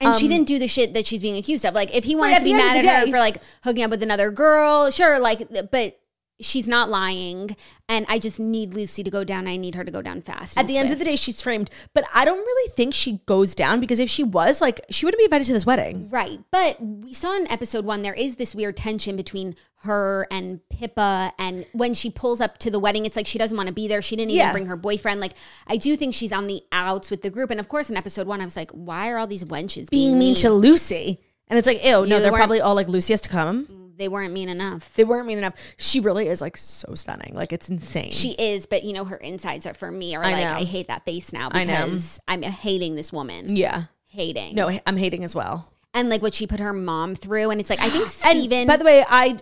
And 0.00 0.14
she 0.14 0.26
Um, 0.26 0.30
didn't 0.32 0.48
do 0.48 0.58
the 0.58 0.68
shit 0.68 0.94
that 0.94 1.06
she's 1.06 1.22
being 1.22 1.36
accused 1.36 1.64
of. 1.64 1.74
Like 1.74 1.94
if 1.94 2.04
he 2.04 2.14
wanted 2.16 2.38
to 2.38 2.44
be 2.44 2.52
the 2.52 2.60
end 2.60 2.78
of 2.78 2.84
mad 2.84 2.84
at 2.84 3.04
the 3.04 3.10
her 3.10 3.12
for 3.12 3.18
like 3.18 3.42
hooking 3.62 3.82
up 3.82 3.90
with 3.90 4.02
another 4.02 4.30
girl, 4.30 4.90
sure, 4.90 5.18
like, 5.18 5.48
but 5.70 5.98
she's 6.40 6.66
not 6.66 6.90
lying. 6.90 7.56
And 7.88 8.06
I 8.08 8.18
just 8.18 8.40
need 8.40 8.74
Lucy 8.74 9.04
to 9.04 9.10
go 9.10 9.22
down. 9.22 9.46
I 9.46 9.56
need 9.56 9.76
her 9.76 9.84
to 9.84 9.90
go 9.90 10.02
down 10.02 10.20
fast. 10.20 10.58
At 10.58 10.66
the 10.66 10.78
end 10.78 10.90
of 10.90 10.98
the 10.98 11.04
day, 11.04 11.16
she's 11.16 11.40
framed, 11.40 11.70
but 11.94 12.04
I 12.14 12.24
don't 12.24 12.38
really 12.38 12.70
think 12.70 12.92
she 12.92 13.20
goes 13.26 13.54
down 13.54 13.78
because 13.78 14.00
if 14.00 14.10
she 14.10 14.24
was, 14.24 14.60
like, 14.60 14.84
she 14.90 15.06
wouldn't 15.06 15.20
be 15.20 15.24
invited 15.24 15.44
to 15.46 15.52
this 15.52 15.64
wedding. 15.64 16.08
Right. 16.08 16.40
But 16.50 16.82
we 16.82 17.12
saw 17.12 17.36
in 17.36 17.46
episode 17.48 17.84
one, 17.84 18.02
there 18.02 18.14
is 18.14 18.36
this 18.36 18.54
weird 18.54 18.76
tension 18.76 19.16
between 19.16 19.54
her 19.84 20.26
and 20.30 20.60
Pippa. 20.68 21.32
And 21.38 21.66
when 21.72 21.94
she 21.94 22.10
pulls 22.10 22.40
up 22.40 22.58
to 22.58 22.70
the 22.70 22.78
wedding, 22.78 23.06
it's 23.06 23.16
like 23.16 23.26
she 23.26 23.38
doesn't 23.38 23.56
want 23.56 23.68
to 23.68 23.74
be 23.74 23.88
there. 23.88 24.02
She 24.02 24.16
didn't 24.16 24.30
even 24.32 24.46
Yeah. 24.46 24.52
bring 24.52 24.66
her 24.66 24.76
boyfriend. 24.76 25.20
Like, 25.20 25.32
I 25.66 25.76
do 25.76 25.96
think 25.96 26.14
she's 26.14 26.32
on 26.32 26.46
the 26.46 26.62
outs 26.72 27.10
with 27.10 27.22
the 27.22 27.30
group. 27.30 27.50
And 27.50 27.58
of 27.60 27.68
course, 27.68 27.88
in 27.88 27.96
episode 27.96 28.26
one, 28.26 28.40
I 28.40 28.44
was 28.44 28.56
like, 28.56 28.70
why 28.72 29.08
are 29.10 29.16
all 29.18 29.26
these 29.26 29.44
wenches 29.44 29.88
being, 29.88 30.10
Being 30.12 30.18
mean 30.18 30.34
to 30.36 30.50
Lucy, 30.50 31.20
and 31.48 31.58
it's 31.58 31.66
like, 31.66 31.84
ew, 31.84 31.90
no, 31.92 32.02
they 32.02 32.20
they're 32.20 32.32
probably 32.32 32.60
all 32.60 32.74
like 32.74 32.88
Lucy 32.88 33.12
has 33.12 33.20
to 33.22 33.28
come. 33.28 33.92
They 33.96 34.08
weren't 34.08 34.32
mean 34.32 34.48
enough. 34.48 34.92
They 34.94 35.04
weren't 35.04 35.28
mean 35.28 35.38
enough. 35.38 35.54
She 35.76 36.00
really 36.00 36.26
is 36.26 36.40
like 36.40 36.56
so 36.56 36.94
stunning. 36.96 37.32
Like 37.34 37.52
it's 37.52 37.68
insane. 37.68 38.10
She 38.10 38.32
is, 38.32 38.66
but 38.66 38.82
you 38.82 38.92
know, 38.92 39.04
her 39.04 39.16
insides 39.18 39.66
are 39.66 39.74
for 39.74 39.88
me 39.90 40.16
are 40.16 40.24
I 40.24 40.32
like, 40.32 40.44
know. 40.48 40.54
I 40.54 40.64
hate 40.64 40.88
that 40.88 41.04
face 41.04 41.32
now 41.32 41.48
because 41.50 42.18
I'm 42.26 42.42
hating 42.42 42.96
this 42.96 43.12
woman. 43.12 43.54
yeah. 43.54 43.82
Hating. 44.06 44.54
No, 44.56 44.68
I'm 44.86 44.96
hating 44.96 45.22
as 45.22 45.34
well. 45.34 45.70
And 45.92 46.08
like 46.08 46.22
what 46.22 46.34
she 46.34 46.46
put 46.48 46.58
her 46.58 46.72
mom 46.72 47.14
through. 47.14 47.50
And 47.50 47.60
it's 47.60 47.70
like, 47.70 47.80
I 47.80 47.88
think 47.90 48.10
And 48.52 48.66
by 48.66 48.76
the 48.76 48.84
way, 48.84 49.04
I 49.08 49.36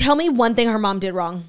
tell 0.00 0.16
me 0.16 0.28
one 0.28 0.54
thing 0.54 0.68
her 0.68 0.78
mom 0.78 0.98
did 0.98 1.12
wrong. 1.14 1.44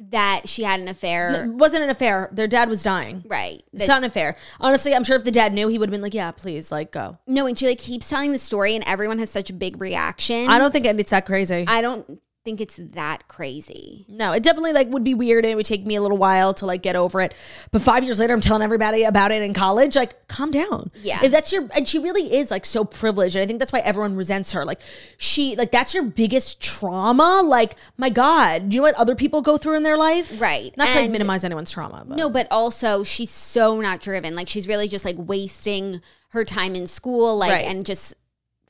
that 0.00 0.42
she 0.48 0.62
had 0.62 0.78
an 0.78 0.86
affair. 0.86 1.44
It 1.46 1.50
wasn't 1.54 1.82
an 1.82 1.90
affair. 1.90 2.28
Their 2.30 2.46
dad 2.46 2.68
was 2.68 2.84
dying. 2.84 3.24
Right. 3.26 3.64
It's 3.72 3.82
That- 3.82 3.88
not 3.88 3.98
an 3.98 4.04
affair. 4.04 4.36
Honestly, 4.60 4.94
I'm 4.94 5.02
sure 5.02 5.16
if 5.16 5.24
the 5.24 5.32
dad 5.32 5.52
knew, 5.52 5.66
he 5.66 5.76
would 5.76 5.88
have 5.88 5.92
been 5.92 6.02
like, 6.02 6.14
"Yeah, 6.14 6.30
please, 6.30 6.70
like 6.70 6.92
go." 6.92 7.18
no, 7.26 7.46
and 7.46 7.58
she 7.58 7.66
like 7.66 7.78
keeps 7.80 8.08
telling 8.08 8.30
the 8.30 8.38
story 8.38 8.76
and 8.76 8.84
everyone 8.86 9.18
has 9.18 9.28
such 9.28 9.50
a 9.50 9.52
big 9.52 9.80
reaction. 9.80 10.48
I 10.48 10.58
don't 10.60 10.72
think 10.72 10.86
it's 10.86 11.10
that 11.10 11.26
crazy. 11.26 11.64
I 11.66 11.82
don't 11.82 12.20
think 12.44 12.60
it's 12.60 12.78
that 12.94 13.28
crazy. 13.28 14.06
no, 14.08 14.32
it 14.32 14.42
definitely 14.42 14.72
like 14.72 14.88
would 14.88 15.04
be 15.04 15.12
weird 15.12 15.44
and 15.44 15.52
it 15.52 15.54
would 15.54 15.66
take 15.66 15.84
me 15.84 15.96
a 15.96 16.00
little 16.00 16.16
while 16.16 16.54
to 16.54 16.64
like 16.64 16.82
get 16.82 16.96
over 16.96 17.20
it. 17.20 17.34
But 17.72 17.82
five 17.82 18.04
years 18.04 18.18
later, 18.18 18.32
I'm 18.32 18.40
telling 18.40 18.62
everybody 18.62 19.04
about 19.04 19.32
it 19.32 19.42
in 19.42 19.52
college. 19.52 19.96
Like, 19.96 20.26
calm 20.28 20.50
down. 20.50 20.90
Yeah. 21.02 21.18
If 21.22 21.30
that's 21.30 21.52
your 21.52 21.68
and 21.76 21.86
she 21.86 21.98
really 21.98 22.34
is 22.34 22.50
like 22.50 22.64
so 22.64 22.84
privileged, 22.84 23.36
and 23.36 23.42
I 23.42 23.46
think 23.46 23.58
that's 23.58 23.72
why 23.72 23.80
everyone 23.80 24.16
resents 24.16 24.52
her. 24.52 24.64
Like, 24.64 24.80
she 25.18 25.56
like 25.56 25.70
that's 25.72 25.92
your 25.92 26.04
biggest 26.04 26.62
trauma. 26.62 27.42
Like, 27.44 27.74
my 27.98 28.08
God, 28.08 28.72
you 28.72 28.78
know 28.78 28.84
what 28.84 28.94
other 28.94 29.14
people 29.14 29.42
go 29.42 29.58
through 29.58 29.76
in 29.76 29.82
their 29.82 29.98
life? 29.98 30.40
Right. 30.40 30.74
Not 30.76 30.88
to 30.88 31.00
like 31.00 31.10
minimize 31.10 31.44
anyone's 31.44 31.70
trauma. 31.70 32.04
But. 32.06 32.16
No, 32.16 32.30
but 32.30 32.46
also 32.50 33.02
she's 33.02 33.30
so 33.30 33.78
not 33.80 34.00
driven. 34.00 34.34
Like 34.34 34.48
she's 34.48 34.66
really 34.66 34.88
just 34.88 35.04
like 35.04 35.16
wasting 35.18 36.00
her 36.30 36.44
time 36.44 36.74
in 36.74 36.86
school, 36.86 37.36
like 37.36 37.52
Right. 37.52 37.64
and 37.66 37.84
just 37.84 38.14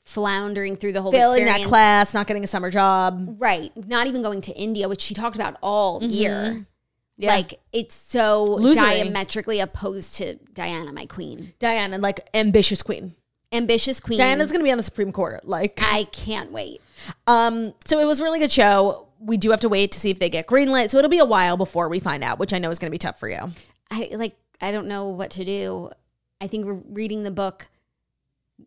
floundering 0.09 0.75
through 0.75 0.93
the 0.93 1.01
whole 1.01 1.11
failing 1.11 1.41
experience. 1.43 1.63
that 1.63 1.69
class, 1.69 2.13
not 2.13 2.27
getting 2.27 2.43
a 2.43 2.47
summer 2.47 2.69
job. 2.71 3.35
Right. 3.39 3.71
Not 3.87 4.07
even 4.07 4.21
going 4.21 4.41
to 4.41 4.51
India, 4.53 4.89
which 4.89 5.01
she 5.01 5.13
talked 5.13 5.35
about 5.35 5.57
all 5.61 6.03
year. 6.03 6.31
Mm-hmm. 6.31 6.61
Yeah. 7.17 7.35
Like 7.35 7.59
it's 7.73 7.95
so 7.95 8.57
Losery. 8.59 8.75
diametrically 8.75 9.59
opposed 9.59 10.15
to 10.17 10.35
Diana, 10.53 10.91
my 10.93 11.05
queen. 11.05 11.53
Diana, 11.59 11.97
like 11.97 12.27
ambitious 12.33 12.81
queen. 12.81 13.15
Ambitious 13.51 13.99
queen. 13.99 14.17
Diana's 14.17 14.51
gonna 14.51 14.63
be 14.63 14.71
on 14.71 14.77
the 14.77 14.83
Supreme 14.83 15.11
Court. 15.11 15.45
Like, 15.45 15.79
I 15.81 16.05
can't 16.05 16.51
wait. 16.51 16.81
um, 17.27 17.73
so 17.85 17.99
it 17.99 18.05
was 18.05 18.19
a 18.19 18.23
really 18.23 18.39
good 18.39 18.51
show. 18.51 19.07
We 19.19 19.35
do 19.37 19.51
have 19.51 19.59
to 19.61 19.69
wait 19.69 19.91
to 19.91 19.99
see 19.99 20.11
if 20.11 20.19
they 20.19 20.29
get 20.29 20.47
greenlit. 20.47 20.91
So 20.91 20.97
it'll 20.97 21.09
be 21.09 21.19
a 21.19 21.25
while 21.25 21.57
before 21.57 21.89
we 21.89 21.99
find 21.99 22.23
out, 22.23 22.39
which 22.39 22.53
I 22.53 22.59
know 22.59 22.69
is 22.69 22.79
gonna 22.79 22.91
be 22.91 22.97
tough 22.97 23.19
for 23.19 23.27
you. 23.27 23.51
I 23.91 24.09
like 24.13 24.35
I 24.61 24.71
don't 24.71 24.87
know 24.87 25.07
what 25.09 25.31
to 25.31 25.43
do. 25.43 25.89
I 26.39 26.47
think 26.47 26.65
we're 26.65 26.81
reading 26.89 27.23
the 27.23 27.31
book. 27.31 27.67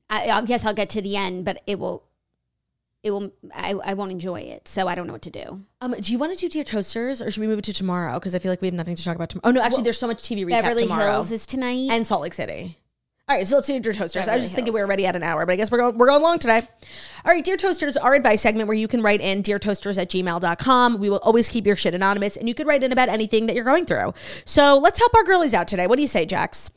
I, 0.08 0.30
I 0.30 0.42
guess 0.42 0.64
I'll 0.64 0.74
get 0.74 0.90
to 0.90 1.02
the 1.02 1.16
end, 1.16 1.44
but 1.44 1.62
it 1.66 1.78
will 1.78 2.04
it 3.02 3.10
will 3.10 3.32
I, 3.54 3.72
I 3.72 3.94
won't 3.94 4.12
enjoy 4.12 4.40
it. 4.40 4.68
So 4.68 4.86
I 4.86 4.94
don't 4.94 5.06
know 5.06 5.12
what 5.12 5.22
to 5.22 5.30
do. 5.30 5.62
Um, 5.80 5.94
do 5.98 6.12
you 6.12 6.18
want 6.18 6.32
to 6.32 6.38
do 6.38 6.48
Dear 6.48 6.64
Toasters 6.64 7.20
or 7.20 7.30
should 7.30 7.40
we 7.40 7.46
move 7.46 7.58
it 7.58 7.64
to 7.64 7.72
tomorrow? 7.72 8.18
Because 8.18 8.34
I 8.34 8.38
feel 8.38 8.52
like 8.52 8.60
we 8.60 8.68
have 8.68 8.74
nothing 8.74 8.94
to 8.94 9.04
talk 9.04 9.16
about 9.16 9.30
tomorrow. 9.30 9.48
Oh 9.48 9.50
no, 9.50 9.62
actually, 9.62 9.82
there's 9.82 9.98
so 9.98 10.06
much 10.06 10.22
TV 10.22 10.44
recap 10.44 10.62
Beverly 10.62 10.82
tomorrow 10.84 11.12
Hills 11.12 11.32
is 11.32 11.46
tonight. 11.46 11.88
and 11.90 12.06
Salt 12.06 12.22
Lake 12.22 12.34
City. 12.34 12.78
All 13.28 13.36
right, 13.36 13.46
so 13.46 13.54
let's 13.54 13.68
do 13.68 13.78
Dear 13.78 13.92
Toasters. 13.92 14.26
I 14.26 14.34
was 14.34 14.42
just 14.42 14.54
thinking 14.54 14.74
we 14.74 14.80
were 14.80 14.86
already 14.86 15.06
at 15.06 15.14
an 15.14 15.22
hour, 15.22 15.46
but 15.46 15.52
I 15.52 15.56
guess 15.56 15.70
we're 15.70 15.78
going 15.78 15.96
we're 15.96 16.08
going 16.08 16.22
long 16.22 16.38
today. 16.38 16.68
All 17.24 17.32
right, 17.32 17.42
Dear 17.42 17.56
Toasters, 17.56 17.96
our 17.96 18.14
advice 18.14 18.42
segment 18.42 18.66
where 18.68 18.76
you 18.76 18.88
can 18.88 19.00
write 19.00 19.20
in 19.20 19.42
deartoasters 19.42 19.96
at 19.96 20.10
gmail.com. 20.10 20.98
We 20.98 21.08
will 21.08 21.20
always 21.20 21.48
keep 21.48 21.64
your 21.64 21.76
shit 21.76 21.94
anonymous 21.94 22.36
and 22.36 22.48
you 22.48 22.54
can 22.54 22.66
write 22.66 22.82
in 22.82 22.90
about 22.90 23.08
anything 23.08 23.46
that 23.46 23.54
you're 23.54 23.64
going 23.64 23.86
through. 23.86 24.12
So 24.44 24.76
let's 24.76 24.98
help 24.98 25.14
our 25.14 25.22
girlies 25.22 25.54
out 25.54 25.68
today. 25.68 25.86
What 25.86 25.96
do 25.96 26.02
you 26.02 26.08
say, 26.08 26.26
Jax? 26.26 26.70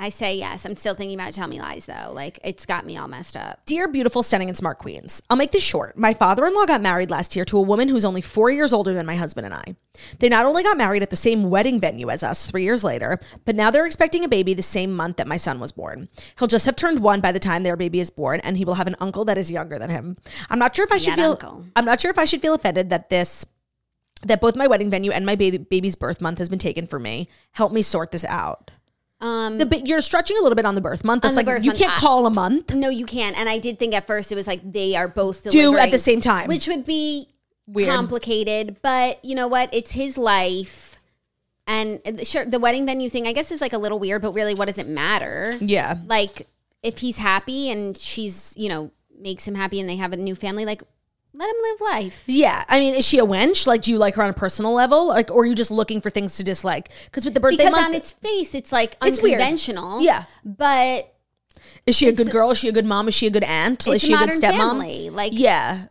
I 0.00 0.10
say 0.10 0.36
yes. 0.36 0.64
I'm 0.64 0.76
still 0.76 0.94
thinking 0.94 1.18
about 1.18 1.34
Tell 1.34 1.48
Me 1.48 1.60
Lies 1.60 1.86
though. 1.86 2.12
Like 2.12 2.38
it's 2.44 2.64
got 2.64 2.86
me 2.86 2.96
all 2.96 3.08
messed 3.08 3.36
up. 3.36 3.66
Dear 3.66 3.88
beautiful, 3.88 4.22
stunning, 4.22 4.48
and 4.48 4.56
smart 4.56 4.78
queens, 4.78 5.20
I'll 5.28 5.36
make 5.36 5.50
this 5.50 5.64
short. 5.64 5.98
My 5.98 6.14
father 6.14 6.46
in 6.46 6.54
law 6.54 6.66
got 6.66 6.80
married 6.80 7.10
last 7.10 7.34
year 7.34 7.44
to 7.46 7.58
a 7.58 7.62
woman 7.62 7.88
who's 7.88 8.04
only 8.04 8.20
four 8.20 8.48
years 8.48 8.72
older 8.72 8.94
than 8.94 9.06
my 9.06 9.16
husband 9.16 9.44
and 9.46 9.54
I. 9.54 9.74
They 10.20 10.28
not 10.28 10.46
only 10.46 10.62
got 10.62 10.78
married 10.78 11.02
at 11.02 11.10
the 11.10 11.16
same 11.16 11.50
wedding 11.50 11.80
venue 11.80 12.10
as 12.10 12.22
us 12.22 12.46
three 12.46 12.62
years 12.62 12.84
later, 12.84 13.18
but 13.44 13.56
now 13.56 13.72
they're 13.72 13.86
expecting 13.86 14.24
a 14.24 14.28
baby 14.28 14.54
the 14.54 14.62
same 14.62 14.94
month 14.94 15.16
that 15.16 15.26
my 15.26 15.36
son 15.36 15.58
was 15.58 15.72
born. 15.72 16.08
He'll 16.38 16.46
just 16.46 16.66
have 16.66 16.76
turned 16.76 17.00
one 17.00 17.20
by 17.20 17.32
the 17.32 17.40
time 17.40 17.64
their 17.64 17.76
baby 17.76 17.98
is 17.98 18.10
born, 18.10 18.38
and 18.40 18.56
he 18.56 18.64
will 18.64 18.74
have 18.74 18.86
an 18.86 18.96
uncle 19.00 19.24
that 19.24 19.36
is 19.36 19.50
younger 19.50 19.80
than 19.80 19.90
him. 19.90 20.16
I'm 20.48 20.60
not 20.60 20.76
sure 20.76 20.84
if 20.84 20.92
I 20.92 20.98
should 20.98 21.14
feel. 21.14 21.32
uncle. 21.32 21.64
I'm 21.74 21.84
not 21.84 22.00
sure 22.00 22.10
if 22.12 22.18
I 22.18 22.24
should 22.24 22.40
feel 22.40 22.54
offended 22.54 22.90
that 22.90 23.10
this. 23.10 23.44
That 24.22 24.40
both 24.40 24.56
my 24.56 24.66
wedding 24.66 24.90
venue 24.90 25.12
and 25.12 25.24
my 25.24 25.36
baby, 25.36 25.58
baby's 25.58 25.94
birth 25.94 26.20
month 26.20 26.38
has 26.38 26.48
been 26.48 26.58
taken 26.58 26.88
for 26.88 26.98
me. 26.98 27.28
Help 27.52 27.70
me 27.70 27.82
sort 27.82 28.10
this 28.10 28.24
out. 28.24 28.72
Um, 29.20 29.58
The, 29.58 29.82
you're 29.84 30.00
stretching 30.00 30.36
a 30.38 30.42
little 30.42 30.54
bit 30.56 30.64
on 30.64 30.74
the 30.74 30.80
birth 30.80 31.04
month. 31.04 31.22
The 31.22 31.30
like 31.32 31.46
you 31.46 31.70
month, 31.70 31.78
can't 31.78 31.92
call 31.92 32.26
a 32.26 32.30
month. 32.30 32.72
no, 32.74 32.88
you 32.88 33.04
can't. 33.04 33.36
And 33.36 33.48
I 33.48 33.58
did 33.58 33.78
think 33.78 33.94
at 33.94 34.06
first 34.06 34.30
it 34.30 34.36
was 34.36 34.46
like 34.46 34.60
they 34.72 34.94
are 34.94 35.08
both 35.08 35.42
Due 35.50 35.76
at 35.76 35.90
the 35.90 35.98
same 35.98 36.20
time. 36.20 36.46
which 36.48 36.68
would 36.68 36.84
be 36.84 37.28
Weird. 37.66 37.88
complicated. 37.88 38.76
But 38.80 39.24
you 39.24 39.34
know 39.34 39.48
what? 39.48 39.68
It's 39.72 39.92
his 39.92 40.16
life, 40.16 41.00
and 41.66 42.00
uh, 42.06 42.24
sure, 42.24 42.46
the 42.46 42.58
wedding 42.58 42.86
venue 42.86 43.08
thing 43.10 43.26
I 43.26 43.32
guess 43.32 43.50
is 43.50 43.60
like 43.60 43.72
a 43.72 43.78
little 43.78 43.98
weird. 43.98 44.22
But 44.22 44.32
really, 44.32 44.54
what 44.54 44.66
does 44.68 44.78
it 44.78 44.86
matter? 44.88 45.54
Yeah. 45.60 45.96
Like 46.06 46.46
if 46.82 46.98
he's 46.98 47.18
happy 47.18 47.70
and 47.70 47.96
she's 47.98 48.54
you 48.56 48.68
know 48.68 48.90
makes 49.20 49.46
him 49.48 49.56
happy 49.56 49.80
and 49.80 49.88
they 49.88 49.96
have 49.96 50.12
a 50.12 50.16
new 50.16 50.34
family, 50.36 50.64
like 50.64 50.82
let 51.32 51.48
him 51.48 51.56
live 51.62 51.80
life. 51.80 52.24
Yeah, 52.26 52.64
I 52.68 52.80
mean, 52.80 52.94
is 52.94 53.06
she 53.06 53.18
a 53.18 53.24
wench? 53.26 53.66
Like, 53.66 53.82
do 53.82 53.90
you 53.92 53.98
like 53.98 54.14
her 54.16 54.22
on 54.22 54.30
a 54.30 54.34
personal 54.34 54.72
level, 54.72 55.08
like, 55.08 55.30
or 55.30 55.42
are 55.42 55.46
you 55.46 55.54
just 55.54 55.70
looking 55.70 56.00
for 56.00 56.10
things 56.10 56.36
to 56.36 56.44
dislike? 56.44 56.90
Because 57.04 57.24
with 57.24 57.34
the 57.34 57.40
birthday 57.40 57.58
Because 57.64 57.72
month, 57.72 57.86
on 57.86 57.94
its 57.94 58.12
face, 58.12 58.54
it's 58.54 58.72
like 58.72 58.96
It's 59.02 59.20
weird. 59.22 59.34
unconventional. 59.40 60.00
Yeah. 60.00 60.24
but 60.44 61.14
is 61.86 61.96
she 61.96 62.08
a 62.08 62.12
good 62.12 62.30
girl? 62.30 62.50
Is 62.50 62.58
she 62.58 62.68
a 62.68 62.72
good 62.72 62.84
mom? 62.86 63.08
Is 63.08 63.14
she 63.14 63.26
a 63.26 63.30
good 63.30 63.44
aunt? 63.44 63.86
Is 63.88 64.02
she 64.02 64.12
a 64.12 64.16
a 64.16 64.26
good 64.26 64.34
stepmom? 64.42 64.56
family. 64.56 65.10
Like 65.10 65.32
Yeah. 65.34 65.86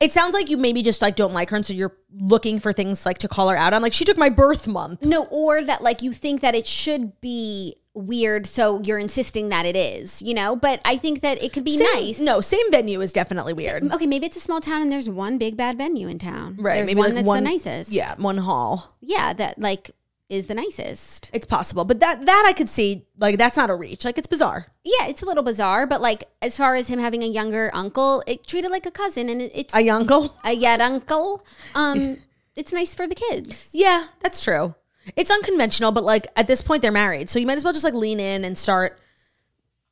It 0.00 0.12
sounds 0.12 0.32
like 0.32 0.48
you 0.48 0.56
maybe 0.56 0.82
just 0.82 1.02
like 1.02 1.14
don't 1.14 1.34
like 1.34 1.50
her, 1.50 1.56
and 1.56 1.66
so 1.66 1.74
you're 1.74 1.94
looking 2.18 2.58
for 2.58 2.72
things 2.72 3.04
like 3.04 3.18
to 3.18 3.28
call 3.28 3.50
her 3.50 3.56
out 3.56 3.74
on. 3.74 3.82
Like, 3.82 3.92
she 3.92 4.06
took 4.06 4.16
my 4.16 4.30
birth 4.30 4.66
month. 4.66 5.04
No, 5.04 5.24
or 5.26 5.62
that 5.62 5.82
like 5.82 6.00
you 6.00 6.12
think 6.14 6.40
that 6.40 6.54
it 6.54 6.66
should 6.66 7.20
be 7.20 7.76
weird, 7.94 8.46
so 8.46 8.80
you're 8.82 8.98
insisting 8.98 9.48
that 9.50 9.64
it 9.66 9.76
is, 9.76 10.20
you 10.20 10.34
know? 10.34 10.56
But 10.56 10.80
I 10.84 10.96
think 10.96 11.20
that 11.20 11.42
it 11.42 11.52
could 11.52 11.64
be 11.64 11.76
Same- 11.76 11.86
nice. 11.94 12.18
No, 12.18 12.40
same 12.40 12.70
venue 12.70 13.00
is 13.00 13.12
definitely 13.12 13.52
weird. 13.52 13.84
Okay, 13.92 14.06
maybe 14.06 14.26
it's 14.26 14.36
a 14.36 14.40
small 14.40 14.60
town 14.60 14.82
and 14.82 14.92
there's 14.92 15.08
one 15.08 15.38
big 15.38 15.56
bad 15.56 15.78
venue 15.78 16.08
in 16.08 16.18
town. 16.18 16.56
Right. 16.58 16.74
There's 16.76 16.86
maybe 16.88 16.98
one 16.98 17.08
like 17.10 17.14
that's 17.16 17.26
one 17.28 17.44
the 17.44 17.50
nicest. 17.50 17.90
Yeah, 17.90 18.14
one 18.16 18.38
hall. 18.38 18.96
Yeah, 19.00 19.32
that 19.34 19.58
like 19.60 19.92
is 20.28 20.46
the 20.46 20.54
nicest. 20.54 21.30
It's 21.34 21.46
possible, 21.46 21.84
but 21.84 22.00
that 22.00 22.24
that 22.26 22.44
I 22.48 22.52
could 22.52 22.68
see. 22.68 23.04
Like, 23.18 23.38
that's 23.38 23.56
not 23.56 23.70
a 23.70 23.74
reach. 23.74 24.04
Like, 24.04 24.16
it's 24.18 24.26
bizarre. 24.26 24.66
Yeah, 24.82 25.06
it's 25.06 25.22
a 25.22 25.26
little 25.26 25.42
bizarre, 25.44 25.86
but 25.86 26.00
like 26.00 26.24
as 26.42 26.56
far 26.56 26.74
as 26.74 26.88
him 26.88 26.98
having 26.98 27.22
a 27.22 27.26
younger 27.26 27.70
uncle, 27.74 28.24
it 28.26 28.46
treated 28.46 28.70
like 28.70 28.86
a 28.86 28.90
cousin 28.90 29.28
and 29.28 29.40
it, 29.42 29.52
it's 29.54 29.74
A 29.74 29.88
uncle. 29.90 30.34
a 30.44 30.52
yet 30.52 30.80
uncle. 30.80 31.44
Um 31.74 32.16
it's 32.56 32.72
nice 32.72 32.94
for 32.94 33.06
the 33.06 33.14
kids. 33.14 33.70
Yeah, 33.72 34.06
that's 34.20 34.42
true. 34.42 34.74
It's 35.16 35.30
unconventional, 35.30 35.92
but 35.92 36.04
like 36.04 36.26
at 36.36 36.46
this 36.46 36.62
point 36.62 36.82
they're 36.82 36.92
married, 36.92 37.28
so 37.28 37.38
you 37.38 37.46
might 37.46 37.56
as 37.58 37.64
well 37.64 37.72
just 37.72 37.84
like 37.84 37.94
lean 37.94 38.20
in 38.20 38.44
and 38.44 38.56
start. 38.56 38.98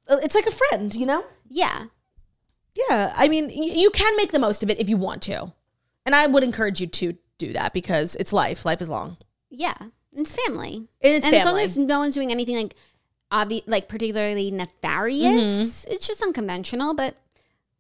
uh, 0.09 0.17
It's 0.23 0.35
like 0.35 0.47
a 0.47 0.51
friend, 0.51 0.95
you 0.95 1.07
know. 1.07 1.25
Yeah. 1.49 1.87
Yeah, 2.75 3.13
I 3.17 3.29
mean, 3.29 3.47
y- 3.49 3.75
you 3.75 3.91
can 3.91 4.17
make 4.17 4.33
the 4.33 4.39
most 4.39 4.63
of 4.63 4.71
it 4.71 4.81
if 4.81 4.89
you 4.89 4.97
want 4.97 5.21
to, 5.23 5.53
and 6.07 6.15
I 6.15 6.27
would 6.27 6.43
encourage 6.43 6.81
you 6.81 6.87
to 6.87 7.15
do 7.37 7.53
that 7.53 7.73
because 7.75 8.17
it's 8.17 8.33
life. 8.33 8.65
Life 8.65 8.81
is 8.81 8.89
long. 8.89 9.19
Yeah. 9.51 9.75
It's 10.15 10.35
family. 10.47 10.89
And 11.03 11.15
it's 11.15 11.27
and 11.27 11.35
as 11.35 11.45
long 11.45 11.59
as 11.59 11.77
no 11.77 11.99
one's 11.99 12.15
doing 12.15 12.31
anything 12.31 12.57
like 12.57 12.75
obvi- 13.31 13.65
like 13.67 13.89
particularly 13.89 14.51
nefarious, 14.51 15.85
Mm-hmm. 15.85 15.93
it's 15.93 16.07
just 16.07 16.23
unconventional, 16.23 16.95
but 16.95 17.17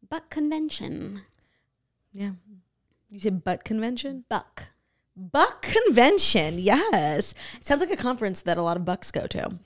but 0.09 0.29
convention. 0.31 1.23
Yeah, 2.13 2.33
you 3.09 3.21
said 3.21 3.43
butt 3.45 3.65
convention. 3.65 4.25
Buck. 4.29 4.69
Buck 5.15 5.63
convention, 5.63 6.59
yes. 6.59 7.35
Sounds 7.61 7.81
like 7.81 7.91
a 7.91 7.97
conference 7.97 8.41
that 8.43 8.57
a 8.57 8.63
lot 8.63 8.79
of 8.79 8.85
bucks 8.85 9.11
go 9.11 9.27
to. 9.27 9.53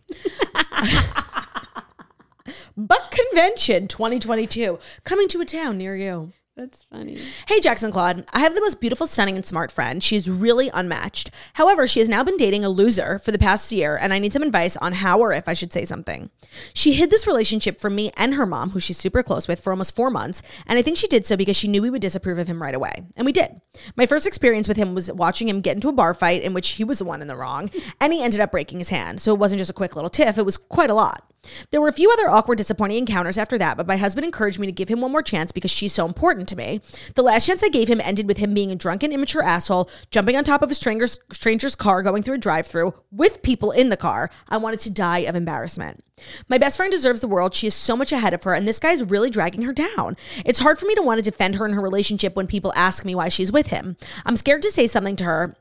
Buck 2.76 3.10
Convention 3.10 3.88
2022 3.88 4.78
coming 5.04 5.28
to 5.28 5.40
a 5.40 5.44
town 5.44 5.78
near 5.78 5.96
you. 5.96 6.32
That's 6.56 6.84
funny. 6.84 7.18
Hey, 7.48 7.60
Jackson 7.60 7.92
Claude. 7.92 8.24
I 8.32 8.38
have 8.38 8.54
the 8.54 8.62
most 8.62 8.80
beautiful, 8.80 9.06
stunning, 9.06 9.36
and 9.36 9.44
smart 9.44 9.70
friend. 9.70 10.02
She's 10.02 10.30
really 10.30 10.70
unmatched. 10.70 11.30
However, 11.52 11.86
she 11.86 12.00
has 12.00 12.08
now 12.08 12.24
been 12.24 12.38
dating 12.38 12.64
a 12.64 12.70
loser 12.70 13.18
for 13.18 13.30
the 13.30 13.38
past 13.38 13.70
year, 13.70 13.94
and 13.94 14.10
I 14.10 14.18
need 14.18 14.32
some 14.32 14.42
advice 14.42 14.74
on 14.78 14.94
how 14.94 15.18
or 15.18 15.34
if 15.34 15.50
I 15.50 15.52
should 15.52 15.70
say 15.70 15.84
something. 15.84 16.30
She 16.72 16.94
hid 16.94 17.10
this 17.10 17.26
relationship 17.26 17.78
from 17.78 17.94
me 17.94 18.10
and 18.16 18.32
her 18.32 18.46
mom, 18.46 18.70
who 18.70 18.80
she's 18.80 18.96
super 18.96 19.22
close 19.22 19.46
with, 19.46 19.60
for 19.60 19.70
almost 19.70 19.94
four 19.94 20.08
months, 20.08 20.40
and 20.66 20.78
I 20.78 20.82
think 20.82 20.96
she 20.96 21.06
did 21.06 21.26
so 21.26 21.36
because 21.36 21.56
she 21.58 21.68
knew 21.68 21.82
we 21.82 21.90
would 21.90 22.00
disapprove 22.00 22.38
of 22.38 22.48
him 22.48 22.62
right 22.62 22.74
away. 22.74 23.02
And 23.18 23.26
we 23.26 23.32
did. 23.32 23.60
My 23.94 24.06
first 24.06 24.26
experience 24.26 24.66
with 24.66 24.78
him 24.78 24.94
was 24.94 25.12
watching 25.12 25.50
him 25.50 25.60
get 25.60 25.74
into 25.74 25.90
a 25.90 25.92
bar 25.92 26.14
fight 26.14 26.40
in 26.40 26.54
which 26.54 26.70
he 26.70 26.84
was 26.84 27.00
the 27.00 27.04
one 27.04 27.20
in 27.20 27.28
the 27.28 27.36
wrong, 27.36 27.70
and 28.00 28.14
he 28.14 28.22
ended 28.22 28.40
up 28.40 28.52
breaking 28.52 28.78
his 28.78 28.88
hand. 28.88 29.20
So 29.20 29.34
it 29.34 29.38
wasn't 29.38 29.58
just 29.58 29.70
a 29.70 29.74
quick 29.74 29.94
little 29.94 30.08
tiff, 30.08 30.38
it 30.38 30.46
was 30.46 30.56
quite 30.56 30.88
a 30.88 30.94
lot. 30.94 31.30
There 31.70 31.80
were 31.80 31.88
a 31.88 31.92
few 31.92 32.10
other 32.10 32.28
awkward, 32.28 32.58
disappointing 32.58 32.98
encounters 32.98 33.38
after 33.38 33.58
that, 33.58 33.76
but 33.76 33.86
my 33.86 33.96
husband 33.96 34.24
encouraged 34.24 34.58
me 34.58 34.66
to 34.66 34.72
give 34.72 34.88
him 34.88 35.00
one 35.00 35.12
more 35.12 35.22
chance 35.22 35.52
because 35.52 35.70
she's 35.70 35.92
so 35.92 36.06
important 36.06 36.45
to 36.46 36.56
me. 36.56 36.80
The 37.14 37.22
last 37.22 37.46
chance 37.46 37.62
I 37.62 37.68
gave 37.68 37.88
him 37.88 38.00
ended 38.00 38.28
with 38.28 38.38
him 38.38 38.54
being 38.54 38.70
a 38.70 38.76
drunken, 38.76 39.12
immature 39.12 39.42
asshole, 39.42 39.90
jumping 40.10 40.36
on 40.36 40.44
top 40.44 40.62
of 40.62 40.70
a 40.70 40.74
stranger's, 40.74 41.18
stranger's 41.30 41.74
car 41.74 42.02
going 42.02 42.22
through 42.22 42.36
a 42.36 42.38
drive 42.38 42.66
through 42.66 42.94
with 43.10 43.42
people 43.42 43.70
in 43.70 43.88
the 43.88 43.96
car. 43.96 44.30
I 44.48 44.56
wanted 44.56 44.80
to 44.80 44.90
die 44.90 45.20
of 45.20 45.34
embarrassment. 45.34 46.04
My 46.48 46.58
best 46.58 46.76
friend 46.76 46.90
deserves 46.90 47.20
the 47.20 47.28
world. 47.28 47.54
She 47.54 47.66
is 47.66 47.74
so 47.74 47.96
much 47.96 48.12
ahead 48.12 48.32
of 48.32 48.44
her, 48.44 48.54
and 48.54 48.66
this 48.66 48.78
guy 48.78 48.92
is 48.92 49.04
really 49.04 49.30
dragging 49.30 49.62
her 49.62 49.72
down. 49.72 50.16
It's 50.44 50.60
hard 50.60 50.78
for 50.78 50.86
me 50.86 50.94
to 50.94 51.02
want 51.02 51.18
to 51.18 51.30
defend 51.30 51.56
her 51.56 51.66
in 51.66 51.74
her 51.74 51.80
relationship 51.80 52.36
when 52.36 52.46
people 52.46 52.72
ask 52.74 53.04
me 53.04 53.14
why 53.14 53.28
she's 53.28 53.52
with 53.52 53.68
him. 53.68 53.96
I'm 54.24 54.36
scared 54.36 54.62
to 54.62 54.70
say 54.70 54.86
something 54.86 55.16
to 55.16 55.24
her 55.24 55.56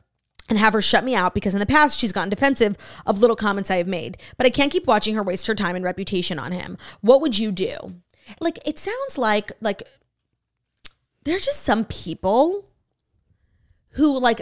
and 0.48 0.60
have 0.60 0.74
her 0.74 0.82
shut 0.82 1.04
me 1.04 1.16
out 1.16 1.34
because 1.34 1.54
in 1.54 1.60
the 1.60 1.66
past 1.66 2.00
she's 2.00 2.12
gotten 2.12 2.30
defensive 2.30 2.78
of 3.06 3.20
little 3.20 3.36
comments 3.36 3.72
I 3.72 3.78
have 3.78 3.88
made. 3.88 4.18
But 4.38 4.46
I 4.46 4.52
can't 4.52 4.72
keep 4.72 4.88
watching 4.88 5.16
her 5.16 5.24
waste 5.24 5.48
her 5.48 5.56
time 5.56 5.76
and 5.76 5.84
reputation 5.84 6.40
on 6.40 6.52
him. 6.52 6.78
What 7.02 7.22
would 7.22 7.38
you 7.38 7.52
do? 7.52 7.78
Like 8.40 8.60
it 8.66 8.80
sounds 8.80 9.18
like 9.18 9.52
like 9.62 9.84
there's 11.26 11.46
just 11.46 11.64
some 11.64 11.84
people 11.86 12.70
who 13.92 14.20
like 14.20 14.42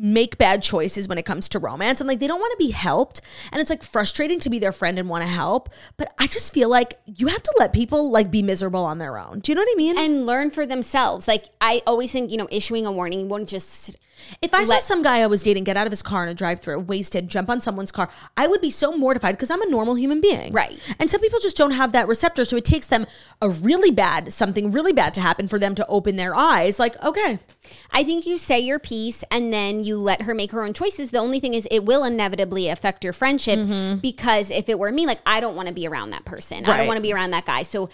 make 0.00 0.38
bad 0.38 0.62
choices 0.62 1.08
when 1.08 1.18
it 1.18 1.24
comes 1.24 1.48
to 1.48 1.58
romance 1.58 2.00
and 2.00 2.06
like 2.06 2.20
they 2.20 2.28
don't 2.28 2.38
want 2.38 2.52
to 2.52 2.64
be 2.64 2.70
helped 2.70 3.20
and 3.50 3.60
it's 3.60 3.68
like 3.68 3.82
frustrating 3.82 4.38
to 4.38 4.48
be 4.48 4.60
their 4.60 4.70
friend 4.70 4.96
and 4.96 5.08
want 5.08 5.22
to 5.22 5.28
help 5.28 5.68
but 5.96 6.14
i 6.20 6.26
just 6.28 6.54
feel 6.54 6.68
like 6.68 7.00
you 7.04 7.26
have 7.26 7.42
to 7.42 7.52
let 7.58 7.72
people 7.72 8.12
like 8.12 8.30
be 8.30 8.40
miserable 8.40 8.84
on 8.84 8.98
their 8.98 9.18
own 9.18 9.40
do 9.40 9.50
you 9.50 9.56
know 9.56 9.62
what 9.62 9.68
i 9.72 9.76
mean 9.76 9.98
And 9.98 10.24
learn 10.24 10.52
for 10.52 10.64
themselves. 10.66 11.26
Like 11.26 11.46
I 11.60 11.82
always 11.84 12.12
think, 12.12 12.30
you 12.30 12.36
know, 12.36 12.46
issuing 12.52 12.86
a 12.86 12.92
warning, 12.92 13.28
won't 13.28 13.48
just 13.48 13.96
If 14.42 14.54
I 14.54 14.64
saw 14.64 14.74
Let- 14.74 14.82
some 14.82 15.02
guy 15.02 15.20
I 15.20 15.26
was 15.26 15.42
dating 15.42 15.64
get 15.64 15.76
out 15.76 15.86
of 15.86 15.92
his 15.92 16.02
car 16.02 16.22
in 16.24 16.28
a 16.28 16.34
drive-through, 16.34 16.80
wasted, 16.80 17.28
jump 17.28 17.48
on 17.48 17.60
someone's 17.60 17.90
car, 17.92 18.08
I 18.36 18.46
would 18.46 18.60
be 18.60 18.70
so 18.70 18.92
mortified 18.92 19.34
because 19.36 19.50
I'm 19.50 19.62
a 19.62 19.68
normal 19.68 19.94
human 19.96 20.20
being. 20.20 20.52
Right. 20.52 20.78
And 20.98 21.10
some 21.10 21.20
people 21.20 21.40
just 21.40 21.56
don't 21.56 21.72
have 21.72 21.92
that 21.92 22.08
receptor, 22.08 22.44
so 22.44 22.56
it 22.56 22.64
takes 22.64 22.86
them 22.86 23.06
a 23.40 23.48
really 23.50 23.90
bad 23.90 24.32
something 24.32 24.70
really 24.70 24.92
bad 24.92 25.14
to 25.14 25.20
happen 25.20 25.46
for 25.48 25.58
them 25.58 25.74
to 25.76 25.86
open 25.86 26.16
their 26.16 26.34
eyes. 26.34 26.78
Like, 26.78 27.00
okay, 27.02 27.38
I 27.92 28.04
think 28.04 28.26
you 28.26 28.38
say 28.38 28.58
your 28.60 28.78
piece 28.78 29.24
and 29.30 29.52
then 29.52 29.84
you 29.84 29.96
let 29.98 30.22
her 30.22 30.34
make 30.34 30.52
her 30.52 30.62
own 30.62 30.72
choices. 30.74 31.10
The 31.10 31.18
only 31.18 31.40
thing 31.40 31.54
is, 31.54 31.66
it 31.70 31.84
will 31.84 32.04
inevitably 32.04 32.68
affect 32.68 33.04
your 33.04 33.12
friendship 33.12 33.58
because 34.00 34.50
if 34.50 34.68
it 34.68 34.78
were 34.78 34.90
me, 34.92 35.06
like, 35.06 35.20
I 35.26 35.40
don't 35.40 35.56
want 35.56 35.68
to 35.68 35.74
be 35.74 35.86
around 35.86 36.10
that 36.10 36.24
person. 36.24 36.58
I 36.58 36.60
Mm-hmm. 36.60 36.70
Right. 36.70 36.76
don't 36.78 36.86
want 36.88 36.96
to 36.98 37.02
be 37.02 37.12
around 37.12 37.30
that 37.30 37.46
guy. 37.46 37.62
So 37.62 37.88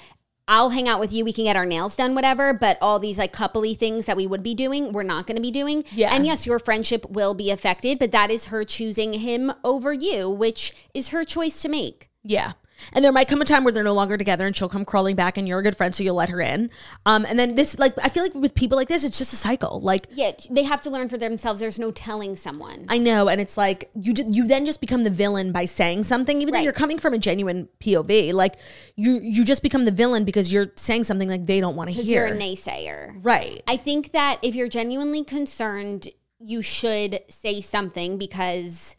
I'll 0.47 0.71
hang 0.71 0.89
out 0.89 1.01
with 1.01 1.13
you. 1.13 1.25
We 1.25 1.33
can 1.33 1.45
get 1.45 1.57
our 1.57 1.65
nails 1.65 1.97
done, 1.97 2.15
whatever. 2.15 2.53
But 2.53 2.77
all 2.81 2.99
these 2.99 3.19
like 3.19 3.33
coupley 3.33 3.77
things 3.77 4.05
that 4.05 4.17
we 4.17 4.27
would 4.27 4.43
be 4.43 4.55
doing, 4.55 4.93
we're 4.93 5.03
not 5.03 5.27
going 5.27 5.37
to 5.37 5.43
be 5.43 5.51
doing. 5.51 5.85
Yeah. 5.93 6.15
And 6.15 6.27
yes, 6.27 6.47
your 6.47 6.59
friendship 6.59 7.09
will 7.09 7.35
be 7.35 7.51
affected, 7.51 7.99
but 7.99 8.13
that 8.13 8.31
is 8.31 8.47
her 8.47 8.65
choosing 8.65 9.15
him 9.15 9.53
over 9.65 9.93
you, 9.93 10.29
which 10.29 10.75
is 10.93 11.09
her 11.11 11.25
choice 11.25 11.63
to 11.63 11.69
make. 11.69 12.09
yeah. 12.23 12.53
And 12.93 13.05
there 13.05 13.13
might 13.13 13.29
come 13.29 13.41
a 13.41 13.45
time 13.45 13.65
where 13.65 13.73
they're 13.73 13.83
no 13.85 13.95
longer 13.95 14.17
together 14.17 14.47
and 14.47 14.57
she'll 14.57 14.69
come 14.69 14.85
crawling 14.85 15.17
back 15.17 15.39
and 15.39 15.49
you're 15.49 15.59
a 15.59 15.63
good 15.63 15.77
friend, 15.77 15.95
so 15.95 16.03
you'll 16.03 16.15
let 16.17 16.29
her 16.29 16.41
in. 16.41 16.71
Um, 17.07 17.25
and 17.25 17.39
then 17.39 17.55
this, 17.55 17.79
like, 17.79 17.95
I 18.03 18.09
feel 18.09 18.23
like 18.23 18.35
with 18.35 18.55
people 18.55 18.77
like 18.77 18.89
this, 18.89 19.05
it's 19.05 19.19
just 19.19 19.33
a 19.33 19.37
cycle. 19.37 19.81
Like, 19.81 20.07
Yeah, 20.13 20.33
they 20.51 20.63
have 20.65 20.81
to 20.83 20.91
learn 20.91 21.09
for 21.09 21.17
themselves. 21.19 21.61
There's 21.61 21.79
no 21.79 21.91
telling 21.91 22.37
someone. 22.37 22.87
I 22.89 22.99
know, 22.99 23.29
and 23.29 23.41
it's 23.41 23.57
like 23.57 23.91
you 23.95 24.13
ju- 24.13 24.27
you 24.29 24.47
then 24.47 24.67
just 24.67 24.81
become 24.81 25.05
the 25.05 25.11
villain 25.11 25.53
by 25.53 25.65
saying 25.65 26.05
something, 26.05 26.41
even 26.43 26.53
though 26.53 26.59
Right. 26.59 26.65
you're 26.65 26.73
coming 26.73 26.99
from 26.99 27.15
a 27.15 27.19
genuine 27.19 27.69
POV. 27.81 28.33
Like 28.33 28.55
you 28.97 29.19
you 29.21 29.45
just 29.45 29.63
become 29.63 29.85
the 29.85 29.91
villain 29.91 30.25
because 30.25 30.53
you're 30.53 30.73
saying 30.77 31.05
something 31.05 31.29
like 31.29 31.47
they 31.47 31.61
don't 31.61 31.77
want 31.77 31.89
to 31.91 31.95
hear. 31.95 32.27
you're 32.27 32.37
a 32.37 32.39
naysayer. 32.39 33.19
right. 33.23 33.63
I 33.67 33.77
think 33.77 34.13
that 34.13 34.39
if 34.43 34.55
you're 34.55 34.69
genuinely 34.69 35.25
concerned, 35.25 36.09
you 36.39 36.63
should 36.63 37.21
say 37.29 37.61
something 37.61 38.19
because 38.19 38.97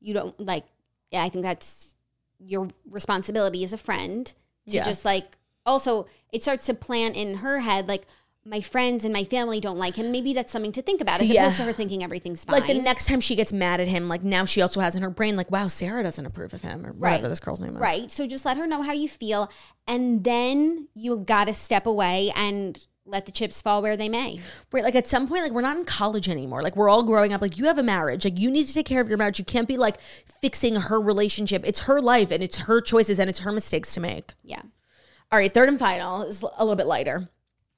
you 0.00 0.12
don't 0.14 0.38
like. 0.40 0.64
Yeah, 1.10 1.22
I 1.24 1.28
think 1.28 1.44
that's 1.44 1.93
your 2.46 2.68
responsibility 2.90 3.64
as 3.64 3.72
a 3.72 3.78
friend 3.78 4.26
to 4.26 4.34
Yeah. 4.76 4.84
just 4.84 5.04
like. 5.04 5.38
Also, 5.66 6.04
it 6.30 6.42
starts 6.42 6.66
to 6.66 6.74
plant 6.74 7.16
in 7.16 7.38
her 7.38 7.60
head 7.60 7.88
like 7.88 8.06
my 8.44 8.60
friends 8.60 9.06
and 9.06 9.14
my 9.14 9.24
family 9.24 9.58
don't 9.58 9.78
like 9.78 9.96
him. 9.96 10.12
Maybe 10.12 10.34
that's 10.34 10.52
something 10.52 10.72
to 10.72 10.82
think 10.82 11.00
about 11.00 11.22
as 11.22 11.30
Yeah. 11.30 11.44
opposed 11.44 11.56
to 11.56 11.62
her 11.64 11.72
thinking 11.72 12.04
everything's 12.04 12.44
fine. 12.44 12.60
Like 12.60 12.66
the 12.66 12.74
next 12.82 13.06
time 13.06 13.22
she 13.22 13.34
gets 13.34 13.50
mad 13.54 13.80
at 13.80 13.88
him, 13.88 14.06
like 14.06 14.22
now 14.22 14.44
she 14.44 14.60
also 14.60 14.80
has 14.80 14.94
in 14.94 15.02
her 15.02 15.08
brain, 15.08 15.36
like, 15.36 15.50
wow, 15.50 15.66
Sarah 15.66 16.02
doesn't 16.02 16.26
approve 16.26 16.52
of 16.52 16.60
him 16.60 16.84
or 16.84 16.92
whatever 16.92 17.30
this 17.30 17.40
girl's 17.40 17.60
name 17.60 17.76
is. 17.76 17.80
Right. 17.80 18.10
So 18.10 18.26
just 18.26 18.44
let 18.44 18.58
her 18.58 18.66
know 18.66 18.82
how 18.82 18.92
you 18.92 19.08
feel. 19.08 19.50
And 19.88 20.22
then 20.22 20.88
you 20.92 21.16
got 21.16 21.46
to 21.46 21.54
step 21.54 21.86
away 21.86 22.30
and 22.36 22.86
let 23.06 23.26
the 23.26 23.32
chips 23.32 23.60
fall 23.60 23.82
where 23.82 23.96
they 23.96 24.08
may. 24.08 24.40
Right. 24.72 24.82
Like 24.84 24.94
at 24.94 25.06
some 25.06 25.28
point, 25.28 25.42
like 25.42 25.52
we're 25.52 25.60
not 25.60 25.76
in 25.76 25.84
college 25.84 26.28
anymore. 26.28 26.62
Like 26.62 26.76
we're 26.76 26.88
all 26.88 27.02
growing 27.02 27.32
up. 27.32 27.42
Like 27.42 27.58
you 27.58 27.66
have 27.66 27.78
a 27.78 27.82
marriage. 27.82 28.24
Like 28.24 28.38
you 28.38 28.50
need 28.50 28.66
to 28.66 28.74
take 28.74 28.86
care 28.86 29.00
of 29.00 29.08
your 29.08 29.18
marriage. 29.18 29.38
You 29.38 29.44
can't 29.44 29.68
be 29.68 29.76
like 29.76 29.98
fixing 30.40 30.76
her 30.76 31.00
relationship. 31.00 31.62
It's 31.66 31.80
her 31.82 32.00
life 32.00 32.30
and 32.30 32.42
it's 32.42 32.58
her 32.58 32.80
choices 32.80 33.18
and 33.18 33.28
it's 33.28 33.40
her 33.40 33.52
mistakes 33.52 33.92
to 33.94 34.00
make. 34.00 34.32
Yeah. 34.42 34.62
All 35.32 35.38
right, 35.38 35.52
third 35.52 35.68
and 35.68 35.78
final 35.78 36.22
is 36.22 36.42
a 36.42 36.64
little 36.64 36.76
bit 36.76 36.86
lighter. 36.86 37.28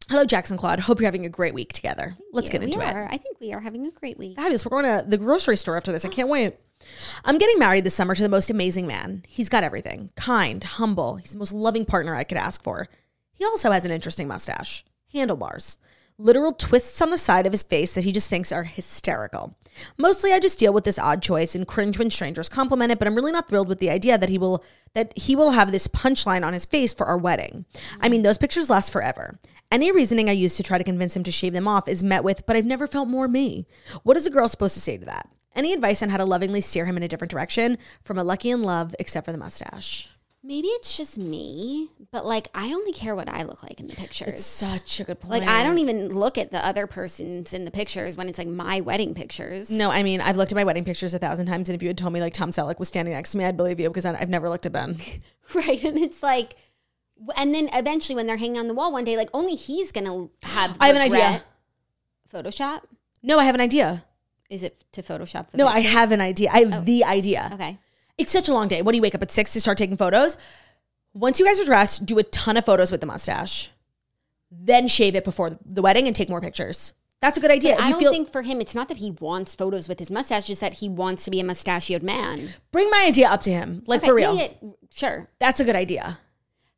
Hello, 0.09 0.25
Jackson 0.25 0.57
Claude. 0.57 0.81
Hope 0.81 1.01
you're 1.01 1.07
having 1.07 1.27
a 1.27 1.31
great 1.31 1.55
week 1.55 1.73
together. 1.73 2.17
Let's 2.33 2.49
Yeah, 2.49 2.53
get 2.53 2.63
into 2.63 2.79
we 2.79 2.85
it. 2.85 2.95
I 2.95 3.17
think 3.17 3.41
we 3.41 3.53
are 3.53 3.61
having 3.61 3.87
a 3.87 3.91
great 3.91 4.19
week. 4.19 4.37
Fabulous. 4.37 4.65
We're 4.65 4.83
going 4.83 4.85
to 5.03 5.09
the 5.09 5.17
grocery 5.19 5.57
store 5.57 5.77
after 5.77 5.91
this. 5.91 6.05
I 6.05 6.09
can't 6.09 6.29
wait. 6.29 6.57
I'm 7.25 7.39
getting 7.39 7.59
married 7.59 7.83
this 7.85 7.95
summer 7.95 8.15
to 8.15 8.23
the 8.23 8.29
most 8.29 8.51
amazing 8.51 8.87
man. 8.87 9.25
He's 9.27 9.49
got 9.49 9.65
everything 9.65 10.11
kind, 10.15 10.63
humble. 10.63 11.17
He's 11.17 11.33
the 11.33 11.39
most 11.39 11.53
loving 11.53 11.85
partner 11.85 12.15
I 12.15 12.23
could 12.25 12.39
ask 12.39 12.63
for. 12.63 12.87
He 13.33 13.45
also 13.45 13.71
has 13.73 13.85
an 13.85 13.91
interesting 13.91 14.29
mustache, 14.29 14.85
handlebars, 15.13 15.79
literal 16.19 16.53
twists 16.53 17.01
on 17.03 17.11
the 17.11 17.19
side 17.19 17.47
of 17.47 17.53
his 17.53 17.63
face 17.63 17.95
that 17.95 18.05
he 18.05 18.13
just 18.13 18.31
thinks 18.31 18.53
are 18.53 18.65
hysterical. 18.65 19.55
Mostly 19.99 20.33
I 20.33 20.39
just 20.39 20.59
deal 20.59 20.73
with 20.73 20.85
this 20.85 20.99
odd 20.99 21.23
choice 21.23 21.55
and 21.55 21.67
cringe 21.67 21.99
when 21.99 22.11
strangers 22.11 22.49
compliment 22.49 22.93
it, 22.93 22.99
but 22.99 23.07
I'm 23.07 23.15
really 23.15 23.33
not 23.33 23.49
thrilled 23.49 23.69
with 23.69 23.79
the 23.79 23.91
idea 23.91 24.17
that 24.17 24.31
he 24.31 24.39
will 24.39 24.65
that 24.95 25.13
he 25.17 25.37
will 25.37 25.51
have 25.51 25.73
this 25.73 25.89
punchline 25.89 26.45
on 26.45 26.55
his 26.55 26.65
face 26.65 26.95
for 26.95 27.07
our 27.07 27.19
wedding. 27.19 27.67
I 28.01 28.09
mean, 28.09 28.23
those 28.23 28.39
pictures 28.39 28.71
last 28.71 28.91
forever. 28.91 29.39
Any 29.71 29.93
reasoning 29.93 30.31
I 30.31 30.33
use 30.33 30.57
to 30.57 30.63
try 30.63 30.79
to 30.79 30.85
convince 30.85 31.15
him 31.15 31.25
to 31.25 31.33
shave 31.33 31.53
them 31.53 31.69
off 31.69 31.89
is 31.89 32.03
met 32.03 32.25
with, 32.25 32.47
but 32.47 32.57
I've 32.57 32.65
never 32.65 32.87
felt 32.87 33.09
more 33.09 33.29
me. 33.29 33.67
What 34.05 34.17
is 34.17 34.27
a 34.27 34.31
girl 34.31 34.49
supposed 34.49 34.75
to 34.75 34.81
say 34.81 34.97
to 34.97 35.05
that? 35.05 35.29
Any 35.55 35.73
advice 35.73 36.03
on 36.03 36.11
how 36.11 36.19
to 36.19 36.25
lovingly 36.25 36.61
steer 36.61 36.87
him 36.87 36.97
in 36.97 37.03
a 37.03 37.09
different 37.09 37.31
direction 37.31 37.77
from 38.03 38.17
a 38.17 38.25
lucky 38.25 38.51
in 38.51 38.63
love, 38.63 38.95
except 38.99 39.27
for 39.27 39.33
the 39.33 39.39
mustache? 39.39 40.16
Maybe 40.47 40.69
it's 40.69 40.97
just 40.97 41.19
me, 41.19 41.91
but 42.13 42.25
like 42.25 42.51
I 42.55 42.73
only 42.73 42.93
care 42.93 43.17
what 43.17 43.29
I 43.29 43.43
look 43.43 43.65
like 43.65 43.81
in 43.81 43.89
the 43.89 43.97
pictures. 43.97 44.35
It's 44.35 44.47
such 44.47 45.01
a 45.01 45.05
good 45.05 45.19
point. 45.19 45.41
like 45.41 45.49
I 45.49 45.65
don't 45.65 45.79
even 45.79 46.09
look 46.09 46.39
at 46.39 46.53
the 46.53 46.65
other 46.65 46.87
person's 46.87 47.53
in 47.53 47.65
the 47.65 47.73
pictures 47.73 48.17
when 48.17 48.29
it's 48.29 48.39
like 48.39 48.47
my 48.47 48.81
wedding 48.81 49.13
pictures. 49.13 49.73
No, 49.73 49.91
I 49.91 50.05
mean, 50.05 50.21
I've 50.21 50.37
looked 50.37 50.53
at 50.53 50.55
my 50.55 50.63
wedding 50.63 50.85
pictures 50.85 51.13
a 51.15 51.19
thousand 51.19 51.47
times, 51.47 51.69
and 51.69 51.75
if 51.75 51.83
you 51.83 51.89
had 51.89 51.99
told 51.99 52.13
me 52.13 52.21
like 52.21 52.33
Tom 52.33 52.51
Selleck 52.51 52.79
was 52.79 52.87
standing 52.87 53.13
next 53.13 53.33
to 53.33 53.39
me, 53.39 53.45
I'd 53.45 53.57
believe 53.57 53.81
you 53.81 53.89
because 53.89 54.07
I've 54.07 54.29
never 54.29 54.49
looked 54.49 54.67
at 54.67 54.73
Ben. 54.73 54.99
Right. 55.55 55.83
And 55.85 55.99
it's 55.99 56.23
like, 56.25 56.55
and 57.37 57.55
then 57.55 57.69
eventually 57.73 58.15
when 58.15 58.27
they're 58.27 58.37
hanging 58.37 58.59
on 58.59 58.67
the 58.69 58.75
wall 58.75 58.93
one 58.93 59.05
day, 59.05 59.17
like 59.17 59.31
only 59.33 59.55
he's 59.55 59.91
going 59.91 60.07
to 60.07 60.31
have. 60.47 60.77
I 60.81 60.89
have 60.89 60.97
an 60.97 61.03
idea. 61.03 61.43
Photoshop? 62.33 62.83
No, 63.23 63.39
I 63.39 63.45
have 63.45 63.55
an 63.55 63.61
idea. 63.61 64.05
Is 64.49 64.63
it 64.63 64.85
to 64.93 65.03
Photoshop 65.03 65.51
the 65.51 65.59
No, 65.59 65.67
I 65.67 65.81
have 65.81 66.13
an 66.13 66.21
idea. 66.21 66.51
I 66.53 66.61
have 66.61 66.73
oh, 66.73 66.81
the 66.83 67.05
idea. 67.05 67.51
Okay. 67.53 67.79
It's 68.19 68.33
such 68.33 68.49
a 68.49 68.55
long 68.55 68.69
day. 68.69 68.83
What 68.83 68.93
do 68.93 68.97
you 68.97 69.03
wake 69.03 69.15
up 69.15 69.23
at 69.23 69.31
six 69.31 69.53
to 69.53 69.61
start 69.61 69.79
taking 69.79 69.97
photos? 69.97 70.37
Once 71.13 71.39
you 71.41 71.47
guys 71.47 71.61
are 71.61 71.65
dressed, 71.65 72.07
do 72.07 72.19
a 72.19 72.23
ton 72.23 72.57
of 72.57 72.65
photos 72.65 72.91
with 72.91 73.01
the 73.01 73.07
mustache. 73.07 73.71
Then 74.51 74.89
shave 74.89 75.15
it 75.15 75.25
before 75.25 75.59
the 75.65 75.83
wedding 75.83 76.07
and 76.07 76.15
take 76.15 76.29
more 76.29 76.41
pictures. 76.41 76.95
That's 77.21 77.39
a 77.39 77.41
good 77.41 77.51
idea. 77.51 77.75
If 77.75 77.81
I 77.81 77.91
don't 77.91 77.99
feel- 78.01 78.13
think 78.13 78.31
for 78.31 78.43
him, 78.43 78.61
it's 78.61 78.75
not 78.75 78.89
that 78.89 78.99
he 78.99 79.11
wants 79.21 79.55
photos 79.55 79.89
with 79.89 79.99
his 79.99 80.11
mustache, 80.11 80.47
just 80.47 80.61
that 80.61 80.75
he 80.75 80.89
wants 80.89 81.25
to 81.25 81.31
be 81.31 81.41
a 81.41 81.45
mustachioed 81.45 82.03
man. 82.03 82.51
bring 82.73 82.91
my 82.91 83.05
idea 83.07 83.29
up 83.29 83.43
to 83.43 83.51
him, 83.51 83.83
like 83.87 84.01
Okay, 84.01 84.09
for 84.09 84.15
real. 84.15 84.37
yeah, 84.37 84.49
yeah, 84.63 84.71
sure. 84.91 85.29
That's 85.39 85.59
a 85.61 85.65
good 85.65 85.77
idea. 85.77 86.19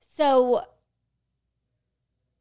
So 0.01 0.62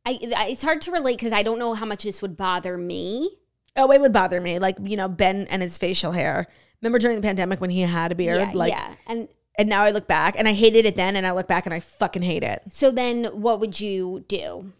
I, 0.05 0.19
I 0.35 0.47
it's 0.49 0.63
hard 0.63 0.81
to 0.81 0.91
relate 0.91 1.17
because 1.17 1.33
I 1.33 1.43
don't 1.43 1.59
know 1.59 1.73
how 1.73 1.85
much 1.85 2.03
this 2.03 2.21
would 2.21 2.37
bother 2.37 2.77
me. 2.77 3.37
Oh, 3.75 3.91
it 3.91 3.99
would 3.99 4.13
bother 4.13 4.39
me. 4.41 4.57
Like, 4.59 4.77
you 4.81 4.95
know, 4.95 5.07
Ben 5.07 5.45
and 5.49 5.61
his 5.61 5.77
facial 5.77 6.11
hair. 6.13 6.47
Remember 6.81 6.99
during 6.99 7.15
the 7.15 7.21
pandemic 7.21 7.59
when 7.59 7.69
he 7.69 7.81
had 7.81 8.11
a 8.11 8.15
beard? 8.15 8.39
yeah, 8.39 8.51
like 8.53 8.71
yeah. 8.71 8.95
And 9.07 9.27
and 9.57 9.67
now 9.67 9.83
I 9.83 9.91
look 9.91 10.07
back 10.07 10.35
and 10.37 10.47
I 10.47 10.53
hated 10.53 10.85
it 10.85 10.95
then 10.95 11.15
and 11.15 11.25
I 11.25 11.31
look 11.31 11.47
back 11.47 11.65
and 11.65 11.73
I 11.73 11.79
fucking 11.79 12.21
hate 12.21 12.43
it. 12.43 12.61
so 12.69 12.91
then 12.91 13.25
what 13.25 13.59
would 13.59 13.79
you 13.79 14.23
do? 14.27 14.71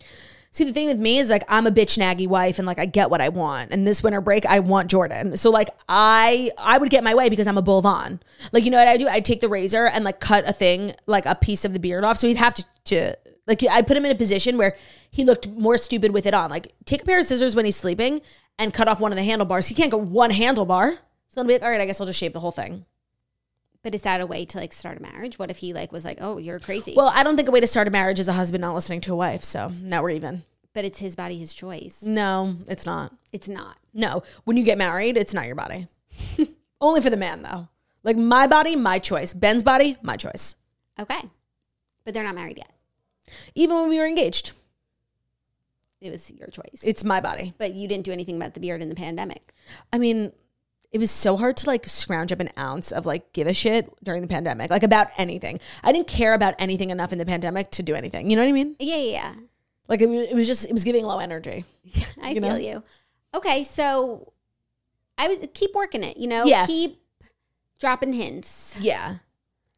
See, 0.52 0.64
the 0.64 0.74
thing 0.74 0.88
with 0.88 0.98
me 0.98 1.20
is 1.20 1.30
like 1.30 1.44
I'm 1.48 1.68
a 1.68 1.72
bitch 1.72 2.00
naggy 2.00 2.28
wife 2.28 2.58
and 2.58 2.66
like 2.66 2.80
I 2.80 2.86
get 2.86 3.10
what 3.12 3.22
I 3.22 3.30
want. 3.30 3.72
And 3.72 3.86
this 3.86 4.02
winter 4.02 4.22
break, 4.22 4.46
I 4.46 4.60
want 4.60 4.90
Jordan. 4.90 5.38
So 5.38 5.52
like 5.52 5.70
I 5.88 6.52
I 6.58 6.78
would 6.78 6.90
get 6.90 7.04
my 7.04 7.14
way 7.14 7.30
because 7.30 7.48
I'm 7.48 7.58
a 7.58 7.62
bull 7.62 7.82
Vaughn. 7.82 8.20
Like 8.52 8.66
you 8.66 8.72
know 8.72 8.78
what 8.78 8.88
I 8.88 8.98
do? 8.98 9.08
I'd 9.08 9.26
take 9.26 9.42
the 9.42 9.50
razor 9.50 9.86
and 9.86 10.04
like 10.04 10.20
cut 10.20 10.48
a 10.50 10.54
thing, 10.54 10.96
like 11.06 11.26
a 11.26 11.36
piece 11.36 11.64
of 11.66 11.74
the 11.74 11.80
beard 11.80 12.04
off. 12.04 12.18
So 12.18 12.28
he'd 12.28 12.38
have 12.38 12.54
to 12.56 12.66
to 12.86 13.16
like 13.46 13.64
I 13.64 13.82
put 13.82 13.98
him 13.98 14.06
in 14.06 14.12
a 14.12 14.16
position 14.16 14.58
where 14.58 14.76
he 15.12 15.24
looked 15.24 15.48
more 15.48 15.78
stupid 15.78 16.12
with 16.12 16.26
it 16.26 16.34
on. 16.34 16.50
Like 16.50 16.74
take 16.86 17.04
a 17.04 17.06
pair 17.06 17.20
of 17.20 17.26
scissors 17.26 17.56
when 17.56 17.66
he's 17.66 17.78
sleeping 17.78 18.22
and 18.58 18.74
cut 18.74 18.88
off 18.88 19.00
one 19.00 19.12
of 19.12 19.18
the 19.18 19.24
handlebars. 19.24 19.68
He 19.68 19.76
can't 19.76 19.92
go 19.92 19.98
one 19.98 20.32
handlebar. 20.32 20.98
So 21.28 21.42
I'll 21.42 21.48
be 21.48 21.54
like, 21.54 21.64
all 21.64 21.70
right, 21.70 21.82
I 21.82 21.86
guess 21.86 22.00
I'll 22.00 22.08
just 22.08 22.20
shave 22.20 22.34
the 22.34 22.40
whole 22.40 22.52
thing. 22.52 22.86
But 23.84 23.94
is 23.96 24.02
that 24.04 24.22
a 24.22 24.26
way 24.26 24.44
to 24.46 24.58
like 24.58 24.74
start 24.74 24.98
a 24.98 25.02
marriage? 25.02 25.38
What 25.40 25.50
if 25.52 25.58
he 25.58 25.74
like 25.74 25.92
was 25.92 26.04
like, 26.06 26.18
oh, 26.22 26.38
you're 26.38 26.60
crazy? 26.60 26.94
Well, 26.96 27.12
I 27.14 27.24
don't 27.24 27.36
think 27.36 27.48
a 27.48 27.52
way 27.52 27.60
to 27.60 27.68
start 27.68 27.88
a 27.88 27.92
marriage 27.92 28.20
is 28.20 28.28
a 28.28 28.34
husband 28.34 28.62
not 28.62 28.74
listening 28.76 29.02
to 29.02 29.14
a 29.14 29.16
wife. 29.16 29.44
So 29.44 29.72
now 29.82 30.02
we're 30.02 30.10
even. 30.12 30.44
but 30.74 30.84
it's 30.86 31.00
his 31.00 31.16
body, 31.16 31.38
his 31.38 31.54
choice. 31.54 32.02
No, 32.04 32.56
it's 32.68 32.86
not. 32.86 33.14
It's 33.32 33.48
not. 33.48 33.78
No, 33.94 34.24
when 34.46 34.58
you 34.58 34.64
get 34.64 34.78
married, 34.78 35.16
it's 35.18 35.34
not 35.34 35.46
your 35.46 35.56
body. 35.56 35.88
Only 36.82 37.02
for 37.02 37.10
the 37.10 37.18
man, 37.18 37.42
though. 37.44 37.68
Like 38.04 38.18
my 38.18 38.46
body, 38.48 38.76
my 38.76 39.00
choice. 39.00 39.34
Ben's 39.34 39.64
body, 39.64 39.98
my 40.02 40.18
choice. 40.18 40.56
Okay. 41.00 41.22
But 42.04 42.14
they're 42.14 42.24
not 42.24 42.36
married 42.36 42.58
yet. 42.58 42.72
Even 43.56 43.76
when 43.76 43.90
we 43.90 43.98
were 44.00 44.08
engaged, 44.08 44.52
It 46.00 46.12
was 46.12 46.32
your 46.32 46.48
choice. 46.48 46.82
it's 46.84 47.04
my 47.04 47.20
body. 47.20 47.54
but 47.58 47.74
you 47.74 47.88
didn't 47.88 48.06
do 48.06 48.12
anything 48.12 48.36
about 48.38 48.54
the 48.54 48.60
beard 48.60 48.82
in 48.82 48.90
the 48.90 48.96
pandemic. 48.96 49.54
I 49.92 49.98
mean, 49.98 50.32
it 50.92 51.00
was 51.00 51.12
so 51.12 51.36
hard 51.38 51.58
to 51.58 51.68
like 51.68 51.86
scrounge 51.86 52.32
up 52.32 52.40
an 52.40 52.50
ounce 52.58 52.92
of 52.92 53.06
like 53.06 53.34
give 53.34 53.48
a 53.48 53.54
shit 53.54 53.92
during 54.04 54.22
the 54.22 54.28
pandemic, 54.28 54.72
like 54.72 54.84
about 54.84 55.08
anything. 55.18 55.60
I 55.84 55.92
didn't 55.92 56.08
care 56.08 56.34
about 56.34 56.56
anything 56.60 56.90
enough 56.90 57.12
in 57.12 57.18
the 57.18 57.26
pandemic 57.26 57.72
to 57.72 57.84
do 57.84 57.94
anything. 57.96 58.30
You 58.30 58.36
know 58.36 58.44
what 58.44 58.50
I 58.50 58.54
mean? 58.54 58.76
Yeah, 58.80 58.96
yeah, 58.98 59.34
Like 59.88 60.02
it, 60.02 60.10
it 60.10 60.36
was 60.36 60.48
just, 60.48 60.66
it 60.66 60.72
was 60.74 60.84
giving 60.84 61.04
low 61.06 61.20
energy. 61.20 61.66
I 62.22 62.30
You 62.32 62.42
feel 62.42 62.50
know? 62.50 62.56
you. 62.56 62.84
Okay, 63.36 63.64
so 63.64 64.32
I 65.18 65.28
was 65.28 65.46
keep 65.54 65.72
working 65.76 66.04
it, 66.04 66.18
you 66.18 66.28
know? 66.28 66.46
Yeah. 66.46 66.66
Keep 66.66 67.00
dropping 67.80 68.14
hints. 68.14 68.78
Yeah. 68.80 69.16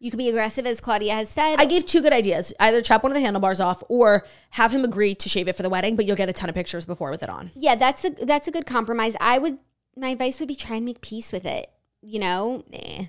You 0.01 0.11
could 0.11 0.17
be 0.17 0.29
aggressive 0.29 0.65
as 0.65 0.79
Claudia 0.79 1.13
has 1.13 1.29
said. 1.29 1.57
I 1.59 1.65
gave 1.65 1.85
two 1.85 2.01
good 2.01 2.13
ideas. 2.13 2.53
Either 2.59 2.81
chop 2.81 3.03
one 3.03 3.11
of 3.11 3.15
the 3.15 3.21
handlebars 3.21 3.59
off 3.59 3.83
or 3.89 4.25
have 4.51 4.71
him 4.71 4.85
agree 4.85 5.13
to 5.15 5.27
shave 5.27 5.49
it 5.49 5.55
for 5.57 5.63
the 5.63 5.69
wedding, 5.69 5.97
but 5.97 6.05
you'll 6.05 6.15
get 6.15 6.29
a 6.29 6.33
ton 6.33 6.47
of 6.49 6.55
pictures 6.55 6.85
before 6.85 7.09
with 7.11 7.21
it 7.23 7.29
on. 7.29 7.51
yeah, 7.55 7.75
that's 7.75 8.05
a 8.05 8.11
that's 8.11 8.47
a 8.47 8.51
good 8.51 8.65
compromise. 8.65 9.17
I 9.19 9.39
would 9.39 9.57
my 9.95 10.09
advice 10.09 10.39
would 10.39 10.47
be 10.47 10.55
try 10.55 10.77
and 10.77 10.85
make 10.85 11.01
peace 11.01 11.31
with 11.31 11.45
it. 11.45 11.69
You 12.01 12.19
know? 12.19 12.63
Nah. 12.71 13.05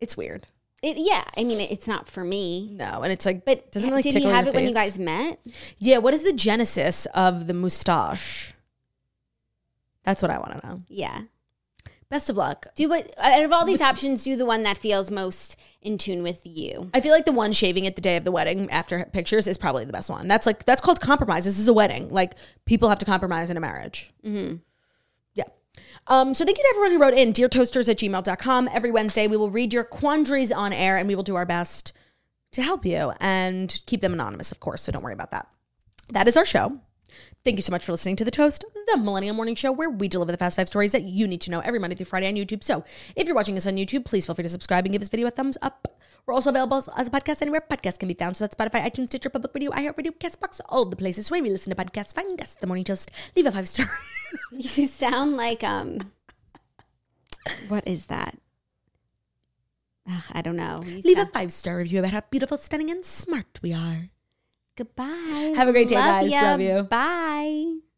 It's 0.00 0.16
weird. 0.16 0.46
It, 0.82 0.96
yeah, 0.96 1.24
I 1.36 1.44
mean 1.44 1.60
it's 1.60 1.86
not 1.86 2.08
for 2.08 2.24
me. 2.24 2.70
No, 2.72 3.02
and 3.02 3.12
it's 3.12 3.26
like, 3.26 3.44
But 3.44 3.70
doesn't 3.70 3.90
it, 3.90 3.92
like 3.92 4.02
did 4.04 4.14
he 4.14 4.24
have 4.24 4.46
it 4.46 4.54
when 4.54 4.66
you 4.66 4.72
guys 4.72 4.98
met? 4.98 5.38
Yeah, 5.78 5.98
what 5.98 6.14
is 6.14 6.22
the 6.22 6.32
genesis 6.32 7.06
of 7.14 7.46
the 7.46 7.54
moustache? 7.54 8.54
That's 10.04 10.22
what 10.22 10.30
I 10.30 10.38
want 10.38 10.60
to 10.60 10.66
know. 10.66 10.82
Yeah. 10.88 11.22
Best 12.08 12.30
of 12.30 12.36
luck. 12.36 12.66
Do 12.74 12.88
what 12.88 13.14
out 13.18 13.44
of 13.44 13.52
all 13.52 13.64
these 13.64 13.82
options, 13.82 14.24
do 14.24 14.36
the 14.36 14.46
one 14.46 14.62
that 14.62 14.76
feels 14.78 15.10
most 15.10 15.56
in 15.80 15.96
tune 15.96 16.22
with 16.22 16.40
you. 16.44 16.90
I 16.92 17.00
feel 17.00 17.12
like 17.12 17.24
the 17.24 17.32
one 17.32 17.52
shaving 17.52 17.84
it 17.84 17.94
the 17.94 18.02
day 18.02 18.16
of 18.16 18.24
the 18.24 18.32
wedding 18.32 18.68
after 18.70 19.04
pictures 19.12 19.46
is 19.46 19.56
probably 19.56 19.84
the 19.84 19.92
best 19.92 20.10
one. 20.10 20.26
That's 20.26 20.46
like 20.46 20.64
that's 20.64 20.80
called 20.80 21.00
compromise. 21.00 21.44
This 21.44 21.58
is 21.58 21.68
a 21.68 21.72
wedding. 21.72 22.08
Like 22.08 22.34
people 22.64 22.88
have 22.88 22.98
to 22.98 23.04
compromise 23.04 23.50
in 23.50 23.56
a 23.56 23.60
marriage. 23.60 24.12
Mm-hmm. 24.24 24.56
Um, 26.10 26.34
so 26.34 26.44
thank 26.44 26.58
you 26.58 26.64
to 26.64 26.70
everyone 26.70 26.90
who 26.90 26.98
wrote 26.98 27.14
in 27.14 27.30
dear 27.30 27.48
toasters 27.48 27.88
at 27.88 27.98
gmail.com. 27.98 28.68
Every 28.72 28.90
Wednesday 28.90 29.28
we 29.28 29.36
will 29.36 29.50
read 29.50 29.72
your 29.72 29.84
quandaries 29.84 30.50
on 30.50 30.72
air 30.72 30.96
and 30.98 31.06
we 31.06 31.14
will 31.14 31.22
do 31.22 31.36
our 31.36 31.46
best 31.46 31.92
to 32.50 32.62
help 32.62 32.84
you 32.84 33.12
and 33.20 33.80
keep 33.86 34.00
them 34.00 34.12
anonymous, 34.12 34.50
of 34.50 34.58
course. 34.58 34.82
So 34.82 34.90
don't 34.90 35.04
worry 35.04 35.14
about 35.14 35.30
that. 35.30 35.46
That 36.08 36.26
is 36.26 36.36
our 36.36 36.44
show. 36.44 36.80
Thank 37.44 37.58
you 37.58 37.62
so 37.62 37.70
much 37.70 37.86
for 37.86 37.92
listening 37.92 38.16
to 38.16 38.24
The 38.24 38.30
Toast, 38.32 38.64
the 38.88 38.96
Millennial 38.98 39.36
Morning 39.36 39.54
Show, 39.54 39.70
where 39.70 39.88
we 39.88 40.08
deliver 40.08 40.32
the 40.32 40.38
fast 40.38 40.56
five 40.56 40.66
stories 40.66 40.90
that 40.92 41.04
you 41.04 41.28
need 41.28 41.40
to 41.42 41.50
know 41.50 41.60
every 41.60 41.78
Monday 41.78 41.94
through 41.94 42.06
Friday 42.06 42.26
on 42.26 42.34
YouTube. 42.34 42.64
So 42.64 42.84
if 43.14 43.26
you're 43.26 43.36
watching 43.36 43.56
us 43.56 43.66
on 43.66 43.76
YouTube, 43.76 44.04
please 44.04 44.26
feel 44.26 44.34
free 44.34 44.42
to 44.42 44.48
subscribe 44.48 44.84
and 44.84 44.92
give 44.92 45.00
this 45.00 45.08
video 45.08 45.28
a 45.28 45.30
thumbs 45.30 45.56
up. 45.62 45.86
We're 46.26 46.34
also 46.34 46.50
available 46.50 46.76
as- 46.96 47.08
a 47.08 47.10
podcast 47.10 47.42
anywhere 47.42 47.60
podcasts 47.68 47.98
can 47.98 48.08
be 48.08 48.14
found. 48.14 48.36
So 48.36 48.44
that's 48.44 48.54
Spotify, 48.54 48.84
iTunes, 48.84 49.06
Stitcher, 49.06 49.30
Public 49.30 49.52
Radio, 49.54 49.70
iHeartRadio, 49.72 50.12
Castbox, 50.18 50.60
all 50.68 50.84
the 50.84 50.96
places 50.96 51.30
where 51.30 51.42
we 51.42 51.50
listen 51.50 51.74
to 51.74 51.84
podcasts. 51.84 52.14
Find 52.14 52.40
us, 52.40 52.54
The 52.56 52.66
Morning 52.66 52.84
Toast. 52.84 53.10
Leave 53.36 53.46
a 53.46 53.52
five 53.52 53.68
star. 53.68 53.86
You 54.52 54.86
sound 54.86 55.36
like 55.36 55.64
um 55.64 56.12
what 57.68 57.86
is 57.88 58.06
that? 58.06 58.38
Ugh, 60.08 60.22
I 60.32 60.40
don't 60.42 60.56
know. 60.56 60.82
You 60.86 61.02
Leave 61.04 61.18
a 61.18 61.26
five 61.26 61.52
star 61.52 61.76
review 61.78 61.98
about 61.98 62.12
how 62.12 62.22
beautiful, 62.30 62.56
stunning, 62.58 62.90
and 62.90 63.04
smart 63.04 63.58
we 63.62 63.72
are. 63.72 64.10
Goodbye. 64.76 65.52
Have 65.56 65.68
a 65.68 65.72
great 65.72 65.88
day, 65.88 65.96
Love 65.96 66.22
guys. 66.22 66.30
ya. 66.30 66.40
Love 66.42 66.60
you. 66.60 66.82
Bye. 66.84 67.89